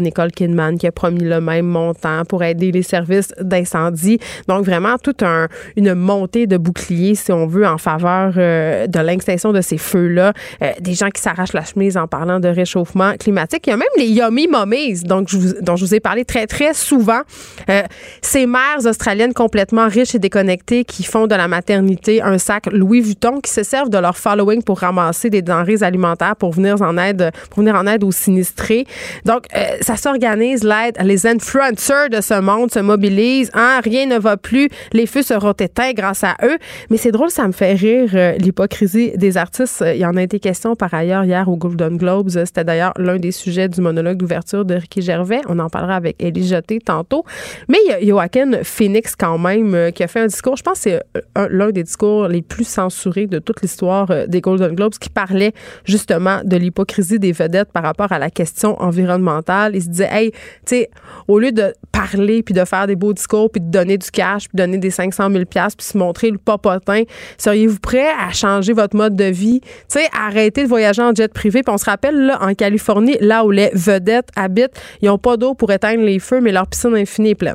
Nicole 0.00 0.30
Kidman 0.32 0.78
qui 0.78 0.86
a 0.86 0.92
promis 0.92 1.24
le 1.24 1.40
même 1.40 1.66
montant 1.66 2.24
pour 2.24 2.42
aider 2.42 2.72
les 2.72 2.82
services 2.82 3.32
d'incendie. 3.40 4.18
Donc, 4.48 4.64
vraiment, 4.64 4.96
toute 4.98 5.22
un, 5.22 5.48
une 5.76 5.94
montée 5.94 6.46
de 6.46 6.56
boucliers, 6.56 7.14
si 7.14 7.32
on 7.32 7.46
veut, 7.46 7.66
en 7.66 7.78
faveur 7.78 8.34
euh, 8.36 8.86
de 8.86 9.00
l'extinction 9.00 9.52
de 9.52 9.60
ces 9.60 9.78
feux-là. 9.78 10.32
des 10.80 10.94
gens 10.94 11.10
qui 11.10 11.20
s'arrachent 11.20 11.49
la 11.54 11.64
chemise 11.64 11.96
en 11.96 12.06
parlant 12.06 12.40
de 12.40 12.48
réchauffement 12.48 13.14
climatique. 13.18 13.66
Il 13.66 13.70
y 13.70 13.72
a 13.72 13.76
même 13.76 13.88
les 13.96 14.06
Yummy 14.06 14.48
Mummies, 14.48 15.02
donc 15.04 15.28
dont 15.60 15.76
je 15.76 15.84
vous 15.84 15.94
ai 15.94 16.00
parlé 16.00 16.24
très, 16.24 16.46
très 16.46 16.74
souvent. 16.74 17.20
Euh, 17.68 17.82
ces 18.22 18.46
mères 18.46 18.84
australiennes 18.84 19.34
complètement 19.34 19.88
riches 19.88 20.14
et 20.14 20.18
déconnectées 20.18 20.84
qui 20.84 21.04
font 21.04 21.26
de 21.26 21.34
la 21.34 21.48
maternité 21.48 22.22
un 22.22 22.38
sac 22.38 22.66
Louis 22.72 23.00
Vuitton, 23.00 23.40
qui 23.40 23.50
se 23.50 23.62
servent 23.62 23.90
de 23.90 23.98
leur 23.98 24.16
following 24.16 24.62
pour 24.62 24.80
ramasser 24.80 25.30
des 25.30 25.42
denrées 25.42 25.82
alimentaires 25.82 26.36
pour 26.36 26.52
venir 26.52 26.80
en 26.82 26.96
aide, 26.98 27.30
pour 27.50 27.60
venir 27.60 27.74
en 27.74 27.86
aide 27.86 28.04
aux 28.04 28.12
sinistrés. 28.12 28.86
Donc, 29.24 29.44
euh, 29.56 29.76
ça 29.80 29.96
s'organise, 29.96 30.64
l'aide. 30.64 30.96
Les 31.02 31.26
influencers 31.26 32.08
de 32.10 32.20
ce 32.20 32.40
monde 32.40 32.70
se 32.70 32.78
mobilisent. 32.80 33.50
Hein, 33.54 33.80
rien 33.82 34.06
ne 34.06 34.18
va 34.18 34.36
plus. 34.36 34.68
Les 34.92 35.06
feux 35.06 35.22
seront 35.22 35.52
éteints 35.52 35.92
grâce 35.92 36.24
à 36.24 36.36
eux. 36.42 36.58
Mais 36.90 36.96
c'est 36.96 37.12
drôle, 37.12 37.30
ça 37.30 37.46
me 37.46 37.52
fait 37.52 37.74
rire 37.74 38.10
euh, 38.14 38.32
l'hypocrisie 38.32 39.12
des 39.16 39.36
artistes. 39.36 39.84
Il 39.86 40.00
y 40.00 40.06
en 40.06 40.16
a 40.16 40.22
été 40.22 40.40
question 40.40 40.74
par 40.76 40.92
ailleurs 40.94 41.24
au 41.46 41.56
Golden 41.56 41.96
Globes. 41.96 42.30
C'était 42.30 42.64
d'ailleurs 42.64 42.92
l'un 42.96 43.16
des 43.16 43.32
sujets 43.32 43.68
du 43.68 43.80
monologue 43.80 44.16
d'ouverture 44.16 44.64
de 44.64 44.74
Ricky 44.74 45.00
Gervais. 45.02 45.40
On 45.48 45.58
en 45.58 45.68
parlera 45.68 45.96
avec 45.96 46.20
Elie 46.22 46.46
Jeté 46.46 46.80
tantôt. 46.80 47.24
Mais 47.68 47.78
il 47.84 48.06
y 48.06 48.10
a 48.10 48.14
Joaquin 48.14 48.62
Phoenix 48.62 49.14
quand 49.16 49.38
même 49.38 49.74
euh, 49.74 49.90
qui 49.90 50.02
a 50.02 50.08
fait 50.08 50.20
un 50.20 50.26
discours, 50.26 50.56
je 50.56 50.62
pense 50.62 50.82
que 50.84 50.90
c'est 50.90 51.02
l'un 51.50 51.70
des 51.70 51.84
discours 51.84 52.28
les 52.28 52.42
plus 52.42 52.64
censurés 52.64 53.26
de 53.26 53.38
toute 53.38 53.62
l'histoire 53.62 54.10
euh, 54.10 54.26
des 54.26 54.40
Golden 54.40 54.74
Globes 54.74 54.94
qui 54.94 55.08
parlait 55.08 55.52
justement 55.84 56.40
de 56.44 56.56
l'hypocrisie 56.56 57.18
des 57.18 57.32
vedettes 57.32 57.70
par 57.72 57.82
rapport 57.82 58.10
à 58.12 58.18
la 58.18 58.30
question 58.30 58.80
environnementale. 58.82 59.76
Il 59.76 59.82
se 59.82 59.88
disait, 59.88 60.08
hey, 60.10 60.30
tu 60.32 60.38
sais, 60.66 60.90
au 61.28 61.38
lieu 61.38 61.52
de 61.52 61.72
parler 61.92 62.42
puis 62.42 62.54
de 62.54 62.64
faire 62.64 62.86
des 62.86 62.96
beaux 62.96 63.12
discours 63.12 63.50
puis 63.50 63.60
de 63.60 63.70
donner 63.70 63.98
du 63.98 64.10
cash 64.10 64.48
puis 64.48 64.56
donner 64.56 64.78
des 64.78 64.90
500 64.90 65.30
000 65.30 65.44
puis 65.44 65.60
se 65.78 65.96
montrer 65.96 66.30
le 66.30 66.38
popotin, 66.38 67.02
seriez-vous 67.38 67.78
prêt 67.78 68.08
à 68.08 68.32
changer 68.32 68.72
votre 68.72 68.96
mode 68.96 69.14
de 69.14 69.24
vie? 69.24 69.60
Tu 69.60 69.68
sais, 69.88 70.08
arrêter 70.12 70.64
de 70.64 70.68
voyager 70.68 71.02
en 71.02 71.12
Puis 71.28 71.50
on 71.68 71.78
se 71.78 71.84
rappelle, 71.84 72.26
là, 72.26 72.38
en 72.42 72.54
Californie, 72.54 73.16
là 73.20 73.44
où 73.44 73.50
les 73.50 73.70
vedettes 73.74 74.28
habitent, 74.36 74.80
ils 75.02 75.06
n'ont 75.06 75.18
pas 75.18 75.36
d'eau 75.36 75.54
pour 75.54 75.70
éteindre 75.72 76.02
les 76.02 76.18
feux, 76.18 76.40
mais 76.40 76.52
leur 76.52 76.66
piscine 76.66 76.94
infinie 76.94 77.30
est 77.30 77.34
pleine. 77.34 77.54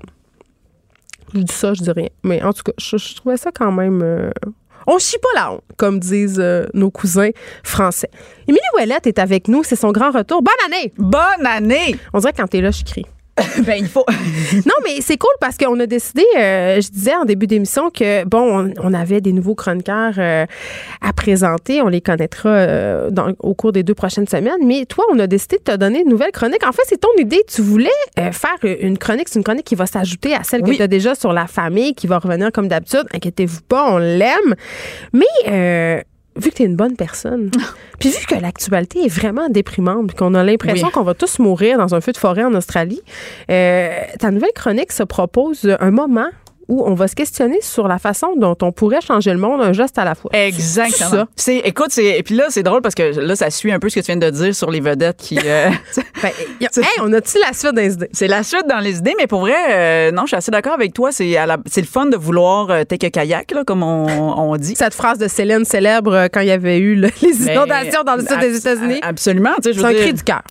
Je 1.33 1.39
dis 1.39 1.53
ça, 1.53 1.73
je 1.73 1.81
dis 1.81 1.91
rien. 1.91 2.09
Mais 2.23 2.41
en 2.43 2.53
tout 2.53 2.63
cas, 2.63 2.71
je, 2.77 3.15
trouvais 3.15 3.37
ça 3.37 3.51
quand 3.53 3.71
même... 3.71 4.01
Euh, 4.03 4.29
on 4.87 4.99
chie 4.99 5.17
pas 5.17 5.29
la 5.35 5.53
honte, 5.53 5.63
comme 5.77 5.99
disent 5.99 6.39
euh, 6.39 6.65
nos 6.73 6.91
cousins 6.91 7.31
français. 7.63 8.09
Émilie 8.47 8.61
Ouellette 8.75 9.07
est 9.07 9.17
avec 9.17 9.47
nous, 9.47 9.63
c'est 9.63 9.75
son 9.75 9.91
grand 9.91 10.11
retour. 10.11 10.43
Bonne 10.43 10.53
année! 10.67 10.93
Bonne 10.97 11.45
année! 11.45 11.95
On 12.13 12.19
dirait 12.19 12.33
que 12.33 12.37
quand 12.37 12.47
t'es 12.47 12.61
là, 12.61 12.71
je 12.71 12.83
crie. 12.83 13.05
ben, 13.65 13.75
il 13.77 13.87
faut. 13.87 14.05
non, 14.53 14.75
mais 14.83 15.01
c'est 15.01 15.17
cool 15.17 15.33
parce 15.41 15.57
qu'on 15.57 15.77
a 15.79 15.85
décidé, 15.85 16.23
euh, 16.37 16.79
je 16.79 16.89
disais 16.89 17.15
en 17.15 17.25
début 17.25 17.47
d'émission 17.47 17.89
que, 17.89 18.23
bon, 18.23 18.73
on, 18.81 18.93
avait 18.93 19.19
des 19.19 19.33
nouveaux 19.33 19.55
chroniqueurs 19.55 20.13
euh, 20.17 20.45
à 21.01 21.13
présenter. 21.13 21.81
On 21.81 21.89
les 21.89 21.99
connaîtra 21.99 22.49
euh, 22.49 23.09
dans, 23.09 23.33
au 23.39 23.53
cours 23.53 23.73
des 23.73 23.83
deux 23.83 23.93
prochaines 23.93 24.27
semaines. 24.27 24.65
Mais 24.65 24.85
toi, 24.85 25.03
on 25.11 25.19
a 25.19 25.27
décidé 25.27 25.57
de 25.57 25.63
te 25.63 25.75
donner 25.75 26.01
une 26.01 26.09
nouvelle 26.09 26.31
chronique. 26.31 26.65
En 26.65 26.71
fait, 26.71 26.83
c'est 26.85 26.99
ton 26.99 27.09
idée. 27.17 27.43
Tu 27.53 27.61
voulais 27.61 27.89
faire 28.15 28.55
une 28.63 28.97
chronique. 28.97 29.27
C'est 29.27 29.39
une 29.39 29.43
chronique 29.43 29.65
qui 29.65 29.75
va 29.75 29.85
s'ajouter 29.85 30.33
à 30.33 30.43
celle 30.43 30.61
que 30.61 30.71
tu 30.71 30.81
as 30.81 30.87
déjà 30.87 31.13
sur 31.13 31.33
la 31.33 31.47
famille, 31.47 31.93
qui 31.93 32.07
va 32.07 32.19
revenir 32.19 32.51
comme 32.53 32.69
d'habitude. 32.69 33.03
Inquiétez-vous 33.13 33.61
pas, 33.67 33.91
on 33.91 33.97
l'aime. 33.97 34.55
Mais 35.11 36.05
vu 36.35 36.49
que 36.49 36.55
tu 36.55 36.63
es 36.63 36.65
une 36.65 36.75
bonne 36.75 36.95
personne, 36.95 37.51
puis 37.99 38.09
vu 38.09 38.25
que 38.25 38.35
l'actualité 38.35 39.05
est 39.05 39.13
vraiment 39.13 39.49
déprimante, 39.49 40.13
qu'on 40.13 40.33
a 40.33 40.43
l'impression 40.43 40.89
qu'on 40.89 41.03
va 41.03 41.13
tous 41.13 41.39
mourir 41.39 41.77
dans 41.77 41.95
un 41.95 42.01
feu 42.01 42.11
de 42.11 42.17
forêt 42.17 42.43
en 42.43 42.53
Australie, 42.53 43.01
euh, 43.49 43.89
ta 44.19 44.31
nouvelle 44.31 44.53
chronique 44.53 44.91
se 44.91 45.03
propose 45.03 45.75
un 45.79 45.91
moment 45.91 46.29
où 46.67 46.83
on 46.85 46.93
va 46.93 47.07
se 47.07 47.15
questionner 47.15 47.59
sur 47.61 47.87
la 47.87 47.99
façon 47.99 48.35
dont 48.37 48.55
on 48.61 48.71
pourrait 48.71 49.01
changer 49.01 49.31
le 49.31 49.37
monde 49.37 49.61
un 49.61 49.73
geste 49.73 49.97
à 49.97 50.05
la 50.05 50.15
fois. 50.15 50.31
Exactement. 50.33 51.25
C'est 51.35 51.57
écoute, 51.57 51.89
c'est 51.89 52.17
et 52.17 52.23
puis 52.23 52.35
là 52.35 52.45
c'est 52.49 52.63
drôle 52.63 52.81
parce 52.81 52.95
que 52.95 53.19
là 53.19 53.35
ça 53.35 53.49
suit 53.49 53.71
un 53.71 53.79
peu 53.79 53.89
ce 53.89 53.95
que 53.95 53.99
tu 53.99 54.07
viens 54.07 54.17
de 54.17 54.29
dire 54.29 54.55
sur 54.55 54.71
les 54.71 54.79
vedettes 54.79 55.17
qui 55.17 55.37
euh, 55.43 55.69
ben, 56.21 56.31
on 57.01 57.13
a-tu 57.13 57.37
la 57.39 57.53
suite 57.53 57.73
dans 57.73 57.81
les 57.81 57.93
idées? 57.93 58.09
C'est 58.13 58.27
la 58.27 58.43
suite 58.43 58.65
dans 58.67 58.79
les 58.79 58.97
idées 58.97 59.13
mais 59.17 59.27
pour 59.27 59.41
vrai 59.41 59.55
euh, 59.71 60.11
non, 60.11 60.23
je 60.23 60.27
suis 60.27 60.37
assez 60.37 60.51
d'accord 60.51 60.73
avec 60.73 60.93
toi, 60.93 61.11
c'est 61.11 61.35
c'est 61.65 61.81
le 61.81 61.87
fun 61.87 62.07
de 62.07 62.17
vouloir 62.17 62.69
euh, 62.69 62.83
take 62.83 63.07
a 63.07 63.09
kayak 63.09 63.51
là 63.51 63.63
comme 63.63 63.83
on, 63.83 64.07
on, 64.37 64.55
dit. 64.57 64.75
Cette 64.75 64.93
phrase 64.93 65.17
de 65.17 65.27
Céline 65.27 65.65
célèbre 65.65 66.27
quand 66.31 66.41
il 66.41 66.47
y 66.47 66.51
avait 66.51 66.79
eu 66.79 66.95
les 67.21 67.47
inondations 67.47 68.03
dans 68.03 68.15
le 68.15 68.25
sud 68.25 68.39
des 68.39 68.57
États-Unis. 68.57 68.99
Absolument, 69.01 69.53
tu 69.63 69.73
sais 69.73 69.79
C'est 69.79 69.85
un 69.85 69.93
cri 69.93 70.13
du 70.13 70.23
cœur. 70.23 70.41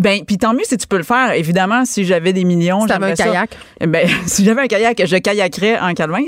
Ben, 0.00 0.24
puis 0.24 0.38
tant 0.38 0.54
mieux 0.54 0.64
si 0.64 0.76
tu 0.76 0.86
peux 0.86 0.96
le 0.96 1.02
faire. 1.02 1.32
Évidemment, 1.32 1.84
si 1.84 2.04
j'avais 2.04 2.32
des 2.32 2.44
millions, 2.44 2.82
si 2.82 2.88
j'avais 2.88 3.12
un 3.12 3.14
kayak. 3.14 3.50
Ben, 3.86 4.08
si 4.26 4.44
j'avais 4.44 4.62
un 4.62 4.66
kayak, 4.66 5.06
je 5.06 5.16
kayakerais 5.16 5.78
en 5.78 5.92
Calvins. 5.94 6.24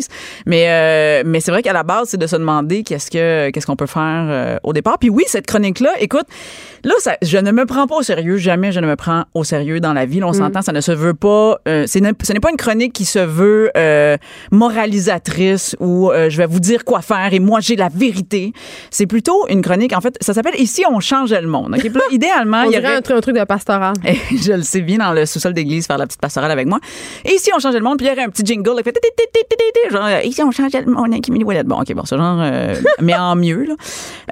Mais, 0.46 0.66
euh, 0.68 1.22
mais 1.24 1.40
c'est 1.40 1.50
vrai 1.50 1.62
qu'à 1.62 1.72
la 1.72 1.82
base, 1.82 2.10
c'est 2.10 2.18
de 2.18 2.26
se 2.26 2.36
demander 2.36 2.82
qu'est-ce 2.82 3.10
que 3.10 3.50
qu'est-ce 3.50 3.66
qu'on 3.66 3.76
peut 3.76 3.86
faire 3.86 4.26
euh, 4.28 4.56
au 4.62 4.72
départ. 4.72 4.98
Puis 4.98 5.08
oui, 5.08 5.24
cette 5.26 5.46
chronique-là, 5.46 5.92
écoute, 6.00 6.26
là, 6.84 6.94
ça, 6.98 7.16
je 7.22 7.38
ne 7.38 7.52
me 7.52 7.66
prends 7.66 7.86
pas 7.86 7.96
au 7.96 8.02
sérieux. 8.02 8.36
Jamais 8.36 8.72
je 8.72 8.80
ne 8.80 8.86
me 8.86 8.96
prends 8.96 9.24
au 9.34 9.44
sérieux 9.44 9.80
dans 9.80 9.92
la 9.92 10.06
vie. 10.06 10.22
on 10.22 10.30
mm. 10.30 10.34
s'entend, 10.34 10.62
ça 10.62 10.72
ne 10.72 10.80
se 10.80 10.92
veut 10.92 11.14
pas. 11.14 11.58
Euh, 11.68 11.86
ce 11.86 11.98
n'est 11.98 12.40
pas 12.40 12.50
une 12.50 12.56
chronique 12.56 12.92
qui 12.92 13.04
se 13.04 13.18
veut 13.18 13.70
moralisatrice 14.50 15.76
ou 15.80 16.10
je 16.12 16.36
vais 16.36 16.46
vous 16.46 16.60
dire 16.60 16.84
quoi 16.84 17.02
faire 17.02 17.32
et 17.32 17.38
moi 17.38 17.60
j'ai 17.60 17.76
la 17.76 17.88
vérité. 17.88 18.52
C'est 18.90 19.06
plutôt 19.06 19.46
une 19.48 19.62
chronique. 19.62 19.92
En 19.96 20.00
fait, 20.00 20.16
ça 20.20 20.34
s'appelle 20.34 20.54
Ici 20.58 20.84
on 20.90 21.00
change 21.00 21.32
le 21.32 21.46
monde. 21.46 21.74
Okay? 21.74 21.90
idéalement, 22.10 22.62
il 22.62 22.72
y 22.72 22.78
aurait 22.78 22.96
un, 22.96 23.00
truc, 23.00 23.16
un 23.16 23.20
truc 23.20 23.36
de 23.36 23.44
pastoral. 23.44 23.94
je 24.30 24.52
le 24.52 24.62
sais 24.62 24.80
bien 24.80 24.98
dans 24.98 25.12
le 25.12 25.26
sous-sol 25.26 25.52
d'église 25.52 25.86
faire 25.86 25.98
la 25.98 26.06
petite 26.06 26.20
pastorale 26.20 26.50
avec 26.50 26.66
moi. 26.66 26.78
Et 27.24 27.34
ici, 27.34 27.50
on 27.54 27.58
changeait 27.58 27.78
le 27.78 27.84
monde, 27.84 27.98
puis 27.98 28.06
il 28.06 28.10
y 28.10 28.12
aurait 28.12 28.24
un 28.24 28.28
petit 28.28 28.44
jingle 28.44 28.76
qui 28.76 28.82
fait 28.82 28.98
genre, 29.90 30.08
ici, 30.24 30.42
on 30.42 30.50
changeait 30.50 30.82
le 30.82 30.92
monde 30.92 31.12
avec 31.12 31.66
Bon, 31.66 31.80
OK, 31.80 31.94
bon, 31.94 32.04
ce 32.04 32.16
genre, 32.16 32.38
euh, 32.40 32.74
mais 33.00 33.14
en 33.14 33.36
mieux, 33.36 33.64
là. 33.64 33.74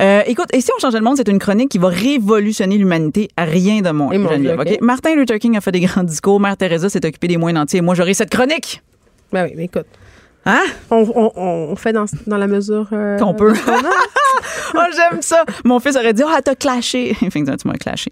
Euh, 0.00 0.22
écoute, 0.26 0.46
ici, 0.54 0.70
on 0.76 0.80
changeait 0.80 0.98
le 0.98 1.04
monde, 1.04 1.16
c'est 1.16 1.28
une 1.28 1.38
chronique 1.38 1.70
qui 1.70 1.78
va 1.78 1.88
révolutionner 1.88 2.39
l'humanité 2.40 3.28
rien 3.38 3.80
de 3.80 3.90
moins. 3.90 4.16
Martin 4.80 5.14
Luther 5.14 5.38
King 5.38 5.56
a 5.56 5.60
fait 5.60 5.72
des 5.72 5.80
grands 5.80 6.02
discours. 6.02 6.40
Mère 6.40 6.56
Teresa 6.56 6.88
s'est 6.88 7.04
occupée 7.04 7.28
des 7.28 7.36
moines 7.36 7.58
entiers. 7.58 7.80
Moi, 7.80 7.94
j'aurai 7.94 8.14
cette 8.14 8.30
chronique. 8.30 8.82
Ben 9.32 9.44
oui, 9.44 9.52
mais 9.56 9.64
écoute. 9.64 9.86
Hein? 10.46 10.64
On, 10.90 11.06
on, 11.14 11.32
on, 11.36 11.76
fait 11.76 11.92
dans, 11.92 12.06
dans 12.26 12.38
la 12.38 12.46
mesure 12.46 12.88
euh, 12.92 13.18
qu'on 13.18 13.34
peut. 13.34 13.52
oh, 14.74 14.78
j'aime 14.96 15.20
ça. 15.20 15.44
Mon 15.64 15.80
fils 15.80 15.96
aurait 15.96 16.14
dit 16.14 16.22
Oh, 16.24 16.38
t'as 16.42 16.54
clashé. 16.54 17.14
Enfin, 17.26 17.44
tu 17.44 17.68
m'as 17.68 17.74
clashé. 17.74 18.10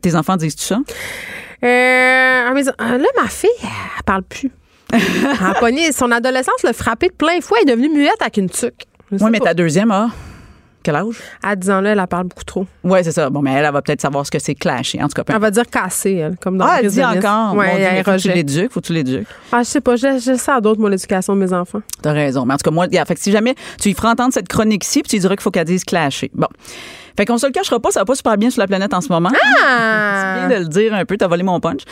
tes 0.00 0.14
enfants 0.14 0.36
disent-tu 0.36 0.64
ça? 0.64 0.76
Euh, 0.76 1.66
euh, 1.66 2.98
là, 2.98 3.08
ma 3.20 3.28
fille, 3.28 3.50
elle 3.62 4.04
parle 4.04 4.22
plus. 4.22 4.50
elle 4.92 5.78
a 5.78 5.92
son 5.92 6.10
adolescence 6.12 6.62
l'a 6.62 6.72
frappée 6.72 7.08
de 7.08 7.14
plein 7.14 7.40
fouet. 7.40 7.58
Elle 7.62 7.70
est 7.70 7.76
devenue 7.76 7.88
muette 7.88 8.20
avec 8.20 8.36
une 8.36 8.48
tuque. 8.48 8.84
Oui, 9.10 9.30
mais 9.30 9.40
ta 9.40 9.54
deuxième, 9.54 9.90
ah? 9.90 10.10
Quel 10.84 10.96
âge? 10.96 11.16
À 11.42 11.56
10 11.56 11.70
ans-là, 11.70 11.92
elle, 11.92 12.06
parle 12.06 12.24
beaucoup 12.24 12.44
trop. 12.44 12.66
Oui, 12.84 12.98
c'est 13.02 13.10
ça. 13.10 13.30
Bon, 13.30 13.40
mais 13.40 13.52
elle, 13.52 13.64
elle 13.64 13.72
va 13.72 13.80
peut-être 13.80 14.02
savoir 14.02 14.26
ce 14.26 14.30
que 14.30 14.38
c'est 14.38 14.54
clasher. 14.54 15.02
En 15.02 15.08
tout 15.08 15.20
cas, 15.20 15.34
elle 15.34 15.40
va 15.40 15.50
dire 15.50 15.64
casser, 15.66 16.12
elle, 16.16 16.36
comme 16.36 16.58
dans 16.58 16.66
Ah, 16.66 16.80
elle 16.82 16.90
dit 16.90 17.02
encore. 17.02 17.54
Ouais, 17.54 17.80
elle 17.80 18.04
faut 18.04 18.16
tu 18.18 18.30
l'éduques, 18.30 18.70
faut 18.70 18.80
que 18.80 18.86
tu 18.86 18.92
l'éduques. 18.92 19.26
Ah, 19.50 19.62
je 19.62 19.68
sais 19.68 19.80
pas, 19.80 19.96
je, 19.96 20.18
je 20.18 20.36
sais 20.36 20.52
à 20.52 20.60
d'autres, 20.60 20.80
moi, 20.80 20.90
l'éducation 20.90 21.34
de 21.34 21.40
mes 21.40 21.54
enfants. 21.54 21.80
T'as 22.02 22.12
raison. 22.12 22.44
Mais 22.44 22.52
en 22.52 22.56
tout 22.58 22.64
cas, 22.64 22.70
moi, 22.70 22.86
fait 22.88 23.14
que 23.14 23.20
si 23.20 23.32
jamais 23.32 23.54
tu 23.80 23.88
lui 23.88 23.94
feras 23.94 24.12
entendre 24.12 24.34
cette 24.34 24.48
chronique-ci, 24.48 25.00
puis 25.00 25.08
tu 25.08 25.16
lui 25.16 25.20
diras 25.20 25.36
qu'il 25.36 25.42
faut 25.42 25.50
qu'elle 25.50 25.64
dise 25.64 25.84
clasher. 25.84 26.30
Bon. 26.34 26.48
Fait 27.16 27.24
qu'on 27.26 27.38
se 27.38 27.46
le 27.46 27.52
cachera 27.52 27.80
pas, 27.80 27.90
ça 27.90 28.00
va 28.00 28.04
pas 28.04 28.14
super 28.14 28.36
bien 28.36 28.50
sur 28.50 28.60
la 28.60 28.66
planète 28.66 28.92
en 28.92 29.00
ce 29.00 29.08
moment. 29.08 29.30
Ah! 29.34 30.36
C'est 30.40 30.48
bien 30.48 30.58
de 30.58 30.64
le 30.64 30.68
dire 30.68 30.94
un 30.94 31.04
peu, 31.04 31.16
t'as 31.16 31.28
volé 31.28 31.42
mon 31.42 31.60
punch. 31.60 31.82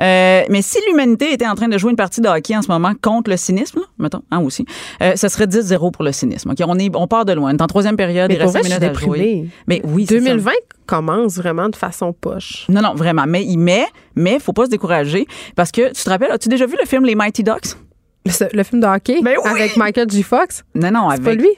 Euh, 0.00 0.42
mais 0.48 0.62
si 0.62 0.78
l'humanité 0.86 1.32
était 1.32 1.46
en 1.46 1.54
train 1.54 1.68
de 1.68 1.78
jouer 1.78 1.90
une 1.90 1.96
partie 1.96 2.20
de 2.20 2.28
hockey 2.28 2.56
en 2.56 2.62
ce 2.62 2.68
moment 2.68 2.92
contre 3.00 3.30
le 3.30 3.36
cynisme, 3.36 3.80
mettons, 3.98 4.22
hein, 4.30 4.40
aussi, 4.40 4.64
euh, 5.02 5.16
ça 5.16 5.28
serait 5.28 5.46
10-0 5.46 5.90
pour 5.90 6.04
le 6.04 6.12
cynisme. 6.12 6.52
On, 6.60 6.78
est, 6.78 6.94
on 6.94 7.06
part 7.06 7.24
de 7.24 7.32
loin. 7.32 7.52
On 7.52 7.56
est 7.56 7.62
en 7.62 7.66
troisième 7.66 7.96
période, 7.96 8.30
il 8.30 8.38
reste 8.38 8.52
5 8.52 8.64
minutes 8.64 8.82
à 8.82 8.92
jouer. 8.92 9.48
Mais 9.66 9.80
oui, 9.84 10.04
2020 10.04 10.52
commence 10.86 11.36
vraiment 11.36 11.68
de 11.68 11.76
façon 11.76 12.12
poche. 12.12 12.66
Non, 12.68 12.80
non, 12.80 12.94
vraiment. 12.94 13.24
Mais 13.26 13.44
il 13.44 13.58
met, 13.58 13.86
mais 14.16 14.38
faut 14.38 14.52
pas 14.52 14.64
se 14.66 14.70
décourager 14.70 15.26
parce 15.54 15.70
que 15.70 15.92
tu 15.92 16.02
te 16.02 16.10
rappelles, 16.10 16.30
as-tu 16.30 16.48
déjà 16.48 16.66
vu 16.66 16.76
le 16.80 16.86
film 16.86 17.04
Les 17.04 17.14
Mighty 17.14 17.42
Ducks? 17.42 17.76
Le, 18.52 18.62
film 18.62 18.82
de 18.82 18.86
hockey 18.86 19.22
ben 19.22 19.36
avec 19.44 19.76
Michael 19.76 20.10
G. 20.10 20.22
Fox? 20.22 20.62
Non, 20.74 20.90
non, 20.90 21.08
avec. 21.08 21.24
pas 21.24 21.34
lui? 21.34 21.48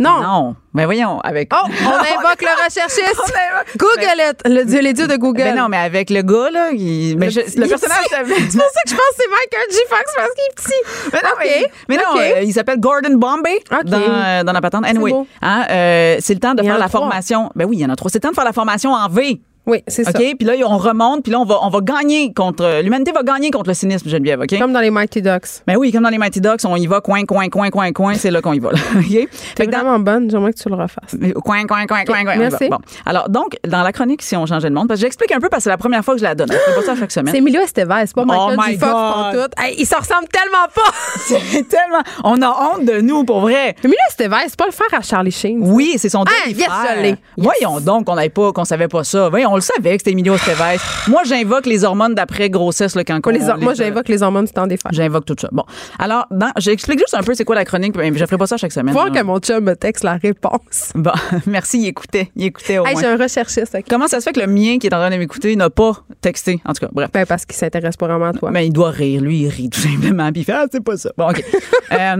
Non. 0.00 0.20
Non. 0.22 0.56
Mais 0.72 0.86
voyons, 0.86 1.20
avec. 1.20 1.52
Oh, 1.54 1.66
on 1.66 1.68
invoque 1.70 2.42
le 2.42 2.64
recherchiste. 2.64 3.32
Google 3.76 4.20
it. 4.28 4.40
Le 4.44 4.64
dieu, 4.64 4.80
les 4.80 4.92
dieux 4.92 5.06
de 5.06 5.16
Google. 5.16 5.44
Mais 5.44 5.54
non, 5.54 5.68
mais 5.68 5.76
avec 5.76 6.10
le 6.10 6.22
gars, 6.22 6.50
là, 6.50 6.70
il, 6.72 7.16
mais 7.16 7.30
le, 7.30 7.42
le 7.42 7.68
personnage. 7.68 7.98
C'est 8.10 8.58
pour 8.58 8.70
ça 8.70 8.80
que 8.84 8.90
je 8.90 8.94
pense 8.96 9.06
que 9.06 9.16
c'est 9.16 9.30
Michael 9.30 9.70
G. 9.70 9.78
Fox 9.88 10.12
parce 10.16 10.30
qu'il 10.34 10.44
est 10.44 10.54
petit. 10.56 11.12
Mais 11.12 11.20
non, 11.22 11.70
mais, 11.88 11.96
non 11.96 12.20
euh, 12.20 12.42
il 12.42 12.52
s'appelle 12.52 12.80
Gordon 12.80 13.16
Bombay 13.16 13.62
dans, 13.84 13.98
euh, 13.98 14.42
dans 14.42 14.52
la 14.52 14.60
patente. 14.60 14.84
Anyway, 14.84 15.12
hein, 15.42 15.64
euh, 15.70 16.16
c'est 16.18 16.34
le 16.34 16.40
temps 16.40 16.54
de 16.54 16.62
faire 16.62 16.78
la 16.78 16.88
formation. 16.88 17.50
Ben 17.54 17.64
oui, 17.64 17.76
il 17.76 17.80
y 17.80 17.86
en 17.86 17.90
a 17.90 17.96
trois. 17.96 18.10
C'est 18.10 18.18
le 18.18 18.22
temps 18.22 18.30
de 18.30 18.34
faire 18.34 18.44
la 18.44 18.52
formation 18.52 18.92
en 18.92 19.08
V. 19.08 19.40
Oui, 19.66 19.82
c'est 19.88 20.04
ça. 20.04 20.10
OK? 20.10 20.36
Puis 20.38 20.46
là, 20.46 20.54
on 20.66 20.76
remonte, 20.76 21.22
puis 21.22 21.32
là, 21.32 21.40
on 21.40 21.44
va, 21.44 21.58
on 21.62 21.70
va 21.70 21.80
gagner 21.80 22.32
contre. 22.34 22.82
L'humanité 22.82 23.12
va 23.12 23.22
gagner 23.22 23.50
contre 23.50 23.68
le 23.68 23.74
cynisme, 23.74 24.08
Geneviève, 24.08 24.40
OK? 24.40 24.58
Comme 24.58 24.72
dans 24.72 24.80
les 24.80 24.90
Mighty 24.90 25.22
Ducks. 25.22 25.62
Ben 25.66 25.76
oui, 25.76 25.90
comme 25.90 26.02
dans 26.02 26.10
les 26.10 26.18
Mighty 26.18 26.40
Ducks, 26.40 26.60
on 26.64 26.76
y 26.76 26.86
va 26.86 27.00
coin, 27.00 27.24
coin, 27.24 27.48
coin, 27.48 27.70
coin, 27.70 27.92
coin, 27.92 28.14
c'est 28.14 28.30
là 28.30 28.42
qu'on 28.42 28.52
y 28.52 28.58
va. 28.58 28.70
OK? 28.96 29.28
C'est 29.56 29.70
vraiment 29.70 29.98
bonne, 29.98 30.30
j'aimerais 30.30 30.52
que 30.52 30.58
tu 30.58 30.68
le 30.68 30.74
refasses. 30.74 31.16
Coin, 31.42 31.66
coin, 31.66 31.86
coin, 31.86 32.04
coin, 32.04 32.24
coin. 32.24 32.36
Merci. 32.36 32.68
Bon. 32.68 32.78
Alors, 33.06 33.28
donc, 33.30 33.56
dans 33.66 33.82
la 33.82 33.92
chronique, 33.92 34.22
si 34.22 34.36
on 34.36 34.44
changeait 34.44 34.68
le 34.68 34.74
monde, 34.74 34.88
parce 34.88 35.00
que 35.00 35.06
j'explique 35.06 35.32
un 35.32 35.40
peu 35.40 35.48
parce 35.48 35.60
que 35.60 35.64
c'est 35.64 35.70
la 35.70 35.78
première 35.78 36.04
fois 36.04 36.14
que 36.14 36.20
je 36.20 36.24
la 36.24 36.34
donne. 36.34 36.50
Je 36.50 36.74
pas 36.74 36.86
ça 36.86 36.96
chaque 36.96 37.12
semaine. 37.12 37.32
C'est 37.32 37.38
Emilio 37.38 37.62
Estevez, 37.62 38.06
c'est 38.06 38.14
pas 38.14 38.24
Michael 38.24 38.58
oh 38.58 38.62
G. 38.66 38.78
Fox 38.78 38.92
pour 38.92 39.30
tout. 39.32 39.62
Hey, 39.62 39.76
ils 39.78 39.86
se 39.86 39.96
ressemblent 39.96 40.28
tellement 40.28 40.66
pas! 40.74 40.92
c'est 41.18 41.68
tellement. 41.68 42.02
On 42.22 42.40
a 42.42 42.48
honte 42.48 42.84
de 42.84 43.00
nous, 43.00 43.24
pour 43.24 43.40
vrai. 43.40 43.74
Emilio 43.82 43.98
Estevez, 44.10 44.48
c'est 44.48 44.58
pas 44.58 44.66
le 44.66 44.72
frère 44.72 44.98
à 44.98 45.00
Charlie 45.00 45.30
Sheen. 45.30 45.58
Oui, 45.60 45.94
c'est 45.96 46.10
son 46.10 46.24
ah, 46.26 46.30
demi-frère. 46.46 47.16
Voyons 47.36 47.80
donc 47.80 48.06
qu'on 48.06 48.16
n'avait 48.16 48.28
pas, 48.28 48.52
qu'on 48.52 48.64
savait 48.64 48.88
pas 48.88 49.04
ça. 49.04 49.28
Voyons, 49.28 49.53
on 49.54 49.56
le 49.56 49.62
savait 49.62 49.92
que 49.96 49.98
c'était 50.00 50.10
Emilio 50.12 50.34
Estevez. 50.34 50.78
Moi, 51.08 51.22
j'invoque 51.24 51.66
les 51.66 51.84
hormones 51.84 52.14
d'après 52.14 52.50
grossesse, 52.50 52.94
là, 52.96 53.04
quand 53.04 53.14
Moi, 53.24 53.34
on- 53.34 53.38
les 53.38 53.48
hor- 53.48 53.58
moi, 53.58 53.74
j'invoque 53.74 54.08
les 54.08 54.22
hormones 54.22 54.44
du 54.46 54.52
temps 54.52 54.66
des 54.66 54.76
fêtes. 54.76 54.92
J'invoque 54.92 55.24
tout 55.24 55.36
ça. 55.40 55.48
Bon. 55.52 55.64
Alors, 55.98 56.26
dans- 56.30 56.52
j'explique 56.58 56.98
juste 56.98 57.14
un 57.14 57.22
peu 57.22 57.34
c'est 57.34 57.44
quoi 57.44 57.54
la 57.54 57.64
chronique, 57.64 57.94
je 57.96 58.24
ferai 58.24 58.36
pas 58.38 58.46
ça 58.46 58.56
chaque 58.56 58.72
semaine. 58.72 58.92
Voir 58.92 59.10
que 59.12 59.22
mon 59.22 59.38
chum 59.38 59.64
me 59.64 59.74
texte 59.76 60.04
la 60.04 60.14
réponse. 60.14 60.90
Bon, 60.94 61.12
merci, 61.46 61.78
il 61.78 61.86
écoutait. 61.88 62.30
Il 62.36 62.44
écoutait 62.44 62.78
au 62.78 62.86
Hey, 62.86 62.92
moins. 62.94 63.02
j'ai 63.02 63.08
un 63.08 63.16
recherchiste. 63.16 63.76
Comment 63.88 64.08
ça 64.08 64.20
se 64.20 64.24
fait 64.24 64.32
que 64.32 64.40
le 64.40 64.46
mien 64.46 64.78
qui 64.78 64.86
est 64.88 64.94
en 64.94 64.98
train 64.98 65.10
de 65.10 65.16
m'écouter 65.16 65.54
n'a 65.56 65.70
pas 65.70 65.92
texté? 66.20 66.60
En 66.64 66.72
tout 66.72 66.84
cas, 66.86 66.88
bref. 66.92 67.10
Ben, 67.12 67.24
parce 67.26 67.44
qu'il 67.44 67.56
s'intéresse 67.56 67.96
pas 67.96 68.06
vraiment 68.08 68.26
à 68.26 68.32
toi. 68.32 68.50
Mais 68.50 68.66
il 68.66 68.72
doit 68.72 68.90
rire. 68.90 69.20
Lui, 69.22 69.42
il 69.42 69.48
rit 69.48 69.70
tout 69.70 69.80
simplement. 69.80 70.30
Puis 70.32 70.42
il 70.42 70.44
fait, 70.44 70.52
ah, 70.52 70.66
c'est 70.70 70.82
pas 70.82 70.96
ça. 70.96 71.10
Bon, 71.16 71.30
OK. 71.30 71.42
Euh, 71.92 72.16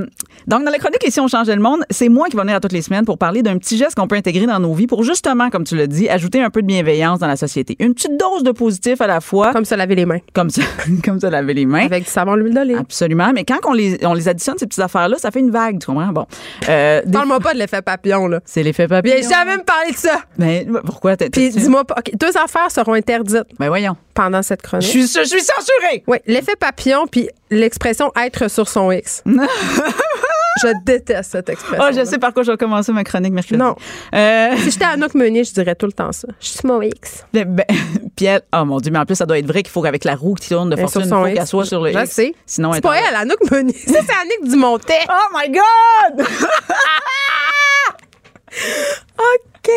donc, 0.47 0.63
dans 0.65 0.71
la 0.71 0.79
chronique 0.79 1.03
Ici, 1.07 1.19
on 1.21 1.27
changeait 1.27 1.57
le 1.57 1.61
monde, 1.63 1.81
c'est 1.91 2.09
moi 2.09 2.29
qui 2.29 2.37
vais 2.37 2.43
venir 2.43 2.55
à 2.57 2.61
toutes 2.61 2.73
les 2.73 2.83
semaines 2.83 3.05
pour 3.05 3.19
parler 3.19 3.43
d'un 3.43 3.57
petit 3.59 3.77
geste 3.77 3.95
qu'on 3.97 4.07
peut 4.07 4.15
intégrer 4.15 4.47
dans 4.47 4.61
nos 4.61 4.73
vies 4.75 4.87
pour 4.87 5.03
justement, 5.03 5.51
comme 5.51 5.65
tu 5.65 5.75
l'as 5.75 5.87
dit, 5.87 6.09
ajouter 6.09 6.43
un 6.43 6.51
peu 6.51 6.63
de 6.63 6.67
bienveillance 6.67 7.19
dans 7.25 7.31
la 7.31 7.37
société. 7.37 7.77
Une 7.81 7.95
petite 7.95 8.17
dose 8.19 8.43
de 8.43 8.53
positif 8.53 9.01
à 9.01 9.07
la 9.07 9.21
fois. 9.21 9.53
Comme 9.53 9.65
se 9.65 9.75
laver 9.75 9.95
les 9.95 10.07
mains. 10.07 10.19
Comme 10.35 10.51
ça, 10.51 10.63
comme 11.05 11.19
ça, 11.21 11.31
laver 11.31 11.55
les 11.55 11.67
mains. 11.67 11.87
Avec 11.87 12.05
du 12.05 12.11
savon, 12.11 12.35
l'huile 12.35 12.55
d'olive. 12.55 12.79
Absolument. 12.79 13.33
Mais 13.35 13.45
quand 13.45 13.59
on 13.67 13.73
les, 13.73 13.99
on 14.07 14.13
les 14.15 14.29
additionne, 14.29 14.57
ces 14.59 14.67
petites 14.67 14.83
affaires-là, 14.83 15.17
ça 15.19 15.31
fait 15.31 15.41
une 15.41 15.51
vague, 15.51 15.79
tu 15.81 15.87
comprends? 15.87 16.07
Bon. 16.13 16.27
Euh, 16.69 17.03
des- 17.05 17.13
Parle-moi 17.13 17.41
pas 17.41 17.55
de 17.55 17.59
l'effet 17.59 17.83
papillon, 17.83 18.27
là. 18.29 18.41
c'est 18.45 18.63
l'effet 18.63 18.87
papillon. 18.89 19.15
Viens 19.19 19.29
jamais 19.29 19.57
me 19.57 19.63
parler 19.65 19.93
de 19.93 19.97
ça. 19.97 20.21
Mais 20.39 20.67
pourquoi? 20.85 21.17
t'as- 21.17 21.31
Puis 21.31 21.51
dis-moi 21.51 21.85
pas. 21.85 21.97
Deux 22.15 22.37
affaires 22.37 22.71
seront 22.71 22.93
interdites 22.95 23.45
Ben 23.59 23.69
voyons. 23.69 23.97
pendant 24.15 24.43
cette 24.43 24.61
Je 24.63 24.67
chronique. 24.69 24.89
suis, 24.89 25.03
je 25.03 25.25
suis 25.25 25.41
censurée! 25.43 26.05
Oui, 26.07 26.19
l'effet 26.27 26.57
papillon 26.59 27.07
puis 27.11 27.29
l'expression 27.51 28.11
être 28.25 28.51
sur 28.51 28.69
son 28.69 28.91
X. 28.93 29.23
je 30.63 30.69
déteste 30.85 31.33
cette 31.33 31.49
expression. 31.49 31.85
Oh, 31.89 31.93
je 31.95 32.05
sais 32.05 32.19
par 32.19 32.33
quoi 32.33 32.43
je 32.43 32.51
vais 32.53 32.57
commencer 32.57 32.93
ma 32.93 33.05
chronique 33.05 33.33
mercredi. 33.33 33.59
Non. 33.61 33.75
Euh, 34.15 34.57
Si 34.59 34.71
j'étais 34.73 34.85
Anouk 34.85 35.15
Meunier, 35.15 35.45
je 35.45 35.53
dirais 35.53 35.75
tout 35.75 35.87
le 35.87 35.93
temps 35.93 36.13
ça. 36.13 36.29
Je 36.41 36.47
suis 36.49 36.61
mon 36.67 36.81
X. 36.83 37.25
ben, 37.33 37.45
ben, 37.55 37.65
puis 38.17 38.27
elle, 38.27 38.43
oh 38.55 38.65
mon 38.65 38.79
Dieu, 38.79 38.91
mais 38.93 38.99
en 38.99 39.05
plus, 39.07 39.15
ça 39.17 39.27
doit 39.27 39.39
être 39.39 39.47
vrai 39.47 39.63
qu'il 39.63 39.71
faut 39.73 39.83
qu'avec 39.83 40.05
la 40.05 40.15
roue 40.15 40.35
qui 40.35 40.49
tourne 40.51 40.71
de 40.71 40.77
fortune, 40.77 41.03
il 41.05 41.09
faut 41.09 41.25
qu'elle 41.25 41.47
soit 41.47 41.65
sur 41.65 41.83
le 41.83 41.93
Je 41.93 41.99
X. 41.99 42.11
sais. 42.11 42.35
Sinon, 42.47 42.73
C'est 42.73 42.79
elle 42.79 42.83
pas 42.83 42.97
elle, 42.99 43.15
Anouk 43.17 43.51
Meunier. 43.51 43.75
Ça, 43.87 43.99
c'est 44.07 44.15
Annick 44.15 44.51
Dumontet. 44.51 44.93
Oh 45.09 45.37
my 45.37 45.49
God! 45.51 46.27
OK. 49.17 49.71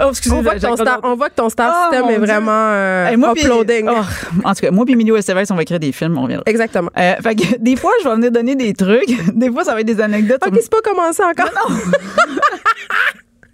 oh, 0.00 0.08
excusez, 0.10 0.34
On 0.34 0.42
voit, 0.42 0.54
que 0.54 0.60
ton 0.60 0.76
star, 0.76 1.00
on 1.02 1.14
voit 1.14 1.28
que 1.28 1.34
ton 1.34 1.48
star 1.50 1.70
Oh, 1.72 1.92
system 1.92 2.10
est 2.10 2.16
Dieu. 2.16 2.26
vraiment 2.26 2.70
euh, 2.72 3.06
Hey, 3.08 3.16
moi, 3.16 3.32
uploading. 3.36 3.88
oh, 3.90 4.02
en 4.44 4.54
tout 4.54 4.60
cas, 4.62 4.70
moi 4.70 4.84
puis 4.84 4.94
Emilio 4.94 5.16
Estevez, 5.16 5.44
on 5.50 5.54
va 5.54 5.62
écrire 5.62 5.78
des 5.80 5.92
films, 5.92 6.16
on 6.18 6.22
reviendra. 6.22 6.44
Exactement. 6.46 6.90
Euh, 6.98 7.14
fait 7.22 7.34
que 7.34 7.56
des 7.58 7.76
fois, 7.76 7.92
je 8.02 8.08
vais 8.08 8.14
venir 8.14 8.30
donner 8.32 8.54
des 8.56 8.72
trucs. 8.74 9.10
Des 9.34 9.50
fois, 9.50 9.64
ça 9.64 9.74
va 9.74 9.80
être 9.80 9.86
des 9.86 10.00
anecdotes. 10.00 10.42
OK, 10.46 10.54
c'est 10.60 10.70
pas 10.70 10.80
commencé 10.82 11.22
encore. 11.22 11.50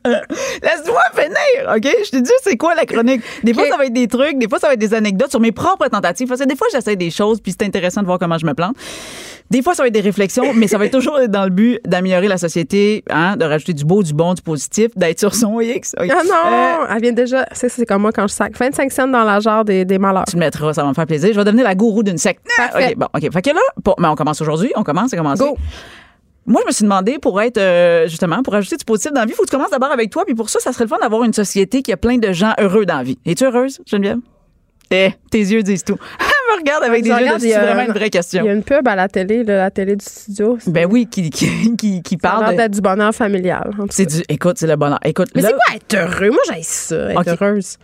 Laisse-moi 0.62 1.00
finir, 1.14 1.74
OK? 1.76 1.88
Je 2.04 2.10
te 2.10 2.16
dis, 2.16 2.30
c'est 2.42 2.56
quoi 2.56 2.74
la 2.74 2.84
chronique? 2.86 3.22
Des 3.42 3.52
fois, 3.54 3.64
ça 3.68 3.76
va 3.76 3.86
être 3.86 3.92
des 3.92 4.08
trucs, 4.08 4.38
des 4.38 4.48
fois, 4.48 4.58
ça 4.58 4.68
va 4.68 4.74
être 4.74 4.80
des 4.80 4.94
anecdotes 4.94 5.30
sur 5.30 5.40
mes 5.40 5.52
propres 5.52 5.88
tentatives. 5.88 6.28
Parce 6.28 6.40
que 6.40 6.46
des 6.46 6.56
fois, 6.56 6.66
j'essaie 6.72 6.96
des 6.96 7.10
choses, 7.10 7.40
puis 7.40 7.52
c'est 7.58 7.66
intéressant 7.66 8.00
de 8.00 8.06
voir 8.06 8.18
comment 8.18 8.38
je 8.38 8.46
me 8.46 8.54
plante. 8.54 8.76
Des 9.48 9.62
fois, 9.62 9.74
ça 9.74 9.84
va 9.84 9.86
être 9.86 9.94
des 9.94 10.00
réflexions, 10.00 10.52
mais 10.54 10.66
ça 10.66 10.76
va 10.76 10.86
être 10.86 10.92
toujours 10.92 11.20
dans 11.28 11.44
le 11.44 11.50
but 11.50 11.78
d'améliorer 11.86 12.26
la 12.26 12.36
société, 12.36 13.04
hein, 13.10 13.36
de 13.36 13.44
rajouter 13.44 13.74
du 13.74 13.84
beau, 13.84 14.02
du 14.02 14.12
bon, 14.12 14.34
du 14.34 14.42
positif, 14.42 14.88
d'être 14.96 15.20
sur 15.20 15.36
son 15.36 15.60
X. 15.60 15.94
Ah 15.98 16.04
non, 16.04 16.10
Euh, 16.46 16.94
elle 16.96 17.00
vient 17.02 17.12
déjà. 17.12 17.46
C'est 17.52 17.68
c'est 17.68 17.86
comme 17.86 18.02
moi 18.02 18.10
quand 18.12 18.26
je 18.26 18.32
sac 18.32 18.56
25 18.58 18.90
cents 18.90 19.06
dans 19.06 19.22
la 19.22 19.38
jarre 19.38 19.64
des, 19.64 19.84
des 19.84 19.98
malheurs. 19.98 20.24
tu 20.28 20.34
le 20.34 20.40
mettras, 20.40 20.72
ça 20.72 20.82
va 20.82 20.88
me 20.88 20.94
faire 20.94 21.06
plaisir. 21.06 21.30
Je 21.32 21.38
vais 21.38 21.44
devenir 21.44 21.62
la 21.64 21.76
gourou 21.76 22.02
d'une 22.02 22.18
secte. 22.18 22.44
Ah, 22.58 22.68
Parfait. 22.72 22.88
OK, 22.92 22.96
bon, 22.98 23.06
OK. 23.14 23.32
Fait 23.32 23.42
que 23.42 23.50
là, 23.50 23.60
pour- 23.84 23.94
mais 24.00 24.08
on 24.08 24.16
commence 24.16 24.40
aujourd'hui. 24.40 24.72
On 24.74 24.82
commence, 24.82 25.10
c'est 25.10 25.16
commencé. 25.16 25.44
Go. 25.44 25.56
Moi, 26.46 26.60
je 26.64 26.66
me 26.68 26.72
suis 26.72 26.84
demandé 26.84 27.18
pour 27.20 27.40
être, 27.40 27.58
euh, 27.58 28.06
justement, 28.06 28.42
pour 28.42 28.54
ajouter 28.54 28.76
du 28.76 28.84
positif 28.84 29.12
dans 29.12 29.20
la 29.20 29.26
vie, 29.26 29.32
il 29.32 29.36
faut 29.36 29.42
que 29.42 29.48
tu 29.50 29.56
commences 29.56 29.70
d'abord 29.70 29.90
avec 29.90 30.10
toi. 30.10 30.24
Puis 30.24 30.34
pour 30.34 30.48
ça, 30.48 30.60
ça 30.60 30.72
serait 30.72 30.84
le 30.84 30.88
fun 30.88 30.98
d'avoir 31.00 31.24
une 31.24 31.32
société 31.32 31.82
qui 31.82 31.92
a 31.92 31.96
plein 31.96 32.18
de 32.18 32.32
gens 32.32 32.52
heureux 32.58 32.86
dans 32.86 32.98
la 32.98 33.02
vie. 33.02 33.18
Es-tu 33.26 33.44
heureuse, 33.44 33.80
Geneviève? 33.86 34.18
Eh, 34.92 35.10
tes 35.30 35.38
yeux 35.40 35.62
disent 35.62 35.82
tout. 35.82 35.98
me 36.54 36.60
regarde 36.60 36.84
avec 36.84 37.02
des 37.02 37.08
yeux 37.08 37.16
de 37.16 37.22
il 37.22 37.40
c'est 37.40 37.58
vraiment 37.58 37.80
un- 37.80 37.86
une 37.86 37.92
vraie 37.92 38.06
Il 38.06 38.10
question. 38.10 38.44
y 38.44 38.48
a 38.48 38.52
une 38.52 38.62
pub 38.62 38.86
à 38.86 38.94
la 38.94 39.08
télé, 39.08 39.42
là, 39.42 39.56
la 39.58 39.70
télé 39.70 39.96
du 39.96 40.04
studio. 40.04 40.58
Ben 40.68 40.86
oui, 40.88 41.08
qui, 41.10 41.28
qui, 41.30 42.02
qui, 42.02 42.16
parle 42.16 42.42
l'air 42.44 42.52
de. 42.52 42.56
d'être 42.56 42.72
du 42.72 42.80
bonheur 42.80 43.12
familial. 43.12 43.70
C'est 43.90 44.06
du. 44.06 44.22
Écoute, 44.28 44.56
c'est 44.58 44.66
le 44.68 44.76
bonheur. 44.76 45.00
Écoute, 45.04 45.28
Mais 45.34 45.42
là- 45.42 45.48
c'est 45.48 45.54
quoi 45.54 45.74
être 45.74 45.94
heureux? 46.22 46.30
Moi, 46.30 46.40
j'ai 46.54 46.62
ça, 46.62 47.10
être 47.12 47.28
heureuse. 47.42 47.78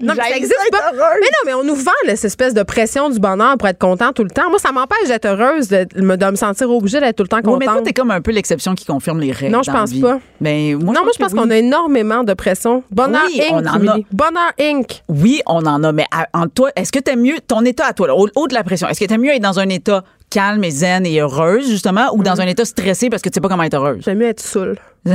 Non, 0.00 0.14
mais 0.16 0.22
ça 0.30 0.36
existe 0.36 0.54
pas. 0.70 0.78
heureuse. 0.92 1.18
Mais 1.20 1.26
non, 1.26 1.42
mais 1.46 1.54
on 1.54 1.64
nous 1.64 1.74
vend 1.74 1.90
là, 2.06 2.16
cette 2.16 2.26
espèce 2.26 2.54
de 2.54 2.62
pression 2.62 3.10
du 3.10 3.18
bonheur 3.18 3.56
pour 3.58 3.68
être 3.68 3.78
content 3.78 4.12
tout 4.12 4.24
le 4.24 4.30
temps. 4.30 4.48
Moi, 4.50 4.58
ça 4.58 4.72
m'empêche 4.72 5.08
d'être 5.08 5.26
heureuse, 5.26 5.68
de, 5.68 5.86
me- 5.96 6.16
de 6.16 6.26
me 6.30 6.36
sentir 6.36 6.70
obligée 6.70 7.00
d'être 7.00 7.16
tout 7.16 7.22
le 7.24 7.28
temps 7.28 7.40
Oui, 7.44 7.56
mais 7.58 7.64
toi, 7.66 7.74
contente. 7.74 7.86
t'es 7.86 7.92
comme 7.92 8.10
un 8.10 8.20
peu 8.20 8.30
l'exception 8.30 8.74
qui 8.74 8.84
confirme 8.84 9.20
les 9.20 9.32
règles. 9.32 9.52
Non, 9.54 9.62
je 9.62 9.70
pense 9.70 9.92
pas. 9.94 10.18
Moi, 10.40 10.52
non, 10.94 11.02
moi, 11.02 11.10
je 11.14 11.18
pense 11.22 11.32
oui. 11.32 11.38
qu'on 11.38 11.50
a 11.50 11.56
énormément 11.56 12.24
de 12.24 12.34
pression. 12.34 12.82
Bonheur 12.90 13.22
Oui, 13.26 13.40
Inc. 13.42 13.52
on 13.52 13.66
en 13.66 13.66
a. 13.66 13.76
Émilie. 13.94 14.06
Bonheur 14.12 14.52
Inc. 14.60 15.02
Oui, 15.08 15.42
on 15.46 15.64
en 15.66 15.82
a, 15.84 15.92
mais 15.92 16.04
à- 16.12 16.28
en 16.32 16.46
toi, 16.48 16.70
est-ce 16.76 16.92
que 16.92 16.98
t'aimes 16.98 17.22
mieux 17.22 17.38
ton 17.46 17.64
état 17.64 17.86
à 17.86 17.92
toi, 17.92 18.06
là, 18.08 18.14
au 18.14 18.28
haut 18.34 18.48
de 18.48 18.54
la 18.54 18.62
pression? 18.64 18.88
Est-ce 18.88 19.00
que 19.00 19.04
t'aimes 19.06 19.20
mieux 19.22 19.34
être 19.34 19.42
dans 19.42 19.58
un 19.58 19.68
état 19.68 20.04
calme 20.30 20.62
et 20.64 20.70
zen 20.70 21.04
et 21.06 21.20
heureuse, 21.20 21.68
justement, 21.68 22.08
ou 22.14 22.18
Mm. 22.18 22.22
dans 22.24 22.40
un 22.40 22.46
état 22.46 22.64
stressé 22.64 23.10
parce 23.10 23.20
que 23.22 23.28
tu 23.28 23.34
sais 23.34 23.40
pas 23.40 23.48
comment 23.48 23.64
être 23.64 23.74
heureuse? 23.74 24.02
J'aime 24.04 24.18
mieux 24.18 24.26
être 24.28 24.40
saoule. 24.40 24.76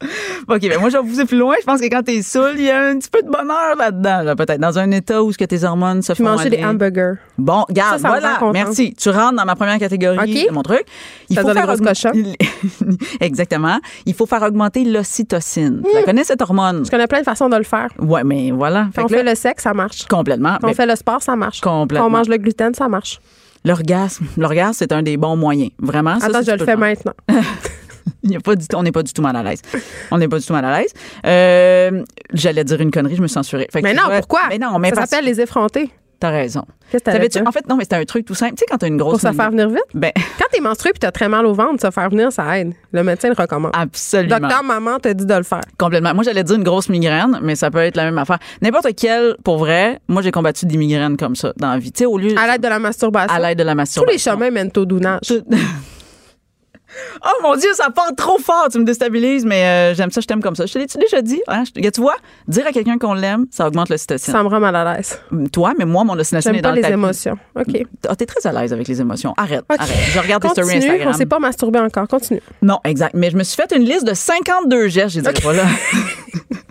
OK, 0.48 0.60
ben 0.60 0.78
moi, 0.78 0.88
je 0.90 0.96
vais 0.96 1.02
pousser 1.02 1.24
plus 1.24 1.38
loin. 1.38 1.54
Je 1.60 1.64
pense 1.64 1.80
que 1.80 1.86
quand 1.86 2.02
t'es 2.02 2.22
saoul, 2.22 2.52
il 2.56 2.64
y 2.64 2.70
a 2.70 2.80
un 2.86 2.98
petit 2.98 3.10
peu 3.10 3.20
de 3.22 3.28
bonheur 3.28 3.74
là-dedans, 3.76 4.22
là, 4.22 4.36
peut-être. 4.36 4.60
Dans 4.60 4.78
un 4.78 4.90
état 4.92 5.22
où 5.22 5.32
ce 5.32 5.38
que 5.38 5.44
tes 5.44 5.64
hormones 5.64 6.02
se 6.02 6.12
Puis 6.12 6.22
font 6.22 6.30
manger 6.30 6.50
des 6.50 6.64
hamburgers. 6.64 7.14
Bon, 7.36 7.64
garde, 7.70 7.96
Ça, 7.96 8.02
ça 8.02 8.08
voilà. 8.08 8.38
Merci. 8.52 8.94
Tu 8.94 9.10
rentres 9.10 9.34
dans 9.36 9.44
ma 9.44 9.56
première 9.56 9.78
catégorie 9.78 10.18
OK. 10.18 10.48
de 10.48 10.52
mon 10.54 10.62
truc. 10.62 10.84
Il 11.28 11.36
Ça 11.36 11.42
des 11.42 11.60
grosses 11.60 11.80
augmenter- 11.80 12.36
Exactement. 13.20 13.78
Il 14.06 14.14
faut 14.14 14.26
faire 14.26 14.42
augmenter 14.42 14.84
l'ocytocine. 14.84 15.82
Tu 15.84 15.94
la 15.94 16.02
connais, 16.04 16.24
cette 16.24 16.42
hormone? 16.42 16.84
Je 16.84 16.90
connais 16.90 17.06
plein 17.06 17.20
de 17.20 17.24
façons 17.24 17.48
de 17.48 17.56
le 17.56 17.64
faire. 17.64 17.88
Ouais, 17.98 18.24
mais 18.24 18.50
voilà. 18.52 18.86
Fait 18.94 19.02
Quand 19.02 19.08
on 19.08 19.10
là, 19.12 19.18
fait 19.18 19.24
le 19.30 19.34
sexe, 19.34 19.64
ça 19.64 19.74
marche. 19.74 20.06
complètement. 20.06 20.58
Quand 20.60 20.70
on 20.70 20.74
fait 20.74 20.86
le 20.86 20.96
sport, 20.96 21.22
ça 21.22 21.34
marche. 21.36 21.60
Complètement. 21.60 22.06
Quand 22.06 22.14
on 22.14 22.16
mange 22.18 22.28
le 22.28 22.36
gluten, 22.36 22.72
ça 22.74 22.88
marche. 22.88 23.20
L'orgasme, 23.64 24.24
l'orgasme, 24.36 24.74
c'est 24.78 24.92
un 24.92 25.02
des 25.02 25.16
bons 25.16 25.36
moyens. 25.36 25.70
Vraiment. 25.80 26.20
ça, 26.20 26.26
Attends, 26.26 26.38
je 26.42 26.52
tu 26.52 26.52
le 26.52 26.58
fais 26.58 26.64
faire. 26.66 26.78
maintenant. 26.78 27.12
Il 28.22 28.32
y 28.32 28.36
a 28.36 28.40
pas 28.40 28.54
du 28.56 28.66
tout- 28.66 28.76
on 28.76 28.82
n'est 28.82 28.92
pas 28.92 29.02
du 29.02 29.12
tout 29.12 29.22
mal 29.22 29.36
à 29.36 29.42
l'aise. 29.42 29.62
On 30.10 30.18
n'est 30.18 30.28
pas 30.28 30.38
du 30.38 30.44
tout 30.46 30.52
mal 30.52 30.64
à 30.64 30.80
l'aise. 30.80 30.92
Euh, 31.26 32.02
J'allais 32.32 32.64
dire 32.64 32.80
une 32.80 32.90
connerie, 32.90 33.16
je 33.16 33.22
me. 33.22 33.28
Fait 33.28 33.66
que 33.66 33.80
Mais 33.82 33.94
non, 33.94 34.02
vois- 34.06 34.18
pourquoi? 34.18 34.40
Mais 34.48 34.58
non, 34.58 34.78
mais 34.78 34.90
ça 34.90 35.06
s'appelle 35.06 35.24
les 35.24 35.40
effrontés. 35.40 35.90
T'as 36.20 36.30
raison. 36.30 36.64
Qu'est-ce? 36.90 37.38
En 37.46 37.52
fait, 37.52 37.68
non, 37.68 37.76
mais 37.76 37.84
c'est 37.88 37.94
un 37.94 38.04
truc 38.04 38.26
tout 38.26 38.34
simple. 38.34 38.54
Tu 38.54 38.58
sais, 38.60 38.64
quand 38.68 38.78
t'as 38.78 38.88
une 38.88 38.96
grosse. 38.96 39.20
Pour 39.20 39.30
se 39.30 39.36
faire 39.36 39.50
venir 39.52 39.68
vite? 39.68 39.78
Ben, 39.94 40.10
Quand 40.38 40.46
t'es 40.50 40.60
menstrué 40.60 40.90
puis 40.90 40.98
t'as 40.98 41.12
très 41.12 41.28
mal 41.28 41.46
au 41.46 41.54
ventre, 41.54 41.80
se 41.80 41.92
faire 41.92 42.10
venir, 42.10 42.32
ça 42.32 42.58
aide. 42.58 42.72
Le 42.90 43.04
médecin 43.04 43.28
le 43.28 43.34
recommande. 43.40 43.70
absolument. 43.72 44.40
Docteur, 44.40 44.64
maman 44.64 44.98
t'a 44.98 45.14
dit 45.14 45.24
de 45.24 45.34
le 45.34 45.44
faire. 45.44 45.60
Complètement. 45.78 46.14
Moi, 46.14 46.24
j'allais 46.24 46.42
dire 46.42 46.56
une 46.56 46.64
grosse 46.64 46.88
migraine, 46.88 47.38
mais 47.40 47.54
ça 47.54 47.70
peut 47.70 47.78
être 47.78 47.96
la 47.96 48.04
même 48.06 48.18
affaire. 48.18 48.38
N'importe 48.62 48.88
quelle, 48.96 49.36
pour 49.44 49.58
vrai, 49.58 50.00
moi, 50.08 50.20
j'ai 50.22 50.32
combattu 50.32 50.66
des 50.66 50.76
migraines 50.76 51.16
comme 51.16 51.36
ça 51.36 51.52
dans 51.56 51.70
la 51.70 51.78
vie. 51.78 51.92
Tu 51.92 51.98
sais, 52.00 52.06
au 52.06 52.18
lieu. 52.18 52.34
À 52.36 52.50
l'aide 52.50 52.62
de 52.62 52.68
la 52.68 52.80
masturbation. 52.80 53.36
à 53.36 53.38
l'aide 53.38 53.58
de 53.58 53.62
la 53.62 53.72
Tous 53.72 53.76
masturbation. 53.76 54.12
les 54.12 54.18
chemins 54.38 54.50
mènent 54.50 54.72
au 54.76 54.84
dounage. 54.84 55.20
Tout- 55.24 55.44
Oh 57.24 57.42
mon 57.42 57.54
Dieu, 57.56 57.68
ça 57.74 57.90
part 57.90 58.10
trop 58.16 58.38
fort, 58.38 58.68
tu 58.72 58.78
me 58.78 58.84
déstabilises, 58.84 59.44
mais 59.44 59.64
euh, 59.64 59.94
j'aime 59.94 60.10
ça, 60.10 60.20
je 60.22 60.26
t'aime 60.26 60.40
comme 60.42 60.56
ça. 60.56 60.64
Je 60.66 60.72
te 60.72 60.78
l'ai-tu 60.78 60.96
déjà 60.98 61.20
dit? 61.20 61.40
Hein? 61.46 61.64
Je- 61.76 61.88
tu 61.90 62.00
vois, 62.00 62.16
dire 62.46 62.66
à 62.66 62.72
quelqu'un 62.72 62.96
qu'on 62.98 63.12
l'aime, 63.14 63.46
ça 63.50 63.66
augmente 63.66 63.88
l'ocytocine. 63.90 64.32
Ça 64.32 64.42
me 64.42 64.48
rend 64.48 64.58
mal 64.60 64.74
à 64.74 64.94
l'aise. 64.96 65.18
Toi, 65.52 65.74
mais 65.78 65.84
moi, 65.84 66.04
mon 66.04 66.18
ocytocine 66.18 66.54
est 66.54 66.62
dans 66.62 66.70
pas 66.70 66.70
le 66.70 66.76
les 66.76 66.82
tapis. 66.82 66.94
émotions. 66.94 67.36
OK. 67.56 67.82
Ah, 68.08 68.16
t'es 68.16 68.26
très 68.26 68.46
à 68.46 68.52
l'aise 68.52 68.72
avec 68.72 68.88
les 68.88 69.00
émotions. 69.00 69.34
Arrête, 69.36 69.64
arrête. 69.68 69.90
Je 70.12 70.18
regarde 70.18 70.42
tes 70.42 70.48
stories 70.48 70.68
Continue. 70.74 70.86
Instagram. 70.92 71.08
On 71.14 71.16
s'est 71.18 71.26
pas 71.26 71.38
masturbé 71.38 71.78
encore. 71.78 72.08
Continue. 72.08 72.40
Non, 72.62 72.78
exact. 72.84 73.14
Mais 73.14 73.30
je 73.30 73.36
me 73.36 73.42
suis 73.44 73.56
fait 73.56 73.70
une 73.76 73.84
liste 73.84 74.06
de 74.06 74.14
52 74.14 74.88
gestes, 74.88 75.10
j'ai 75.10 75.20
dit 75.22 75.40
pas 75.42 75.52
là. 75.52 75.64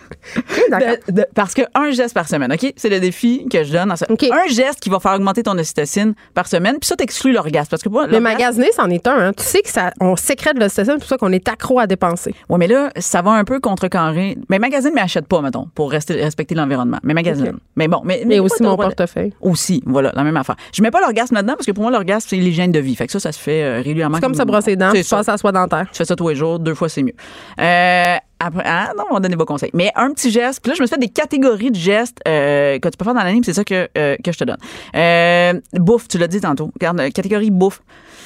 D'accord. 0.69 0.87
De- 1.07 1.11
de- 1.13 1.25
parce 1.35 1.53
que 1.53 1.61
un 1.75 1.91
geste 1.91 2.13
par 2.13 2.27
semaine, 2.27 2.51
OK? 2.51 2.73
C'est 2.75 2.89
le 2.89 2.99
défi 2.99 3.45
que 3.49 3.63
je 3.63 3.71
donne. 3.71 3.93
ça. 3.95 4.05
Un 4.09 4.47
geste 4.49 4.79
qui 4.79 4.89
va 4.89 4.99
faire 4.99 5.13
augmenter 5.13 5.43
ton 5.43 5.57
ocytocine 5.57 6.13
par 6.33 6.47
semaine, 6.47 6.77
puis 6.79 6.87
ça 6.87 6.95
t'exclut 6.95 7.31
l'orgasme. 7.31 7.69
Parce 7.69 7.83
que 7.83 7.89
l'orgasme- 7.89 8.19
magasiner, 8.19 8.69
c'en 8.75 8.89
est 8.89 9.07
un. 9.07 9.17
hein. 9.27 9.31
Tu 9.35 9.43
sais 9.43 9.61
que 9.61 9.69
ça, 9.69 9.91
on 9.99 10.15
sécrète 10.15 10.57
le 10.57 10.67
c'est 10.69 10.85
pour 10.85 11.03
ça 11.05 11.17
qu'on 11.17 11.31
est 11.31 11.47
accro 11.47 11.79
à 11.79 11.87
dépenser. 11.87 12.33
Ouais, 12.49 12.57
mais 12.57 12.67
là, 12.67 12.89
ça 12.97 13.21
va 13.21 13.31
un 13.31 13.43
peu 13.43 13.59
contrecarrer. 13.59 14.37
Mais 14.49 14.59
magazine, 14.59 14.91
mais 14.93 15.01
achète 15.01 15.27
pas, 15.27 15.41
mettons, 15.41 15.67
pour 15.75 15.91
rester, 15.91 16.13
respecter 16.21 16.55
l'environnement. 16.55 16.97
Mais 17.03 17.13
magazine. 17.13 17.49
OK. 17.49 17.55
Mais 17.75 17.87
bon, 17.87 18.01
mais. 18.03 18.23
Mais 18.25 18.39
aussi 18.39 18.61
mon 18.63 18.71
le 18.71 18.77
de- 18.77 18.81
portefeuille. 18.83 19.33
Aussi, 19.41 19.81
voilà, 19.85 20.11
la 20.15 20.23
même 20.23 20.37
affaire. 20.37 20.55
Je 20.73 20.81
mets 20.81 20.91
pas 20.91 21.01
l'orgasme 21.01 21.35
là-dedans 21.35 21.53
parce 21.53 21.65
que 21.65 21.71
pour 21.71 21.83
moi, 21.83 21.91
l'orgasme, 21.91 22.27
c'est 22.29 22.35
l'hygiène 22.37 22.71
de 22.71 22.79
vie. 22.79 22.95
Fait 22.95 23.05
que 23.05 23.11
ça, 23.11 23.19
ça 23.19 23.31
se 23.31 23.39
fait 23.39 23.63
euh, 23.63 23.81
régulièrement. 23.81 24.17
C'est 24.17 24.21
comme 24.21 24.35
se 24.35 24.43
brosser 24.43 24.71
les 24.71 24.75
dents, 24.77 24.91
ça. 25.03 25.17
passer 25.17 25.29
à 25.29 25.33
la 25.33 25.37
soie 25.37 25.51
dentaire. 25.51 25.85
Je 25.91 25.97
fais 25.97 26.05
ça 26.05 26.15
tous 26.15 26.29
les 26.29 26.35
jours, 26.35 26.59
deux 26.59 26.73
fois, 26.75 26.89
c'est 26.89 27.03
mieux. 27.03 27.13
Euh, 27.59 28.15
après, 28.39 28.63
ah 28.65 28.91
non, 28.97 29.05
on 29.09 29.13
va 29.15 29.19
donner 29.19 29.33
des 29.33 29.37
bons 29.37 29.45
conseils. 29.45 29.71
Mais 29.73 29.91
un 29.95 30.11
petit 30.11 30.31
geste, 30.31 30.61
puis 30.61 30.69
là, 30.69 30.75
je 30.75 30.81
me 30.81 30.87
suis 30.87 30.93
fait 30.95 30.99
des 31.01 31.09
catégories 31.09 31.71
de 31.71 31.75
gestes 31.75 32.19
euh, 32.27 32.77
que 32.79 32.87
tu 32.89 32.97
peux 32.97 33.05
faire 33.05 33.13
dans 33.13 33.21
puis 33.21 33.41
c'est 33.43 33.53
ça 33.53 33.63
que, 33.63 33.87
euh, 33.97 34.15
que 34.23 34.31
je 34.31 34.37
te 34.37 34.43
donne. 34.43 34.57
Euh, 34.95 35.53
bouffe, 35.73 36.07
tu 36.07 36.17
l'as 36.17 36.27
dit 36.27 36.41
tantôt. 36.41 36.69
Regarde, 36.75 37.11
catégorie 37.13 37.51
bouffe. 37.51 37.81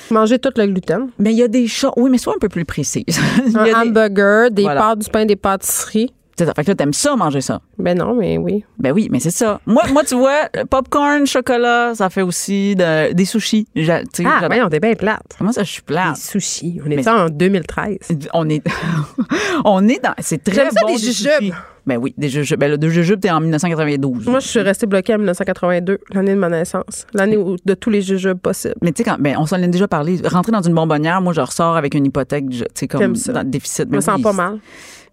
Manger 0.10 0.40
tout 0.40 0.52
le 0.58 0.66
gluten. 0.68 1.10
Mais 1.20 1.32
il 1.32 1.38
y 1.38 1.44
a 1.44 1.48
des 1.48 1.68
choses. 1.68 1.92
Oui, 1.96 2.10
mais 2.10 2.18
sois 2.18 2.34
un 2.36 2.40
peu 2.40 2.50
plus 2.50 2.66
précis. 2.66 3.06
Il 3.46 3.54
y 3.54 3.56
a 3.58 3.62
Un 3.62 3.66
des- 3.66 3.74
hamburger, 3.74 4.52
des 4.52 4.64
Voilà. 4.64 4.82
pâtes, 4.82 5.00
du 5.00 5.10
pain, 5.10 5.26
des 5.26 5.38
pâtisseries. 5.38 6.14
C'est 6.42 6.48
ça. 6.48 6.54
Fait 6.56 6.64
que 6.64 6.72
là, 6.72 6.76
t'aimes 6.76 6.92
ça, 6.94 7.16
manger 7.16 7.40
ça. 7.42 7.62
Ben 7.78 7.96
non, 7.96 8.16
mais 8.16 8.40
oui. 8.40 8.64
Ben 8.80 8.92
oui, 8.92 9.10
mais 9.12 9.20
c'est 9.20 9.30
ça. 9.30 9.62
Moi, 9.68 9.84
moi, 9.94 10.04
tu 10.04 10.16
vois, 10.16 10.50
popcorn, 10.72 11.28
chocolat, 11.28 11.94
ça 11.94 12.10
fait 12.10 12.24
aussi 12.24 12.76
de- 12.76 13.14
des 13.14 13.26
sushis. 13.26 13.68
Sais, 13.76 13.92
Ah, 13.92 14.02
j'adore. 14.16 14.48
voyons, 14.48 14.70
t'es 14.70 14.80
bien 14.80 14.96
plate. 14.96 15.22
Comment 15.38 15.52
ça, 15.52 15.62
je 15.64 15.70
suis 15.72 15.82
Des 15.82 15.94
plate? 15.94 16.18
sushis. 16.18 16.80
On 16.84 16.90
est 16.90 16.96
Mais- 16.96 17.04
ça 17.04 17.26
en 17.26 17.30
2013. 17.30 17.98
On 18.34 18.50
est, 18.50 18.64
on 19.66 19.88
est 19.88 20.04
dans, 20.04 20.14
c'est 20.20 20.44
très 20.44 20.56
J'aime 20.56 20.72
ça, 20.72 20.82
bon 20.82 20.94
des 20.94 20.98
sushis. 20.98 21.28
jujubes. 21.40 21.54
Ben 21.86 21.98
oui, 21.98 22.14
des 22.18 22.30
jujubes. 22.30 22.60
Ben, 22.60 22.70
le 22.72 22.78
deux 22.78 22.90
jujubes, 22.90 23.20
t'es 23.20 23.30
en 23.32 23.40
1992. 23.42 24.28
Moi, 24.28 24.40
je 24.40 24.48
suis 24.48 24.60
restée 24.62 24.86
bloquée 24.88 25.14
en 25.14 25.18
1982, 25.18 26.00
l'année 26.12 26.32
de 26.34 26.40
ma 26.40 26.50
naissance. 26.50 27.06
L'année 27.14 27.38
où- 27.38 27.56
de 27.66 27.74
tous 27.76 27.90
les 27.92 28.02
jujubes 28.02 28.38
possibles. 28.40 28.76
Mais 28.82 28.92
tu 28.92 29.04
sais, 29.04 29.10
quand, 29.10 29.18
ben, 29.20 29.36
on 29.38 29.46
s'en 29.46 29.62
a 29.62 29.68
déjà 29.68 29.88
parlé. 29.88 30.20
Rentrer 30.26 30.52
dans 30.52 30.62
une 30.62 30.74
bonbonnière, 30.76 31.22
moi, 31.22 31.34
je 31.34 31.42
ressors 31.42 31.76
avec 31.76 31.94
une 31.96 32.06
hypothèque, 32.06 32.46
je- 32.52 32.64
tu 32.64 32.70
sais, 32.76 32.88
comme 32.88 33.16
ça. 33.16 33.34
dans 33.34 33.42
le 33.42 33.50
déficit. 33.50 33.88
Je 33.92 33.96
me 33.96 34.02
sens 34.02 34.16
oui, 34.18 34.24
pas 34.24 34.34
mal. 34.34 34.60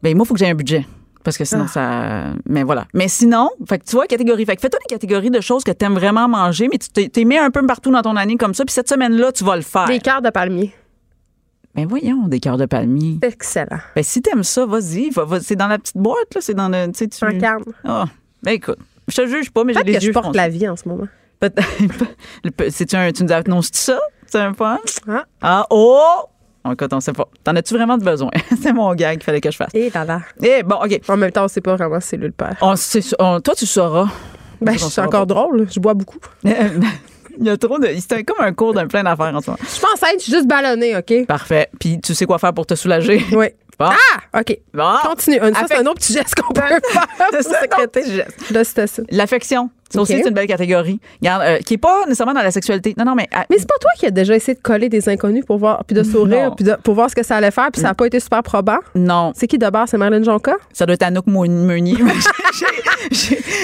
Ben, 0.03 0.15
moi, 0.17 0.25
il 0.25 0.29
faut 0.29 0.35
que 0.35 0.41
j'ai 0.41 0.49
un 0.51 0.55
budget. 0.55 0.87
Parce 1.25 1.37
que 1.37 1.45
sinon, 1.45 1.65
Ah. 1.67 1.69
ça. 1.69 2.25
Mais 2.47 2.63
voilà. 2.63 2.87
Mais 2.95 3.09
sinon, 3.09 3.51
fait 3.69 3.79
que 3.81 3.85
tu 3.85 3.97
vois, 3.97 4.07
catégorie. 4.07 4.45
Fait 4.47 4.57
que 4.57 4.61
fais-toi 4.63 4.79
des 4.89 4.95
catégories 4.95 5.31
de 5.31 5.41
choses 5.41 5.65
que 5.65 5.73
t'aimes 5.73 5.95
vraiment 5.95 6.29
manger, 6.29 6.69
mais 6.71 6.79
tu 6.79 6.89
t'es- 7.11 7.25
mis 7.25 7.37
un 7.37 7.51
peu 7.51 7.65
partout 7.67 7.91
dans 7.91 8.03
ton 8.03 8.17
année 8.17 8.37
comme 8.37 8.55
ça, 8.55 8.65
puis 8.65 8.73
cette 8.73 8.89
semaine-là, 8.89 9.33
tu 9.33 9.45
vas 9.45 9.57
le 9.57 9.63
faire. 9.63 9.87
Des 9.87 9.99
cœurs 9.99 10.23
de 10.23 10.31
palmier. 10.31 10.73
Ben 11.75 11.87
voyons, 11.87 12.27
des 12.29 12.41
cœurs 12.41 12.57
de 12.57 12.67
palmier. 12.67 13.19
Excellent. 13.23 13.79
Ben 13.95 14.03
si 14.03 14.23
t'aimes 14.23 14.43
ça, 14.43 14.65
vas-y. 14.67 15.11
Va, 15.11 15.25
va- 15.25 15.41
c'est 15.41 15.55
dans 15.57 15.69
la 15.69 15.79
petite 15.79 15.97
boîte, 15.99 16.35
là. 16.35 16.41
C'est 16.41 16.55
dans 16.55 16.69
le. 16.69 16.87
Tu 16.93 16.99
sais, 16.99 17.09
tu. 17.09 17.25
Ah. 17.85 18.05
Ben 18.43 18.53
écoute, 18.53 18.79
je 19.07 19.17
te 19.17 19.27
juge 19.27 19.51
pas, 19.51 19.65
mais 19.65 19.75
j'ai 19.75 19.83
les 19.83 19.95
que 19.95 20.01
je 20.01 20.07
yeux 20.07 20.13
porte 20.13 20.27
foncés. 20.27 20.39
la 20.39 20.49
vie 20.49 20.69
en 20.69 20.77
ce 20.77 20.89
moment. 20.89 21.07
Peut-être. 21.41 21.63
Un. 22.97 23.13
Tu 23.13 23.25
nous 23.25 23.33
annonces 23.33 23.71
ça? 23.73 24.01
C'est 24.27 24.39
un 24.41 24.53
point? 24.53 24.79
Ah. 25.09 25.25
Ah, 25.41 25.67
oh! 25.71 26.23
Écoute, 26.71 26.93
on 26.93 27.01
sait 27.01 27.13
pas. 27.13 27.27
T'en 27.45 27.57
as-tu 27.57 27.75
vraiment 27.75 27.97
de 27.97 28.05
besoin? 28.05 28.31
c'est 28.63 28.73
mon 28.73 28.95
gag 28.95 29.15
qu'il 29.19 29.25
fallait 29.25 29.41
que 29.41 29.51
je 29.51 29.57
fasse. 29.57 29.75
Et 29.75 29.91
là 29.91 30.05
là. 30.05 30.21
Eh, 30.43 30.63
bon, 30.63 30.77
OK. 30.77 31.01
En 31.09 31.17
même 31.17 31.31
temps, 31.33 31.45
on 31.45 31.49
sait 31.49 31.61
pas 31.61 31.77
vraiment 31.77 32.01
si 32.01 32.09
c'est 32.09 32.17
lui 32.17 32.27
le 32.27 32.33
père. 32.33 32.57
On, 32.61 32.77
c'est- 32.77 33.15
on- 33.19 33.41
toi, 33.41 33.55
tu 33.55 33.67
sauras. 33.67 34.09
Ben, 34.61 34.73
je 34.73 34.79
suis 34.85 35.01
encore 35.01 35.21
pas. 35.21 35.35
drôle. 35.35 35.67
Je 35.71 35.79
bois 35.81 35.95
beaucoup. 35.95 36.19
Il 37.41 37.47
y 37.47 37.51
a 37.51 37.57
trop 37.57 37.79
de. 37.79 37.89
C'est 38.07 38.25
comme 38.25 38.45
un 38.45 38.53
cours 38.53 38.75
d'un 38.75 38.89
plein 38.89 39.05
d'affaires 39.05 39.33
en 39.35 39.41
ce 39.41 39.51
moment. 39.51 39.63
Je 39.63 39.81
pense 39.81 40.03
être 40.13 40.25
juste 40.25 40.49
ballonnée, 40.49 40.97
OK? 40.97 41.27
Parfait. 41.27 41.69
Puis 41.79 42.01
tu 42.01 42.15
sais 42.15 42.27
quoi 42.27 42.39
faire 42.39 42.53
pour 42.53 42.67
te 42.67 42.75
soulager? 42.75 43.25
Oui. 43.33 43.47
Bon. 43.79 43.91
Ah! 43.93 44.41
OK. 44.41 44.59
Bon. 44.75 44.95
Continue. 45.05 45.39
Ça, 45.39 45.65
c'est 45.69 45.77
un 45.77 45.83
autre 45.83 46.01
petit 46.01 46.13
geste 46.13 46.35
qu'on 46.35 46.53
peut 46.53 46.61
faire 46.63 46.81
C'est 47.31 47.43
ça, 47.45 47.61
geste. 48.05 49.03
L'affection. 49.13 49.71
Ça 49.91 50.01
aussi, 50.03 50.15
c'est 50.21 50.29
une 50.29 50.35
belle 50.35 50.47
catégorie. 50.47 51.01
Regarde, 51.21 51.43
euh, 51.45 51.59
qui 51.59 51.75
est 51.75 51.79
pas 51.79 52.05
nécessairement 52.05 52.35
dans 52.35 52.43
la 52.43 52.51
sexualité. 52.51 52.95
Non, 52.99 53.05
non, 53.05 53.15
mais. 53.15 53.29
ah, 53.35 53.45
Mais 53.51 53.57
c'est 53.59 53.67
pas 53.69 53.79
toi 53.81 53.91
qui 53.99 54.07
as 54.07 54.11
déjà 54.11 54.35
essayé 54.37 54.55
de 54.55 54.61
coller 54.63 54.89
des 54.89 55.09
inconnus 55.09 55.45
pour 55.47 55.59
voir, 55.59 55.85
puis 55.85 55.97
de 55.97 56.03
sourire, 56.03 56.55
puis 56.55 56.65
de- 56.65 56.77
pour 56.83 56.95
voir 56.95 57.09
ce 57.11 57.15
que 57.15 57.23
ça 57.25 57.37
allait 57.37 57.51
faire, 57.51 57.69
puis 57.73 57.81
ça 57.81 57.89
n'a 57.89 57.95
pas 57.95 58.07
été 58.07 58.21
super 58.21 58.43
probant? 58.43 58.79
non, 58.95 59.33
C'est 59.35 59.47
qui 59.47 59.59
de 59.59 59.69
base? 59.71 59.91
C'est 59.91 59.99
Marilyn 59.99 60.23
Jonca? 60.25 60.55
ça 60.73 60.85
doit 60.87 60.95
être 60.95 61.03
Anouk 61.03 61.27
Meu- 61.27 61.49
Meunier. 61.49 61.97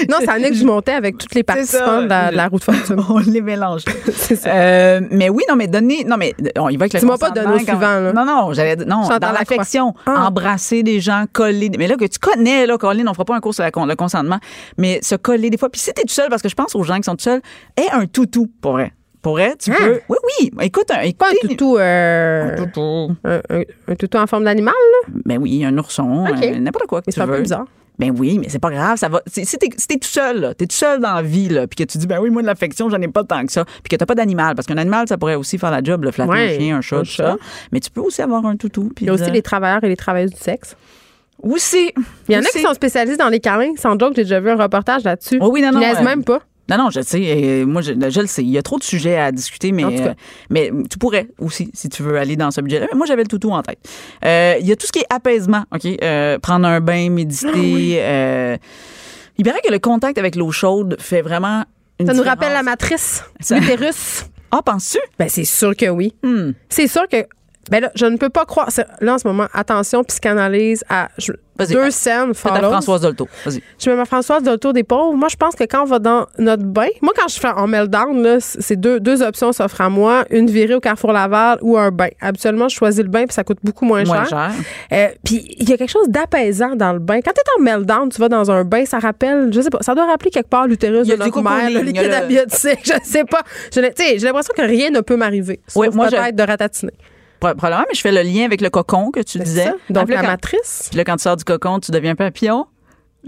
Non, 0.09 0.17
c'est 0.19 0.29
Annick 0.29 0.53
Dumontet 0.53 0.93
avec 0.93 1.17
toutes 1.17 1.35
les 1.35 1.43
participants 1.43 2.01
de 2.03 2.07
la, 2.07 2.49
de 2.49 2.57
fortune. 2.63 3.03
On 3.09 3.19
les 3.19 3.41
mélange. 3.41 3.83
c'est 4.13 4.35
ça. 4.35 4.49
Euh, 4.49 5.01
mais 5.11 5.29
oui, 5.29 5.43
non, 5.49 5.55
mais 5.55 5.67
donner. 5.67 6.03
Non, 6.05 6.15
mais 6.17 6.33
on 6.57 6.69
y 6.69 6.77
va 6.77 6.83
avec 6.83 6.93
le 6.93 6.99
Tu 6.99 7.05
m'as 7.05 7.17
pas 7.17 7.31
donné 7.31 7.53
au 7.55 7.57
suivant, 7.59 7.79
là. 7.99 8.13
Non, 8.13 8.25
non, 8.25 8.53
j'allais 8.53 8.75
Non, 8.77 9.03
Chantal 9.03 9.19
dans 9.19 9.31
l'affection, 9.31 9.93
Ah. 10.05 10.27
embrasser 10.27 10.83
des 10.83 10.99
gens, 10.99 11.25
coller. 11.31 11.69
Mais 11.77 11.87
là, 11.87 11.95
que 11.95 12.05
tu 12.05 12.19
connais, 12.19 12.65
là, 12.65 12.77
Colline, 12.77 13.07
on 13.09 13.13
fera 13.13 13.25
pas 13.25 13.35
un 13.35 13.39
cours 13.39 13.53
sur 13.53 13.63
la 13.63 13.71
le 13.75 13.95
consentement, 13.95 14.39
mais 14.77 14.99
se 15.01 15.15
coller 15.15 15.49
des 15.49 15.57
fois. 15.57 15.69
Puis 15.69 15.81
si 15.81 15.91
t'es 15.93 16.03
seul, 16.15 16.29
parce 16.29 16.41
que 16.41 16.49
je 16.49 16.55
pense 16.55 16.75
aux 16.75 16.83
gens 16.83 16.97
qui 16.97 17.03
sont 17.03 17.15
tout 17.15 17.23
seuls, 17.23 17.41
aie 17.77 17.89
un 17.91 18.05
toutou, 18.07 18.47
pour 18.61 18.73
vrai. 18.73 18.91
Pour 19.21 19.33
vrai, 19.33 19.55
tu 19.59 19.71
Hein? 19.71 19.75
peux. 19.79 19.99
Oui, 20.09 20.17
oui. 20.41 20.51
Écoute, 20.61 20.91
un, 20.91 21.09
Pas 21.11 21.29
un 21.29 21.47
toutou, 21.47 21.77
euh, 21.79 22.51
Un 22.51 22.55
toutou. 22.55 23.15
un, 23.23 23.41
un- 23.49 23.63
un 23.87 23.95
toutou 23.95 24.17
en 24.19 24.27
forme 24.27 24.43
d'animal, 24.43 24.73
là? 24.75 25.13
Ben 25.25 25.37
oui, 25.39 25.65
un 25.65 25.75
ourson, 25.79 26.25
euh, 26.27 26.59
n'importe 26.59 26.85
quoi 26.85 27.01
que 27.01 27.05
Mais 27.07 27.13
tu 27.13 27.19
c'est 27.19 27.23
un 27.23 27.27
peu 27.27 27.41
bizarre. 27.41 27.65
Ben 27.97 28.13
oui, 28.19 28.37
mais 28.39 28.49
c'est 28.49 28.59
pas 28.59 28.69
grave, 28.71 28.97
ça 28.97 29.07
va. 29.07 29.21
Si 29.25 29.57
t'es 29.57 29.69
tout 29.69 30.07
seul, 30.07 30.41
là, 30.41 30.53
t'es 30.53 30.67
tout 30.67 30.75
seul 30.75 30.99
dans 30.99 31.13
la 31.15 31.21
vie, 31.21 31.47
là, 31.47 31.65
puis 31.65 31.77
que 31.77 31.89
tu 31.89 31.97
dis, 31.97 32.05
ben 32.07 32.19
oui, 32.19 32.29
moi, 32.29 32.41
de 32.41 32.47
l'affection, 32.47 32.89
j'en 32.89 33.01
ai 33.01 33.07
pas 33.07 33.23
tant 33.23 33.43
que 33.45 33.51
ça, 33.53 33.63
puis 33.63 33.89
que 33.89 33.95
t'as 33.95 34.05
pas 34.05 34.15
d'animal, 34.15 34.53
parce 34.53 34.67
qu'un 34.67 34.77
animal, 34.77 35.07
ça 35.07 35.17
pourrait 35.17 35.35
aussi 35.35 35.57
faire 35.57 35.71
la 35.71 35.81
job, 35.81 36.03
le 36.03 36.11
flatter 36.11 36.29
Ouais, 36.31 36.55
un 36.55 36.59
chien, 36.59 36.77
un 36.77 36.81
chat, 36.81 36.99
tout 36.99 37.05
ça. 37.05 37.37
Mais 37.71 37.79
tu 37.79 37.89
peux 37.89 38.01
aussi 38.01 38.21
avoir 38.21 38.45
un 38.45 38.57
toutou. 38.57 38.91
puis 38.93 39.05
Il 39.05 39.07
y 39.07 39.09
a 39.11 39.13
aussi 39.13 39.31
les 39.31 39.41
travailleurs 39.41 39.83
et 39.85 39.87
les 39.87 39.95
travailleuses 39.95 40.31
du 40.33 40.39
sexe. 40.39 40.75
Aussi. 41.43 41.91
Il 42.29 42.33
y 42.33 42.37
en 42.37 42.41
a 42.41 42.43
qui 42.45 42.61
sont 42.61 42.73
spécialisés 42.73 43.17
dans 43.17 43.29
les 43.29 43.39
câlins. 43.39 43.73
Sans 43.77 43.97
joke, 43.99 44.13
j'ai 44.15 44.23
déjà 44.23 44.39
vu 44.39 44.49
un 44.49 44.55
reportage 44.55 45.03
là-dessus. 45.03 45.37
Oh 45.41 45.49
oui, 45.51 45.61
non, 45.61 45.71
non, 45.71 45.81
euh, 45.83 46.03
même 46.03 46.23
pas. 46.23 46.39
Non, 46.67 46.77
non, 46.79 46.89
je 46.89 47.01
sais. 47.01 47.21
euh, 47.23 47.65
moi, 47.67 47.81
je, 47.83 47.91
je 47.93 48.19
le 48.21 48.25
sais. 48.25 48.41
Il 48.41 48.49
y 48.49 48.57
a 48.57 48.63
trop 48.63 48.79
de 48.79 48.83
sujets 48.83 49.17
à 49.17 49.31
discuter, 49.31 49.71
mais, 49.71 49.83
En 49.83 49.91
tout 49.91 49.97
cas. 49.97 50.09
euh, 50.09 50.13
mais 50.49 50.71
tu 50.89 50.97
pourrais 50.97 51.27
aussi, 51.39 51.69
si 51.75 51.89
tu 51.89 52.01
veux 52.01 52.17
aller 52.17 52.35
dans 52.35 52.49
ce 52.49 52.59
budget-là. 52.61 52.87
Mais 52.91 52.97
moi, 52.97 53.05
j'avais 53.05 53.21
le 53.21 53.27
toutou 53.27 53.51
en 53.51 53.61
tête. 53.61 53.77
Euh, 54.25 54.55
Il 54.59 54.65
y 54.65 54.71
a 54.71 54.75
tout 54.75 54.87
ce 54.87 54.91
qui 54.91 54.99
est 54.99 55.05
apaisement, 55.13 55.63
OK? 55.71 55.85
Euh, 56.01 56.39
prendre 56.39 56.67
un 56.67 56.79
bain, 56.79 57.05
Ah 57.07 57.11
méditer. 57.11 57.97
euh, 58.01 58.57
il 59.37 59.43
paraît 59.45 59.61
que 59.63 59.71
le 59.71 59.77
contact 59.79 60.17
avec 60.17 60.35
l'eau 60.35 60.51
chaude 60.51 60.95
fait 60.99 61.21
vraiment 61.21 61.65
une 61.99 62.07
Ça 62.07 62.13
nous 62.13 62.23
rappelle 62.23 62.53
la 62.53 62.63
matrice, 62.63 63.23
l'utérus. 63.51 64.25
Ah, 64.49 64.61
penses-tu? 64.65 64.99
Ben, 65.19 65.29
c'est 65.29 65.43
sûr 65.45 65.75
que 65.75 65.87
oui. 65.89 66.15
Hmm. 66.23 66.51
C'est 66.69 66.87
sûr 66.87 67.07
que. 67.07 67.17
Ben 67.71 67.81
là, 67.81 67.91
je 67.95 68.05
ne 68.05 68.17
peux 68.17 68.29
pas 68.29 68.45
croire. 68.45 68.69
Là, 69.01 69.13
en 69.15 69.17
ce 69.17 69.27
moment, 69.27 69.47
attention, 69.53 70.03
psychanalyse 70.03 70.83
à 70.89 71.09
je- 71.17 71.31
deux 71.73 71.89
scènes 71.89 72.33
follows. 72.33 72.69
Françoise 72.69 73.01
Dolto. 73.01 73.27
Vas-y. 73.45 73.63
Je 73.79 73.89
mets 73.89 73.95
ma 73.95 74.03
Françoise 74.05 74.43
tour 74.59 74.73
des 74.73 74.83
pauvres. 74.83 75.13
Moi, 75.15 75.29
je 75.29 75.37
pense 75.37 75.55
que 75.55 75.63
quand 75.63 75.83
on 75.83 75.85
va 75.85 75.99
dans 75.99 76.27
notre 76.37 76.63
bain, 76.63 76.89
moi, 77.01 77.13
quand 77.15 77.27
je 77.29 77.39
fais 77.39 77.47
en 77.47 77.65
meltdown, 77.65 78.37
c'est 78.39 78.75
deux, 78.75 78.99
deux 78.99 79.23
options 79.23 79.53
s'offrent 79.53 79.79
à 79.81 79.89
moi. 79.89 80.25
Une 80.31 80.47
virée 80.47 80.75
au 80.75 80.79
Carrefour 80.81 81.13
Laval 81.13 81.57
ou 81.61 81.77
un 81.77 81.91
bain. 81.91 82.09
Habituellement, 82.19 82.67
je 82.67 82.75
choisis 82.75 83.01
le 83.01 83.09
bain 83.09 83.23
puis 83.25 83.33
ça 83.33 83.43
coûte 83.45 83.59
beaucoup 83.63 83.85
moins, 83.85 84.03
Moins 84.03 84.25
cher. 84.25 84.51
cher. 84.51 84.51
Euh, 84.91 85.07
puis 85.23 85.55
il 85.57 85.69
y 85.69 85.73
a 85.73 85.77
quelque 85.77 85.89
chose 85.91 86.09
d'apaisant 86.09 86.75
dans 86.75 86.91
le 86.93 86.99
bain. 86.99 87.21
Quand 87.21 87.31
tu 87.31 87.39
es 87.39 87.59
en 87.59 87.63
meltdown, 87.63 88.09
tu 88.09 88.19
vas 88.19 88.27
dans 88.29 88.51
un 88.51 88.63
bain, 88.65 88.85
ça 88.85 88.99
rappelle, 88.99 89.49
je 89.53 89.61
sais 89.61 89.69
pas, 89.69 89.79
ça 89.81 89.95
doit 89.95 90.05
rappeler 90.05 90.29
quelque 90.31 90.49
part 90.49 90.67
l'utérus 90.67 91.07
de 91.07 91.15
notre 91.15 91.31
mère, 91.41 91.69
le 91.69 91.79
liquide 91.85 92.11
amniotique, 92.17 92.79
je 92.83 93.09
sais 93.09 93.23
pas. 93.23 93.41
J'ai 93.73 93.81
l'impression 93.81 94.53
que 94.55 94.61
rien 94.61 94.89
ne 94.89 94.99
peut 94.99 95.15
m'arriver. 95.15 95.61
Je- 95.85 95.91
peut-être 96.19 96.35
de 96.35 96.43
ratatiner. 96.43 96.93
Pro- 97.39 97.53
Probablement, 97.55 97.85
mais 97.89 97.95
je 97.95 98.01
fais 98.01 98.11
le 98.11 98.21
lien 98.21 98.45
avec 98.45 98.61
le 98.61 98.69
cocon 98.69 99.11
que 99.11 99.19
tu 99.21 99.39
disais. 99.39 99.65
ça. 99.65 99.73
Donc, 99.89 100.09
la 100.09 100.21
quand- 100.21 100.27
matrice. 100.27 100.87
Puis 100.89 100.97
là, 100.97 101.03
quand 101.03 101.15
tu 101.17 101.23
sors 101.23 101.35
du 101.35 101.43
cocon, 101.43 101.79
tu 101.79 101.91
deviens 101.91 102.15
papillon. 102.15 102.65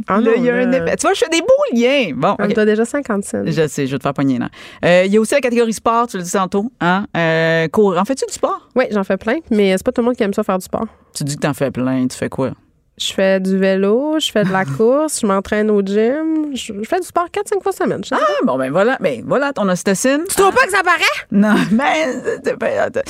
Ah 0.07 0.19
là, 0.21 0.29
non, 0.29 0.31
il 0.37 0.43
y 0.43 0.49
a 0.51 0.55
un 0.55 0.71
effet. 0.71 0.95
Tu 0.95 1.01
vois, 1.07 1.13
je 1.15 1.19
fais 1.21 1.29
des 1.29 1.41
beaux 1.41 1.47
liens. 1.79 2.11
Bon, 2.15 2.35
On 2.37 2.43
a 2.43 2.65
déjà 2.65 2.85
55. 2.85 3.47
Je 3.47 3.67
sais, 3.67 3.87
je 3.87 3.93
vais 3.93 3.97
te 3.97 4.03
faire 4.03 4.13
pogner 4.13 4.37
là. 4.37 4.49
Euh, 4.85 5.03
Il 5.07 5.11
y 5.11 5.17
a 5.17 5.19
aussi 5.19 5.33
la 5.33 5.41
catégorie 5.41 5.73
sport, 5.73 6.05
tu 6.05 6.17
le 6.17 6.23
dis 6.23 6.31
tantôt. 6.31 6.71
Hein? 6.79 7.07
Euh, 7.17 7.67
cours. 7.69 7.97
En 7.97 8.05
fais-tu 8.05 8.23
du 8.27 8.33
sport? 8.33 8.69
Oui, 8.75 8.85
j'en 8.91 9.03
fais 9.03 9.17
plein, 9.17 9.37
mais 9.49 9.75
c'est 9.75 9.83
pas 9.83 9.91
tout 9.91 10.01
le 10.01 10.05
monde 10.05 10.15
qui 10.15 10.21
aime 10.21 10.35
ça 10.35 10.43
faire 10.43 10.59
du 10.59 10.65
sport. 10.65 10.85
Tu 11.15 11.23
dis 11.23 11.35
que 11.35 11.41
t'en 11.41 11.55
fais 11.55 11.71
plein. 11.71 12.05
Tu 12.07 12.15
fais 12.15 12.29
quoi? 12.29 12.51
Je 12.99 13.13
fais 13.13 13.39
du 13.39 13.57
vélo, 13.59 14.15
je 14.19 14.31
fais 14.31 14.43
de 14.43 14.51
la 14.51 14.65
course, 14.77 15.19
je 15.21 15.27
m'entraîne 15.27 15.69
au 15.69 15.81
gym, 15.81 16.47
je, 16.55 16.73
je 16.81 16.87
fais 16.89 16.99
du 16.99 17.05
sport 17.05 17.27
4-5 17.31 17.61
fois 17.61 17.71
semaine. 17.71 18.01
Ah, 18.11 18.17
bon, 18.43 18.57
ben 18.57 18.71
voilà. 18.71 18.97
Ben 18.99 19.23
voilà 19.25 19.53
ton 19.53 19.69
ocytocine. 19.69 20.23
Tu 20.27 20.35
trouves 20.35 20.53
pas 20.53 20.65
que 20.65 20.71
ça 20.71 20.81
paraît? 20.83 20.97
Non, 21.31 21.53
mais. 21.71 22.53
pas- 22.55 22.81
attends. 22.85 23.01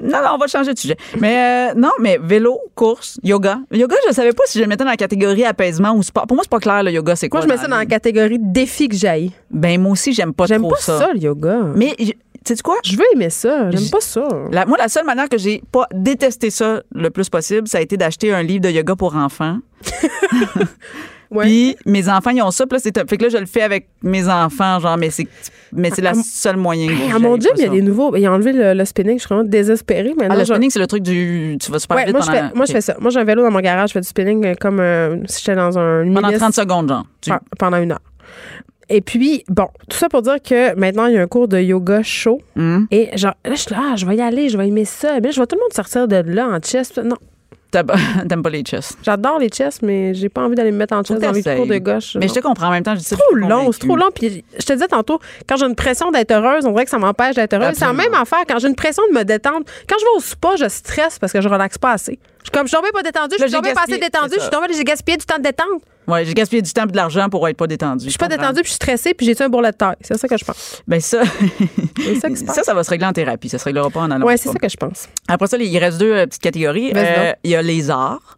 Non, 0.00 0.18
non, 0.22 0.30
on 0.34 0.38
va 0.38 0.46
changer 0.46 0.72
de 0.72 0.78
sujet. 0.78 0.96
Mais 1.20 1.72
euh, 1.72 1.74
non, 1.78 1.90
mais 2.00 2.18
vélo, 2.22 2.58
course, 2.74 3.18
yoga. 3.22 3.58
Yoga, 3.70 3.96
je 4.08 4.14
savais 4.14 4.32
pas 4.32 4.44
si 4.46 4.58
je 4.58 4.62
le 4.64 4.68
mettais 4.68 4.84
dans 4.84 4.90
la 4.90 4.96
catégorie 4.96 5.44
apaisement 5.44 5.92
ou 5.94 6.02
sport. 6.02 6.26
Pour 6.26 6.36
moi, 6.36 6.44
c'est 6.44 6.50
pas 6.50 6.58
clair, 6.60 6.82
le 6.82 6.90
yoga, 6.92 7.14
c'est 7.14 7.28
quoi? 7.28 7.40
Moi, 7.40 7.46
je 7.48 7.52
mets 7.54 7.60
ça 7.60 7.68
dans 7.68 7.76
la 7.76 7.86
catégorie 7.86 8.38
défi 8.40 8.88
que 8.88 8.96
j'aille. 8.96 9.32
Ben, 9.50 9.78
moi 9.80 9.92
aussi, 9.92 10.12
j'aime 10.14 10.32
pas 10.32 10.46
J'aime 10.46 10.62
trop 10.62 10.70
pas 10.70 10.76
ça. 10.78 11.10
le 11.12 11.20
yoga. 11.20 11.58
Mais, 11.74 11.94
sais 12.44 12.56
quoi? 12.62 12.76
je 12.84 12.96
veux 12.96 13.04
aimer 13.14 13.30
ça. 13.30 13.70
J'aime 13.70 13.88
pas 13.90 14.00
ça. 14.00 14.26
La- 14.50 14.66
moi, 14.66 14.76
la 14.78 14.88
seule 14.88 15.04
manière 15.06 15.28
que 15.28 15.38
j'ai 15.38 15.62
pas 15.72 15.86
détesté 15.92 16.50
ça 16.50 16.82
le 16.94 17.10
plus 17.10 17.28
possible, 17.30 17.68
ça 17.68 17.78
a 17.78 17.80
été 17.80 17.96
d'acheter 17.96 18.32
un 18.32 18.42
livre 18.42 18.62
de 18.62 18.70
yoga 18.70 18.94
pour 18.96 19.14
enfants. 19.16 19.58
Ouais. 21.30 21.46
Puis 21.46 21.76
mes 21.84 22.08
enfants, 22.08 22.30
ils 22.30 22.42
ont 22.42 22.50
ça. 22.52 22.64
Puis 22.66 22.76
là, 22.76 22.80
c'est 22.80 23.10
fait 23.10 23.16
que 23.16 23.22
là, 23.24 23.28
je 23.28 23.38
le 23.38 23.46
fais 23.46 23.62
avec 23.62 23.88
mes 24.02 24.28
enfants, 24.28 24.78
genre, 24.78 24.96
mais 24.96 25.10
c'est 25.10 25.26
mais 25.72 25.90
c'est 25.90 26.02
la 26.02 26.10
À- 26.10 26.14
seule 26.14 26.56
moyen. 26.56 26.86
que 26.86 26.92
Hey, 26.92 27.08
à 27.08 27.12
j'aille 27.12 27.22
mon 27.22 27.34
gym, 27.36 27.50
pas 27.50 27.56
il 27.56 27.62
y 27.62 27.66
a 27.66 27.68
des 27.70 27.82
nouveaux. 27.82 28.14
Ils 28.14 28.28
ont 28.28 28.32
enlevé 28.34 28.52
le, 28.52 28.72
le 28.74 28.84
spinning. 28.84 29.16
Je 29.18 29.24
suis 29.26 29.34
vraiment 29.34 29.48
désespérée. 29.48 30.10
Maintenant, 30.16 30.28
Ah, 30.30 30.36
le 30.36 30.44
spinning, 30.44 30.70
c'est 30.70 30.78
le 30.78 30.86
truc 30.86 31.02
du. 31.02 31.56
Tu 31.60 31.72
vas 31.72 31.80
super 31.80 31.96
Ouais, 31.96 32.04
vite 32.04 32.12
moi, 32.14 32.22
je 32.24 32.30
fais, 32.30 32.42
moi, 32.54 32.66
je 32.66 32.72
fais 32.72 32.80
ça. 32.82 32.94
Moi, 33.00 33.10
j'ai 33.10 33.18
un 33.18 33.24
vélo 33.24 33.42
dans 33.42 33.50
mon 33.50 33.58
garage. 33.60 33.88
Je 33.88 33.94
fais 33.94 34.00
du 34.00 34.06
spinning 34.06 34.44
euh, 34.46 34.54
comme 34.60 34.78
euh, 34.78 35.16
si 35.26 35.40
j'étais 35.40 35.56
dans 35.56 35.76
un 35.76 36.04
Pendant 36.04 36.28
milice 36.28 36.38
30 36.38 36.54
secondes, 36.54 36.88
genre. 36.88 37.04
Tu- 37.20 37.30
pe- 37.30 37.36
pendant 37.58 37.78
une 37.78 37.90
heure. 37.92 38.00
Et 38.88 39.00
puis, 39.00 39.44
bon, 39.48 39.68
tout 39.88 39.96
ça 39.96 40.08
pour 40.08 40.22
dire 40.22 40.42
que 40.42 40.74
maintenant, 40.76 41.06
il 41.06 41.14
y 41.14 41.18
a 41.18 41.22
un 41.22 41.26
cours 41.26 41.48
de 41.48 41.58
yoga 41.58 42.02
chaud. 42.02 42.40
Hum. 42.56 42.86
Et 42.90 43.16
genre, 43.16 43.34
là, 43.44 43.54
je 43.54 43.60
suis 43.60 43.74
là, 43.74 43.80
ah, 43.92 43.96
je 43.96 44.06
vais 44.06 44.16
y 44.16 44.22
aller, 44.22 44.48
je 44.48 44.58
vais 44.58 44.68
aimer 44.68 44.84
ça. 44.84 45.20
Mais 45.22 45.30
je 45.32 45.36
vois 45.36 45.46
tout 45.46 45.56
le 45.56 45.60
monde 45.60 45.72
sortir 45.72 46.08
de 46.08 46.16
là 46.16 46.48
en 46.48 46.58
chest. 46.60 46.98
Non, 46.98 47.16
T'aimes 48.28 48.42
pas 48.42 48.50
les 48.50 48.64
chess. 48.64 48.96
j'adore 49.02 49.38
les 49.38 49.48
chests, 49.48 49.82
mais 49.82 50.14
j'ai 50.14 50.28
pas 50.28 50.42
envie 50.42 50.54
d'aller 50.54 50.70
me 50.70 50.76
mettre 50.76 50.94
en 50.94 51.02
chest 51.02 51.20
dans 51.20 51.32
les 51.32 51.42
cours 51.42 51.66
de 51.66 51.78
gauche. 51.78 52.14
Mais 52.14 52.26
non. 52.26 52.32
je 52.32 52.40
te 52.40 52.44
comprends 52.44 52.68
en 52.68 52.70
même 52.70 52.82
temps. 52.82 52.94
Je 52.94 53.00
dis 53.00 53.08
trop 53.08 53.34
long, 53.34 53.72
c'est 53.72 53.80
trop 53.80 53.96
long. 53.96 54.10
Puis 54.14 54.44
je 54.58 54.64
te 54.64 54.72
disais 54.72 54.88
tantôt, 54.88 55.18
quand 55.48 55.56
j'ai 55.56 55.66
une 55.66 55.74
pression 55.74 56.10
d'être 56.10 56.30
heureuse, 56.30 56.64
on 56.66 56.72
dirait 56.72 56.84
que 56.84 56.90
ça 56.90 56.98
m'empêche 56.98 57.34
d'être 57.34 57.54
heureuse. 57.54 57.74
C'est 57.74 57.84
la 57.84 57.92
même 57.92 58.14
affaire. 58.14 58.44
Quand 58.48 58.58
j'ai 58.58 58.68
une 58.68 58.76
pression 58.76 59.02
de 59.10 59.18
me 59.18 59.24
détendre, 59.24 59.64
quand 59.88 59.96
je 59.98 60.04
vais 60.04 60.16
au 60.16 60.20
spa, 60.20 60.56
je 60.56 60.68
stresse 60.68 61.18
parce 61.18 61.32
que 61.32 61.40
je 61.40 61.48
relaxe 61.48 61.78
pas 61.78 61.92
assez. 61.92 62.18
Je 62.40 62.44
suis 62.44 62.50
comme, 62.52 62.66
je 62.66 62.68
suis 62.68 62.76
tombée 62.76 62.92
pas 62.92 63.02
détendue, 63.02 63.36
je 63.38 63.44
suis 63.44 63.52
tombée 63.52 63.72
pas 63.72 63.82
assez 63.82 63.98
détendue, 63.98 64.34
je 64.36 64.40
suis 64.40 64.50
tombée, 64.50 64.66
j'ai 64.76 64.84
gaspillé 64.84 65.16
du 65.16 65.24
temps 65.24 65.38
de 65.38 65.42
détente. 65.42 65.82
Ouais, 66.06 66.24
j'ai 66.24 66.34
gaspillé 66.34 66.62
du 66.62 66.72
temps 66.72 66.84
et 66.84 66.90
de 66.90 66.96
l'argent 66.96 67.28
pour 67.28 67.46
être 67.48 67.56
pas 67.56 67.66
détendu. 67.66 68.04
Je 68.04 68.10
suis 68.10 68.18
pas 68.18 68.28
détendue, 68.28 68.60
puis 68.60 68.64
je 68.64 68.68
suis 68.70 68.76
stressée, 68.76 69.14
puis 69.14 69.26
j'ai 69.26 69.40
un 69.42 69.48
bourrelet 69.48 69.72
de 69.72 69.76
taille. 69.76 69.96
C'est 70.00 70.18
ça 70.18 70.28
que 70.28 70.36
je 70.36 70.44
pense. 70.44 70.82
Ben 70.86 71.00
ça, 71.00 71.22
ça 72.20 72.28
qui 72.28 72.36
se 72.36 72.44
passe. 72.44 72.56
ça, 72.56 72.62
ça 72.62 72.74
va 72.74 72.84
se 72.84 72.90
régler 72.90 73.06
en 73.06 73.12
thérapie. 73.12 73.48
Ça 73.48 73.58
se 73.58 73.64
réglera 73.64 73.90
pas 73.90 74.00
en 74.00 74.10
allant. 74.10 74.26
Ouais, 74.26 74.36
c'est 74.36 74.48
ça 74.50 74.58
que 74.58 74.68
je 74.68 74.76
pense. 74.76 75.08
Après 75.28 75.46
ça, 75.46 75.56
il 75.56 75.78
reste 75.78 75.98
deux 75.98 76.12
euh, 76.12 76.26
petites 76.26 76.42
catégories. 76.42 76.92
Euh. 76.94 77.32
Il 77.42 77.50
y 77.50 77.56
a 77.56 77.62
les 77.62 77.90
arts. 77.90 78.36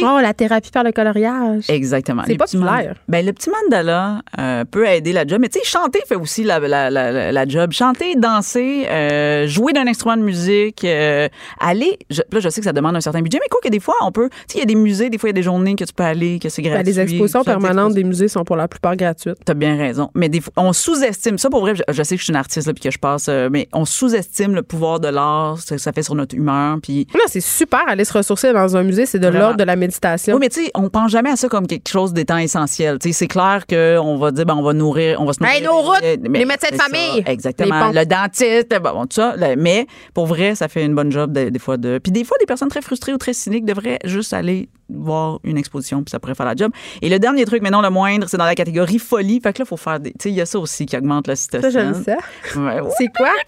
Écouter. 0.00 0.12
Oh, 0.16 0.20
la 0.20 0.34
thérapie 0.34 0.70
par 0.70 0.84
le 0.84 0.92
coloriage. 0.92 1.64
Exactement. 1.68 2.22
C'est 2.26 2.36
populaire. 2.36 2.94
Ben, 3.08 3.24
le 3.24 3.32
petit 3.32 3.50
mandala 3.50 4.20
euh, 4.38 4.64
peut 4.64 4.86
aider 4.86 5.12
la 5.12 5.26
job. 5.26 5.38
Mais 5.40 5.48
tu 5.48 5.58
sais, 5.58 5.64
chanter 5.64 6.00
fait 6.06 6.16
aussi 6.16 6.44
la, 6.44 6.58
la, 6.60 6.90
la, 6.90 7.32
la- 7.32 7.46
job. 7.48 7.72
Chanter, 7.72 8.14
danser, 8.16 8.86
euh, 8.90 9.46
jouer 9.46 9.72
d'un 9.72 9.86
instrument 9.86 10.16
de 10.16 10.22
musique, 10.22 10.84
euh, 10.84 11.28
aller. 11.60 11.98
Je, 12.10 12.22
là, 12.32 12.40
je 12.40 12.48
sais 12.48 12.60
que 12.60 12.64
ça 12.64 12.72
demande 12.72 12.96
un 12.96 13.00
certain 13.00 13.20
budget, 13.22 13.38
mais 13.42 13.48
quoi 13.50 13.60
que 13.62 13.68
des 13.68 13.80
fois, 13.80 13.94
on 14.02 14.12
peut. 14.12 14.28
Tu 14.30 14.36
sais, 14.54 14.58
il 14.58 14.60
y 14.60 14.62
a 14.62 14.66
des 14.66 14.74
musées, 14.74 15.10
des 15.10 15.18
fois, 15.18 15.28
il 15.28 15.32
y 15.32 15.34
a 15.36 15.40
des 15.40 15.42
journées 15.42 15.74
que 15.76 15.84
tu 15.84 15.92
peux 15.92 16.02
aller, 16.04 16.38
que 16.38 16.48
c'est 16.48 16.62
Ben, 16.62 16.72
gratuit. 16.72 16.92
les 16.92 17.00
expositions 17.00 17.44
permanentes 17.44 17.94
des 17.94 18.04
musées 18.04 18.28
sont 18.28 18.44
pour 18.44 18.56
la 18.56 18.68
plupart 18.68 18.96
gratuites. 18.96 19.36
T'as 19.44 19.54
bien 19.54 19.76
raison. 19.76 20.10
Mais 20.14 20.28
des 20.28 20.40
fois, 20.40 20.52
on 20.56 20.72
sous-estime 20.72 21.38
ça. 21.38 21.50
Pour 21.50 21.60
vrai, 21.60 21.74
je, 21.74 21.82
je 21.88 22.02
sais 22.02 22.14
que 22.16 22.20
je 22.20 22.24
suis 22.24 22.32
une 22.32 22.36
artiste 22.36 22.66
là, 22.66 22.72
puis 22.72 22.82
que 22.82 22.90
je 22.90 22.98
passe, 22.98 23.26
euh, 23.28 23.48
mais 23.52 23.68
on 23.72 23.84
sous-estime 23.84 24.54
le 24.54 24.62
pouvoir 24.62 25.00
de 25.00 25.08
l'art, 25.08 25.58
ce 25.58 25.74
que 25.74 25.78
ça 25.78 25.92
fait 25.92 26.02
sur 26.02 26.14
notre 26.14 26.34
humeur. 26.34 26.78
Puis 26.82 27.06
Non, 27.14 27.20
c'est 27.26 27.40
super 27.40 27.82
aller 27.88 28.04
se 28.04 28.12
ressourcer 28.12 28.52
dans 28.52 28.76
un 28.76 28.82
musée, 28.82 29.06
c'est 29.06 29.18
de 29.18 29.28
l'ordre 29.28 29.56
de 29.56 29.64
la 29.64 29.76
méditation. 29.86 30.34
oui, 30.34 30.40
mais 30.40 30.48
tu 30.48 30.64
sais, 30.64 30.70
on 30.74 30.88
pense 30.88 31.10
jamais 31.10 31.30
à 31.30 31.36
ça 31.36 31.48
comme 31.48 31.66
quelque 31.66 31.88
chose 31.88 32.12
d'étant 32.12 32.38
essentiel. 32.38 32.98
Tu 32.98 33.08
sais, 33.08 33.12
c'est 33.12 33.26
clair 33.28 33.64
qu'on 33.68 34.16
va 34.18 34.30
dire, 34.30 34.46
ben, 34.46 34.54
on 34.54 34.62
va 34.62 34.72
nourrir, 34.72 35.20
on 35.20 35.24
va 35.24 35.32
se 35.32 35.40
nourrir. 35.42 35.56
Hey, 35.56 35.62
nos 35.62 35.80
routes, 35.80 36.00
Mais 36.28 36.38
les 36.40 36.44
médecins 36.44 36.70
de 36.70 36.76
ça, 36.76 36.84
famille, 36.84 37.22
exactement. 37.26 37.90
Le 37.92 38.04
dentiste, 38.04 38.74
bon, 38.82 39.02
tout 39.02 39.16
ça. 39.16 39.34
mais 39.56 39.86
pour 40.12 40.26
vrai, 40.26 40.54
ça 40.54 40.68
fait 40.68 40.84
une 40.84 40.94
bonne 40.94 41.12
job 41.12 41.32
de- 41.32 41.48
des 41.48 41.58
fois 41.58 41.76
de. 41.76 41.98
Puis 42.02 42.12
des 42.12 42.24
fois, 42.24 42.36
des 42.38 42.46
personnes 42.46 42.68
très 42.68 42.82
frustrées 42.82 43.12
ou 43.12 43.18
très 43.18 43.32
cyniques 43.32 43.64
devraient 43.64 43.98
juste 44.04 44.32
aller 44.32 44.68
voir 44.90 45.40
une 45.44 45.56
exposition, 45.56 46.02
puis 46.02 46.10
ça 46.10 46.20
pourrait 46.20 46.34
faire 46.34 46.44
la 46.46 46.54
job. 46.54 46.70
Et 47.00 47.08
le 47.08 47.18
dernier 47.18 47.44
truc, 47.46 47.62
mais 47.62 47.70
non 47.70 47.80
le 47.80 47.88
moindre, 47.90 48.28
c'est 48.28 48.36
dans 48.36 48.44
la 48.44 48.54
catégorie 48.54 48.98
folie. 48.98 49.40
Fait 49.42 49.52
que 49.52 49.60
là, 49.60 49.64
il 49.64 49.68
faut 49.68 49.76
faire 49.78 49.98
des. 50.00 50.10
Tu 50.12 50.16
sais, 50.24 50.28
il 50.30 50.34
y 50.34 50.40
a 50.40 50.46
ça 50.46 50.58
aussi 50.58 50.84
qui 50.86 50.96
augmente 50.96 51.26
la 51.26 51.36
ça, 51.36 51.42
cytocine. 51.44 51.70
j'aime 51.70 52.04
ça. 52.04 52.16
Ouais, 52.60 52.80
ouais. 52.80 52.90
C'est 52.98 53.08
quoi? 53.16 53.30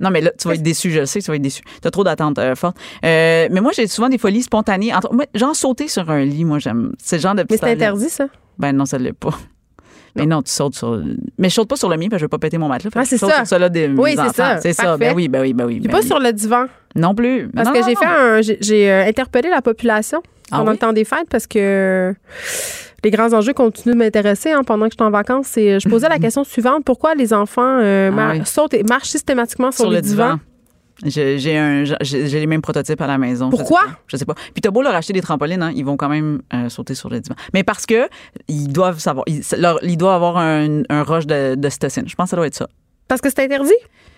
Non, 0.00 0.10
mais 0.10 0.20
là, 0.20 0.30
tu 0.38 0.46
vas 0.48 0.54
être 0.54 0.62
déçu, 0.62 0.90
je 0.90 1.00
le 1.00 1.06
sais, 1.06 1.20
tu 1.20 1.30
vas 1.30 1.36
être 1.36 1.42
déçu. 1.42 1.62
T'as 1.80 1.90
trop 1.90 2.04
d'attentes 2.04 2.38
euh, 2.38 2.54
fortes. 2.54 2.76
Euh, 3.04 3.48
mais 3.50 3.60
moi, 3.60 3.72
j'ai 3.74 3.86
souvent 3.86 4.08
des 4.08 4.18
folies 4.18 4.42
spontanées. 4.42 4.94
Entre, 4.94 5.12
moi, 5.12 5.24
genre 5.34 5.54
sauter 5.56 5.73
sur 5.88 6.10
un 6.10 6.24
lit, 6.24 6.44
moi, 6.44 6.58
j'aime. 6.58 6.92
C'est 6.98 7.16
le 7.16 7.22
genre 7.22 7.34
de 7.34 7.44
Mais 7.48 7.56
c'est 7.56 7.70
interdit, 7.70 8.08
ça? 8.08 8.26
Ben 8.58 8.72
non, 8.72 8.84
ça 8.84 8.98
l'est 8.98 9.12
pas. 9.12 9.34
Mais 10.16 10.26
non, 10.26 10.42
tu 10.42 10.52
sautes 10.52 10.76
sur. 10.76 11.02
Mais 11.38 11.48
je 11.48 11.54
saute 11.54 11.68
pas 11.68 11.76
sur 11.76 11.88
le 11.88 11.96
mien, 11.96 12.06
parce 12.08 12.18
que 12.18 12.20
je 12.20 12.24
veux 12.24 12.28
pas 12.28 12.38
péter 12.38 12.56
mon 12.56 12.68
matelas. 12.68 12.90
Ah, 12.94 13.04
c'est 13.04 13.18
ça. 13.18 13.44
sur 13.44 13.70
des 13.70 13.88
Oui, 13.88 14.14
c'est 14.16 14.34
ça. 14.34 14.60
C'est 14.60 14.72
ça. 14.72 14.96
Ben 14.96 15.12
oui, 15.14 15.28
ben 15.28 15.40
oui, 15.42 15.52
ben 15.52 15.66
oui. 15.66 15.80
Ben 15.80 15.90
pas 15.90 16.00
oui. 16.00 16.06
sur 16.06 16.20
le 16.20 16.32
divan? 16.32 16.66
Non 16.94 17.14
plus. 17.14 17.48
Parce 17.52 17.66
Non, 17.68 17.74
que 17.74 17.84
j'ai 17.84 17.96
fait 17.96 18.04
un. 18.04 18.40
j'ai- 18.40 18.90
euh, 18.90 19.04
interpellé 19.08 19.48
la 19.50 19.60
population 19.62 20.22
Ah 20.52 20.58
pendant 20.58 20.70
oui? 20.70 20.76
le 20.76 20.78
temps 20.78 20.92
des 20.92 21.04
fêtes 21.04 21.26
parce 21.28 21.48
que 21.48 22.14
les 23.02 23.10
grands 23.10 23.32
enjeux 23.32 23.52
continuent 23.54 23.94
de 23.94 23.98
m'intéresser 23.98 24.52
hein, 24.52 24.62
pendant 24.64 24.86
que 24.86 24.92
je 24.92 24.96
suis 25.02 25.04
en 25.06 25.10
vacances. 25.10 25.56
Et 25.56 25.72
euh, 25.74 25.78
je 25.80 25.88
posais 25.88 26.08
la 26.08 26.18
question 26.20 26.44
suivante 26.44 26.84
pourquoi 26.84 27.16
les 27.16 27.32
enfants 27.32 27.80
euh, 27.82 28.12
Ah 28.16 28.30
oui. 28.34 28.42
sautent 28.44 28.74
et 28.74 28.84
marchent 28.84 29.08
systématiquement 29.08 29.72
sur, 29.72 29.90
le 29.90 30.00
divan. 30.00 30.38
J'ai 31.04 31.58
un, 31.58 31.84
j'ai 32.00 32.40
les 32.40 32.46
mêmes 32.46 32.62
prototypes 32.62 33.00
à 33.00 33.06
la 33.06 33.18
maison. 33.18 33.50
Pourquoi? 33.50 33.80
Je 34.06 34.16
sais 34.16 34.24
pas. 34.24 34.34
Puis 34.34 34.60
t'as 34.62 34.70
beau 34.70 34.82
leur 34.82 34.94
acheter 34.94 35.12
des 35.12 35.20
trampolines, 35.20 35.62
hein, 35.62 35.72
ils 35.74 35.84
vont 35.84 35.96
quand 35.96 36.08
même 36.08 36.42
euh, 36.54 36.68
sauter 36.68 36.94
sur 36.94 37.10
le 37.10 37.20
divan. 37.20 37.34
Mais 37.52 37.62
parce 37.62 37.86
que 37.86 38.08
ils 38.48 38.68
doivent 38.68 38.98
savoir, 38.98 39.24
ils, 39.28 39.42
leur- 39.58 39.78
ils 39.84 39.96
doivent 39.96 40.14
avoir 40.14 40.38
un, 40.38 40.82
un 40.88 41.02
rush 41.02 41.26
de, 41.26 41.54
de 41.56 41.68
cytocine. 41.68 42.08
Je 42.08 42.14
pense 42.14 42.26
que 42.26 42.30
ça 42.30 42.36
doit 42.36 42.46
être 42.46 42.54
ça. 42.54 42.68
Parce 43.08 43.20
que 43.20 43.28
c'est 43.28 43.44
interdit? 43.44 43.72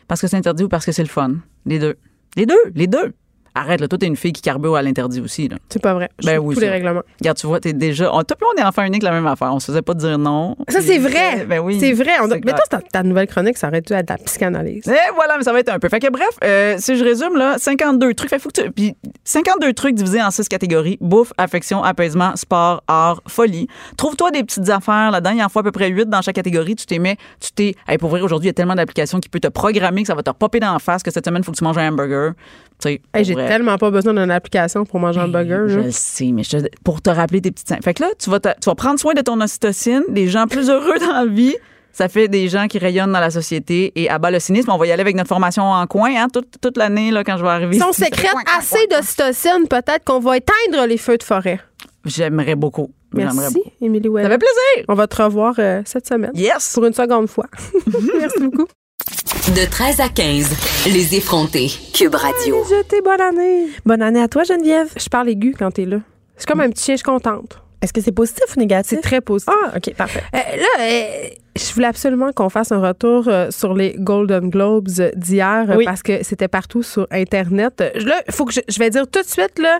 Parce 0.08 0.20
que 0.20 0.28
c'est 0.28 0.36
interdit 0.36 0.64
ou 0.64 0.68
parce 0.68 0.86
que 0.86 0.92
c'est 0.92 1.02
le 1.02 1.08
fun? 1.08 1.34
Les 1.64 1.78
deux. 1.78 1.96
Les 2.36 2.46
deux. 2.46 2.54
Les 2.74 2.86
deux. 2.86 3.12
Arrête, 3.58 3.80
là. 3.80 3.88
Toi, 3.88 3.98
t'es 3.98 4.06
une 4.06 4.16
fille 4.16 4.32
qui 4.34 4.42
carbure 4.42 4.76
à 4.76 4.82
l'interdit 4.82 5.20
aussi, 5.20 5.48
là. 5.48 5.56
C'est 5.70 5.80
pas 5.82 5.94
vrai. 5.94 6.10
Ben 6.22 6.38
oui, 6.38 6.54
tous 6.54 6.60
les 6.60 6.68
règlements. 6.68 7.00
Regarde, 7.18 7.38
tu 7.38 7.46
vois, 7.46 7.58
t'es 7.58 7.72
déjà. 7.72 8.10
On, 8.14 8.22
toi, 8.22 8.36
puis 8.36 8.46
on 8.54 8.60
est 8.60 8.64
enfant 8.64 8.82
unique, 8.84 9.02
la 9.02 9.12
même 9.12 9.26
affaire. 9.26 9.52
On 9.54 9.58
se 9.60 9.66
faisait 9.66 9.80
pas 9.82 9.94
dire 9.94 10.18
non. 10.18 10.56
Ça, 10.68 10.80
c'est 10.82 10.98
vrai. 10.98 11.46
Ben 11.48 11.60
oui. 11.60 11.78
C'est 11.80 11.92
vrai. 11.94 12.12
On 12.22 12.28
doit- 12.28 12.36
c'est 12.36 12.44
Mais 12.44 12.52
toi, 12.52 12.64
ta, 12.68 12.80
ta 12.80 13.02
nouvelle 13.02 13.26
chronique, 13.26 13.56
ça 13.56 13.68
aurait 13.68 13.80
dû 13.80 13.92
être 13.94 14.08
de 14.08 14.12
la 14.12 14.18
psychanalyse? 14.18 14.86
Et 14.86 15.14
voilà, 15.14 15.38
mais 15.38 15.44
ça 15.44 15.52
va 15.52 15.60
être 15.60 15.70
un 15.70 15.78
peu. 15.78 15.88
Fait 15.88 16.00
que 16.00 16.10
bref, 16.10 16.28
euh, 16.44 16.76
si 16.78 16.96
je 16.96 17.02
résume, 17.04 17.36
là, 17.36 17.56
52 17.58 18.12
trucs. 18.12 18.28
Fait, 18.28 18.38
faut 18.38 18.50
que 18.50 18.60
tu- 18.62 18.70
puis 18.70 18.94
52 19.24 19.72
trucs 19.72 19.94
divisés 19.94 20.22
en 20.22 20.30
six 20.30 20.48
catégories. 20.48 20.98
Bouffe, 21.00 21.32
affection, 21.38 21.82
apaisement, 21.82 22.36
sport, 22.36 22.82
art, 22.88 23.22
folie. 23.26 23.68
Trouve-toi 23.96 24.32
des 24.32 24.44
petites 24.44 24.68
affaires 24.68 25.10
là-dedans. 25.10 25.30
Il 25.30 25.38
y 25.38 25.42
en 25.44 25.48
faut 25.48 25.60
à 25.60 25.62
peu 25.62 25.72
près 25.72 25.88
8 25.88 26.08
dans 26.10 26.20
chaque 26.20 26.34
catégorie. 26.36 26.74
Tu 26.76 26.84
t'es 26.84 26.96
tu 27.40 27.52
t'es, 27.54 27.74
hey, 27.88 27.96
pour 27.98 28.10
vrai, 28.10 28.20
aujourd'hui, 28.20 28.46
il 28.46 28.48
y 28.48 28.50
a 28.50 28.54
tellement 28.54 28.74
d'applications 28.74 29.18
qui 29.20 29.28
peuvent 29.30 29.40
te 29.40 29.48
programmer 29.48 30.02
que 30.02 30.08
ça 30.08 30.14
va 30.14 30.22
te 30.22 30.30
popper 30.30 30.60
dans 30.60 30.72
la 30.74 30.78
face 30.78 31.02
que 31.02 31.10
cette 31.10 31.24
semaine, 31.24 31.42
il 31.42 31.44
faut 31.46 31.52
que 31.52 31.56
tu 31.58 31.64
manges 31.64 31.78
un 31.78 31.88
hamburger. 31.88 32.32
Tu 32.78 32.88
sais, 32.90 33.00
Hey, 33.14 33.24
J'ai 33.24 33.34
tellement 33.48 33.78
pas 33.78 33.90
besoin 33.90 34.14
d'une 34.14 34.30
application 34.30 34.84
pour 34.84 34.98
manger 35.00 35.20
un 35.20 35.28
burger. 35.28 35.64
Je 35.68 35.78
là. 35.78 35.84
le 35.86 35.90
sais, 35.90 36.30
mais 36.32 36.42
je 36.42 36.58
pour 36.84 37.00
te 37.02 37.10
rappeler 37.10 37.40
tes 37.40 37.50
petites... 37.50 37.72
Fait 37.84 37.94
que 37.94 38.02
là, 38.02 38.08
tu 38.18 38.30
vas, 38.30 38.40
te- 38.40 38.48
tu 38.60 38.66
vas 38.68 38.74
prendre 38.74 38.98
soin 38.98 39.14
de 39.14 39.20
ton 39.22 39.40
ocytocine, 39.40 40.02
des 40.08 40.28
gens 40.28 40.46
plus 40.46 40.68
heureux 40.70 40.98
dans 40.98 41.12
la 41.12 41.26
vie. 41.26 41.54
Ça 41.92 42.08
fait 42.08 42.28
des 42.28 42.48
gens 42.48 42.66
qui 42.68 42.78
rayonnent 42.78 43.12
dans 43.12 43.20
la 43.20 43.30
société 43.30 43.90
et 43.96 44.10
abat 44.10 44.30
le 44.30 44.38
cynisme. 44.38 44.70
On 44.70 44.76
va 44.76 44.86
y 44.86 44.92
aller 44.92 45.00
avec 45.00 45.16
notre 45.16 45.28
formation 45.28 45.62
en 45.62 45.86
coin 45.86 46.10
hein, 46.14 46.26
toute, 46.30 46.60
toute 46.60 46.76
l'année 46.76 47.10
là, 47.10 47.24
quand 47.24 47.38
je 47.38 47.42
vais 47.42 47.48
arriver. 47.48 47.76
Si 47.78 47.82
on 47.82 47.92
sécrète 47.92 48.34
assez 48.58 48.86
d'ocytocine, 48.88 49.66
peut-être 49.68 50.04
qu'on 50.04 50.20
va 50.20 50.36
éteindre 50.36 50.86
les 50.86 50.98
feux 50.98 51.16
de 51.16 51.22
forêt. 51.22 51.58
J'aimerais 52.04 52.54
beaucoup. 52.54 52.90
Merci. 53.14 53.62
Émilie 53.80 54.04
Ça 54.08 54.10
Ouellet. 54.10 54.28
fait 54.28 54.38
plaisir. 54.38 54.84
On 54.88 54.94
va 54.94 55.06
te 55.06 55.22
revoir 55.22 55.54
euh, 55.58 55.80
cette 55.86 56.06
semaine. 56.06 56.32
Yes. 56.34 56.72
Pour 56.74 56.84
une 56.84 56.92
seconde 56.92 57.28
fois. 57.28 57.46
Merci 58.20 58.40
beaucoup. 58.40 58.66
De 59.00 59.68
13 59.70 60.00
à 60.00 60.08
15, 60.08 60.86
les 60.92 61.14
effrontés. 61.14 61.70
Cube 61.92 62.14
Radio. 62.14 62.64
Jeté, 62.68 63.00
bonne 63.02 63.20
année. 63.20 63.66
Bonne 63.84 64.02
année 64.02 64.20
à 64.22 64.28
toi, 64.28 64.42
Geneviève. 64.44 64.88
Je 64.98 65.08
parle 65.08 65.28
aigu 65.28 65.54
quand 65.56 65.70
t'es 65.70 65.84
là. 65.84 65.98
C'est 66.36 66.48
comme 66.48 66.60
un 66.60 66.70
petit 66.70 66.84
chien, 66.84 66.94
je 66.94 66.98
suis 66.98 67.04
contente. 67.04 67.60
Est-ce 67.82 67.92
que 67.92 68.00
c'est 68.00 68.12
positif 68.12 68.42
ou 68.56 68.60
négatif? 68.60 68.98
C'est 68.98 69.02
très 69.06 69.20
positif. 69.20 69.54
Ah, 69.64 69.74
OK, 69.76 69.94
parfait. 69.94 70.22
Euh, 70.34 70.38
là, 70.56 70.66
euh, 70.80 71.28
je 71.56 71.74
voulais 71.74 71.86
absolument 71.86 72.32
qu'on 72.32 72.48
fasse 72.48 72.72
un 72.72 72.80
retour 72.80 73.28
euh, 73.28 73.50
sur 73.50 73.74
les 73.74 73.94
Golden 73.98 74.48
Globes 74.50 74.88
d'hier 75.14 75.66
Oui. 75.76 75.84
parce 75.84 76.02
que 76.02 76.24
c'était 76.24 76.48
partout 76.48 76.82
sur 76.82 77.06
Internet. 77.10 77.84
Là, 77.94 78.22
il 78.26 78.32
faut 78.32 78.46
que 78.46 78.54
je, 78.54 78.60
je 78.66 78.78
vais 78.78 78.90
dire 78.90 79.06
tout 79.08 79.20
de 79.22 79.26
suite, 79.28 79.58
là, 79.58 79.78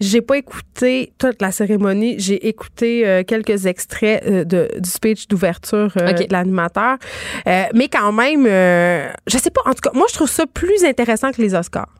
j'ai 0.00 0.20
pas 0.20 0.38
écouté 0.38 1.12
toute 1.18 1.40
la 1.42 1.50
cérémonie. 1.50 2.16
J'ai 2.18 2.48
écouté 2.48 3.06
euh, 3.06 3.22
quelques 3.24 3.66
extraits 3.66 4.22
euh, 4.26 4.44
de, 4.44 4.68
du 4.78 4.88
speech 4.88 5.28
d'ouverture 5.28 5.92
euh, 5.96 6.12
de 6.12 6.26
l'animateur. 6.30 6.98
Euh, 7.46 7.64
mais 7.74 7.88
quand 7.88 8.12
même, 8.12 8.46
euh, 8.46 9.08
je 9.26 9.38
sais 9.38 9.50
pas, 9.50 9.62
en 9.66 9.72
tout 9.72 9.80
cas, 9.82 9.90
moi, 9.94 10.06
je 10.08 10.14
trouve 10.14 10.30
ça 10.30 10.46
plus 10.46 10.84
intéressant 10.84 11.32
que 11.32 11.42
les 11.42 11.54
Oscars. 11.54 11.97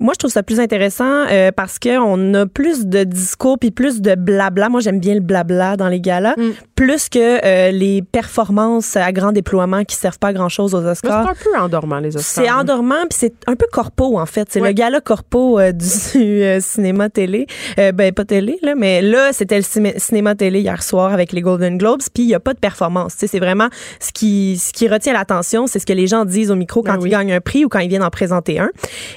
Moi, 0.00 0.12
je 0.14 0.18
trouve 0.18 0.30
ça 0.30 0.42
plus 0.42 0.60
intéressant 0.60 1.24
euh, 1.30 1.50
parce 1.54 1.78
qu'on 1.78 2.34
a 2.34 2.46
plus 2.46 2.86
de 2.86 3.04
discours 3.04 3.58
puis 3.58 3.70
plus 3.70 4.00
de 4.00 4.14
blabla. 4.14 4.68
Moi, 4.68 4.80
j'aime 4.80 5.00
bien 5.00 5.14
le 5.14 5.20
blabla 5.20 5.76
dans 5.76 5.88
les 5.88 6.00
galas, 6.00 6.34
Mm. 6.36 6.50
plus 6.74 7.08
que 7.08 7.44
euh, 7.44 7.70
les 7.70 8.02
performances 8.02 8.96
à 8.96 9.10
grand 9.12 9.32
déploiement 9.32 9.84
qui 9.84 9.96
servent 9.96 10.18
pas 10.18 10.28
à 10.28 10.32
grand-chose 10.32 10.74
aux 10.74 10.80
Mais 10.80 10.94
C'est 10.94 11.06
Oscars. 11.06 11.28
un 11.28 11.34
peu 11.34 11.58
endormant, 11.58 11.98
les 11.98 12.16
Oscars. 12.16 12.44
C'est 12.44 12.50
endormant 12.50 13.02
puis 13.08 13.18
c'est 13.18 13.34
un 13.46 13.56
peu 13.56 13.66
corpo 13.72 14.18
en 14.18 14.26
fait. 14.26 14.46
C'est 14.50 14.60
Ouais. 14.60 14.68
le 14.68 14.74
gala 14.74 15.00
corpo 15.00 15.58
euh, 15.58 15.72
du 15.72 15.84
euh, 16.42 16.60
cinéma 16.60 17.08
télé. 17.10 17.46
Euh, 17.78 17.92
ben 17.92 18.12
pas 18.12 18.24
télé 18.24 18.58
là, 18.62 18.74
mais 18.76 19.02
là 19.02 19.32
c'était 19.32 19.56
le 19.56 19.62
cimé- 19.62 19.94
cinéma 19.98 20.34
télé 20.34 20.60
hier 20.60 20.82
soir 20.82 21.12
avec 21.12 21.32
les 21.32 21.40
Golden 21.40 21.78
Globes. 21.78 22.00
Puis 22.14 22.24
il 22.24 22.28
y 22.28 22.34
a 22.34 22.40
pas 22.40 22.54
de 22.54 22.58
performance. 22.58 23.14
Tu 23.14 23.20
sais, 23.20 23.26
c'est 23.26 23.38
vraiment 23.40 23.68
ce 24.00 24.12
qui 24.12 24.58
ce 24.58 24.72
qui 24.72 24.88
retient 24.88 25.12
l'attention, 25.12 25.66
c'est 25.66 25.78
ce 25.78 25.86
que 25.86 25.92
les 25.92 26.06
gens 26.06 26.24
disent 26.24 26.50
au 26.50 26.56
micro 26.56 26.82
quand 26.82 26.94
Ben 26.94 27.00
oui. 27.02 27.08
ils 27.08 27.12
gagnent 27.12 27.32
un 27.32 27.40
prix 27.40 27.64
ou 27.64 27.68
quand 27.68 27.80
ils 27.80 27.88
viennent 27.88 28.02
en 28.04 28.10
présenter 28.10 28.58
un. 28.60 28.70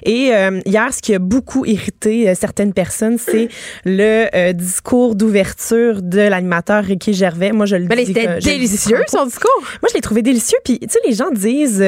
Et 0.03 0.32
euh, 0.49 0.61
hier, 0.65 0.93
ce 0.93 1.01
qui 1.01 1.13
a 1.13 1.19
beaucoup 1.19 1.65
irrité 1.65 2.30
euh, 2.30 2.35
certaines 2.35 2.73
personnes, 2.73 3.18
c'est 3.18 3.49
le 3.85 4.27
euh, 4.35 4.53
discours 4.53 5.15
d'ouverture 5.15 6.01
de 6.01 6.19
l'animateur 6.19 6.84
Ricky 6.84 7.13
Gervais. 7.13 7.51
Moi, 7.51 7.65
je 7.65 7.76
le 7.76 7.85
Mais 7.85 7.95
dis. 7.97 8.07
c'était 8.07 8.39
délicieux, 8.39 9.01
son 9.07 9.26
discours. 9.26 9.61
Moi, 9.81 9.89
je 9.89 9.95
l'ai 9.95 10.01
trouvé 10.01 10.22
délicieux. 10.22 10.57
Puis, 10.63 10.80
tu 10.80 10.89
sais, 10.89 10.99
les 11.05 11.13
gens 11.13 11.31
disent 11.31 11.84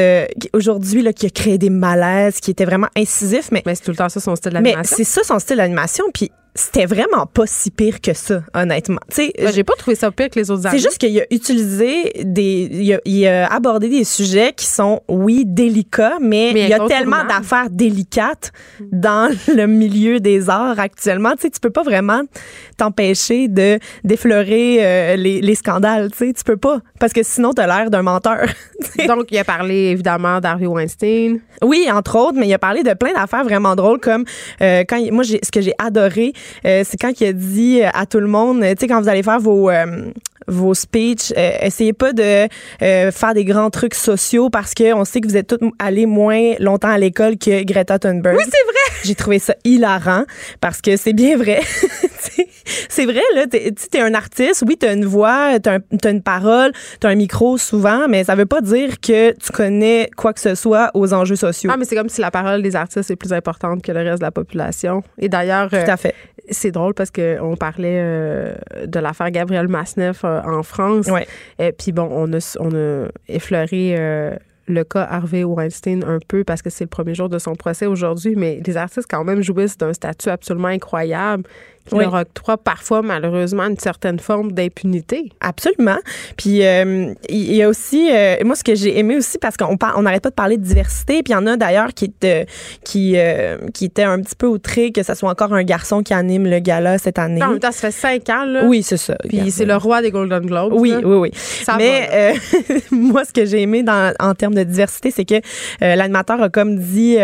aujourd'hui 0.53 1.03
qu'il 1.13 1.27
a 1.27 1.29
créé 1.29 1.57
des 1.57 1.69
malaises, 1.69 2.39
qu'il 2.39 2.51
était 2.51 2.65
vraiment 2.65 2.89
incisif, 2.95 3.49
mais, 3.51 3.63
Mais 3.65 3.75
c'est 3.75 3.83
tout 3.83 3.91
le 3.91 3.97
temps 3.97 4.09
ça, 4.09 4.19
son 4.19 4.35
style 4.35 4.51
mais 4.53 4.71
d'animation. 4.71 4.95
c'est 4.97 5.03
ça 5.03 5.23
son 5.23 5.39
style 5.39 5.57
d'animation. 5.57 6.05
Puis, 6.13 6.31
c'était 6.55 6.85
vraiment 6.85 7.25
pas 7.25 7.45
si 7.47 7.71
pire 7.71 7.99
que 7.99 8.13
ça, 8.13 8.43
honnêtement. 8.53 8.99
Tu 9.09 9.15
sais, 9.15 9.33
j'ai 9.53 9.63
pas 9.63 9.73
trouvé 9.77 9.95
ça 9.95 10.11
pire 10.11 10.29
que 10.29 10.39
les 10.39 10.51
autres 10.51 10.61
c'est 10.69 10.77
juste 10.77 10.97
qu'il 10.99 11.19
a 11.19 11.23
utilisé 11.31 12.11
des. 12.23 12.69
Il 12.71 12.93
a, 12.93 12.99
il 13.05 13.27
a 13.27 13.51
abordé 13.51 13.89
des 13.89 14.03
sujets 14.03 14.53
qui 14.55 14.65
sont, 14.65 15.01
oui, 15.07 15.43
délicats, 15.45 16.17
mais, 16.21 16.51
Mais 16.53 16.61
il 16.63 16.69
y 16.69 16.73
a 16.73 16.85
tellement 16.87 17.23
d'affaires 17.25 17.69
délicates 17.69 18.51
dans 18.91 19.33
le 19.47 19.65
milieu 19.65 20.19
des 20.19 20.49
arts 20.49 20.79
actuellement. 20.79 21.31
Tu 21.31 21.41
sais, 21.43 21.49
tu 21.49 21.59
peux 21.59 21.69
pas 21.71 21.83
vraiment 21.83 22.21
t'empêcher 22.77 23.47
de 23.47 23.79
d'effleurer 24.03 24.77
euh, 24.81 25.15
les, 25.15 25.41
les 25.41 25.55
scandales. 25.55 26.11
Tu 26.11 26.17
sais, 26.19 26.33
tu 26.33 26.43
peux 26.43 26.57
pas. 26.57 26.79
Parce 26.99 27.13
que 27.13 27.23
sinon, 27.23 27.53
t'as 27.53 27.67
l'air 27.67 27.89
d'un 27.89 28.01
menteur. 28.03 28.45
Donc, 29.07 29.27
il 29.31 29.37
a 29.37 29.43
parlé 29.43 29.75
évidemment 29.91 30.39
d'Harvey 30.39 30.65
Weinstein. 30.67 31.39
Oui, 31.61 31.87
entre 31.91 32.17
autres, 32.17 32.37
mais 32.37 32.47
il 32.47 32.53
a 32.53 32.59
parlé 32.59 32.83
de 32.83 32.93
plein 32.93 33.13
d'affaires 33.13 33.43
vraiment 33.43 33.75
drôles 33.75 33.99
comme 33.99 34.25
euh, 34.61 34.83
quand 34.87 34.97
il- 34.97 35.11
moi 35.13 35.23
j'ai 35.23 35.39
ce 35.43 35.51
que 35.51 35.61
j'ai 35.61 35.73
adoré, 35.77 36.33
c'est 36.63 36.97
quand 36.99 37.19
il 37.19 37.27
a 37.27 37.33
dit 37.33 37.81
euh, 37.81 37.89
à 37.93 38.05
tout 38.05 38.19
le 38.19 38.27
monde, 38.27 38.63
euh, 38.63 38.73
tu 38.73 38.81
sais 38.81 38.87
quand 38.87 39.01
vous 39.01 39.09
allez 39.09 39.23
faire 39.23 39.39
vos 39.39 39.69
euh, 39.69 40.11
vos 40.47 40.73
speeches. 40.73 41.33
Euh, 41.37 41.51
essayez 41.61 41.93
pas 41.93 42.13
de 42.13 42.47
euh, 42.81 43.11
faire 43.11 43.33
des 43.33 43.45
grands 43.45 43.69
trucs 43.69 43.95
sociaux 43.95 44.49
parce 44.49 44.73
que 44.73 44.93
on 44.93 45.05
sait 45.05 45.21
que 45.21 45.27
vous 45.27 45.37
êtes 45.37 45.47
tous 45.47 45.71
allés 45.79 46.05
moins 46.05 46.53
longtemps 46.59 46.89
à 46.89 46.97
l'école 46.97 47.37
que 47.37 47.63
Greta 47.63 47.99
Thunberg. 47.99 48.37
Oui, 48.37 48.43
c'est 48.43 48.63
vrai. 48.63 48.99
J'ai 49.03 49.15
trouvé 49.15 49.39
ça 49.39 49.55
hilarant 49.63 50.23
parce 50.61 50.81
que 50.81 50.97
c'est 50.97 51.13
bien 51.13 51.37
vrai. 51.37 51.61
c'est 52.89 53.05
vrai, 53.05 53.21
là, 53.35 53.45
tu 53.47 53.57
es, 53.57 54.01
un 54.01 54.13
artiste, 54.13 54.63
oui, 54.67 54.77
tu 54.77 54.85
as 54.85 54.93
une 54.93 55.05
voix, 55.05 55.59
tu 55.59 55.69
as, 55.69 56.09
une 56.09 56.21
parole, 56.21 56.71
tu 56.99 57.07
as 57.07 57.09
un 57.09 57.15
micro 57.15 57.57
souvent, 57.57 58.07
mais 58.07 58.23
ça 58.23 58.35
veut 58.35 58.45
pas 58.45 58.61
dire 58.61 58.99
que 58.99 59.31
tu 59.31 59.51
connais 59.51 60.09
quoi 60.15 60.33
que 60.33 60.39
ce 60.39 60.55
soit 60.55 60.91
aux 60.93 61.13
enjeux 61.13 61.35
sociaux. 61.35 61.69
Ah, 61.73 61.77
mais 61.77 61.85
c'est 61.85 61.95
comme 61.95 62.09
si 62.09 62.21
la 62.21 62.31
parole 62.31 62.61
des 62.61 62.75
artistes 62.75 63.09
est 63.09 63.15
plus 63.15 63.33
importante 63.33 63.81
que 63.81 63.91
le 63.91 63.99
reste 63.99 64.19
de 64.19 64.25
la 64.25 64.31
population. 64.31 65.03
Et 65.17 65.29
d'ailleurs, 65.29 65.69
Tout 65.69 65.75
à 65.75 65.97
fait. 65.97 66.09
Euh, 66.09 66.43
c'est 66.49 66.71
drôle 66.71 66.93
parce 66.93 67.09
qu'on 67.09 67.55
parlait 67.57 67.99
euh, 68.01 68.55
de 68.85 68.99
l'affaire 68.99 69.31
Gabriel 69.31 69.67
Masneff 69.67 70.25
en 70.45 70.63
France. 70.63 71.07
Et 71.59 71.71
puis 71.71 71.91
bon, 71.91 72.07
on 72.11 72.31
a, 72.33 72.57
on 72.59 72.75
a 72.75 73.07
effleuré 73.27 74.39
le 74.67 74.83
cas 74.83 75.05
Harvey 75.09 75.43
Weinstein 75.43 76.03
un 76.05 76.19
peu 76.25 76.43
parce 76.43 76.61
que 76.61 76.69
c'est 76.69 76.85
le 76.85 76.89
premier 76.89 77.13
jour 77.15 77.29
de 77.29 77.37
son 77.37 77.55
procès 77.55 77.85
aujourd'hui, 77.85 78.35
mais 78.35 78.61
les 78.65 78.77
artistes 78.77 79.07
quand 79.09 79.23
même 79.23 79.41
jouissent 79.41 79.77
d'un 79.77 79.93
statut 79.93 80.29
absolument 80.29 80.69
incroyable 80.69 81.43
qui 81.89 81.95
leur 81.95 82.13
octroie 82.13 82.57
parfois, 82.57 83.01
malheureusement, 83.01 83.63
une 83.63 83.77
certaine 83.77 84.19
forme 84.19 84.51
d'impunité. 84.53 85.31
Absolument. 85.41 85.97
Puis 86.37 86.65
euh, 86.65 87.13
il 87.29 87.55
y 87.55 87.61
a 87.61 87.69
aussi, 87.69 88.09
euh, 88.11 88.37
moi, 88.45 88.55
ce 88.55 88.63
que 88.63 88.75
j'ai 88.75 88.97
aimé 88.97 89.17
aussi, 89.17 89.37
parce 89.37 89.57
qu'on 89.57 89.77
on 89.95 90.01
n'arrête 90.01 90.23
pas 90.23 90.29
de 90.29 90.35
parler 90.35 90.57
de 90.57 90.63
diversité, 90.63 91.23
puis 91.23 91.33
il 91.33 91.35
y 91.35 91.35
en 91.35 91.45
a 91.45 91.57
d'ailleurs 91.57 91.93
qui, 91.93 92.05
était, 92.05 92.45
qui, 92.83 93.13
euh, 93.17 93.57
qui 93.73 93.85
était 93.85 94.03
un 94.03 94.21
petit 94.21 94.35
peu 94.35 94.47
outré 94.47 94.91
que 94.91 95.03
ce 95.03 95.13
soit 95.13 95.29
encore 95.29 95.53
un 95.53 95.63
garçon 95.63 96.03
qui 96.03 96.13
anime 96.13 96.47
le 96.47 96.59
gala 96.59 96.97
cette 96.97 97.19
année. 97.19 97.43
en 97.43 97.49
même 97.49 97.59
temps, 97.59 97.71
ça 97.71 97.91
fait 97.91 97.91
cinq 97.91 98.29
ans, 98.29 98.45
là. 98.45 98.65
Oui, 98.65 98.83
c'est 98.83 98.97
ça. 98.97 99.15
Puis 99.27 99.51
c'est 99.51 99.65
le 99.65 99.75
roi 99.75 100.01
des 100.01 100.11
Golden 100.11 100.45
Globes. 100.45 100.73
Oui, 100.73 100.93
oui, 101.03 101.15
oui. 101.15 101.31
Mais 101.77 102.33
moi, 102.91 103.25
ce 103.25 103.33
que 103.33 103.45
j'ai 103.45 103.61
aimé 103.61 103.83
dans, 103.83 104.13
en 104.19 104.33
termes 104.35 104.55
de 104.55 104.63
diversité, 104.63 105.11
c'est 105.11 105.25
que 105.25 105.41
l'animateur 105.81 106.41
a 106.41 106.49
comme 106.49 106.77
dit, 106.77 107.17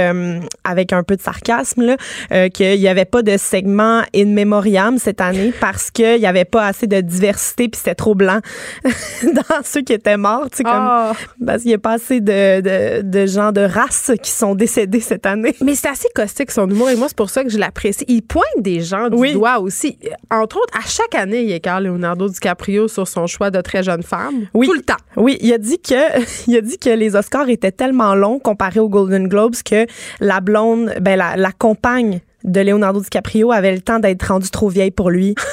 avec 0.64 0.94
un 0.94 1.04
peu 1.04 1.16
de 1.16 1.22
sarcasme, 1.22 1.84
là, 2.30 2.50
qu'il 2.50 2.80
n'y 2.80 2.88
avait 2.88 3.06
pas 3.06 3.22
de 3.22 3.38
segment 3.38 4.02
in 4.16 4.26
Moriam 4.50 4.98
cette 4.98 5.22
année 5.22 5.54
parce 5.62 5.92
qu'il 5.92 6.20
n'y 6.20 6.26
avait 6.26 6.46
pas 6.46 6.66
assez 6.66 6.88
de 6.88 7.00
diversité 7.02 7.70
puis 7.70 7.78
c'était 7.78 7.96
trop 7.96 8.16
blanc 8.16 8.40
dans 9.24 9.64
ceux 9.64 9.82
qui 9.82 9.94
étaient 9.94 10.18
morts. 10.18 10.50
Tu 10.50 10.58
sais, 10.58 10.64
comme, 10.64 10.74
ah. 10.74 11.14
Parce 11.46 11.62
qu'il 11.62 11.70
n'y 11.70 11.76
a 11.76 11.80
pas 11.80 11.94
assez 11.94 12.20
de, 12.20 12.62
de, 12.62 13.02
de, 13.02 13.26
gens 13.26 13.52
de 13.52 13.62
race 13.62 14.12
qui 14.22 14.32
sont 14.32 14.56
décédés 14.56 15.00
cette 15.00 15.26
année. 15.26 15.56
Mais 15.62 15.76
c'est 15.76 15.90
assez 15.90 16.10
caustique 16.14 16.52
son 16.52 16.70
humour 16.70 16.90
et 16.90 16.96
moi, 16.96 17.08
c'est 17.08 17.18
pour 17.18 17.30
ça 17.30 17.44
que 17.44 17.50
je 17.50 17.58
l'apprécie. 17.58 18.06
Il 18.08 18.22
pointe 18.24 18.46
des 18.58 18.82
gens 18.82 19.10
du 19.10 19.34
doigt 19.34 19.60
aussi. 19.60 19.98
Entre 20.32 20.58
autres, 20.58 20.74
à 20.78 20.88
chaque 20.88 21.16
année, 21.16 21.44
il 21.44 21.52
écarte 21.52 21.84
Leonardo 21.84 22.28
DiCaprio 22.28 22.88
sur 22.88 23.08
son 23.08 23.28
choix 23.28 23.52
de 23.52 23.62
très 23.62 23.84
jeune 23.84 24.04
femme. 24.04 24.48
Oui. 24.54 24.68
Tout 24.68 24.74
le 24.74 24.82
temps. 24.82 24.96
Oui, 25.16 25.38
il 25.42 25.54
a 25.54 25.58
dit 25.58 25.80
que, 25.80 26.20
il 26.48 26.58
a 26.58 26.62
dit 26.62 26.78
que 26.78 26.90
les 26.90 27.16
Oscars 27.16 27.50
étaient 27.50 27.72
tellement 27.72 28.16
longs 28.16 28.40
comparés 28.40 28.80
aux 28.80 28.90
Golden 28.90 29.28
Globes 29.28 29.56
que 29.64 29.86
la 30.20 30.42
blonde, 30.42 30.94
ben, 31.02 31.18
la, 31.18 31.36
la 31.36 31.52
compagne 31.52 32.22
de 32.44 32.62
Leonardo 32.62 33.02
DiCaprio 33.02 33.52
avait 33.52 33.74
le 33.74 33.82
temps 33.82 34.00
d'être 34.00 34.24
rendue 34.24 34.50
trop 34.50 34.70
vieille 34.70 34.92
pour 34.92 35.10
lui. 35.10 35.36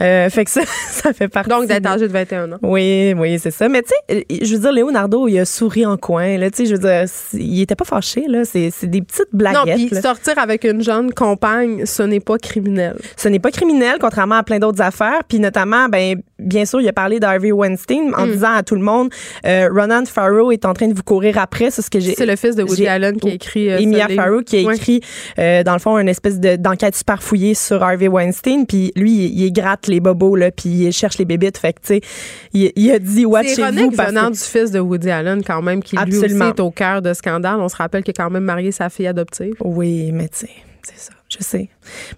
Euh, 0.00 0.30
fait 0.30 0.44
que 0.44 0.50
ça, 0.50 0.60
ça 0.90 1.12
fait 1.12 1.28
partie. 1.28 1.50
Donc, 1.50 1.66
d'être 1.66 1.86
âgé 1.86 2.06
de 2.06 2.12
21 2.12 2.52
ans. 2.52 2.58
Oui, 2.62 3.14
oui, 3.16 3.38
c'est 3.38 3.50
ça. 3.50 3.68
Mais 3.68 3.82
tu 3.82 3.88
sais, 4.08 4.26
je 4.42 4.54
veux 4.54 4.60
dire, 4.60 4.72
Leonardo, 4.72 5.26
il 5.26 5.38
a 5.38 5.44
souri 5.44 5.84
en 5.86 5.96
coin. 5.96 6.36
Là, 6.38 6.50
tu 6.50 6.58
sais, 6.58 6.66
je 6.66 6.74
veux 6.74 6.78
dire, 6.78 7.04
il 7.34 7.60
était 7.60 7.74
pas 7.74 7.84
fâché. 7.84 8.26
Là. 8.28 8.44
C'est, 8.44 8.70
c'est 8.70 8.86
des 8.86 9.02
petites 9.02 9.30
blaguettes. 9.32 9.78
Non, 9.78 9.88
puis 9.88 10.00
sortir 10.00 10.38
avec 10.38 10.64
une 10.64 10.82
jeune 10.82 11.12
compagne, 11.12 11.84
ce 11.84 12.02
n'est 12.02 12.20
pas 12.20 12.38
criminel. 12.38 12.96
Ce 13.16 13.28
n'est 13.28 13.40
pas 13.40 13.50
criminel, 13.50 13.96
contrairement 14.00 14.36
à 14.36 14.42
plein 14.44 14.58
d'autres 14.58 14.82
affaires. 14.82 15.22
Puis 15.26 15.40
notamment, 15.40 15.88
ben, 15.88 16.22
bien 16.38 16.64
sûr, 16.64 16.80
il 16.80 16.88
a 16.88 16.92
parlé 16.92 17.20
d'Harvey 17.20 17.52
Weinstein 17.52 18.14
en 18.16 18.26
mm. 18.26 18.30
disant 18.30 18.52
à 18.52 18.62
tout 18.62 18.74
le 18.74 18.80
monde, 18.82 19.10
euh, 19.46 19.68
Ronan 19.72 20.04
Farrow 20.06 20.52
est 20.52 20.64
en 20.64 20.74
train 20.74 20.88
de 20.88 20.94
vous 20.94 21.02
courir 21.02 21.38
après. 21.38 21.70
C'est 21.70 21.82
ce 21.82 21.90
que 21.90 22.00
j'ai. 22.00 22.14
C'est 22.14 22.26
le 22.26 22.36
fils 22.36 22.54
de 22.56 22.62
Woody 22.62 22.86
Allen 22.86 23.16
qui 23.16 23.28
a 23.28 23.32
écrit. 23.32 23.70
Euh, 23.70 23.78
Emilia 23.78 24.08
Farrow 24.08 24.42
qui 24.42 24.56
a 24.56 24.72
écrit, 24.72 25.00
euh, 25.38 25.62
dans 25.62 25.72
le 25.72 25.78
fond, 25.78 25.98
une 25.98 26.08
espèce 26.08 26.38
de, 26.38 26.56
d'enquête 26.56 26.96
super 26.96 27.22
fouillée 27.22 27.54
sur 27.54 27.82
Harvey 27.82 28.08
Weinstein. 28.08 28.66
Puis 28.66 28.92
lui, 28.96 29.12
il, 29.12 29.40
il 29.40 29.52
gratte 29.52 29.86
les 29.86 30.00
bobos 30.00 30.36
là, 30.36 30.50
puis 30.50 30.68
il 30.68 30.92
cherche 30.92 31.18
les 31.18 31.24
bébites. 31.24 31.58
Fait 31.58 31.72
que, 31.72 31.80
tu 31.80 31.86
sais, 31.94 32.00
il, 32.52 32.90
a 32.90 32.98
dit 32.98 33.24
watchez-vous. 33.24 33.92
C'est 33.94 34.06
venant 34.06 34.30
du 34.30 34.38
fils 34.38 34.70
de 34.70 34.80
Woody 34.80 35.10
Allen, 35.10 35.42
quand 35.44 35.62
même, 35.62 35.82
qui 35.82 35.96
lui 35.96 36.18
aussi 36.18 36.34
est 36.34 36.60
au 36.60 36.70
cœur 36.70 37.02
de 37.02 37.12
scandale. 37.14 37.60
On 37.60 37.68
se 37.68 37.76
rappelle 37.76 38.02
qu'il 38.02 38.14
a 38.16 38.24
quand 38.24 38.30
même 38.30 38.44
marié 38.44 38.72
sa 38.72 38.88
fille 38.88 39.06
adoptive. 39.06 39.54
Oui, 39.60 40.12
mais 40.12 40.28
tu 40.28 40.38
sais, 40.38 40.50
c'est 40.82 40.98
ça. 40.98 41.17
Je 41.28 41.44
sais. 41.44 41.68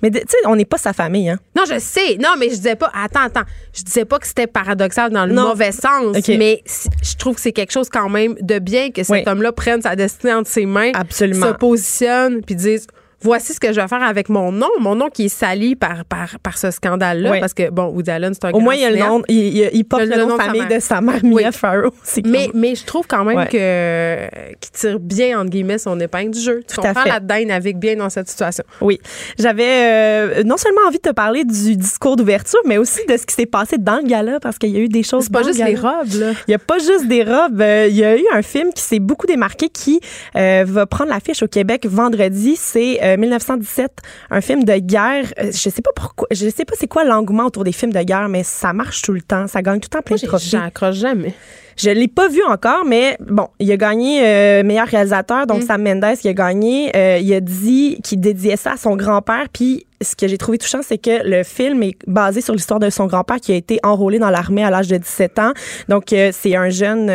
Mais 0.03 0.11
tu 0.11 0.19
sais, 0.19 0.37
on 0.47 0.55
n'est 0.55 0.65
pas 0.65 0.79
sa 0.79 0.93
famille, 0.93 1.29
hein? 1.29 1.41
Non, 1.57 1.65
je 1.69 1.81
sais. 1.81 2.17
Non, 2.17 2.35
mais 2.39 2.49
je 2.49 2.55
disais 2.55 2.77
pas. 2.77 2.93
Attends, 2.95 3.23
attends. 3.23 3.43
Je 3.73 3.83
disais 3.83 4.05
pas 4.05 4.21
que 4.21 4.27
c'était 4.27 4.47
paradoxal 4.47 5.11
dans 5.11 5.27
le 5.27 5.35
mauvais 5.35 5.73
sens. 5.73 6.17
Mais 6.29 6.63
je 6.67 7.17
trouve 7.17 7.35
que 7.35 7.41
c'est 7.41 7.53
quelque 7.53 7.73
chose 7.73 7.89
quand 7.89 8.09
même 8.09 8.37
de 8.41 8.59
bien 8.61 8.91
que 8.91 9.03
cet 9.03 9.27
homme-là 9.27 9.53
prenne 9.53 9.83
sa 9.83 9.97
destinée 9.97 10.35
entre 10.35 10.49
ses 10.49 10.67
mains. 10.67 10.93
Absolument. 10.95 11.49
Se 11.49 11.53
positionne 11.55 12.43
puis 12.43 12.55
dise 12.55 12.87
voici 13.23 13.53
ce 13.55 13.61
que 13.61 13.73
je 13.73 13.81
vais 13.81 13.89
faire 13.89 14.03
avec 14.03 14.29
mon 14.29 14.53
nom, 14.53 14.69
mon 14.79 14.95
nom 14.95 15.09
qui 15.09 15.27
est 15.27 15.29
sali 15.29 15.77
par, 15.77 16.05
par, 16.05 16.39
par 16.43 16.59
ce 16.59 16.71
scandale-là, 16.71 17.39
parce 17.41 17.55
que, 17.55 17.71
bon, 17.71 17.87
Woody 17.87 18.11
Allen, 18.11 18.35
c'est 18.35 18.47
un 18.47 18.51
Au 18.53 18.61
moins, 18.61 18.75
il, 18.75 18.85
a 18.85 18.91
le 18.91 18.99
nom, 18.99 19.23
il, 19.29 19.85
porte 19.85 20.03
le, 20.05 20.17
nom 20.17 20.37
de 20.37 20.43
famille 20.43 20.67
de 20.67 20.81
sa 20.81 21.01
mère, 21.01 21.25
Mia 21.25 21.53
Farrow. 21.53 21.93
Mais, 22.25 22.51
mais 22.55 22.75
je 22.75 22.85
trouve 22.85 23.07
quand 23.07 23.25
même 23.25 23.47
que 23.49 24.29
qu'il 24.61 24.71
tire 24.73 24.99
bien, 25.01 25.41
entre 25.41 25.51
guillemets, 25.51 25.79
son 25.79 25.99
épingle 26.01 26.31
du 26.31 26.41
jeu. 26.41 26.63
Tu 26.67 26.75
Tout 26.75 26.83
comprends 26.83 27.05
là-dedans, 27.05 27.37
il 27.37 27.47
navigue 27.49 27.79
bien 27.79 27.97
dans 27.97 28.11
cette 28.11 28.29
situation. 28.29 28.65
Oui. 28.81 29.01
J'avais 29.39 29.65
euh, 29.65 30.43
non 30.45 30.57
seulement 30.57 30.83
envie 30.87 30.99
de 30.99 31.09
te 31.09 31.15
parler 31.15 31.45
du 31.45 31.77
discours 31.77 32.17
d'ouverture, 32.17 32.61
mais 32.67 32.79
aussi 32.79 33.05
de 33.07 33.17
ce 33.17 33.27
qui 33.27 33.35
s'est 33.35 33.47
passé 33.47 33.77
dans 33.79 33.97
le 33.97 34.05
gala, 34.05 34.41
parce 34.41 34.59
qu'il 34.59 34.71
y 34.71 34.77
a 34.77 34.81
eu 34.81 34.89
des 34.89 35.03
choses. 35.03 35.25
C'est 35.25 35.33
pas 35.33 35.43
juste 35.43 35.65
les 35.65 35.77
robes, 35.77 36.15
là. 36.15 36.33
Il 36.49 36.51
y 36.51 36.55
a 36.55 36.59
pas 36.59 36.79
juste 36.79 37.07
des 37.07 37.23
robes. 37.23 37.61
Euh, 37.61 37.87
il 37.89 37.97
y 37.97 38.05
a 38.05 38.17
eu 38.17 38.25
un 38.33 38.43
film 38.43 38.73
qui 38.73 38.83
s'est 38.83 38.99
beaucoup 38.99 39.27
démarqué 39.27 39.69
qui 39.69 40.01
euh, 40.37 40.65
va 40.67 40.87
prendre 40.87 41.11
l'affiche 41.11 41.43
au 41.43 41.49
Québec 41.49 41.87
vendredi. 41.87 42.57
C'est 42.57 42.99
1917, 43.17 43.91
un 44.31 44.41
film 44.41 44.65
de 44.65 44.79
guerre. 44.79 45.33
Euh, 45.39 45.51
je 45.53 45.71
sais 45.71 45.83
pas 45.83 45.93
pourquoi, 45.95 46.29
je 46.31 46.49
sais 46.49 46.65
pas 46.65 46.75
c'est 46.79 46.89
quoi 46.89 47.05
l'engouement 47.05 47.47
autour 47.47 47.65
des 47.65 47.73
films 47.73 47.93
de 47.93 48.03
guerre, 48.03 48.29
mais 48.29 48.43
ça 48.43 48.73
marche 48.73 49.03
tout 49.03 49.13
le 49.13 49.23
temps. 49.23 49.47
Ça 49.47 49.63
gagne 49.63 49.81
tout 49.81 49.89
le 49.93 49.99
temps 49.99 50.03
plein 50.03 50.17
de 50.17 50.27
trophées. 50.27 50.49
J'accroche 50.49 50.97
jamais. 50.97 51.35
Je 51.83 51.91
l'ai 51.91 52.09
pas 52.09 52.29
vu 52.29 52.43
encore, 52.45 52.85
mais 52.85 53.17
bon, 53.21 53.49
il 53.59 53.73
a 53.73 53.77
gagné 53.79 54.21
euh, 54.23 54.63
meilleur 54.63 54.87
réalisateur, 54.87 55.47
donc 55.47 55.63
mm. 55.63 55.67
Sam 55.67 55.83
Mendes 55.83 56.17
qui 56.21 56.29
a 56.29 56.35
gagné. 56.35 56.95
Euh, 56.95 57.19
il 57.19 57.33
a 57.33 57.41
dit 57.41 57.99
qu'il 58.05 58.21
dédiait 58.21 58.57
ça 58.57 58.73
à 58.73 58.77
son 58.77 58.97
grand-père, 58.97 59.47
puis 59.51 59.87
ce 60.03 60.15
que 60.15 60.29
j'ai 60.29 60.37
trouvé 60.37 60.59
touchant, 60.59 60.81
c'est 60.83 60.99
que 60.99 61.27
le 61.27 61.43
film 61.43 61.83
est 61.83 61.97
basé 62.07 62.43
sur 62.43 62.55
l'histoire 62.55 62.81
de 62.81 62.91
son 62.91 63.07
grand-père 63.07 63.37
qui 63.37 63.53
a 63.53 63.55
été 63.55 63.81
enrôlé 63.83 64.19
dans 64.19 64.29
l'armée 64.29 64.63
à 64.63 64.71
l'âge 64.71 64.89
de 64.89 64.99
17 64.99 65.39
ans. 65.39 65.53
Donc, 65.89 66.13
euh, 66.13 66.31
c'est 66.35 66.55
un 66.55 66.69
jeune, 66.69 67.11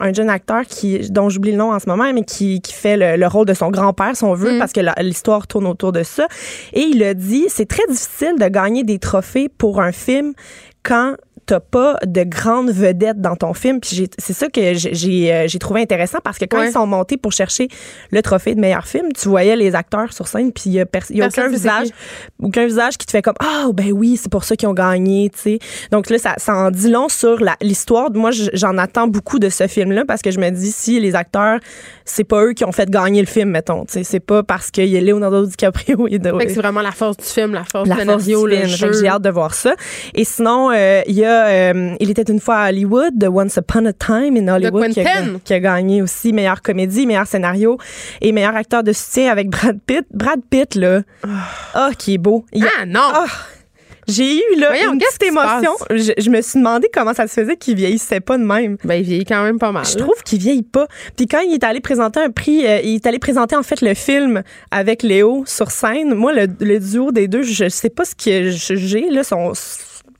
un 0.00 0.12
jeune 0.12 0.30
acteur 0.30 0.62
qui, 0.62 1.10
dont 1.10 1.28
j'oublie 1.28 1.52
le 1.52 1.58
nom 1.58 1.72
en 1.72 1.78
ce 1.78 1.88
moment, 1.88 2.12
mais 2.12 2.22
qui, 2.22 2.60
qui 2.60 2.72
fait 2.72 2.96
le, 3.16 3.26
rôle 3.28 3.46
de 3.46 3.54
son 3.54 3.70
grand-père, 3.70 4.16
si 4.16 4.24
on 4.24 4.34
veut, 4.34 4.54
mm. 4.54 4.58
parce 4.58 4.72
que 4.72 4.80
l'histoire 5.02 5.46
tourne 5.46 5.66
autour 5.66 5.92
de 5.92 6.02
ça. 6.02 6.26
Et 6.72 6.82
il 6.82 7.02
a 7.04 7.14
dit, 7.14 7.44
c'est 7.48 7.68
très 7.68 7.86
difficile 7.88 8.34
de 8.38 8.48
gagner 8.48 8.82
des 8.82 8.98
trophées 8.98 9.48
pour 9.48 9.80
un 9.80 9.92
film 9.92 10.32
quand 10.82 11.14
t'as 11.50 11.58
pas 11.58 11.96
de 12.06 12.22
grandes 12.22 12.70
vedettes 12.70 13.20
dans 13.20 13.34
ton 13.34 13.54
film. 13.54 13.80
Puis 13.80 14.08
c'est 14.18 14.32
ça 14.32 14.48
que 14.48 14.72
j'ai 14.74 15.34
euh, 15.34 15.48
j'ai 15.48 15.58
trouvé 15.58 15.80
intéressant 15.80 16.18
parce 16.22 16.38
que 16.38 16.44
quand 16.44 16.62
ils 16.62 16.70
sont 16.70 16.86
montés 16.86 17.16
pour 17.16 17.32
chercher 17.32 17.66
le 18.12 18.22
trophée 18.22 18.54
de 18.54 18.60
meilleur 18.60 18.86
film, 18.86 19.12
tu 19.12 19.28
voyais 19.28 19.56
les 19.56 19.74
acteurs 19.74 20.12
sur 20.12 20.28
scène 20.28 20.52
puis 20.52 20.64
il 20.66 20.72
y 20.74 20.80
a, 20.80 20.84
y 21.10 21.22
a 21.22 21.26
aucun 21.26 21.48
visage 21.48 21.88
aucun 22.40 22.66
visage 22.66 22.96
qui 22.98 23.04
te 23.04 23.10
fait 23.10 23.22
comme 23.22 23.34
ah 23.40 23.64
oh, 23.66 23.72
ben 23.72 23.90
oui 23.90 24.16
c'est 24.16 24.30
pour 24.30 24.44
ça 24.44 24.54
qu'ils 24.54 24.68
ont 24.68 24.74
gagné 24.74 25.28
tu 25.34 25.40
sais 25.40 25.58
donc 25.90 26.08
là 26.08 26.18
ça, 26.18 26.34
ça 26.36 26.54
en 26.54 26.70
dit 26.70 26.88
long 26.88 27.08
sur 27.08 27.38
l'histoire. 27.60 28.12
Moi 28.12 28.30
j'en 28.52 28.78
attends 28.78 29.08
beaucoup 29.08 29.40
de 29.40 29.48
ce 29.48 29.66
film 29.66 29.90
là 29.90 30.04
parce 30.06 30.22
que 30.22 30.30
je 30.30 30.38
me 30.38 30.50
dis 30.50 30.70
si 30.70 31.00
les 31.00 31.16
acteurs 31.16 31.58
c'est 32.04 32.22
pas 32.22 32.44
eux 32.44 32.52
qui 32.52 32.64
ont 32.64 32.72
fait 32.72 32.88
gagner 32.88 33.22
le 33.22 33.26
film 33.26 33.50
mettons 33.50 33.84
tu 33.86 33.94
sais. 33.94 34.04
C'est 34.04 34.20
pas 34.20 34.44
parce 34.44 34.70
qu'il 34.70 34.86
y 34.86 34.96
a 34.96 35.00
Leonardo 35.00 35.46
DiCaprio 35.46 36.06
et 36.06 36.20
de 36.20 36.32
c'est 36.46 36.54
vraiment 36.54 36.82
la 36.82 36.92
force 36.92 37.16
du 37.16 37.24
film 37.24 37.54
la 37.54 37.64
force 37.64 37.88
le 37.88 38.66
jeu. 38.66 38.92
j'ai 38.92 39.08
hâte 39.08 39.22
de 39.22 39.30
voir 39.30 39.54
ça. 39.54 39.74
Et 40.14 40.24
sinon 40.24 40.70
euh, 40.70 41.02
il 41.08 41.16
y 41.16 41.24
a 41.24 41.39
euh, 41.46 41.94
il 42.00 42.10
était 42.10 42.30
une 42.30 42.40
fois 42.40 42.56
à 42.56 42.68
Hollywood, 42.70 43.18
The 43.18 43.28
Once 43.28 43.56
Upon 43.56 43.86
a 43.86 43.92
Time 43.92 44.36
in 44.36 44.48
Hollywood, 44.48 44.90
qui 44.90 45.00
a, 45.00 45.22
qui 45.44 45.54
a, 45.54 45.60
gagné 45.60 46.02
aussi 46.02 46.32
meilleure 46.32 46.62
comédie, 46.62 47.06
meilleur 47.06 47.26
scénario 47.26 47.78
et 48.20 48.32
meilleur 48.32 48.56
acteur 48.56 48.82
de 48.82 48.92
soutien 48.92 49.30
avec 49.30 49.48
Brad 49.48 49.78
Pitt. 49.86 50.06
Brad 50.12 50.40
Pitt, 50.48 50.74
là, 50.74 51.02
oh, 51.76 51.88
qui 51.98 52.14
est 52.14 52.18
beau. 52.18 52.44
ah 52.60 52.86
non! 52.86 53.00
Ah, 53.02 53.26
j'ai 54.10 54.36
eu 54.36 54.58
là 54.58 54.72
une 54.84 54.98
petite 54.98 55.22
émotion. 55.22 55.72
Je, 55.90 56.30
me 56.30 56.40
suis 56.42 56.58
demandé 56.58 56.88
comment 56.92 57.14
ça 57.14 57.26
se 57.26 57.34
faisait 57.34 57.56
qu'il 57.56 57.76
vieillissait 57.76 58.20
pas 58.20 58.38
de 58.38 58.42
même. 58.42 58.76
Ben 58.84 58.94
il 58.94 59.02
vieillit 59.02 59.24
quand 59.24 59.42
même 59.42 59.58
pas 59.58 59.72
mal. 59.72 59.84
Je 59.86 59.96
trouve 59.96 60.22
qu'il 60.24 60.40
vieillit 60.40 60.62
pas. 60.62 60.86
Puis 61.16 61.26
quand 61.26 61.40
il 61.40 61.54
est 61.54 61.64
allé 61.64 61.80
présenter 61.80 62.20
un 62.20 62.30
prix, 62.30 62.66
euh, 62.66 62.80
il 62.82 62.96
est 62.96 63.06
allé 63.06 63.18
présenter 63.18 63.56
en 63.56 63.62
fait 63.62 63.80
le 63.80 63.94
film 63.94 64.42
avec 64.70 65.02
Léo 65.02 65.44
sur 65.46 65.70
scène. 65.70 66.14
Moi 66.14 66.32
le, 66.32 66.78
duo 66.78 67.12
des 67.12 67.28
deux, 67.28 67.42
je 67.42 67.68
sais 67.68 67.90
pas 67.90 68.04
ce 68.04 68.14
que 68.14 68.50
j'ai 68.50 69.10
là, 69.10 69.22
son 69.22 69.52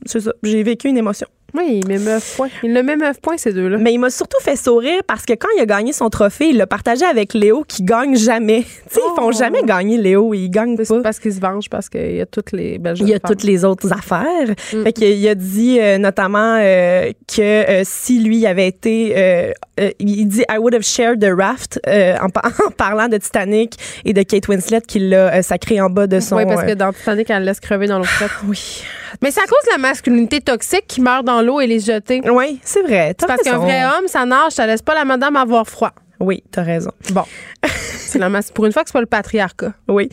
c'est 0.06 0.20
ça. 0.20 0.32
J'ai 0.42 0.62
vécu 0.62 0.88
une 0.88 0.98
émotion. 0.98 1.26
Oui, 1.54 1.80
il 1.82 1.88
met 1.88 1.98
9 1.98 2.36
points. 2.36 2.48
Il 2.62 2.72
le 2.74 2.82
met 2.82 2.96
9 2.96 3.20
points, 3.20 3.36
ces 3.36 3.52
deux-là. 3.52 3.78
Mais 3.78 3.92
il 3.92 3.98
m'a 3.98 4.10
surtout 4.10 4.38
fait 4.42 4.56
sourire 4.56 5.00
parce 5.06 5.24
que 5.26 5.32
quand 5.34 5.48
il 5.56 5.60
a 5.62 5.66
gagné 5.66 5.92
son 5.92 6.08
trophée, 6.10 6.48
il 6.50 6.56
l'a 6.56 6.66
partagé 6.66 7.04
avec 7.04 7.34
Léo 7.34 7.64
qui 7.66 7.82
gagne 7.82 8.16
jamais. 8.16 8.62
tu 8.88 8.94
sais, 8.94 9.00
ils 9.04 9.16
font 9.16 9.28
Oh. 9.28 9.32
jamais 9.32 9.62
gagner 9.62 9.98
Léo, 9.98 10.32
ils 10.34 10.48
gagnent 10.50 10.76
pas. 10.76 11.02
parce 11.02 11.18
qu'il 11.18 11.32
se 11.32 11.40
venge, 11.40 11.68
parce 11.68 11.88
qu'il 11.88 12.16
y 12.16 12.20
a 12.20 12.26
toutes 12.26 12.52
les 12.52 12.78
belles 12.78 12.96
Il 12.98 13.08
y 13.08 13.14
a 13.14 13.18
femmes. 13.20 13.30
toutes 13.30 13.42
les 13.44 13.64
autres 13.64 13.92
affaires. 13.92 14.54
Mm. 14.72 14.82
Fait 14.84 14.92
qu'il 14.92 15.28
a 15.28 15.34
dit 15.34 15.78
euh, 15.80 15.98
notamment 15.98 16.56
euh, 16.60 17.12
que 17.28 17.40
euh, 17.42 17.82
si 17.84 18.20
lui 18.20 18.46
avait 18.46 18.68
été, 18.68 19.52
il 19.98 20.26
dit 20.28 20.42
I 20.50 20.58
would 20.58 20.74
have 20.74 20.82
shared 20.82 21.20
the 21.20 21.32
raft 21.36 21.80
en, 21.86 22.28
par- 22.28 22.50
en 22.66 22.70
parlant 22.70 23.08
de 23.08 23.16
Titanic 23.18 23.74
et 24.04 24.12
de 24.12 24.22
Kate 24.22 24.48
Winslet 24.48 24.80
qu'il 24.82 25.08
l'a 25.10 25.42
sacré 25.42 25.80
en 25.80 25.90
bas 25.90 26.06
de 26.06 26.20
son. 26.20 26.36
Oui, 26.36 26.44
parce 26.46 26.64
que 26.64 26.74
dans 26.74 26.92
Titanic, 26.92 27.30
elle 27.30 27.40
le 27.40 27.44
laisse 27.46 27.60
crever 27.60 27.86
dans 27.86 27.98
l'eau 27.98 28.04
frette. 28.04 28.30
oui, 28.46 28.82
Mais 29.22 29.30
c'est 29.30 29.40
à 29.40 29.44
cause 29.44 29.64
de 29.66 29.72
la 29.72 29.78
masculinité 29.78 30.40
toxique 30.40 30.84
qui 30.86 31.00
meurt 31.00 31.24
dans 31.24 31.39
l'eau 31.42 31.60
et 31.60 31.66
les 31.66 31.80
jeter. 31.80 32.20
oui, 32.30 32.60
c'est 32.62 32.82
vrai. 32.82 33.14
C'est 33.18 33.26
parce 33.26 33.42
qu'un 33.42 33.58
vrai 33.58 33.84
homme, 33.84 34.06
ça 34.06 34.24
nage, 34.24 34.52
ça 34.52 34.66
laisse 34.66 34.82
pas 34.82 34.94
la 34.94 35.04
madame 35.04 35.36
avoir 35.36 35.66
froid. 35.66 35.92
Oui, 36.20 36.42
t'as 36.50 36.62
raison. 36.62 36.90
Bon. 37.12 37.24
c'est 37.64 38.20
Pour 38.52 38.66
une 38.66 38.72
fois 38.72 38.82
que 38.82 38.90
c'est 38.90 38.92
pas 38.92 39.00
le 39.00 39.06
patriarcat. 39.06 39.72
Oui. 39.88 40.10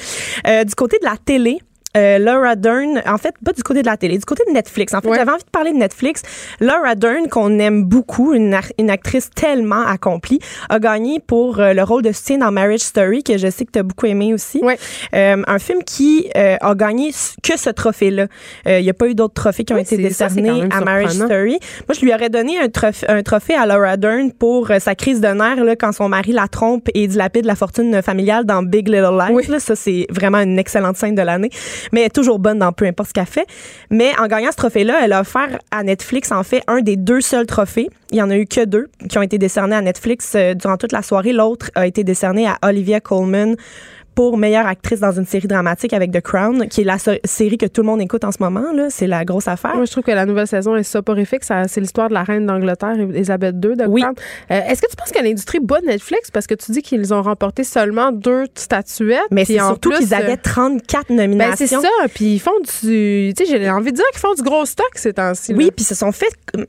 Euh, 0.48 0.64
du 0.64 0.74
côté 0.74 0.98
de 1.00 1.06
la 1.06 1.18
télé. 1.18 1.60
Euh, 1.98 2.18
Laura 2.20 2.56
Dern, 2.56 3.02
en 3.06 3.18
fait, 3.18 3.34
pas 3.44 3.54
du 3.54 3.64
côté 3.64 3.82
de 3.82 3.88
la 3.88 3.98
télé, 3.98 4.18
du 4.18 4.26
côté 4.26 4.44
de 4.48 4.54
Netflix. 4.54 4.94
En 4.94 5.02
fait, 5.02 5.08
Ouais. 5.10 5.18
j'avais 5.18 5.32
envie 5.32 5.44
de 5.44 5.50
parler 5.50 5.72
de 5.72 5.78
Netflix. 5.78 6.22
Laura 6.60 6.96
Dern, 6.96 7.28
qu'on 7.28 7.58
aime 7.60 7.84
beaucoup, 7.84 8.34
une, 8.34 8.54
actrice 8.54 9.30
tellement 9.32 9.86
accomplie, 9.86 10.40
a 10.70 10.80
gagné 10.80 11.20
pour 11.20 11.60
euh, 11.60 11.74
le 11.74 11.84
rôle 11.84 12.04
de 12.04 12.12
soutien 12.12 12.38
dans 12.38 12.52
Marriage 12.52 12.82
Story, 12.82 13.24
que 13.24 13.38
je 13.38 13.50
sais 13.50 13.66
que 13.66 13.72
tu 13.72 13.80
as 13.80 13.84
beaucoup 13.84 14.06
aimé 14.06 14.34
aussi. 14.34 14.60
Ouais. 14.64 14.78
Euh, 15.16 15.42
un 15.48 15.60
film 15.60 15.84
qui 15.84 16.30
a 16.36 16.76
gagné 16.76 17.12
que 17.44 17.58
ce 17.58 17.70
trophée-là. 17.70 18.28
Il 18.66 18.82
n'y 18.84 18.90
a 18.90 18.94
pas 18.94 19.08
eu 19.08 19.16
d'autres 19.16 19.34
trophées 19.34 19.64
qui 19.64 19.74
ont 19.74 19.78
été 19.78 19.96
ça, 20.12 20.28
décernés 20.28 20.64
à 20.72 20.82
Marriage. 20.82 21.12
Story. 21.12 21.60
Moi, 21.88 21.96
je 22.00 22.02
lui 22.06 22.14
aurais 22.14 22.30
donné 22.30 22.60
un, 22.60 22.68
trophée- 22.68 23.06
un 23.10 23.24
trophée 23.24 23.56
à 23.56 23.66
Laura 23.66 23.98
Dern 23.98 24.32
pour 24.32 24.72
sa 24.80 24.96
crise 24.96 25.20
de 25.22 25.28
nerfs 25.28 25.64
là, 25.64 25.76
quand 25.76 25.92
son 25.92 26.10
mari 26.10 26.32
la 26.32 26.48
trompe 26.48 26.88
et 26.94 27.08
dilapide 27.08 27.46
la 27.46 27.56
fortune 27.56 28.02
familiale 28.02 28.46
dans 28.46 28.62
Big 28.64 28.88
Little 28.88 29.18
Lies. 29.18 29.34
Oui. 29.34 29.44
Là, 29.48 29.60
ça, 29.60 29.76
c'est 29.76 30.06
vraiment 30.10 30.40
une 30.40 30.60
excellente 30.60 30.98
scène 30.98 31.16
de 31.16 31.22
l'année. 31.22 31.50
Mais 31.92 32.02
elle 32.02 32.08
est 32.08 32.16
toujours 32.16 32.40
bonne 32.40 32.60
dans 32.60 32.72
peu 32.72 32.86
importe 32.86 33.10
ce 33.10 33.14
qu'elle 33.14 33.26
fait. 33.26 33.48
Mais 33.90 34.12
en 34.20 34.28
gagnant 34.28 34.52
ce 34.52 34.58
trophée-là, 34.58 35.00
elle 35.04 35.14
a 35.14 35.22
offert 35.22 35.60
à 35.72 35.84
Netflix, 35.84 36.32
en 36.32 36.44
fait, 36.44 36.64
un 36.68 36.82
des 36.82 36.96
deux 36.96 37.22
seuls 37.22 37.46
trophées. 37.46 37.90
Il 38.12 38.18
y 38.18 38.22
en 38.22 38.30
a 38.30 38.38
eu 38.38 38.46
que 38.46 38.64
deux 38.66 38.88
qui 39.10 39.18
ont 39.18 39.22
été 39.22 39.38
décernés 39.38 39.76
à 39.76 39.82
Netflix 39.82 40.34
euh, 40.36 40.54
durant 40.54 40.78
toute 40.78 40.92
la 40.92 41.02
soirée. 41.02 41.34
L'autre 41.34 41.72
a 41.76 41.88
été 41.88 42.04
décerné 42.04 42.48
à 42.48 42.58
Olivia 42.64 43.00
Colman 43.02 43.56
pour 44.18 44.36
meilleure 44.36 44.66
actrice 44.66 45.00
dans 45.00 45.12
une 45.12 45.28
série 45.28 45.46
dramatique 45.48 45.94
avec 45.94 46.12
The 46.12 46.22
Crown, 46.22 46.68
qui 46.70 46.82
est 46.82 46.84
la 46.86 46.98
so- 46.98 47.12
série 47.24 47.60
que 47.60 47.68
tout 47.68 47.82
le 47.82 47.86
monde 47.86 48.02
écoute 48.02 48.24
en 48.24 48.32
ce 48.32 48.38
moment. 48.40 48.72
Là, 48.74 48.88
c'est 48.90 49.06
la 49.06 49.24
grosse 49.26 49.48
affaire. 49.48 49.76
Moi, 49.76 49.86
je 49.86 49.92
trouve 49.92 50.04
que 50.04 50.10
la 50.10 50.26
nouvelle 50.26 50.48
saison 50.48 50.76
est 50.76 50.82
soporifique. 50.82 51.44
C'est 51.44 51.80
l'histoire 51.80 52.10
de 52.10 52.16
la 52.16 52.24
reine 52.24 52.48
d'Angleterre, 52.48 52.96
Elisabeth 53.00 53.54
II. 53.64 53.76
De 53.76 53.86
Oui. 53.86 54.02
Crown. 54.02 54.16
Euh, 54.50 54.60
Est-ce 54.68 54.82
que 54.82 54.90
tu 54.90 54.96
penses 54.96 55.12
que 55.12 55.22
l'industrie 55.24 55.60
bat 55.62 55.82
Netflix? 55.86 56.32
Parce 56.32 56.48
que 56.48 56.56
tu 56.56 56.72
dis 56.72 56.82
qu'ils 56.82 57.14
ont 57.14 57.22
remporté 57.22 57.64
seulement 57.64 58.12
deux 58.12 58.46
statuettes? 58.56 59.20
Mais 59.30 59.46
c'est 59.46 59.60
surtout 59.60 59.92
qu'ils 59.92 60.12
euh, 60.12 60.18
avaient 60.18 60.38
34 60.38 61.10
Ben, 61.10 61.16
nominations. 61.18 61.56
c'est 61.56 61.68
ça. 61.68 61.88
Puis 62.16 62.26
ils 62.34 62.40
font 62.40 62.60
du. 62.82 63.34
Tu 63.38 63.46
sais, 63.46 63.46
j'ai 63.46 63.70
envie 63.70 63.92
de 63.92 63.98
dire 63.98 64.06
qu'ils 64.14 64.20
font 64.20 64.34
du 64.34 64.42
gros 64.42 64.66
stock 64.66 64.90
ces 64.96 65.14
temps-ci. 65.14 65.54
Oui, 65.54 65.70
puis 65.76 65.86
se 65.86 65.94
sont 65.94 66.12
fait. 66.12 66.26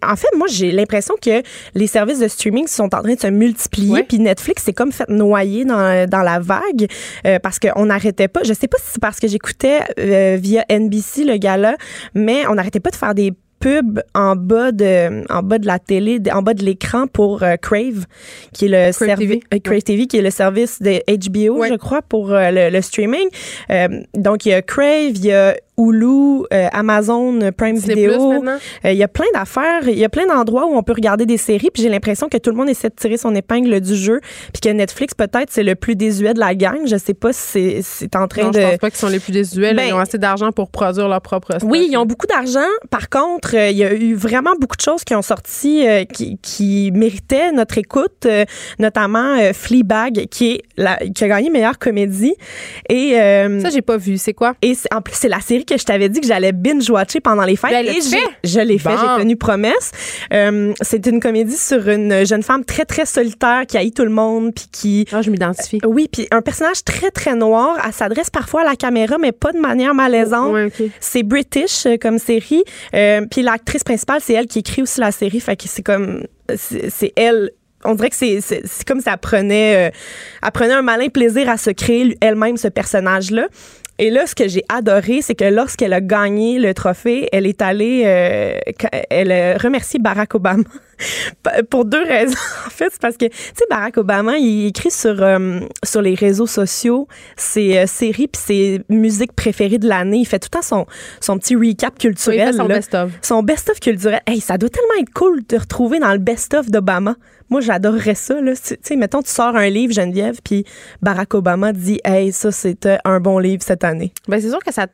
En 0.06 0.16
fait, 0.16 0.28
moi, 0.36 0.48
j'ai 0.50 0.70
l'impression 0.70 1.14
que 1.18 1.40
les 1.74 1.86
services 1.86 2.18
de 2.18 2.28
streaming 2.28 2.66
sont 2.66 2.94
en 2.94 3.00
train 3.02 3.14
de 3.14 3.20
se 3.20 3.28
multiplier. 3.28 4.02
Puis 4.02 4.18
Netflix 4.18 4.64
s'est 4.64 4.74
comme 4.74 4.92
fait 4.92 5.08
noyer 5.08 5.64
dans, 5.64 6.06
dans 6.06 6.22
la 6.22 6.40
vague 6.40 6.86
euh, 7.26 7.37
parce 7.38 7.58
qu'on 7.58 7.86
n'arrêtait 7.86 8.28
pas. 8.28 8.40
Je 8.44 8.52
sais 8.52 8.68
pas 8.68 8.78
si 8.78 8.92
c'est 8.92 9.00
parce 9.00 9.18
que 9.20 9.28
j'écoutais 9.28 9.80
euh, 9.98 10.36
via 10.40 10.64
NBC 10.70 11.24
le 11.24 11.36
gala, 11.36 11.76
mais 12.14 12.46
on 12.48 12.54
n'arrêtait 12.54 12.80
pas 12.80 12.90
de 12.90 12.96
faire 12.96 13.14
des 13.14 13.32
pubs 13.60 14.00
en 14.14 14.36
bas 14.36 14.70
de 14.70 15.24
en 15.32 15.42
bas 15.42 15.58
de 15.58 15.66
la 15.66 15.80
télé 15.80 16.20
en 16.32 16.42
bas 16.42 16.54
de 16.54 16.62
l'écran 16.64 17.08
pour 17.08 17.42
euh, 17.42 17.56
Crave 17.56 18.06
qui 18.52 18.66
est 18.66 18.68
le 18.68 18.92
Crave 18.92 19.08
service 19.08 19.28
TV. 19.50 19.60
Crave 19.60 19.82
TV 19.82 20.06
qui 20.06 20.16
est 20.16 20.22
le 20.22 20.30
service 20.30 20.80
de 20.80 21.00
HBO 21.28 21.58
Ouais. 21.58 21.68
je 21.68 21.74
crois 21.74 22.00
pour 22.02 22.32
euh, 22.32 22.52
le, 22.52 22.70
le 22.70 22.80
streaming 22.80 23.26
Euh, 23.70 23.88
donc 24.14 24.46
il 24.46 24.50
y 24.50 24.52
a 24.52 24.62
Crave 24.62 25.16
il 25.16 25.24
y 25.24 25.32
a 25.32 25.56
Hulu 25.78 26.42
euh, 26.52 26.66
Amazon 26.72 27.38
Prime 27.56 27.76
Disney 27.76 27.94
Video 27.94 28.32
euh, 28.44 28.58
Il 28.84 28.96
y 28.96 29.02
a 29.02 29.08
plein 29.08 29.26
d'affaires, 29.32 29.88
il 29.88 29.98
y 29.98 30.04
a 30.04 30.08
plein 30.08 30.26
d'endroits 30.26 30.66
où 30.66 30.76
on 30.76 30.82
peut 30.82 30.92
regarder 30.92 31.24
des 31.26 31.36
séries, 31.36 31.70
puis 31.72 31.82
j'ai 31.82 31.88
l'impression 31.88 32.28
que 32.28 32.36
tout 32.36 32.50
le 32.50 32.56
monde 32.56 32.68
essaie 32.68 32.88
de 32.88 32.94
tirer 32.94 33.16
son 33.16 33.34
épingle 33.34 33.80
du 33.80 33.94
jeu, 33.94 34.20
puis 34.52 34.60
que 34.60 34.68
Netflix 34.68 35.14
peut-être 35.14 35.50
c'est 35.50 35.62
le 35.62 35.74
plus 35.76 35.94
désuet 35.96 36.34
de 36.34 36.40
la 36.40 36.54
gang. 36.54 36.80
Je 36.86 36.96
sais 36.96 37.14
pas 37.14 37.32
si 37.32 37.82
c'est- 37.82 38.16
en 38.16 38.26
train 38.26 38.44
Non, 38.44 38.50
de 38.50 38.60
je 38.60 38.66
pense 38.66 38.76
pas 38.78 38.90
qu'ils 38.90 38.98
sont 38.98 39.08
les 39.08 39.20
plus 39.20 39.32
désuets. 39.32 39.74
Ben- 39.74 39.86
ils 39.88 39.92
ont 39.92 39.98
assez 39.98 40.18
d'argent 40.18 40.50
pour 40.52 40.70
produire 40.70 41.08
leur 41.08 41.20
propre 41.20 41.54
stock. 41.58 41.70
oui, 41.70 41.86
ils 41.90 41.96
ont 41.96 42.06
beaucoup 42.06 42.26
d'argent. 42.26 42.58
Par 42.90 43.08
contre, 43.08 43.54
euh, 43.56 43.68
il 43.70 43.76
y 43.76 43.84
a 43.84 43.94
eu 43.94 44.14
vraiment 44.14 44.52
beaucoup 44.60 44.76
de 44.76 44.82
choses 44.82 45.04
qui 45.04 45.14
ont 45.14 45.22
sorti 45.22 45.86
euh, 45.86 46.04
qui, 46.04 46.38
qui 46.42 46.90
méritaient 46.92 47.52
notre 47.52 47.78
écoute, 47.78 48.26
euh, 48.26 48.44
notamment 48.78 49.36
euh, 49.38 49.52
Fleabag, 49.52 50.26
qui 50.30 50.52
est 50.52 50.62
la, 50.76 50.96
qui 50.96 51.22
a 51.24 51.28
gagné 51.28 51.50
meilleure 51.50 51.78
comédie. 51.78 52.34
Et 52.88 53.20
euh, 53.20 53.60
Ça, 53.60 53.70
j'ai 53.70 53.82
pas 53.82 53.96
vu. 53.96 54.16
C'est 54.18 54.34
quoi? 54.34 54.54
et 54.62 54.74
en 54.92 55.00
plus, 55.02 55.14
c'est 55.14 55.28
la 55.28 55.40
série 55.40 55.64
que 55.68 55.78
je 55.78 55.84
t'avais 55.84 56.08
dit 56.08 56.20
que 56.20 56.26
j'allais 56.26 56.52
binge-watcher 56.52 57.20
pendant 57.20 57.44
les 57.44 57.56
fêtes. 57.56 57.70
Ben, 57.70 57.86
et 57.86 58.00
fait? 58.00 58.16
je 58.44 58.60
l'ai 58.60 58.78
fait, 58.78 58.88
Bon. 58.88 58.96
j'ai 59.16 59.22
tenu 59.22 59.36
promesse. 59.36 59.92
Euh, 60.32 60.72
c'est 60.80 61.06
une 61.06 61.20
comédie 61.20 61.56
sur 61.56 61.88
une 61.88 62.26
jeune 62.26 62.42
femme 62.42 62.64
très, 62.64 62.84
très 62.84 63.06
solitaire 63.06 63.64
qui 63.68 63.76
haït 63.76 63.92
tout 63.92 64.04
le 64.04 64.10
monde, 64.10 64.52
puis 64.54 64.66
qui... 64.72 65.06
Ah, 65.12 65.22
je 65.22 65.30
m'identifie. 65.30 65.80
Oui, 65.86 66.08
puis 66.10 66.26
un 66.30 66.42
personnage 66.42 66.82
très, 66.84 67.10
très 67.10 67.34
noir. 67.34 67.76
Elle 67.86 67.92
s'adresse 67.92 68.30
parfois 68.30 68.62
à 68.62 68.64
la 68.64 68.76
caméra, 68.76 69.18
mais 69.18 69.32
pas 69.32 69.52
de 69.52 69.58
manière 69.58 69.94
malaisante. 69.94 70.52
Ouais. 70.52 70.70
C'est 71.00 71.22
British 71.22 71.86
euh, 71.86 71.96
comme 72.00 72.18
série. 72.18 72.64
Euh, 72.94 73.22
puis 73.30 73.42
l'actrice 73.42 73.84
principale, 73.84 74.20
c'est 74.22 74.32
elle 74.34 74.46
qui 74.46 74.60
écrit 74.60 74.82
aussi 74.82 75.00
la 75.00 75.12
série. 75.12 75.40
Fait 75.40 75.56
que 75.56 75.64
c'est 75.66 75.82
comme... 75.82 76.24
C'est 76.56 76.90
c'est 76.90 77.12
elle... 77.16 77.50
On 77.84 77.94
dirait 77.94 78.10
que 78.10 78.16
c'est 78.16 78.40
c'est- 78.40 78.62
c'est 78.66 78.84
comme 78.86 79.00
ça 79.00 79.16
prenait, 79.16 79.88
euh, 79.88 79.90
elle 80.42 80.50
prenait 80.50 80.72
un 80.74 80.82
malin 80.82 81.08
plaisir 81.10 81.48
à 81.48 81.56
se 81.56 81.70
créer 81.70 82.16
elle-même 82.20 82.56
ce 82.56 82.66
personnage-là. 82.66 83.46
Et 84.00 84.10
là, 84.10 84.26
ce 84.26 84.34
que 84.34 84.46
j'ai 84.46 84.64
adoré, 84.68 85.22
c'est 85.22 85.34
que 85.34 85.44
lorsqu'elle 85.44 85.92
a 85.92 86.00
gagné 86.00 86.60
le 86.60 86.72
trophée, 86.72 87.28
elle 87.32 87.46
est 87.46 87.60
allée, 87.60 88.04
euh, 88.06 88.58
elle 89.10 89.32
a 89.32 89.58
remercié 89.58 89.98
Barack 89.98 90.36
Obama 90.36 90.62
pour 91.70 91.84
deux 91.84 92.02
raisons. 92.02 92.36
En 92.66 92.70
fait, 92.70 92.90
c'est 92.92 93.00
parce 93.00 93.16
que, 93.16 93.26
tu 93.26 93.36
sais, 93.36 93.64
Barack 93.70 93.96
Obama, 93.96 94.36
il 94.38 94.66
écrit 94.66 94.90
sur, 94.90 95.20
euh, 95.20 95.60
sur 95.82 96.00
les 96.00 96.14
réseaux 96.14 96.46
sociaux 96.46 97.08
ses 97.36 97.78
euh, 97.78 97.86
séries 97.86 98.28
puis 98.28 98.40
ses 98.40 98.82
musiques 98.88 99.32
préférées 99.32 99.78
de 99.78 99.88
l'année. 99.88 100.18
Il 100.18 100.26
fait 100.26 100.38
tout 100.38 100.48
le 100.52 100.58
temps 100.58 100.62
son, 100.62 100.86
son 101.20 101.38
petit 101.38 101.56
recap 101.56 101.98
culturel. 101.98 102.52
fait 102.52 102.52
son 102.52 102.66
best-of. 102.66 103.10
Son 103.22 103.42
best-of 103.42 103.80
culturel. 103.80 104.20
Hey, 104.26 104.40
ça 104.40 104.58
doit 104.58 104.68
tellement 104.68 105.00
être 105.00 105.12
cool 105.12 105.42
de 105.48 105.56
retrouver 105.56 105.98
dans 105.98 106.12
le 106.12 106.18
best-of 106.18 106.70
d'Obama. 106.70 107.16
Moi, 107.50 107.60
j'adorerais 107.60 108.14
ça. 108.14 108.40
Là. 108.40 108.52
Tu 108.54 108.76
sais, 108.80 108.96
mettons, 108.96 109.22
tu 109.22 109.30
sors 109.30 109.56
un 109.56 109.68
livre, 109.70 109.92
Geneviève, 109.92 110.40
puis 110.44 110.64
Barack 111.02 111.34
Obama 111.34 111.72
dit 111.72 112.00
Hey, 112.04 112.32
ça, 112.32 112.52
c'était 112.52 112.98
un 113.04 113.20
bon 113.20 113.38
livre 113.38 113.62
cette 113.62 113.84
année. 113.84 114.12
Ben, 114.28 114.40
c'est 114.40 114.50
sûr 114.50 114.62
que 114.62 114.72
ça 114.72 114.86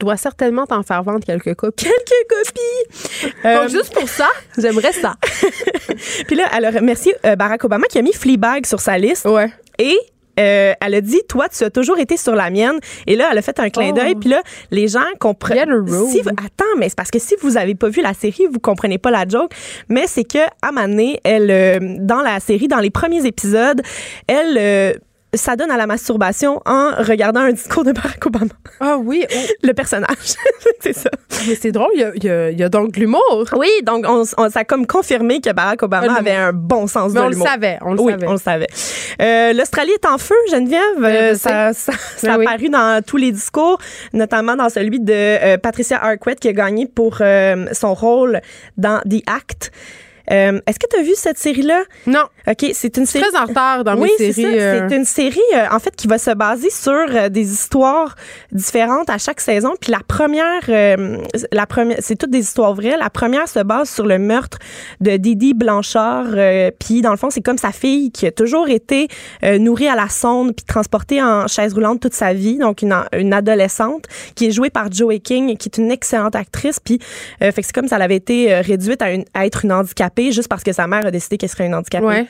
doit 0.00 0.16
certainement 0.16 0.66
t'en 0.66 0.82
faire 0.82 1.02
vendre 1.02 1.24
quelques 1.24 1.54
copies. 1.54 1.84
Quelques 1.88 2.46
copies! 2.46 3.32
Euh, 3.44 3.60
Donc, 3.62 3.70
juste 3.70 3.92
pour 3.92 4.08
ça, 4.08 4.28
j'aimerais 4.56 4.92
ça. 4.92 5.14
puis 6.26 6.36
là, 6.36 6.44
elle 6.56 6.64
a 6.64 6.70
remercié 6.70 7.14
euh, 7.26 7.36
Barack 7.36 7.64
Obama 7.64 7.86
qui 7.88 7.98
a 7.98 8.02
mis 8.02 8.12
Fleabag 8.12 8.66
sur 8.66 8.80
sa 8.80 8.96
liste. 8.98 9.24
Ouais. 9.26 9.50
Et 9.78 9.96
euh, 10.38 10.72
elle 10.80 10.94
a 10.94 11.00
dit, 11.00 11.20
toi, 11.28 11.48
tu 11.48 11.64
as 11.64 11.70
toujours 11.70 11.98
été 11.98 12.16
sur 12.16 12.36
la 12.36 12.48
mienne. 12.50 12.78
Et 13.08 13.16
là, 13.16 13.28
elle 13.32 13.38
a 13.38 13.42
fait 13.42 13.58
un 13.58 13.70
clin 13.70 13.88
Oh. 13.90 13.94
d'œil. 13.96 14.14
Puis 14.14 14.28
là, 14.30 14.40
les 14.70 14.86
gens 14.86 15.02
comprennent. 15.18 15.84
Si 16.08 16.20
vous- 16.20 16.30
attends, 16.30 16.76
mais 16.78 16.88
c'est 16.88 16.94
parce 16.96 17.10
que 17.10 17.18
si 17.18 17.34
vous 17.42 17.56
avez 17.56 17.74
pas 17.74 17.88
vu 17.88 18.00
la 18.02 18.14
série, 18.14 18.46
vous 18.48 18.60
comprenez 18.60 18.98
pas 18.98 19.10
la 19.10 19.26
joke. 19.28 19.50
Mais 19.88 20.06
c'est 20.06 20.22
que 20.22 20.38
à 20.62 20.70
Mané, 20.70 21.18
elle, 21.24 21.50
euh, 21.50 21.78
dans 21.98 22.20
la 22.22 22.38
série, 22.38 22.68
dans 22.68 22.78
les 22.78 22.90
premiers 22.90 23.26
épisodes, 23.26 23.82
elle 24.28 24.56
euh, 24.58 24.92
s'adonne 25.34 25.70
à 25.70 25.76
la 25.76 25.86
masturbation 25.86 26.62
en 26.64 26.92
regardant 26.98 27.40
un 27.40 27.52
discours 27.52 27.84
de 27.84 27.92
Barack 27.92 28.24
Obama. 28.24 28.46
Ah 28.80 28.96
oui, 28.98 29.24
oh, 29.30 29.34
Le 29.62 29.72
personnage, 29.74 30.16
c'est 30.80 30.94
ça. 30.94 31.10
mais 31.46 31.54
c'est 31.54 31.70
drôle, 31.72 31.90
il 31.94 32.00
y 32.24 32.28
a, 32.30 32.50
y 32.50 32.62
y 32.62 32.70
donc 32.70 32.92
de 32.92 33.00
l'humour. 33.00 33.44
Oui, 33.56 33.68
donc 33.84 34.04
on, 34.08 34.22
on- 34.38 34.50
ça 34.50 34.60
a 34.60 34.64
comme 34.64 34.86
confirmé 34.86 35.40
que 35.40 35.52
Barack 35.52 35.82
Obama 35.82 36.04
L'humour. 36.06 36.18
avait 36.20 36.34
un 36.34 36.52
bon 36.54 36.86
sens 36.86 37.12
Mais 37.12 37.20
de 37.20 37.24
on 37.24 37.28
le 37.28 37.32
l'humour. 37.32 37.46
savait, 37.48 37.78
on 37.82 37.92
le 37.94 38.00
oui, 38.00 38.12
savait. 38.12 38.26
on 38.26 38.32
le 38.32 38.38
savait. 38.38 38.66
Euh, 39.20 39.52
L'Australie 39.52 39.92
est 39.92 40.06
en 40.06 40.16
feu, 40.18 40.34
Geneviève. 40.50 40.80
Euh, 41.04 41.28
je 41.30 41.34
sais. 41.34 41.48
ça 41.48 41.72
ça, 41.74 41.92
ça 42.16 42.26
Ben 42.28 42.34
a 42.34 42.38
oui. 42.38 42.44
paru 42.46 42.68
dans 42.70 43.02
tous 43.04 43.16
les 43.18 43.32
discours, 43.32 43.78
notamment 44.14 44.56
dans 44.56 44.68
celui 44.70 45.00
de 45.00 45.12
euh, 45.12 45.58
Patricia 45.58 46.02
Arquette 46.02 46.40
qui 46.40 46.48
a 46.48 46.52
gagné 46.52 46.86
pour 46.86 47.18
euh, 47.20 47.66
son 47.72 47.92
rôle 47.94 48.40
dans 48.76 49.00
The 49.00 49.22
Act. 49.26 49.72
Euh, 50.30 50.60
Est-ce 50.66 50.78
que 50.78 50.86
tu 50.90 50.98
as 50.98 51.02
vu 51.02 51.12
cette 51.14 51.38
série-là? 51.38 51.82
Non. 52.06 52.24
OK, 52.46 52.70
c'est 52.72 52.96
une 52.96 53.06
série. 53.06 53.24
Très 53.30 53.38
en 53.40 53.44
retard 53.46 53.84
dans 53.84 53.96
oui, 53.98 54.10
mes 54.18 54.32
séries. 54.32 54.58
euh, 54.58 54.86
C'est 54.88 54.96
une 54.96 55.04
série, 55.04 55.40
euh, 55.54 55.66
en 55.70 55.78
fait, 55.78 55.94
qui 55.96 56.06
va 56.06 56.18
se 56.18 56.30
baser 56.30 56.70
sur 56.70 56.92
euh, 56.92 57.28
des 57.28 57.52
histoires 57.52 58.14
différentes 58.52 59.10
à 59.10 59.18
chaque 59.18 59.40
saison. 59.40 59.74
Puis 59.80 59.92
la 59.92 60.00
première, 60.06 60.62
euh, 60.68 61.18
la 61.52 61.66
première, 61.66 61.98
c'est 62.00 62.16
toutes 62.16 62.30
des 62.30 62.40
histoires 62.40 62.74
vraies. 62.74 62.96
La 62.98 63.10
première 63.10 63.48
se 63.48 63.60
base 63.60 63.90
sur 63.90 64.06
le 64.06 64.18
meurtre 64.18 64.58
de 65.00 65.16
Didi 65.16 65.54
Blanchard. 65.54 66.26
euh, 66.34 66.70
puis 66.78 67.00
dans 67.02 67.10
le 67.10 67.16
fond, 67.16 67.30
c'est 67.30 67.42
comme 67.42 67.58
sa 67.58 67.72
fille 67.72 68.10
qui 68.10 68.26
a 68.26 68.32
toujours 68.32 68.68
été 68.68 69.08
nourrie 69.58 69.88
à 69.88 69.94
la 69.94 70.08
sonde 70.08 70.54
puis 70.54 70.64
transportée 70.64 71.22
en 71.22 71.46
chaise 71.46 71.72
roulante 71.74 72.00
toute 72.00 72.14
sa 72.14 72.32
vie. 72.32 72.58
Donc 72.58 72.82
une, 72.82 72.94
une 73.16 73.32
adolescente 73.32 74.04
qui 74.34 74.46
est 74.46 74.50
jouée 74.50 74.70
par 74.70 74.90
Joey 74.90 75.20
King, 75.20 75.56
qui 75.56 75.68
est 75.68 75.78
une 75.78 75.90
excellente 75.90 76.34
actrice. 76.36 76.80
Puis 76.80 76.98
euh, 77.42 77.52
fait 77.52 77.60
que 77.62 77.66
c'est 77.66 77.74
comme 77.74 77.88
ça, 77.88 77.96
elle 77.96 78.02
avait 78.02 78.16
été 78.16 78.54
réduite 78.60 79.02
à, 79.02 79.12
une- 79.12 79.24
à 79.34 79.46
être 79.46 79.64
une 79.64 79.72
handicapée 79.72 80.17
juste 80.32 80.48
parce 80.48 80.62
que 80.64 80.72
sa 80.72 80.86
mère 80.86 81.06
a 81.06 81.10
décidé 81.10 81.36
qu'elle 81.38 81.48
serait 81.48 81.66
une 81.66 81.74
handicapée. 81.74 82.04
Ouais. 82.06 82.26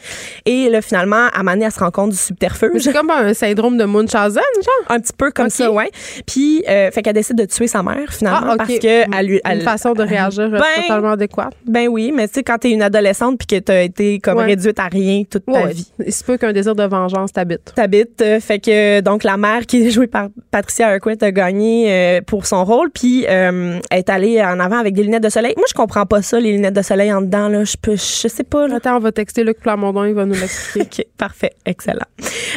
Et 0.46 0.68
là, 0.68 0.80
finalement, 0.82 1.26
à 1.32 1.42
Mané, 1.42 1.64
elle 1.64 1.72
se 1.72 1.80
rend 1.80 1.90
compte 1.90 2.10
du 2.10 2.16
subterfuge. 2.16 2.80
C'est 2.82 2.92
comme 2.92 3.10
un 3.10 3.34
syndrome 3.34 3.76
de 3.78 3.84
Munchausen, 3.84 4.42
genre. 4.56 4.86
Un 4.90 5.00
petit 5.00 5.12
peu 5.16 5.30
comme 5.30 5.50
ça, 5.50 5.70
ouais. 5.70 5.90
Puis, 6.26 6.64
euh, 6.68 6.90
fait 6.90 7.02
qu'elle 7.02 7.14
décide 7.14 7.36
de 7.36 7.44
tuer 7.44 7.66
sa 7.66 7.82
mère, 7.82 8.12
finalement, 8.12 8.40
Ah, 8.50 8.52
ok. 8.52 8.58
parce 8.58 8.78
que 8.78 9.16
elle 9.18 9.26
lui. 9.26 9.40
elle- 9.44 9.58
Une 9.58 9.64
façon 9.64 9.92
de 9.92 10.02
réagir 10.02 10.44
euh, 10.44 10.50
Ben, 10.58 10.82
totalement 10.82 11.12
adéquate. 11.12 11.54
Ben 11.66 11.88
oui, 11.88 12.12
mais 12.14 12.28
tu 12.28 12.34
sais, 12.34 12.42
quand 12.42 12.58
t'es 12.58 12.70
une 12.70 12.82
adolescente 12.82 13.38
puis 13.38 13.46
que 13.46 13.58
t'as 13.64 13.82
été 13.82 14.18
comme 14.20 14.38
Ouais. 14.38 14.44
réduite 14.46 14.78
à 14.78 14.86
rien 14.86 15.22
toute 15.28 15.46
ta 15.46 15.52
Ouais, 15.52 15.72
vie. 15.72 15.90
Il 16.04 16.12
se 16.12 16.22
peut 16.24 16.36
qu'un 16.36 16.52
désir 16.52 16.74
de 16.74 16.84
vengeance 16.84 17.32
t'habite. 17.32 17.72
T'habites, 17.74 18.20
euh, 18.22 18.40
fait 18.40 18.58
que 18.58 19.00
donc 19.00 19.24
la 19.24 19.36
mère 19.36 19.66
qui 19.66 19.86
est 19.86 19.90
jouée 19.90 20.06
par 20.06 20.28
Patricia 20.50 20.88
Arquette 20.88 21.22
a 21.22 21.30
gagné 21.32 21.86
euh, 21.90 22.20
pour 22.26 22.46
son 22.46 22.64
rôle, 22.64 22.90
puis 22.90 23.26
euh, 23.28 23.78
elle 23.90 23.98
est 23.98 24.10
allée 24.10 24.42
en 24.42 24.60
avant 24.60 24.78
avec 24.78 24.94
des 24.94 25.02
lunettes 25.02 25.22
de 25.22 25.28
soleil. 25.28 25.54
Moi, 25.56 25.66
je 25.68 25.74
comprends 25.74 26.06
pas 26.06 26.22
ça, 26.22 26.38
les 26.40 26.52
lunettes 26.52 26.74
de 26.74 26.82
soleil 26.82 27.12
en 27.12 27.20
dedans 27.22 27.48
là. 27.48 27.64
Je 27.64 27.76
peux, 27.82 27.96
je 27.96 28.28
sais 28.28 28.44
pas. 28.44 28.66
Là. 28.68 28.76
Attends, 28.76 28.96
on 28.96 29.00
va 29.00 29.12
texter 29.12 29.44
Luc 29.44 29.58
Plamondon, 29.60 30.04
il 30.04 30.14
va 30.14 30.24
nous 30.26 30.34
l'expliquer. 30.34 31.04
Ok, 31.08 31.16
parfait, 31.16 31.52
excellent. 31.66 32.06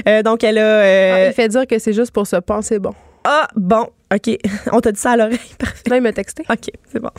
Euh, 0.07 0.23
donc 0.23 0.43
elle 0.43 0.57
a. 0.57 0.61
euh, 0.61 1.13
Ah, 1.15 1.27
il 1.27 1.33
fait 1.33 1.47
dire 1.47 1.65
que 1.67 1.79
c'est 1.79 1.93
juste 1.93 2.11
pour 2.11 2.25
se 2.27 2.35
penser 2.37 2.79
bon. 2.79 2.93
ah 3.23 3.47
bon, 3.55 3.87
ok, 4.13 4.37
on 4.71 4.79
t'a 4.81 4.91
dit 4.91 4.99
ça 4.99 5.11
à 5.11 5.17
l'oreille, 5.17 5.39
parfait. 5.57 5.89
Là, 5.89 5.95
il 5.97 6.01
m'a 6.01 6.11
texté. 6.13 6.43
OK, 6.49 6.69
c'est 6.91 6.99
bon. 6.99 7.09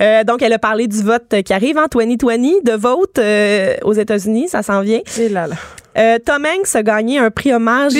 Euh, 0.00 0.24
donc, 0.24 0.42
elle 0.42 0.52
a 0.52 0.58
parlé 0.58 0.86
du 0.86 1.02
vote 1.02 1.34
qui 1.44 1.52
arrive 1.52 1.78
en 1.78 1.86
2020, 1.90 2.62
de 2.64 2.72
vote 2.76 3.18
euh, 3.18 3.74
aux 3.82 3.92
États-Unis, 3.94 4.48
ça 4.48 4.62
s'en 4.62 4.80
vient. 4.82 5.00
Et 5.18 5.28
là, 5.28 5.46
là. 5.46 5.56
Euh, 5.98 6.16
Tom 6.24 6.46
Hanks 6.46 6.74
a 6.74 6.82
gagné 6.82 7.18
un 7.18 7.30
prix 7.30 7.52
hommage 7.52 7.92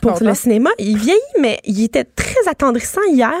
pour 0.00 0.12
contre, 0.12 0.24
le 0.24 0.30
hein? 0.30 0.34
cinéma. 0.34 0.70
Il 0.78 0.96
vieillit, 0.96 1.20
mais 1.38 1.58
il 1.66 1.84
était 1.84 2.04
très 2.04 2.48
attendrissant 2.50 3.02
hier. 3.10 3.34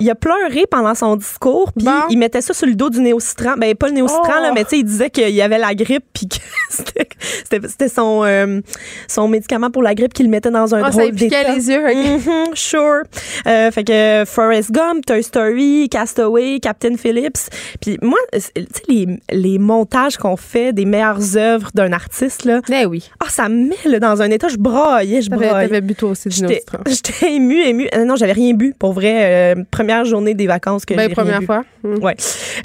Il 0.00 0.08
a 0.10 0.14
pleuré 0.14 0.64
pendant 0.70 0.94
son 0.94 1.16
discours, 1.16 1.72
puis 1.76 1.84
Ah. 1.86 2.04
Bon. 2.04 2.06
il 2.08 2.18
mettait 2.18 2.40
ça 2.40 2.54
sur 2.54 2.66
le 2.66 2.74
dos 2.74 2.88
du 2.88 3.00
néocitran. 3.00 3.56
Ben, 3.58 3.74
pas 3.74 3.88
le 3.88 3.92
néocitran, 3.92 4.32
Oh. 4.38 4.42
là, 4.42 4.52
mais 4.54 4.64
tu 4.64 4.70
sais, 4.70 4.78
il 4.78 4.84
disait 4.84 5.10
qu'il 5.10 5.28
y 5.28 5.42
avait 5.42 5.58
la 5.58 5.74
grippe, 5.74 6.06
puis 6.14 6.26
que 6.26 6.36
c'était- 6.70 7.88
son, 7.88 8.24
euh, 8.24 8.60
son 9.08 9.28
médicament 9.28 9.70
pour 9.70 9.82
la 9.82 9.94
grippe 9.94 10.14
qu'il 10.14 10.30
mettait 10.30 10.50
dans 10.50 10.74
un 10.74 10.82
Ah, 10.82 10.90
ça 10.90 10.98
drôle 11.02 11.12
d'état. 11.12 11.52
les 11.52 11.68
yeux. 11.68 11.84
ok. 11.84 12.26
Mhm, 12.26 12.54
sure. 12.54 13.02
Euh, 13.46 13.61
fait 13.70 13.84
que 13.84 14.24
Forrest 14.26 14.70
Gump, 14.72 15.06
Toy 15.06 15.22
Story, 15.22 15.88
Castaway, 15.90 16.58
Captain 16.60 16.96
Phillips. 16.96 17.48
Puis 17.80 17.98
moi, 18.02 18.18
tu 18.32 18.40
sais, 18.40 18.52
les, 18.88 19.06
les 19.30 19.58
montages 19.58 20.16
qu'on 20.16 20.36
fait 20.36 20.72
des 20.72 20.84
meilleures 20.84 21.36
œuvres 21.36 21.70
d'un 21.74 21.92
artiste, 21.92 22.44
là, 22.44 22.60
Eh 22.72 22.86
oui. 22.86 23.10
ah, 23.20 23.26
ça 23.28 23.48
me 23.48 23.68
met 23.68 23.76
là, 23.84 23.98
dans 24.00 24.22
un 24.22 24.30
état, 24.30 24.48
je 24.48 24.56
braillais, 24.56 25.22
je 25.22 25.30
braillais. 25.30 25.50
t'avais 25.68 25.80
bu 25.80 25.94
toi 25.94 26.10
aussi 26.10 26.28
J'étais 26.30 27.34
émue, 27.34 27.60
émue. 27.62 27.88
Euh, 27.94 28.04
non, 28.04 28.16
j'avais 28.16 28.32
rien 28.32 28.54
bu, 28.54 28.74
pour 28.78 28.92
vrai. 28.92 29.54
euh, 29.54 29.62
première 29.70 30.04
journée 30.04 30.34
des 30.34 30.46
vacances 30.46 30.84
que 30.84 30.94
Ben, 30.94 31.02
j'ai 31.02 31.06
rien 31.06 31.14
première 31.14 31.40
bu. 31.40 31.46
fois. 31.46 31.62
Mm. 31.82 32.02
Ouais. 32.02 32.16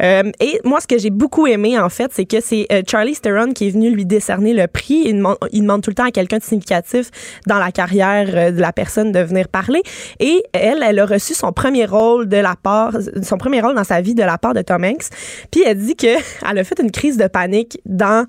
Euh, 0.01 0.31
et 0.39 0.59
moi, 0.63 0.79
ce 0.81 0.87
que 0.87 0.97
j'ai 0.97 1.09
beaucoup 1.09 1.47
aimé, 1.47 1.77
en 1.79 1.89
fait, 1.89 2.11
c'est 2.13 2.25
que 2.25 2.39
c'est 2.41 2.67
euh, 2.71 2.81
Charlie 2.89 3.15
Theron 3.15 3.51
qui 3.53 3.67
est 3.67 3.71
venu 3.71 3.89
lui 3.89 4.05
décerner 4.05 4.53
le 4.53 4.67
prix. 4.67 5.03
Il 5.05 5.17
demande, 5.17 5.37
il 5.51 5.61
demande 5.61 5.81
tout 5.81 5.89
le 5.89 5.95
temps 5.95 6.05
à 6.05 6.11
quelqu'un 6.11 6.37
de 6.37 6.43
significatif 6.43 7.09
dans 7.47 7.57
la 7.59 7.71
carrière 7.71 8.27
euh, 8.33 8.51
de 8.51 8.59
la 8.61 8.71
personne 8.73 9.11
de 9.11 9.19
venir 9.19 9.47
parler. 9.47 9.81
Et 10.19 10.43
elle, 10.53 10.83
elle 10.89 10.99
a 10.99 11.05
reçu 11.05 11.33
son 11.33 11.51
premier 11.51 11.85
rôle 11.85 12.27
de 12.27 12.37
la 12.37 12.55
part, 12.55 12.93
son 13.21 13.37
premier 13.37 13.61
rôle 13.61 13.75
dans 13.75 13.83
sa 13.83 14.01
vie 14.01 14.15
de 14.15 14.23
la 14.23 14.37
part 14.37 14.53
de 14.53 14.61
Tom 14.61 14.83
Hanks. 14.83 15.09
Puis 15.51 15.63
elle 15.65 15.77
dit 15.77 15.95
que 15.95 16.07
elle 16.49 16.57
a 16.57 16.63
fait 16.63 16.79
une 16.79 16.91
crise 16.91 17.17
de 17.17 17.27
panique 17.27 17.79
dans 17.85 18.25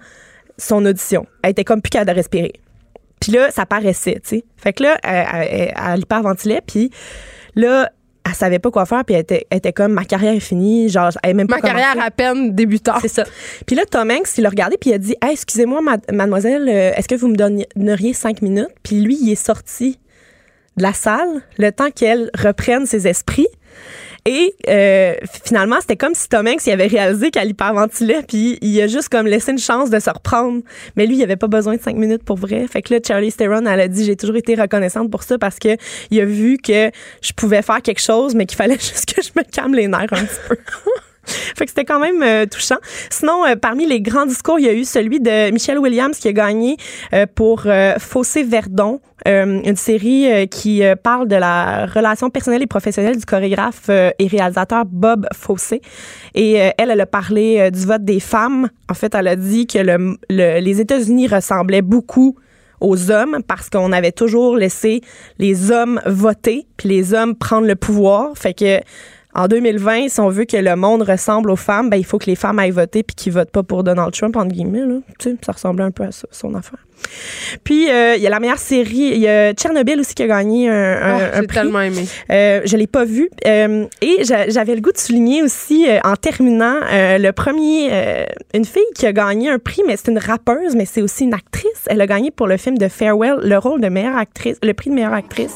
son 0.58 0.84
audition. 0.84 1.26
Elle 1.42 1.50
était 1.50 1.64
comme 1.64 1.80
plus 1.80 1.90
capable 1.90 2.10
de 2.10 2.16
respirer. 2.16 2.52
Puis 3.20 3.32
là, 3.32 3.50
ça 3.50 3.66
paraissait, 3.66 4.20
tu 4.22 4.36
sais. 4.36 4.44
Fait 4.56 4.72
que 4.72 4.84
là, 4.84 4.98
elle, 5.02 5.26
elle, 5.50 5.74
elle 5.76 6.00
hyperventilait, 6.00 6.60
puis 6.64 6.90
là, 7.56 7.90
elle 8.24 8.34
savait 8.34 8.58
pas 8.58 8.70
quoi 8.70 8.86
faire, 8.86 9.04
puis 9.04 9.14
elle 9.14 9.22
était, 9.22 9.46
elle 9.50 9.58
était 9.58 9.72
comme, 9.72 9.92
ma 9.92 10.04
carrière 10.04 10.34
est 10.34 10.40
finie, 10.40 10.88
genre, 10.88 11.10
elle 11.22 11.30
est 11.30 11.34
même 11.34 11.48
pas 11.48 11.56
Ma 11.56 11.62
carrière 11.62 11.96
à 12.00 12.10
peine 12.10 12.54
débutante. 12.54 12.98
C'est 13.00 13.08
ça. 13.08 13.24
Puis 13.66 13.74
là, 13.74 13.84
Tom 13.90 14.10
Hanks, 14.10 14.36
il 14.36 14.42
l'a 14.42 14.50
regardé, 14.50 14.76
puis 14.76 14.90
il 14.90 14.94
a 14.94 14.98
dit 14.98 15.16
hey, 15.22 15.32
Excusez-moi, 15.32 15.80
ma- 15.80 15.96
mademoiselle, 16.12 16.68
euh, 16.68 16.92
est-ce 16.94 17.08
que 17.08 17.14
vous 17.14 17.28
me 17.28 17.36
donneriez 17.36 18.12
cinq 18.12 18.42
minutes? 18.42 18.68
Puis 18.82 19.00
lui, 19.00 19.16
il 19.20 19.32
est 19.32 19.42
sorti 19.42 19.98
de 20.78 20.82
la 20.82 20.94
salle 20.94 21.42
le 21.58 21.70
temps 21.70 21.90
qu'elle 21.90 22.30
reprenne 22.34 22.86
ses 22.86 23.06
esprits. 23.06 23.48
Et 24.26 24.54
euh, 24.68 25.14
finalement, 25.44 25.76
c'était 25.80 25.96
comme 25.96 26.14
si 26.14 26.28
Tom 26.28 26.46
Hanks 26.46 26.66
il 26.66 26.72
avait 26.72 26.86
réalisé 26.86 27.30
qu'elle 27.30 27.48
hyperventilait, 27.48 28.22
puis 28.26 28.58
il 28.60 28.78
a 28.80 28.86
juste 28.86 29.08
comme 29.08 29.26
laissé 29.26 29.52
une 29.52 29.58
chance 29.58 29.90
de 29.90 29.98
se 29.98 30.10
reprendre. 30.10 30.60
Mais 30.96 31.06
lui, 31.06 31.16
il 31.16 31.22
avait 31.22 31.36
pas 31.36 31.46
besoin 31.46 31.76
de 31.76 31.80
cinq 31.80 31.96
minutes 31.96 32.24
pour 32.24 32.36
vrai. 32.36 32.66
Fait 32.66 32.82
que 32.82 32.92
là, 32.92 33.00
Charlie 33.06 33.32
Theron, 33.32 33.64
elle 33.64 33.80
a 33.80 33.88
dit, 33.88 34.04
j'ai 34.04 34.16
toujours 34.16 34.36
été 34.36 34.54
reconnaissante 34.54 35.10
pour 35.10 35.22
ça 35.22 35.38
parce 35.38 35.58
que 35.58 35.76
il 36.10 36.20
a 36.20 36.24
vu 36.26 36.58
que 36.58 36.90
je 37.22 37.32
pouvais 37.32 37.62
faire 37.62 37.80
quelque 37.80 38.02
chose, 38.02 38.34
mais 38.34 38.44
qu'il 38.44 38.56
fallait 38.56 38.74
juste 38.78 39.14
que 39.14 39.22
je 39.22 39.30
me 39.34 39.44
calme 39.44 39.74
les 39.74 39.88
nerfs 39.88 40.12
un 40.12 40.24
petit 40.24 40.40
peu. 40.48 40.56
Fait 41.28 41.64
que 41.64 41.70
c'était 41.70 41.84
quand 41.84 42.00
même 42.00 42.22
euh, 42.22 42.46
touchant. 42.46 42.76
Sinon, 43.10 43.44
euh, 43.46 43.56
parmi 43.56 43.86
les 43.86 44.00
grands 44.00 44.26
discours, 44.26 44.58
il 44.58 44.66
y 44.66 44.68
a 44.68 44.72
eu 44.72 44.84
celui 44.84 45.20
de 45.20 45.50
Michelle 45.50 45.78
Williams 45.78 46.18
qui 46.18 46.28
a 46.28 46.32
gagné 46.32 46.76
euh, 47.12 47.26
pour 47.34 47.66
Fossé 47.98 48.42
Verdon, 48.42 49.00
une 49.26 49.76
série 49.76 50.48
qui 50.48 50.82
parle 51.02 51.28
de 51.28 51.36
la 51.36 51.86
relation 51.86 52.30
personnelle 52.30 52.62
et 52.62 52.66
professionnelle 52.66 53.16
du 53.16 53.24
chorégraphe 53.24 53.88
et 53.88 54.26
réalisateur 54.26 54.84
Bob 54.86 55.26
Fossé. 55.34 55.80
Et 56.34 56.52
elle, 56.54 56.90
elle 56.90 57.00
a 57.00 57.06
parlé 57.06 57.70
du 57.70 57.84
vote 57.84 58.04
des 58.04 58.20
femmes. 58.20 58.68
En 58.88 58.94
fait, 58.94 59.14
elle 59.14 59.28
a 59.28 59.36
dit 59.36 59.66
que 59.66 59.78
le, 59.78 60.16
le- 60.30 60.60
les 60.60 60.80
États-Unis 60.80 61.26
ressemblaient 61.28 61.82
beaucoup 61.82 62.36
aux 62.80 63.10
hommes 63.10 63.38
parce 63.46 63.68
qu'on 63.68 63.90
avait 63.90 64.12
toujours 64.12 64.56
laissé 64.56 65.00
les 65.38 65.72
hommes 65.72 66.00
voter 66.06 66.66
puis 66.76 66.88
les 66.88 67.12
hommes 67.12 67.34
prendre 67.34 67.66
le 67.66 67.74
pouvoir. 67.74 68.30
Fait 68.36 68.54
que 68.54 68.78
en 69.34 69.46
2020, 69.46 70.08
si 70.08 70.20
on 70.20 70.28
veut 70.30 70.44
que 70.44 70.56
le 70.56 70.74
monde 70.74 71.02
ressemble 71.02 71.50
aux 71.50 71.56
femmes, 71.56 71.90
ben, 71.90 71.96
il 71.96 72.04
faut 72.04 72.18
que 72.18 72.26
les 72.26 72.36
femmes 72.36 72.58
aillent 72.58 72.70
voter 72.70 73.02
puis 73.02 73.14
qu'ils 73.14 73.32
votent 73.32 73.50
pas 73.50 73.62
pour 73.62 73.84
Donald 73.84 74.12
Trump, 74.12 74.36
entre 74.36 74.52
guillemets. 74.52 74.86
Là. 74.86 75.00
Ça 75.44 75.52
ressemblait 75.52 75.84
un 75.84 75.90
peu 75.90 76.04
à 76.04 76.12
ça, 76.12 76.26
son 76.30 76.54
affaire. 76.54 76.87
Puis, 77.64 77.90
euh, 77.90 78.14
il 78.16 78.22
y 78.22 78.26
a 78.26 78.30
la 78.30 78.40
meilleure 78.40 78.58
série. 78.58 79.12
Il 79.14 79.18
y 79.18 79.28
a 79.28 79.52
Tchernobyl 79.52 79.98
aussi 80.00 80.14
qui 80.14 80.22
a 80.22 80.26
gagné 80.26 80.68
un, 80.68 80.74
un, 80.74 81.18
Oh, 81.18 81.20
un 81.34 81.40
J'ai 81.40 81.46
prix. 81.46 81.56
tellement 81.58 81.80
aimé. 81.80 82.04
Euh, 82.30 82.60
je 82.64 82.76
l'ai 82.76 82.86
pas 82.86 83.04
vu. 83.04 83.30
Euh, 83.46 83.86
et 84.02 84.24
j'a- 84.24 84.48
j'avais 84.48 84.74
le 84.74 84.80
goût 84.80 84.92
de 84.92 84.98
souligner 84.98 85.42
aussi, 85.42 85.86
en 86.04 86.16
terminant, 86.16 86.76
le 86.90 87.30
premier, 87.32 87.90
une 88.54 88.64
fille 88.64 88.82
qui 88.94 89.06
a 89.06 89.12
gagné 89.12 89.50
un 89.50 89.58
prix, 89.58 89.82
mais 89.86 89.96
c'est 89.96 90.10
une 90.10 90.18
rappeuse, 90.18 90.74
mais 90.76 90.84
c'est 90.84 91.02
aussi 91.02 91.24
une 91.24 91.34
actrice. 91.34 91.64
Elle 91.86 92.00
a 92.00 92.06
gagné 92.06 92.30
pour 92.30 92.46
le 92.46 92.56
film 92.56 92.78
de 92.78 92.88
Farewell 92.88 93.38
le 93.42 93.58
rôle 93.58 93.80
de 93.80 93.88
meilleure 93.88 94.16
actrice, 94.16 94.56
le 94.62 94.72
prix 94.74 94.90
de 94.90 94.94
meilleure 94.94 95.14
actrice. 95.14 95.54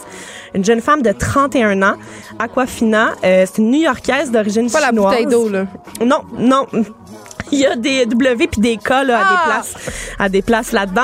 Une 0.55 0.65
jeune 0.65 0.81
femme 0.81 1.03
de 1.03 1.13
31 1.13 1.83
ans, 1.83 1.95
Aquafina. 2.39 3.15
C'est 3.23 3.59
une 3.59 3.71
New-Yorkaise 3.71 4.31
d'origine 4.31 4.71
Pas 4.71 4.81
la 4.81 4.89
chinoise. 4.89 5.11
bouteille 5.13 5.27
d'eau, 5.27 5.49
là. 5.49 5.67
Non, 6.05 6.19
non. 6.39 6.67
Il 7.55 7.59
y 7.61 7.67
a 7.67 7.77
des 7.77 8.07
W 8.07 8.47
puis 8.49 8.61
des 8.61 8.77
K 8.79 8.89
là, 9.05 9.19
à 9.19 9.23
Ah! 9.25 9.31
des 9.31 9.51
places, 9.53 9.75
à 10.19 10.29
des 10.31 10.43
places 10.43 10.73
là-dedans. 10.73 11.03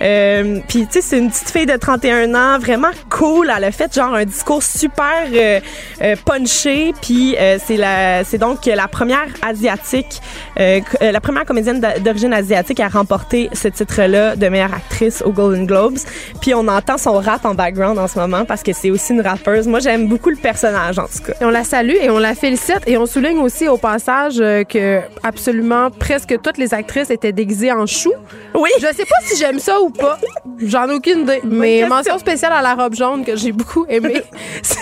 Euh, 0.00 0.60
puis 0.66 0.86
tu 0.86 0.92
sais, 0.94 1.00
c'est 1.02 1.18
une 1.18 1.30
petite 1.30 1.50
fille 1.50 1.66
de 1.66 1.76
31 1.76 2.34
ans, 2.34 2.58
vraiment 2.58 2.90
cool. 3.10 3.52
Elle 3.54 3.64
a 3.64 3.70
fait 3.70 3.94
genre 3.94 4.14
un 4.14 4.24
discours 4.24 4.62
super 4.62 5.26
euh, 5.32 5.60
euh, 6.00 6.16
punché. 6.24 6.94
Puis 7.02 7.36
euh, 7.38 7.58
c'est 7.64 7.76
la, 7.76 8.24
c'est 8.24 8.38
donc 8.38 8.64
la 8.64 8.88
première 8.88 9.26
asiatique, 9.42 10.20
euh, 10.58 10.80
la 11.00 11.20
première 11.20 11.44
comédienne 11.44 11.80
d'origine 12.00 12.32
asiatique 12.32 12.80
à 12.80 12.88
remporter 12.88 13.50
ce 13.52 13.68
titre-là 13.68 14.36
de 14.36 14.48
meilleure 14.48 14.72
actrice 14.74 15.22
aux 15.22 15.32
Golden 15.32 15.66
Globes. 15.66 15.98
Puis 16.40 16.54
on 16.54 16.66
entend 16.68 16.96
son 16.96 17.18
rap 17.18 17.44
en 17.44 17.54
background 17.54 17.98
en 17.98 18.08
ce 18.08 18.18
moment 18.18 18.44
parce 18.46 18.62
que 18.62 18.72
c'est 18.72 18.90
aussi 18.90 19.12
une 19.12 19.20
rappeuse. 19.20 19.66
Moi, 19.68 19.80
j'aime 19.80 20.08
beaucoup 20.08 20.30
le 20.30 20.36
personnage 20.36 20.98
en 20.98 21.04
tout 21.04 21.22
cas. 21.26 21.34
Et 21.40 21.44
on 21.44 21.50
la 21.50 21.64
salue 21.64 21.96
et 22.00 22.08
on 22.08 22.18
la 22.18 22.34
félicite 22.34 22.80
et 22.86 22.96
on 22.96 23.04
souligne 23.04 23.38
aussi 23.40 23.68
au 23.68 23.76
passage 23.76 24.36
que 24.38 25.00
absolument 25.22 25.89
presque 25.90 26.34
toutes 26.42 26.58
les 26.58 26.72
actrices 26.74 27.10
étaient 27.10 27.32
déguisées 27.32 27.72
en 27.72 27.86
chou. 27.86 28.12
Oui. 28.54 28.70
Je 28.80 28.86
sais 28.86 29.04
pas 29.04 29.16
si 29.24 29.36
j'aime 29.38 29.58
ça 29.58 29.80
ou 29.80 29.90
pas. 29.90 30.18
J'en 30.58 30.88
ai 30.88 30.94
aucune 30.94 31.20
idée. 31.20 31.40
Mais 31.44 31.86
mention 31.86 32.18
spéciale 32.18 32.52
à 32.52 32.62
la 32.62 32.74
robe 32.74 32.94
jaune 32.94 33.24
que 33.24 33.36
j'ai 33.36 33.52
beaucoup 33.52 33.86
aimée. 33.88 34.22
si, 34.62 34.76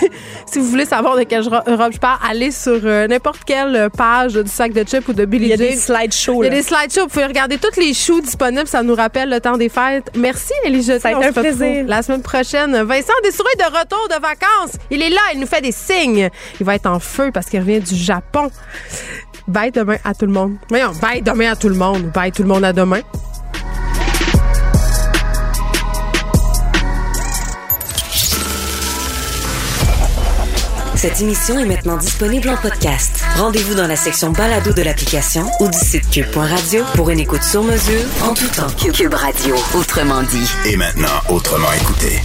si 0.45 0.59
vous 0.59 0.65
voulez 0.65 0.85
savoir 0.85 1.17
de 1.17 1.23
quelle 1.23 1.47
ro- 1.47 1.61
robe 1.65 1.93
je 1.93 1.99
parle, 1.99 2.19
allez 2.29 2.51
sur 2.51 2.79
euh, 2.83 3.07
n'importe 3.07 3.43
quelle 3.45 3.89
page 3.95 4.33
du 4.33 4.49
sac 4.49 4.73
de 4.73 4.83
chips 4.83 5.07
ou 5.07 5.13
de 5.13 5.25
Billy 5.25 5.45
Il 5.45 5.49
y 5.49 5.53
a 5.53 5.57
des 5.57 5.71
Jean. 5.71 5.95
slideshows. 5.95 6.43
Il 6.43 6.45
y 6.45 6.49
a 6.49 6.55
des 6.55 6.63
slideshows. 6.63 7.03
Vous 7.03 7.07
pouvez 7.07 7.25
regarder 7.25 7.57
tous 7.57 7.79
les 7.79 7.93
choux 7.93 8.21
disponibles. 8.21 8.67
Ça 8.67 8.83
nous 8.83 8.95
rappelle 8.95 9.29
le 9.29 9.39
temps 9.39 9.57
des 9.57 9.69
fêtes. 9.69 10.11
Merci, 10.15 10.53
Jeté. 10.65 10.99
Ça 10.99 11.09
a 11.09 11.11
été 11.13 11.25
un 11.25 11.31
plaisir. 11.33 11.85
La 11.87 12.01
semaine 12.01 12.21
prochaine, 12.21 12.71
Vincent 12.83 13.13
Dessoureux 13.23 13.49
est 13.57 13.61
de 13.69 13.77
retour 13.77 14.07
de 14.09 14.21
vacances. 14.21 14.77
Il 14.91 15.01
est 15.01 15.09
là. 15.09 15.21
Il 15.33 15.39
nous 15.39 15.47
fait 15.47 15.61
des 15.61 15.71
signes. 15.71 16.29
Il 16.59 16.65
va 16.65 16.75
être 16.75 16.87
en 16.87 16.99
feu 16.99 17.31
parce 17.33 17.47
qu'il 17.47 17.59
revient 17.59 17.79
du 17.79 17.95
Japon. 17.95 18.49
Bye 19.49 19.71
demain 19.71 19.97
à 20.03 20.13
tout 20.13 20.27
le 20.27 20.31
monde. 20.31 20.57
Voyons. 20.69 20.91
Bye 21.01 21.21
demain 21.23 21.51
à 21.51 21.55
tout 21.55 21.69
le 21.69 21.75
monde. 21.75 22.11
Bye 22.13 22.31
tout 22.31 22.43
le 22.43 22.49
monde 22.49 22.63
à 22.63 22.71
demain. 22.71 23.01
Cette 30.95 31.21
émission 31.21 31.57
est 31.57 31.65
maintenant 31.65 31.95
disponible 31.95 32.49
en 32.49 32.57
podcast. 32.57 33.23
Rendez-vous 33.37 33.73
dans 33.73 33.87
la 33.87 33.95
section 33.95 34.31
balado 34.31 34.73
de 34.73 34.81
l'application 34.81 35.49
ou 35.61 35.69
du 35.69 35.77
site 35.77 36.09
cube.radio 36.09 36.83
pour 36.93 37.09
une 37.09 37.21
écoute 37.21 37.43
sur 37.43 37.63
mesure 37.63 38.03
en 38.21 38.33
tout 38.33 38.49
temps. 38.49 38.67
Cube 38.77 39.13
Radio, 39.13 39.55
autrement 39.73 40.21
dit. 40.23 40.51
Et 40.65 40.75
maintenant, 40.75 41.07
autrement 41.29 41.71
écouté. 41.71 42.19